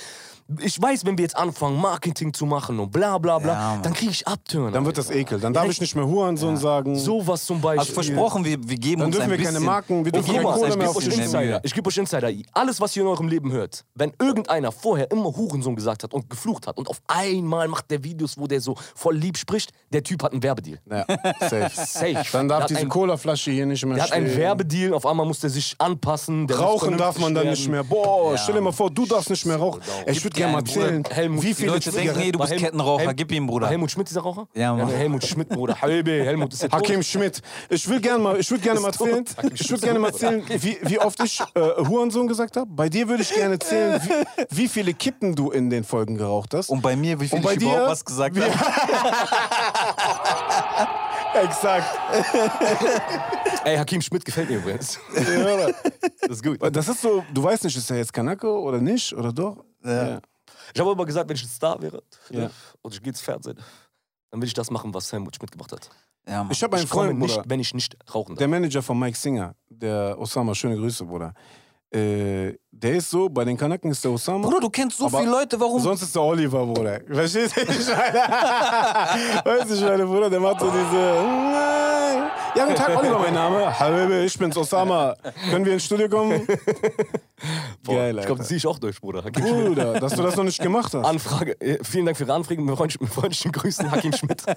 ich 0.62 0.82
weiß, 0.82 1.06
wenn 1.06 1.18
wir 1.18 1.24
jetzt 1.24 1.38
anfangen, 1.38 1.80
Marketing 1.80 2.34
zu 2.34 2.46
machen 2.46 2.80
und 2.80 2.92
bla 2.92 3.18
bla 3.18 3.38
bla, 3.40 3.54
Ja, 3.54 3.80
dann 3.84 3.94
kriege 3.94 4.12
ich 4.12 4.28
Abtöne. 4.28 4.72
Dann 4.72 4.86
wird 4.86 4.98
das 4.98 5.12
ekel. 5.12 5.40
Dann 5.40 5.54
darf 5.54 5.70
ich 5.70 5.80
nicht 5.80 5.96
mehr 5.96 6.06
Hurensohn 6.08 6.58
sagen. 6.58 6.96
Sowas 6.98 7.46
zum 7.46 7.62
Beispiel. 7.62 7.80
Also 7.80 7.94
versprochen, 7.94 8.44
wir, 8.44 8.58
wir 8.68 8.78
geben 8.78 9.00
Dann 9.02 9.08
uns 9.08 9.16
dürfen 9.16 9.32
ein 9.32 9.38
wir 9.38 9.38
keine 9.46 9.50
bisschen. 9.52 9.66
Marken, 9.66 10.06
wir 10.06 10.12
dürfen 10.12 10.34
keine 10.34 10.44
Kohle 10.46 10.70
ich 10.70 10.78
mehr 10.78 10.90
auf 10.90 11.06
Insider. 11.06 11.60
Ich 11.64 11.74
gebe 11.74 11.88
euch 11.88 11.98
Insider. 11.98 12.32
Alles, 12.54 12.82
was 12.82 12.96
ihr 12.96 13.04
in 13.04 13.10
eurem 13.10 13.28
Leben 13.28 13.52
hört, 13.52 13.86
wenn 13.96 14.12
irgendeiner 14.20 14.72
vorher 14.72 15.12
immer 15.12 15.26
Hurensohn 15.36 15.76
gesagt 15.76 16.04
hat 16.04 16.14
und 16.14 16.30
geflucht 16.30 16.66
hat 16.68 16.78
und 16.78 16.90
auf 16.90 17.02
einmal 17.08 17.68
macht 17.68 17.92
der 17.92 18.04
Videos, 18.04 18.38
wo 18.38 18.48
der 18.48 18.62
so 18.62 18.76
voll 18.96 19.16
lieb 19.16 19.38
spricht, 19.38 19.72
der 19.94 20.04
Typ 20.04 20.24
hat 20.24 20.32
einen 20.32 20.42
Werbedeal. 20.42 20.80
Ja, 20.90 21.06
safe. 21.40 21.70
Safe. 21.74 22.26
Dann 22.32 22.48
Der 22.48 22.60
darf 22.60 22.68
diese 22.68 22.88
Colaflasche 22.88 23.52
hier 23.52 23.66
nicht 23.66 23.86
mehr 23.86 23.96
Der 23.96 24.04
hat 24.06 24.12
einen 24.14 24.28
stehen. 24.28 24.40
Werbedeal, 24.40 24.94
auf 24.94 25.06
einmal 25.06 25.26
muss 25.26 25.40
der 25.40 25.50
sich 25.52 25.76
anpassen. 25.78 26.48
Der 26.48 26.58
Rauchen 26.58 26.98
darf 26.98 27.20
man 27.20 27.36
dann 27.36 27.48
nicht 27.50 27.68
mehr. 27.68 27.84
Boah, 27.84 28.38
stell 28.38 28.56
dir 28.56 28.62
mal 28.62 28.72
vor, 28.72 28.90
du 28.90 29.06
darfst 29.06 29.30
nicht 29.30 29.46
mehr 29.46 29.58
rauchen. 29.58 29.82
Ich 30.08 30.24
würde 30.24 30.39
gerne 30.40 30.54
mal 30.54 30.60
erzählen, 30.60 31.04
Helmut, 31.10 31.44
wie 31.44 31.54
viele 31.54 31.72
Leute 31.72 31.92
denken, 31.92 32.18
nee, 32.18 32.32
du 32.32 32.40
bist 32.40 32.52
Helmut- 32.52 32.66
Kettenraucher, 32.66 33.04
Helm- 33.06 33.16
gib 33.16 33.32
ihm, 33.32 33.48
Bruder. 33.48 33.68
Helmut 33.68 33.92
Schmidt 33.92 34.10
dieser 34.10 34.22
Raucher? 34.22 34.48
Ja, 34.56 34.74
Mann. 34.74 34.88
der 34.88 34.98
Helmut 34.98 35.24
Schmidt, 35.26 35.50
Bruder. 35.50 35.80
Halbe, 35.82 36.12
Helmut 36.24 36.54
ist 36.54 36.64
der 36.64 36.70
tot. 36.70 36.80
Hakim 36.80 37.04
Schmidt. 37.04 37.42
Ich 37.70 37.88
will 37.88 38.00
gerne 38.02 38.24
mal, 38.24 38.40
ich 38.40 38.50
würde 38.50 38.64
gerne 38.64 38.80
mal 38.80 38.88
erzählen, 38.88 39.26
ich 39.54 39.70
würde 39.70 39.84
gerne 39.84 40.00
mal 40.00 40.08
erzählen, 40.10 40.44
wie, 40.48 40.78
wie 40.82 41.00
oft 41.00 41.22
ich 41.24 41.40
äh, 41.54 41.60
Hurensohn 41.88 42.28
gesagt 42.28 42.58
habe. 42.58 42.68
Bei 42.72 42.90
dir 42.90 43.08
würde 43.08 43.24
ich 43.24 43.34
gerne 43.34 43.54
erzählen, 43.54 44.02
wie, 44.04 44.58
wie 44.64 44.68
viele 44.68 44.94
Kippen 44.94 45.36
du 45.36 45.52
in 45.52 45.70
den 45.70 45.84
Folgen 45.84 46.18
geraucht 46.18 46.54
hast. 46.54 46.70
Und 46.70 46.82
bei 46.82 46.96
mir, 46.96 47.20
wie 47.20 47.28
viel 47.28 47.38
Und 47.38 47.44
bei 47.46 47.54
ich 47.54 47.60
dir? 47.60 47.68
überhaupt 47.70 47.92
was 47.92 48.06
gesagt 48.06 48.38
habe. 48.40 48.50
Exakt. 51.44 51.86
Ey, 53.64 53.78
Hakim 53.78 54.02
Schmidt 54.02 54.26
gefällt 54.26 54.50
mir 54.50 54.58
übrigens. 54.58 55.00
das 56.22 56.30
ist 56.32 56.44
gut. 56.44 56.58
Das 56.76 56.88
ist 56.88 57.02
so, 57.02 57.24
du 57.34 57.44
weißt 57.44 57.64
nicht, 57.66 57.78
ist 57.78 57.90
er 57.92 57.98
jetzt 57.98 58.14
Kanake 58.14 58.52
oder 58.52 58.80
nicht 58.80 59.14
oder 59.14 59.32
doch? 59.32 59.58
Ja. 59.84 60.20
Ich 60.74 60.80
habe 60.80 60.92
aber 60.92 61.06
gesagt, 61.06 61.30
wenn 61.30 61.36
ich 61.36 61.44
ein 61.44 61.50
Star 61.50 61.82
wäre 61.82 62.02
Ja. 62.30 62.50
und 62.82 62.94
ich 62.94 63.02
gehe 63.02 63.10
ins 63.12 63.22
Fernsehen, 63.22 63.58
dann 64.32 64.42
will 64.42 64.48
ich 64.48 64.54
das 64.54 64.70
machen, 64.72 64.94
was 64.94 65.12
Helmut 65.12 65.36
Schmidt 65.36 65.52
gemacht 65.52 65.72
hat. 65.72 65.90
Ja, 66.28 66.44
Mann. 66.44 66.52
Ich 66.52 66.62
habe 66.62 66.76
einen 66.76 66.86
Ich 66.86 66.90
komme 66.92 67.08
Freund, 67.08 67.20
nicht, 67.20 67.36
Bruder, 67.36 67.46
wenn 67.50 67.60
ich 67.60 67.74
nicht 67.74 67.96
rauchen 68.14 68.36
darf. 68.36 68.40
der 68.40 68.48
Manager 68.48 68.82
von 68.82 69.00
Mike 69.00 69.18
Singer, 69.18 69.56
der 69.70 70.16
Osama, 70.20 70.54
schöne 70.54 70.76
Grüße, 70.78 71.06
Bruder. 71.06 71.34
Äh, 71.92 72.54
der 72.70 72.98
ist 72.98 73.10
so, 73.10 73.28
bei 73.30 73.44
den 73.44 73.58
Kanaken 73.58 73.90
ist 73.90 74.04
der 74.04 74.12
Osama. 74.12 74.46
Bruder, 74.48 74.60
du 74.60 74.70
kennst 74.70 74.98
so 75.00 75.08
Aber 75.08 75.20
viele 75.22 75.32
Leute, 75.32 75.60
warum? 75.60 75.82
Sonst 75.82 76.04
ist 76.04 76.14
der 76.14 76.22
Oliver, 76.22 76.64
Bruder. 76.68 77.00
Verstehst 77.10 77.58
du? 77.58 77.62
Weißt 79.46 79.70
du, 79.70 79.74
ich 79.74 79.82
meine, 79.82 80.06
Bruder, 80.06 80.30
der 80.30 80.40
macht 80.40 80.60
so 80.60 80.70
diese. 80.70 81.69
Ja, 82.60 82.66
guten 82.66 82.76
Tag, 82.78 82.98
Oliver, 82.98 83.20
mein 83.20 83.34
Name. 83.34 83.80
Hallo, 83.80 84.20
ich 84.22 84.38
bin's, 84.38 84.58
Osama. 84.58 85.16
Können 85.50 85.64
wir 85.64 85.72
ins 85.74 85.86
Studio 85.86 86.10
kommen? 86.10 86.46
Boah, 87.84 87.96
Geil, 87.96 88.20
ich 88.20 88.26
glaube, 88.26 88.40
das 88.40 88.50
sehe 88.50 88.58
ich 88.58 88.68
auch 88.68 88.78
durch, 88.80 89.00
Bruder. 89.00 89.24
Hakim 89.24 89.48
Schmidt. 89.48 89.66
Bruder, 89.68 89.94
dass 90.00 90.14
du 90.14 90.22
das 90.24 90.36
noch 90.36 90.44
nicht 90.44 90.62
gemacht 90.62 90.94
hast. 90.94 91.06
Anfrage. 91.06 91.54
äh, 91.62 91.82
Vielen 91.86 92.06
Dank 92.06 92.18
für 92.18 92.26
Ihre 92.26 92.34
Anfrage. 92.34 92.60
Mit 92.62 92.76
freundlichen, 92.76 93.06
mit 93.06 93.14
freundlichen 93.14 93.54
Grüßen, 93.54 93.90
Hakim 93.90 94.12
Schmidt. 94.12 94.44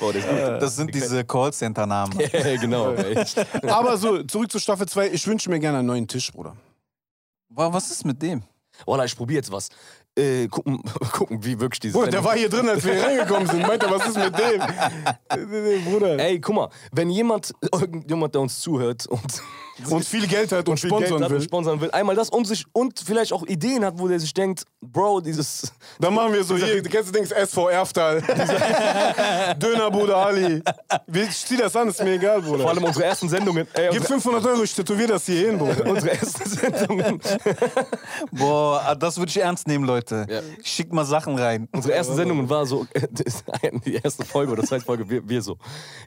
Boah, 0.00 0.12
gut. 0.12 0.16
Das 0.60 0.74
sind 0.74 0.92
diese 0.92 1.24
Callcenter-Namen. 1.24 2.18
Ja, 2.32 2.56
genau, 2.56 2.94
echt. 2.94 3.38
Aber 3.68 3.96
so, 3.96 4.22
zurück 4.24 4.50
zu 4.50 4.58
Staffel 4.58 4.88
2. 4.88 5.10
Ich 5.10 5.24
wünsche 5.28 5.48
mir 5.48 5.60
gerne 5.60 5.78
einen 5.78 5.86
neuen 5.86 6.08
Tisch, 6.08 6.32
Bruder. 6.32 6.56
Wa- 7.50 7.72
Was 7.72 7.90
ist 7.92 8.04
mit 8.04 8.20
dem? 8.20 8.42
Wallah, 8.86 9.04
ich 9.04 9.16
probiere 9.16 9.36
jetzt 9.38 9.50
was. 9.52 9.68
Äh, 10.18 10.48
gucken, 10.48 10.82
gucken, 11.12 11.44
wie 11.44 11.60
wirklich 11.60 11.78
diese. 11.78 11.96
Bruder, 11.96 12.10
der 12.10 12.24
war 12.24 12.34
hier 12.34 12.48
drin, 12.48 12.68
als 12.68 12.84
wir 12.84 12.94
hier 12.94 13.04
reingekommen 13.04 13.46
sind. 13.46 13.64
Meinte, 13.64 13.86
was 13.88 14.08
ist 14.08 14.18
mit 14.18 14.34
dem? 14.36 15.84
Bruder. 15.84 16.18
Ey, 16.18 16.40
guck 16.40 16.56
mal, 16.56 16.68
wenn 16.90 17.08
jemand, 17.08 17.54
irgendjemand, 17.72 18.34
der 18.34 18.40
uns 18.40 18.60
zuhört 18.60 19.06
und, 19.06 19.22
Und 19.90 20.04
viel 20.04 20.26
Geld 20.26 20.50
hat 20.50 20.68
und 20.68 20.78
viel 20.80 20.90
Geld 20.90 21.06
sponsern 21.06 21.22
hat 21.24 21.30
und 21.30 21.36
will. 21.36 21.42
sponsern 21.42 21.80
will, 21.80 21.90
einmal 21.92 22.16
das 22.16 22.30
und 22.30 22.46
sich 22.46 22.64
und 22.72 22.98
vielleicht 22.98 23.32
auch 23.32 23.46
Ideen 23.46 23.84
hat, 23.84 23.94
wo 23.96 24.08
der 24.08 24.18
sich 24.18 24.34
denkt, 24.34 24.64
Bro, 24.80 25.20
dieses. 25.20 25.72
Dann 26.00 26.14
machen 26.14 26.32
wir 26.32 26.42
so 26.42 26.56
hier, 26.56 26.82
du 26.82 26.88
kennst 26.88 27.10
du 27.10 27.12
Dings 27.12 27.30
SV 27.30 27.68
Erftal. 27.68 28.20
Dönerbude 29.58 30.16
Ali. 30.16 30.62
Ich 31.12 31.46
zieh 31.46 31.56
das 31.56 31.74
an, 31.76 31.88
ist 31.88 32.02
mir 32.02 32.14
egal, 32.14 32.42
Bruder. 32.42 32.62
Vor 32.62 32.70
allem 32.70 32.84
unsere 32.84 33.04
ersten 33.04 33.28
Sendungen. 33.28 33.66
Ey, 33.72 33.88
Gib 33.90 34.00
unsere, 34.00 34.20
500 34.20 34.46
Euro, 34.46 34.62
ich 34.64 34.74
tätowier 34.74 35.06
das 35.06 35.26
hier 35.26 35.48
hin, 35.48 35.58
Bruder. 35.58 35.86
unsere 35.86 36.10
ersten 36.12 36.48
Sendungen. 36.48 37.20
Boah, 38.32 38.82
ah, 38.84 38.94
das 38.94 39.16
würde 39.18 39.30
ich 39.30 39.40
ernst 39.40 39.66
nehmen, 39.68 39.84
Leute. 39.84 40.07
Ja. 40.10 40.40
Schick 40.62 40.92
mal 40.92 41.04
Sachen 41.04 41.38
rein. 41.38 41.68
Unsere 41.72 41.94
ersten 41.94 42.14
Sendungen 42.16 42.48
war 42.48 42.66
so, 42.66 42.86
die 43.84 43.94
erste 43.94 44.24
Folge 44.24 44.52
oder 44.52 44.62
zweite 44.62 44.84
Folge, 44.84 45.08
wir, 45.08 45.28
wir 45.28 45.42
so, 45.42 45.56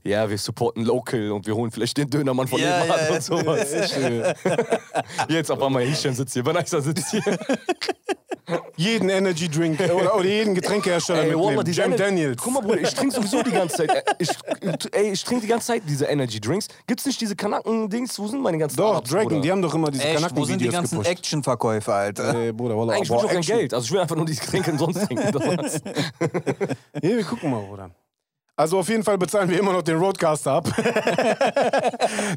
ja, 0.04 0.30
wir 0.30 0.38
supporten 0.38 0.84
local 0.86 1.32
und 1.32 1.46
wir 1.48 1.56
holen 1.56 1.72
vielleicht 1.72 1.98
den 1.98 2.10
Dönermann 2.10 2.48
von 2.48 2.60
Ja, 2.60 2.80
nebenan 2.80 3.00
ja, 3.10 3.16
und 3.16 3.24
sowas. 3.24 3.72
Jetzt 5.30 5.52
auf 5.52 5.62
einmal 5.62 5.84
Hisham 5.84 6.14
sitzt 6.14 6.34
hier, 6.34 6.46
Vanessa 6.46 6.82
sitzt 6.82 7.12
hier. 7.12 7.22
Jeden 8.76 9.10
Energy 9.10 9.48
Drink 9.48 9.80
oder, 9.80 10.16
oder 10.16 10.26
jeden 10.26 10.54
Getränkehersteller 10.56 11.24
Ey, 11.24 11.36
mitnehmen. 11.36 11.72
Jam 11.72 11.96
Daniels. 11.96 12.42
Guck 12.42 12.54
mal, 12.54 12.60
Bruder, 12.62 12.82
ich 12.82 12.94
trinke 12.94 13.16
sowieso 13.16 13.42
die 13.44 13.52
ganze 13.52 13.78
Zeit. 13.78 13.90
äh, 13.92 14.02
Ich, 14.20 14.30
ey, 14.92 15.12
ich 15.12 15.24
trinke 15.24 15.44
die 15.44 15.48
ganze 15.48 15.68
Zeit 15.68 15.84
diese 15.88 16.06
Energy 16.06 16.42
Drinks. 16.42 16.68
Gibt's 16.88 17.06
nicht 17.06 17.22
diese 17.22 17.36
Kanaken-Dings? 17.36 18.20
Wo 18.20 18.28
sind 18.28 18.42
meine 18.42 18.58
ganzen 18.58 18.76
Doch, 18.78 18.94
Arabs, 18.94 19.10
Dragon, 19.10 19.30
Bruder? 19.30 19.42
die 19.42 19.52
haben 19.52 19.62
doch 19.62 19.74
immer 19.74 19.90
diese 19.92 20.04
Echt, 20.04 20.36
wo 20.36 20.44
sind 20.44 20.60
die 20.60 20.66
Kanaken-Videos 20.68 20.74
ganzen. 20.74 21.06
Actionverkäufer, 21.06 21.94
Alter? 21.94 22.36
Ey, 22.36 22.52
Bruder, 22.52 22.76
Wallah, 22.78 22.94
Eigentlich 22.94 23.10
will 23.10 23.18
aber 23.18 23.24
ich 23.26 23.30
auch 23.30 23.32
kein 23.34 23.38
Action. 23.40 23.58
Geld. 23.58 23.74
Also 23.74 23.86
ich 23.86 23.91
will 23.92 24.00
einfach 24.00 24.16
nur 24.16 24.26
diese 24.26 24.42
Getränke 24.42 24.72
umsonst 24.72 25.06
trinken. 25.06 25.32
Das 25.32 25.48
war's. 25.48 25.82
Nee, 27.02 27.18
wir 27.18 27.24
gucken 27.24 27.50
mal, 27.50 27.62
Bruder. 27.62 27.92
Also 28.62 28.78
auf 28.78 28.90
jeden 28.90 29.04
Fall 29.04 29.18
bezahlen 29.18 29.50
wir 29.50 29.58
immer 29.58 29.74
noch 29.74 29.82
den 29.82 29.98
Roadcaster 29.98 30.52
ab. 30.52 30.68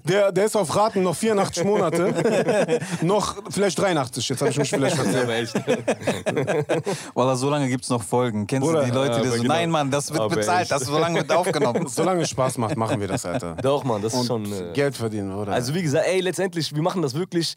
der, 0.04 0.32
der 0.32 0.44
ist 0.46 0.56
auf 0.56 0.74
Raten 0.74 1.02
noch 1.02 1.14
84 1.14 1.64
Monate. 1.64 2.80
noch 3.02 3.42
vielleicht 3.50 3.78
83, 3.78 4.28
jetzt 4.30 4.40
habe 4.40 4.50
ich 4.50 4.56
mich 4.56 4.70
vielleicht 4.70 4.96
verzählt. 4.96 5.52
Weil 7.14 7.36
so 7.36 7.50
lange 7.50 7.68
gibt 7.68 7.84
es 7.84 7.90
noch 7.90 8.02
Folgen. 8.02 8.46
Kennst 8.46 8.66
Bruder, 8.66 8.80
du 8.80 8.86
die 8.86 8.92
Leute, 8.92 9.20
die 9.20 9.28
so, 9.28 9.34
genau. 9.42 9.52
nein, 9.54 9.70
Mann, 9.70 9.90
das 9.90 10.10
wird 10.10 10.22
Aber 10.22 10.34
bezahlt, 10.34 10.62
echt. 10.62 10.70
das 10.70 10.84
so 10.84 10.98
lange 10.98 11.18
wird 11.18 11.30
aufgenommen. 11.30 11.88
Solange 11.88 12.22
es 12.22 12.30
Spaß 12.30 12.56
macht, 12.56 12.76
machen 12.78 13.00
wir 13.00 13.08
das, 13.08 13.26
Alter. 13.26 13.56
Doch, 13.56 13.84
Mann, 13.84 14.00
das 14.00 14.14
ist 14.14 14.20
Und 14.20 14.26
schon. 14.26 14.50
Äh, 14.50 14.72
Geld 14.72 14.96
verdienen, 14.96 15.30
oder? 15.30 15.52
also 15.52 15.74
wie 15.74 15.82
gesagt, 15.82 16.06
ey, 16.06 16.20
letztendlich, 16.20 16.74
wir 16.74 16.82
machen 16.82 17.02
das 17.02 17.12
wirklich. 17.12 17.54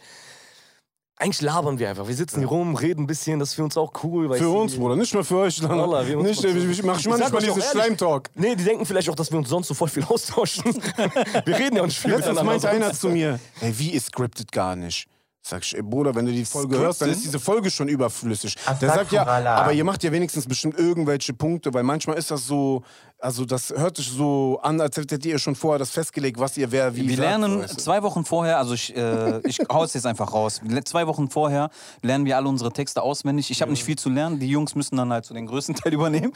Eigentlich 1.20 1.42
labern 1.42 1.80
wir 1.80 1.90
einfach. 1.90 2.08
Wir 2.08 2.14
sitzen 2.14 2.40
hier 2.40 2.48
rum, 2.48 2.76
reden 2.76 3.04
ein 3.04 3.08
bisschen, 3.08 3.40
das 3.40 3.50
ist 3.50 3.56
für 3.56 3.64
uns 3.64 3.76
auch 3.76 3.92
cool. 4.04 4.32
für 4.38 4.50
uns, 4.50 4.76
Bruder, 4.76 4.96
nicht 4.96 5.14
nur 5.16 5.24
für 5.24 5.38
euch. 5.38 5.60
Dann 5.60 5.70
Wallah, 5.70 6.06
wir 6.06 6.16
nicht, 6.18 6.44
mal 6.44 6.56
ich, 6.56 6.70
ich, 6.70 6.84
mach 6.84 7.00
ich 7.00 7.08
mal 7.08 7.18
nicht 7.18 7.34
mal 7.34 7.42
diesen 7.42 7.62
Schleimtalk. 7.62 8.30
Nee, 8.36 8.56
die 8.56 8.64
denken 8.64 8.86
vielleicht 8.86 9.10
auch, 9.10 9.16
dass 9.16 9.32
wir 9.32 9.40
uns 9.40 9.50
sonst 9.50 9.68
so 9.68 9.74
voll 9.74 9.88
viel 9.88 10.04
austauschen. 10.04 10.64
wir 11.46 11.58
reden 11.58 11.78
ja 11.78 11.82
auch 11.82 11.88
nicht 11.88 11.98
viel 11.98 12.12
Letztens 12.12 12.36
miteinander. 12.36 12.44
meinte 12.44 12.70
einer 12.70 12.94
zu 12.94 13.10
mir, 13.10 13.40
ey, 13.62 13.80
wie 13.80 13.94
ist 13.94 14.08
scripted 14.08 14.52
gar 14.52 14.76
nicht? 14.76 15.08
Sag 15.42 15.64
ich, 15.64 15.76
ey, 15.76 15.82
Bruder, 15.82 16.14
wenn 16.14 16.26
du 16.26 16.32
die 16.32 16.46
Folge 16.46 16.68
Scripted? 16.68 16.86
hörst, 16.86 17.02
dann 17.02 17.10
ist 17.10 17.24
diese 17.24 17.40
Folge 17.40 17.72
schon 17.72 17.88
überflüssig. 17.88 18.56
Der 18.82 18.90
sagt 18.90 19.12
ja, 19.12 19.26
aber 19.26 19.74
ihr 19.74 19.86
macht 19.86 20.04
ja 20.04 20.12
wenigstens 20.12 20.46
bestimmt 20.46 20.78
irgendwelche 20.78 21.34
Punkte, 21.34 21.74
weil 21.74 21.84
manchmal 21.84 22.18
ist 22.18 22.30
das 22.30 22.46
so, 22.46 22.84
also 23.20 23.46
das 23.46 23.72
hört 23.76 23.98
sich 23.98 24.10
so 24.10 24.60
an, 24.62 24.80
als 24.80 24.96
hättet 24.98 25.26
ihr 25.26 25.40
schon 25.40 25.56
vorher 25.56 25.80
das 25.80 25.90
festgelegt, 25.90 26.40
was 26.40 26.56
ihr 26.58 26.72
wer 26.72 26.96
wie 26.96 27.02
Wir 27.08 27.18
sagt, 27.18 27.20
lernen 27.20 27.62
weißt 27.62 27.74
du? 27.74 27.78
zwei 27.84 28.04
Wochen 28.04 28.24
vorher, 28.26 28.58
also 28.60 28.74
ich, 28.76 28.96
äh, 28.96 29.40
ich 29.48 29.58
hau 29.72 29.84
es 29.84 29.94
jetzt 29.96 30.06
einfach 30.06 30.34
raus. 30.34 30.62
Zwei 30.86 31.08
Wochen 31.08 31.30
vorher 31.30 31.70
lernen 32.04 32.26
wir 32.26 32.38
alle 32.38 32.48
unsere 32.48 32.72
Texte 32.72 33.02
auswendig. 33.02 33.50
Ich 33.50 33.62
habe 33.62 33.72
nicht 33.72 33.84
viel 33.84 33.98
zu 33.98 34.10
lernen. 34.10 34.40
Die 34.40 34.48
Jungs 34.48 34.76
müssen 34.76 34.98
dann 34.98 35.12
halt 35.12 35.26
so 35.26 35.34
den 35.34 35.48
größten 35.48 35.76
Teil 35.76 35.94
übernehmen. 35.94 36.32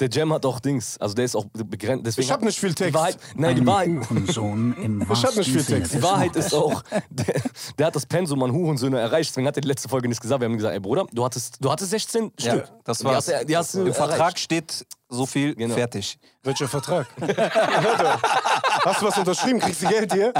Der 0.00 0.08
Jam 0.10 0.32
hat 0.32 0.44
auch 0.44 0.58
Dings. 0.60 0.98
Also 0.98 1.14
der 1.14 1.24
ist 1.24 1.36
auch 1.36 1.44
begrenzt. 1.52 2.04
Deswegen 2.06 2.24
Ich 2.26 2.32
hab 2.32 2.42
nicht 2.42 2.58
viel 2.58 2.70
Die 2.70 2.74
Text. 2.74 2.94
Wahrheit, 2.94 3.18
nein, 3.36 3.56
die 3.56 3.66
Wahrheit, 3.66 3.88
Hurensohn 4.10 4.74
im 4.82 5.00
hab 5.02 5.10
wahrsten 5.10 5.38
nicht 5.38 5.50
viel 5.52 5.64
Text. 5.64 5.94
Die 5.94 6.02
Wahrheit 6.02 6.34
ist 6.36 6.52
auch, 6.54 6.82
der, 7.10 7.40
der 7.78 7.86
hat 7.86 7.94
das 7.96 8.06
Pensum 8.06 8.42
an 8.42 8.50
Hurensöhne 8.52 8.98
erreicht. 8.98 9.30
Deswegen 9.30 9.46
hat 9.46 9.56
er 9.56 9.60
die 9.62 9.68
letzte 9.68 9.88
Folge 9.88 10.08
nicht 10.08 10.20
gesagt. 10.20 10.40
Wir 10.40 10.46
haben 10.46 10.56
gesagt, 10.56 10.74
ey 10.74 10.80
Bruder, 10.80 11.06
du 11.12 11.24
hattest, 11.24 11.58
du 11.60 11.70
hattest 11.70 11.90
16 11.90 12.32
Ja, 12.40 12.50
Stück. 12.54 12.64
das 12.84 12.98
Die 12.98 13.04
war's. 13.04 13.32
hast 13.32 13.48
die 13.48 13.56
hast 13.56 13.74
Im 13.76 13.94
Vertrag 13.94 14.38
steht 14.38 14.84
so 15.14 15.26
viel, 15.26 15.54
Genau. 15.54 15.74
fertig. 15.74 16.18
Welcher 16.42 16.68
Vertrag? 16.68 17.06
Hast 18.84 19.00
du 19.00 19.06
was 19.06 19.16
unterschrieben? 19.16 19.60
Kriegst 19.60 19.82
du 19.82 19.88
Geld 19.88 20.12
hier? 20.12 20.32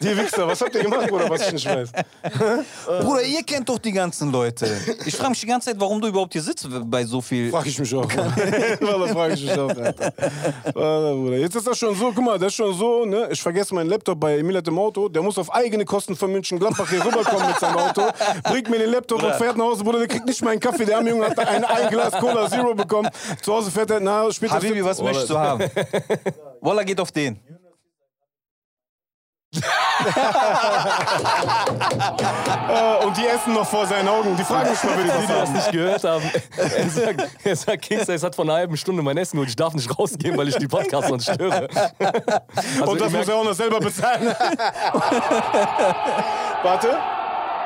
Die 0.00 0.14
Wichser, 0.16 0.46
was 0.46 0.60
habt 0.60 0.74
ihr 0.74 0.82
gemacht, 0.82 1.08
Bruder, 1.08 1.30
was 1.30 1.46
ich 1.46 1.52
nicht 1.54 1.66
weiß? 1.66 1.90
Bruder, 3.00 3.22
ihr 3.22 3.42
kennt 3.44 3.66
doch 3.68 3.78
die 3.78 3.92
ganzen 3.92 4.30
Leute. 4.30 4.68
Ich 5.06 5.16
frage 5.16 5.30
mich 5.30 5.40
die 5.40 5.46
ganze 5.46 5.70
Zeit, 5.70 5.80
warum 5.80 6.00
du 6.00 6.08
überhaupt 6.08 6.34
hier 6.34 6.42
sitzt 6.42 6.68
bei 6.84 7.04
so 7.04 7.20
viel. 7.22 7.50
Frag 7.50 7.64
ich 7.66 7.78
mich 7.78 7.94
auch. 7.94 8.04
Wallah, 8.80 9.06
frag 9.08 9.32
ich 9.32 9.42
mich 9.44 9.58
auch, 9.58 9.68
Alter. 9.70 10.12
Wallah, 10.74 11.12
Bruder. 11.14 11.38
Jetzt 11.38 11.54
ist 11.56 11.66
das 11.66 11.78
schon 11.78 11.94
so, 11.94 12.12
guck 12.14 12.24
mal, 12.24 12.38
das 12.38 12.48
ist 12.48 12.54
schon 12.56 12.74
so, 12.74 13.06
ne? 13.06 13.28
Ich 13.30 13.40
vergesse 13.40 13.74
meinen 13.74 13.88
Laptop 13.88 14.20
bei 14.20 14.38
Emilat 14.38 14.68
im 14.68 14.78
Auto. 14.78 15.08
Der 15.08 15.22
muss 15.22 15.38
auf 15.38 15.50
eigene 15.54 15.84
Kosten 15.86 16.14
von 16.14 16.30
München 16.30 16.58
Gladbach 16.58 16.90
hier 16.90 17.02
rüberkommen 17.04 17.46
mit 17.48 17.58
seinem 17.58 17.78
Auto. 17.78 18.02
Bringt 18.44 18.68
mir 18.68 18.78
den 18.80 18.90
Laptop 18.90 19.22
und 19.22 19.34
fährt 19.36 19.56
nach 19.56 19.64
Hause, 19.64 19.82
Bruder. 19.82 20.00
Der 20.00 20.08
kriegt 20.08 20.26
nicht 20.26 20.42
meinen 20.44 20.60
Kaffee. 20.60 20.84
Der 20.84 20.98
arme 20.98 21.08
Junge 21.08 21.24
hat 21.26 21.38
ein, 21.38 21.64
ein 21.64 21.88
Glas 21.88 22.12
Cola 22.18 22.48
Zero 22.50 22.74
bekommen. 22.74 23.08
Zu 23.40 23.54
Hause 23.54 23.70
fährt 23.70 23.90
er, 23.90 24.00
na, 24.08 24.32
später. 24.32 24.54
Habibi, 24.54 24.84
was 24.84 25.02
möchtest 25.02 25.30
du 25.30 25.38
haben? 25.38 25.70
Walla 26.60 26.82
geht 26.82 27.00
auf 27.00 27.12
den. 27.12 27.40
Äh, 32.68 33.04
und 33.04 33.16
die 33.16 33.26
essen 33.26 33.54
noch 33.54 33.66
vor 33.66 33.86
seinen 33.86 34.08
Augen. 34.08 34.36
Die 34.36 34.44
fragen 34.44 34.70
mich 34.70 34.82
mal, 34.84 34.98
wie 34.98 35.02
die 35.04 35.26
das 35.26 35.50
nicht 35.50 35.72
gehört 35.72 36.04
haben. 36.04 36.30
Er 36.56 36.88
sagt, 36.90 37.28
er 37.44 37.56
sagt 37.56 37.82
Kingster, 37.82 38.14
es 38.14 38.22
hat 38.22 38.34
vor 38.34 38.44
einer 38.44 38.54
halben 38.54 38.76
Stunde 38.76 39.02
mein 39.02 39.16
Essen 39.16 39.36
geholt. 39.36 39.48
Ich 39.48 39.56
darf 39.56 39.72
nicht 39.74 39.98
rausgehen, 39.98 40.36
weil 40.36 40.48
ich 40.48 40.56
die 40.56 40.68
Podcasts 40.68 41.08
sonst 41.08 41.32
störe. 41.32 41.68
Also 42.80 42.92
Und 42.92 43.00
das 43.00 43.12
muss 43.12 43.26
er 43.28 43.36
auch 43.36 43.44
noch 43.44 43.54
selber 43.54 43.80
bezahlen. 43.80 44.26
Warte. 46.62 46.98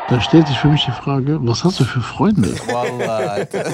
Da 0.08 0.20
stellt 0.20 0.46
sich 0.46 0.58
für 0.58 0.68
mich 0.68 0.84
die 0.84 0.90
Frage, 0.90 1.38
was 1.42 1.64
hast 1.64 1.80
du 1.80 1.84
für 1.84 2.00
Freunde? 2.00 2.54
Wallah, 2.66 3.16
Alter. 3.16 3.72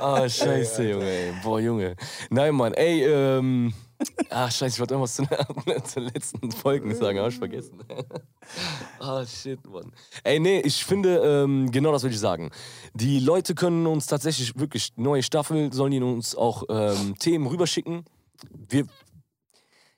Ah, 0.00 0.28
scheiße, 0.28 0.90
Junge, 0.90 1.08
ey. 1.08 1.32
Boah, 1.42 1.60
Junge. 1.60 1.96
Nein, 2.30 2.54
Mann, 2.54 2.74
ey, 2.74 3.04
ähm. 3.04 3.72
Ach, 4.28 4.50
scheiße, 4.50 4.74
ich 4.74 4.80
wollte 4.80 4.94
irgendwas 4.94 5.14
zu, 5.14 5.22
zu 5.84 6.00
den 6.00 6.10
letzten 6.12 6.50
Folgen 6.52 6.94
sagen, 6.94 7.18
hab 7.18 7.28
ich 7.28 7.38
vergessen. 7.38 7.78
Ah, 9.00 9.24
shit, 9.26 9.58
Mann. 9.68 9.92
Ey, 10.22 10.38
nee, 10.38 10.60
ich 10.60 10.84
finde, 10.84 11.16
ähm, 11.18 11.70
genau 11.70 11.90
das 11.90 12.04
will 12.04 12.12
ich 12.12 12.20
sagen. 12.20 12.50
Die 12.94 13.18
Leute 13.18 13.54
können 13.56 13.86
uns 13.86 14.06
tatsächlich 14.06 14.56
wirklich 14.56 14.92
neue 14.96 15.22
Staffel, 15.22 15.72
sollen 15.72 15.90
die 15.90 16.00
uns 16.00 16.36
auch 16.36 16.62
ähm, 16.68 17.16
Themen 17.18 17.46
rüberschicken. 17.48 18.04
Wir, 18.68 18.86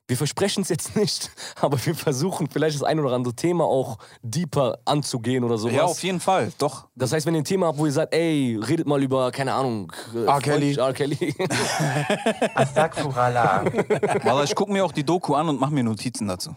wir 0.09 0.17
versprechen 0.17 0.63
es 0.63 0.71
jetzt 0.71 0.97
nicht, 0.97 1.31
aber 1.61 1.79
wir 1.85 1.95
versuchen 1.95 2.49
vielleicht 2.51 2.75
das 2.75 2.83
ein 2.83 2.99
oder 2.99 3.15
andere 3.15 3.35
Thema 3.35 3.65
auch 3.65 3.99
deeper 4.23 4.79
anzugehen 4.85 5.45
oder 5.45 5.59
sowas. 5.59 5.75
Ja, 5.75 5.85
auf 5.85 6.03
jeden 6.03 6.21
Fall, 6.21 6.51
doch. 6.59 6.89
Das 6.97 7.13
heißt, 7.13 7.27
wenn 7.27 7.35
ihr 7.35 7.43
ein 7.43 7.45
Thema 7.45 7.67
habt, 7.69 7.79
wo 7.79 7.87
ihr 7.87 7.93
sagt, 7.93 8.15
ey, 8.15 8.59
redet 8.61 8.87
mal 8.87 9.03
über, 9.03 9.31
keine 9.31 9.53
Ahnung, 9.53 9.93
äh, 10.15 10.25
R. 10.25 10.41
Kelly. 10.41 10.75
R. 10.77 10.93
Kelly. 10.93 11.35
Astaghfirullah. 12.55 13.65
Wallah, 14.25 14.45
ich 14.45 14.55
gucke 14.55 14.73
mir 14.73 14.85
auch 14.85 14.93
die 14.93 15.05
Doku 15.05 15.35
an 15.35 15.49
und 15.49 15.61
mache 15.61 15.73
mir 15.73 15.85
Notizen 15.85 16.27
dazu. 16.27 16.57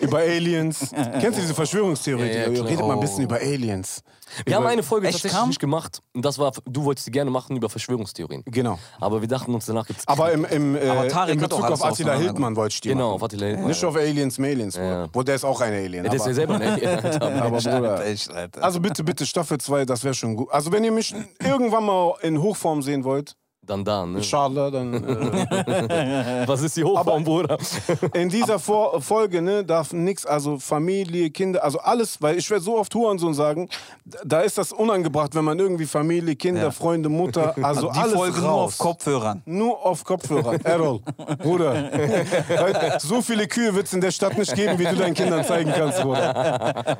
Über 0.00 0.18
Aliens. 0.18 0.90
Kennst 1.20 1.38
du 1.38 1.42
diese 1.42 1.54
Verschwörungstheorie? 1.54 2.26
Ja, 2.28 2.48
ja. 2.50 2.62
Redet 2.62 2.80
mal 2.80 2.94
ein 2.94 3.00
bisschen 3.00 3.24
über 3.24 3.36
Aliens. 3.36 4.02
Wir 4.44 4.56
haben 4.56 4.66
eine 4.66 4.82
Folge 4.82 5.06
Echt 5.06 5.16
tatsächlich 5.16 5.38
kam? 5.38 5.48
nicht 5.48 5.60
gemacht. 5.60 6.00
Und 6.12 6.24
das 6.24 6.38
war, 6.38 6.52
du 6.64 6.84
wolltest 6.84 7.06
die 7.06 7.10
gerne 7.12 7.30
machen 7.30 7.56
über 7.56 7.68
Verschwörungstheorien. 7.68 8.42
Genau. 8.46 8.78
Aber 9.00 9.20
wir 9.20 9.28
dachten 9.28 9.54
uns, 9.54 9.66
danach 9.66 9.86
gibt's 9.86 10.06
Aber 10.08 10.32
im, 10.32 10.44
im, 10.46 10.76
äh, 10.76 10.88
Aber 10.88 11.08
Tarek 11.08 11.34
in 11.34 11.40
Bezug 11.40 11.64
auf 11.64 11.84
Attila 11.84 12.14
Hildmann 12.18 12.56
wollte 12.56 12.74
ich 12.74 12.80
die 12.80 12.88
Genau, 12.88 13.04
machen. 13.10 13.14
auf 13.14 13.22
Attila 13.22 13.46
Hildmann. 13.46 13.68
Nicht 13.68 13.84
auf 13.84 13.96
Aliens, 13.96 14.38
Aliens. 14.38 14.74
Ja. 14.76 15.06
Wo 15.12 15.22
der 15.22 15.36
ist 15.36 15.44
auch 15.44 15.60
ein 15.60 15.72
Alien. 15.72 16.04
Ja, 16.04 16.10
der 16.10 16.14
ist 16.14 16.26
ja 16.26 16.34
selber 16.34 16.56
ein 16.56 16.62
Alien, 16.62 16.98
aber 17.22 17.50
Bruder. 17.60 18.04
Echt, 18.04 18.30
Alter. 18.30 18.62
Also 18.62 18.80
bitte, 18.80 19.04
bitte, 19.04 19.24
Staffel 19.26 19.58
2, 19.58 19.84
das 19.84 20.02
wäre 20.02 20.14
schon 20.14 20.34
gut. 20.36 20.50
Also 20.50 20.72
wenn 20.72 20.82
ihr 20.84 20.92
mich 20.92 21.14
irgendwann 21.42 21.84
mal 21.84 22.14
in 22.22 22.40
Hochform 22.42 22.82
sehen 22.82 23.04
wollt, 23.04 23.36
Dann 23.66 23.84
da, 23.84 24.06
ne? 24.06 24.18
Inshallah, 24.18 24.70
dann 24.70 24.94
äh, 24.94 26.44
Was 26.46 26.62
ist 26.62 26.76
die 26.76 26.84
Hochform, 26.84 27.24
Bruder? 27.24 27.58
in 28.14 28.28
dieser 28.28 28.58
Vor 28.58 29.00
Folge 29.02 29.42
ne, 29.42 29.64
darf 29.64 29.92
nichts, 29.92 30.24
also 30.24 30.58
Familie, 30.58 31.30
Kinder, 31.30 31.64
also 31.64 31.78
alles, 31.80 32.22
weil 32.22 32.38
ich 32.38 32.48
werde 32.48 32.62
so 32.62 32.78
oft 32.78 32.94
Hurensohn 32.94 33.34
sagen, 33.34 33.68
da 34.24 34.40
ist 34.40 34.56
das 34.56 34.72
unangebracht, 34.72 35.34
wenn 35.34 35.44
man 35.44 35.58
irgendwie 35.58 35.86
Familie, 35.86 36.36
Kinder, 36.36 36.62
Ja. 36.62 36.70
Freunde, 36.70 37.08
Mutter, 37.08 37.54
also 37.60 37.90
die 37.90 37.98
alles 37.98 38.14
Folge 38.14 38.40
nur 38.40 38.48
raus. 38.48 38.72
auf 38.74 38.78
Kopfhörern. 38.78 39.42
Nur 39.46 39.84
auf 39.84 40.04
Kopfhörer. 40.04 40.64
Errol, 40.64 41.00
Bruder. 41.42 41.90
So 42.98 43.20
viele 43.22 43.46
Kühe 43.46 43.74
wird 43.74 43.86
es 43.86 43.92
in 43.92 44.00
der 44.00 44.10
Stadt 44.10 44.36
nicht 44.38 44.54
geben, 44.54 44.78
wie 44.78 44.84
du 44.84 44.96
deinen 44.96 45.14
Kindern 45.14 45.44
zeigen 45.44 45.72
kannst, 45.76 46.00
Bruder. 46.02 46.98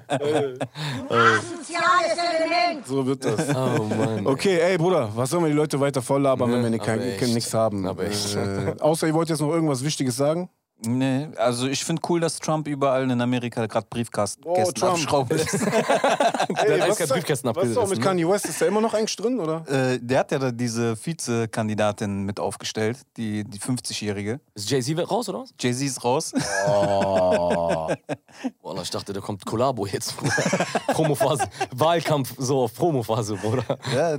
Element. 2.36 2.86
So 2.86 3.06
wird 3.06 3.24
das. 3.24 3.48
Oh 3.54 3.82
Mann. 3.84 4.26
Okay, 4.26 4.58
ey 4.58 4.78
Bruder, 4.78 5.08
was 5.14 5.30
sollen 5.30 5.44
wir 5.44 5.50
die 5.50 5.56
Leute 5.56 5.78
weiter 5.80 6.02
voll 6.02 6.22
labern, 6.22 6.55
wenn 6.62 6.72
wir 6.72 6.96
Ne, 6.96 6.96
nicht- 7.06 7.18
kein- 7.20 7.34
nichts 7.34 7.54
haben? 7.54 7.86
Aber 7.86 8.04
echt. 8.04 8.34
Äh, 8.34 8.74
außer 8.80 9.06
ihr 9.06 9.14
wollt 9.14 9.28
jetzt 9.28 9.40
noch 9.40 9.50
irgendwas 9.50 9.82
Wichtiges 9.84 10.16
sagen? 10.16 10.48
Nee, 10.86 11.28
also 11.38 11.68
ich 11.68 11.82
finde 11.82 12.02
cool, 12.10 12.20
dass 12.20 12.38
Trump 12.38 12.68
überall 12.68 13.10
in 13.10 13.18
Amerika 13.22 13.64
gerade 13.64 13.86
Briefkasten 13.88 14.42
Oh, 14.44 14.62
Trump. 14.72 14.92
abschraubt. 14.92 15.30
Der 15.30 16.82
hat 16.82 17.00
ist- 17.00 17.08
Briefkästen 17.08 17.50
Was 17.56 17.64
ist 17.68 17.78
auch 17.78 17.88
mit 17.88 17.92
abgerissen. 17.92 17.98
ne? 17.98 18.00
Kanye 18.04 18.28
West? 18.28 18.44
Ist 18.44 18.60
der 18.60 18.68
immer 18.68 18.82
noch 18.82 18.92
eigentlich 18.92 19.16
drin, 19.16 19.40
oder? 19.40 19.64
äh, 19.68 19.98
der 19.98 20.18
hat 20.18 20.32
ja 20.32 20.38
da 20.38 20.50
diese 20.50 20.94
Vizekandidatin 21.02 22.24
mit 22.24 22.38
aufgestellt, 22.38 22.98
die, 23.16 23.44
die 23.44 23.58
50-Jährige. 23.58 24.38
Ist 24.54 24.70
Jay-Z 24.70 25.10
raus, 25.10 25.28
oder 25.30 25.40
was? 25.40 25.54
Jay-Z 25.58 25.82
ist 25.86 26.04
raus. 26.04 26.32
Oh. 26.68 27.88
Boah, 28.62 28.82
ich 28.82 28.90
dachte, 28.90 29.14
da 29.14 29.20
kommt 29.20 29.46
Kollabo 29.46 29.86
jetzt, 29.86 30.14
Bruder. 30.16 30.34
Promophase. 30.88 31.44
Wahlkampf, 31.74 32.34
so 32.36 32.60
auf 32.64 32.74
Promophase, 32.74 33.36
Bruder. 33.36 33.64
ja, 33.94 34.16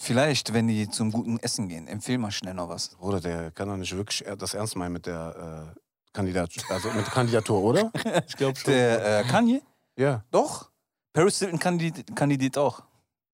vielleicht, 0.00 0.52
wenn 0.52 0.66
die 0.66 0.88
zum 0.88 1.12
guten 1.12 1.38
Essen 1.38 1.68
gehen. 1.68 1.86
Empfehl 1.86 2.18
mal 2.18 2.30
schnell 2.30 2.54
noch 2.54 2.68
was. 2.68 2.88
Bruder, 2.96 3.20
der 3.20 3.50
kann 3.50 3.68
doch 3.68 3.76
nicht 3.76 3.94
wirklich 3.94 4.24
das 4.38 4.54
ernst 4.54 4.76
meinen 4.76 4.92
mit 4.94 5.06
der 5.06 5.74
äh, 5.76 5.80
Kandidat 6.12 6.50
also 6.68 6.88
mit 6.88 7.06
der 7.06 7.12
Kandidatur, 7.12 7.62
oder? 7.62 7.92
Ich 8.26 8.36
glaube 8.36 8.58
schon. 8.58 8.72
Der 8.72 9.20
äh, 9.20 9.24
Kanye? 9.24 9.62
Ja. 9.96 10.24
Doch. 10.30 10.70
Paris 11.12 11.38
Hilton 11.38 11.58
kandidiert, 11.58 12.16
kandidiert 12.16 12.56
auch. 12.58 12.82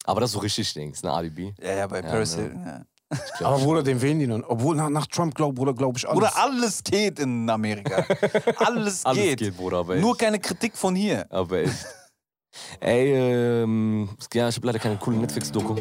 Aber 0.04 0.20
das 0.20 0.30
ist 0.30 0.34
so 0.34 0.38
richtig 0.40 0.72
Ding, 0.74 0.92
ist 0.92 1.04
eine 1.04 1.14
Alibi. 1.14 1.54
Ja, 1.60 1.72
ja, 1.74 1.86
bei 1.86 2.00
Ja, 2.00 2.08
Paris 2.08 2.36
ne. 2.36 2.42
Hilton. 2.42 2.66
Ja. 2.66 3.46
Aber. 3.46 3.58
Bruder, 3.58 3.82
den 3.82 4.00
wählen 4.00 4.18
die 4.18 4.26
noch. 4.26 4.42
Obwohl 4.48 4.76
nach, 4.76 4.88
nach 4.88 5.06
Trump 5.06 5.34
glaub, 5.34 5.54
Bruder, 5.54 5.74
glaube 5.74 5.98
ich 5.98 6.08
alles. 6.08 6.16
Oder 6.18 6.36
alles 6.36 6.82
geht 6.82 7.18
in 7.20 7.48
Amerika. 7.48 8.04
alles, 8.56 9.04
Alles 9.04 9.22
geht. 9.22 9.38
geht, 9.38 9.56
Bruder, 9.56 9.78
aber 9.78 9.94
echt. 9.94 10.02
Nur 10.02 10.16
keine 10.16 10.38
Kritik 10.38 10.76
von 10.76 10.94
hier. 10.94 11.26
Aber 11.30 11.58
echt. 11.58 11.86
Ey, 12.80 13.12
ähm, 13.12 14.08
ja, 14.32 14.48
ich 14.48 14.56
habe 14.56 14.66
leider 14.66 14.78
keine 14.78 14.96
coole 14.96 15.18
Netflix-Doku. 15.18 15.76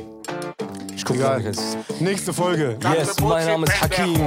Ich 1.06 1.10
gucke 1.10 1.20
Egal. 1.20 1.44
gar 1.44 1.50
nicht. 1.52 2.02
Nächste 2.02 2.34
Folge. 2.34 2.80
Yes, 2.98 3.20
mein 3.20 3.46
Name 3.46 3.68
ist 3.68 3.80
Hakim. 3.80 4.20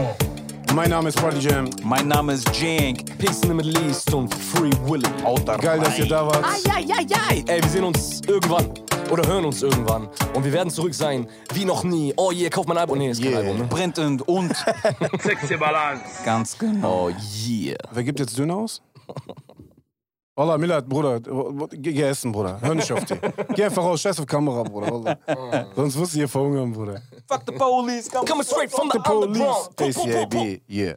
Mein 0.72 0.90
Name 0.90 1.08
ist 1.08 1.20
Party 1.20 1.40
Jam. 1.40 1.68
Mein 1.82 2.06
Name 2.06 2.34
ist 2.34 2.48
Jank. 2.56 3.18
Peace 3.18 3.40
in 3.40 3.48
the 3.48 3.54
Middle 3.54 3.88
East 3.88 4.14
und 4.14 4.32
Free 4.32 4.70
Willy. 4.84 5.02
Geil, 5.60 5.80
dass 5.80 5.98
ihr 5.98 6.06
da 6.06 6.24
wart. 6.24 6.44
Eieiei. 6.44 7.42
Ey, 7.48 7.60
wir 7.60 7.68
sehen 7.68 7.82
uns 7.82 8.20
irgendwann. 8.28 8.70
Oder 9.10 9.26
hören 9.26 9.46
uns 9.46 9.60
irgendwann. 9.60 10.08
Und 10.34 10.44
wir 10.44 10.52
werden 10.52 10.70
zurück 10.70 10.94
sein, 10.94 11.26
wie 11.52 11.64
noch 11.64 11.82
nie. 11.82 12.14
Oh 12.16 12.30
yeah, 12.30 12.48
kauf 12.48 12.66
mein 12.68 12.78
Album. 12.78 12.98
Nee, 12.98 13.10
ist 13.10 13.20
kein 13.20 13.32
Yeah. 13.32 13.40
Album, 13.40 13.58
ne? 13.58 13.64
Brennt 13.64 13.98
und, 13.98 14.22
und. 14.28 14.54
Ganz 16.24 16.56
genau. 16.58 17.06
Oh 17.06 17.10
yeah. 17.44 17.76
Wer 17.90 18.04
gibt 18.04 18.20
jetzt 18.20 18.38
Döner 18.38 18.54
aus? 18.54 18.82
Wallah, 20.38 20.56
Milad, 20.56 20.88
Bruder, 20.88 21.18
geh, 21.72 21.92
geh 21.92 22.02
essen, 22.02 22.30
Bruder. 22.30 22.60
Hör 22.60 22.72
nicht 22.72 22.92
auf 22.92 23.04
die. 23.04 23.16
Geh 23.56 23.64
einfach 23.64 23.82
raus, 23.82 24.00
scheiß 24.00 24.20
auf 24.20 24.26
Kamera, 24.26 24.62
Bruder. 24.62 25.18
Wallah. 25.26 25.66
Sonst 25.74 25.98
wirst 25.98 26.14
du 26.14 26.18
hier 26.18 26.28
verhungern, 26.28 26.72
Bruder. 26.72 27.02
Fuck 27.26 27.42
the 27.44 27.52
police. 27.54 28.08
Come 28.08 28.24
Coming 28.24 28.44
straight 28.44 28.70
from 28.70 28.88
the 28.88 28.98
The 28.98 29.02
police. 29.02 29.98
ACAB, 29.98 30.60
yeah. 30.68 30.94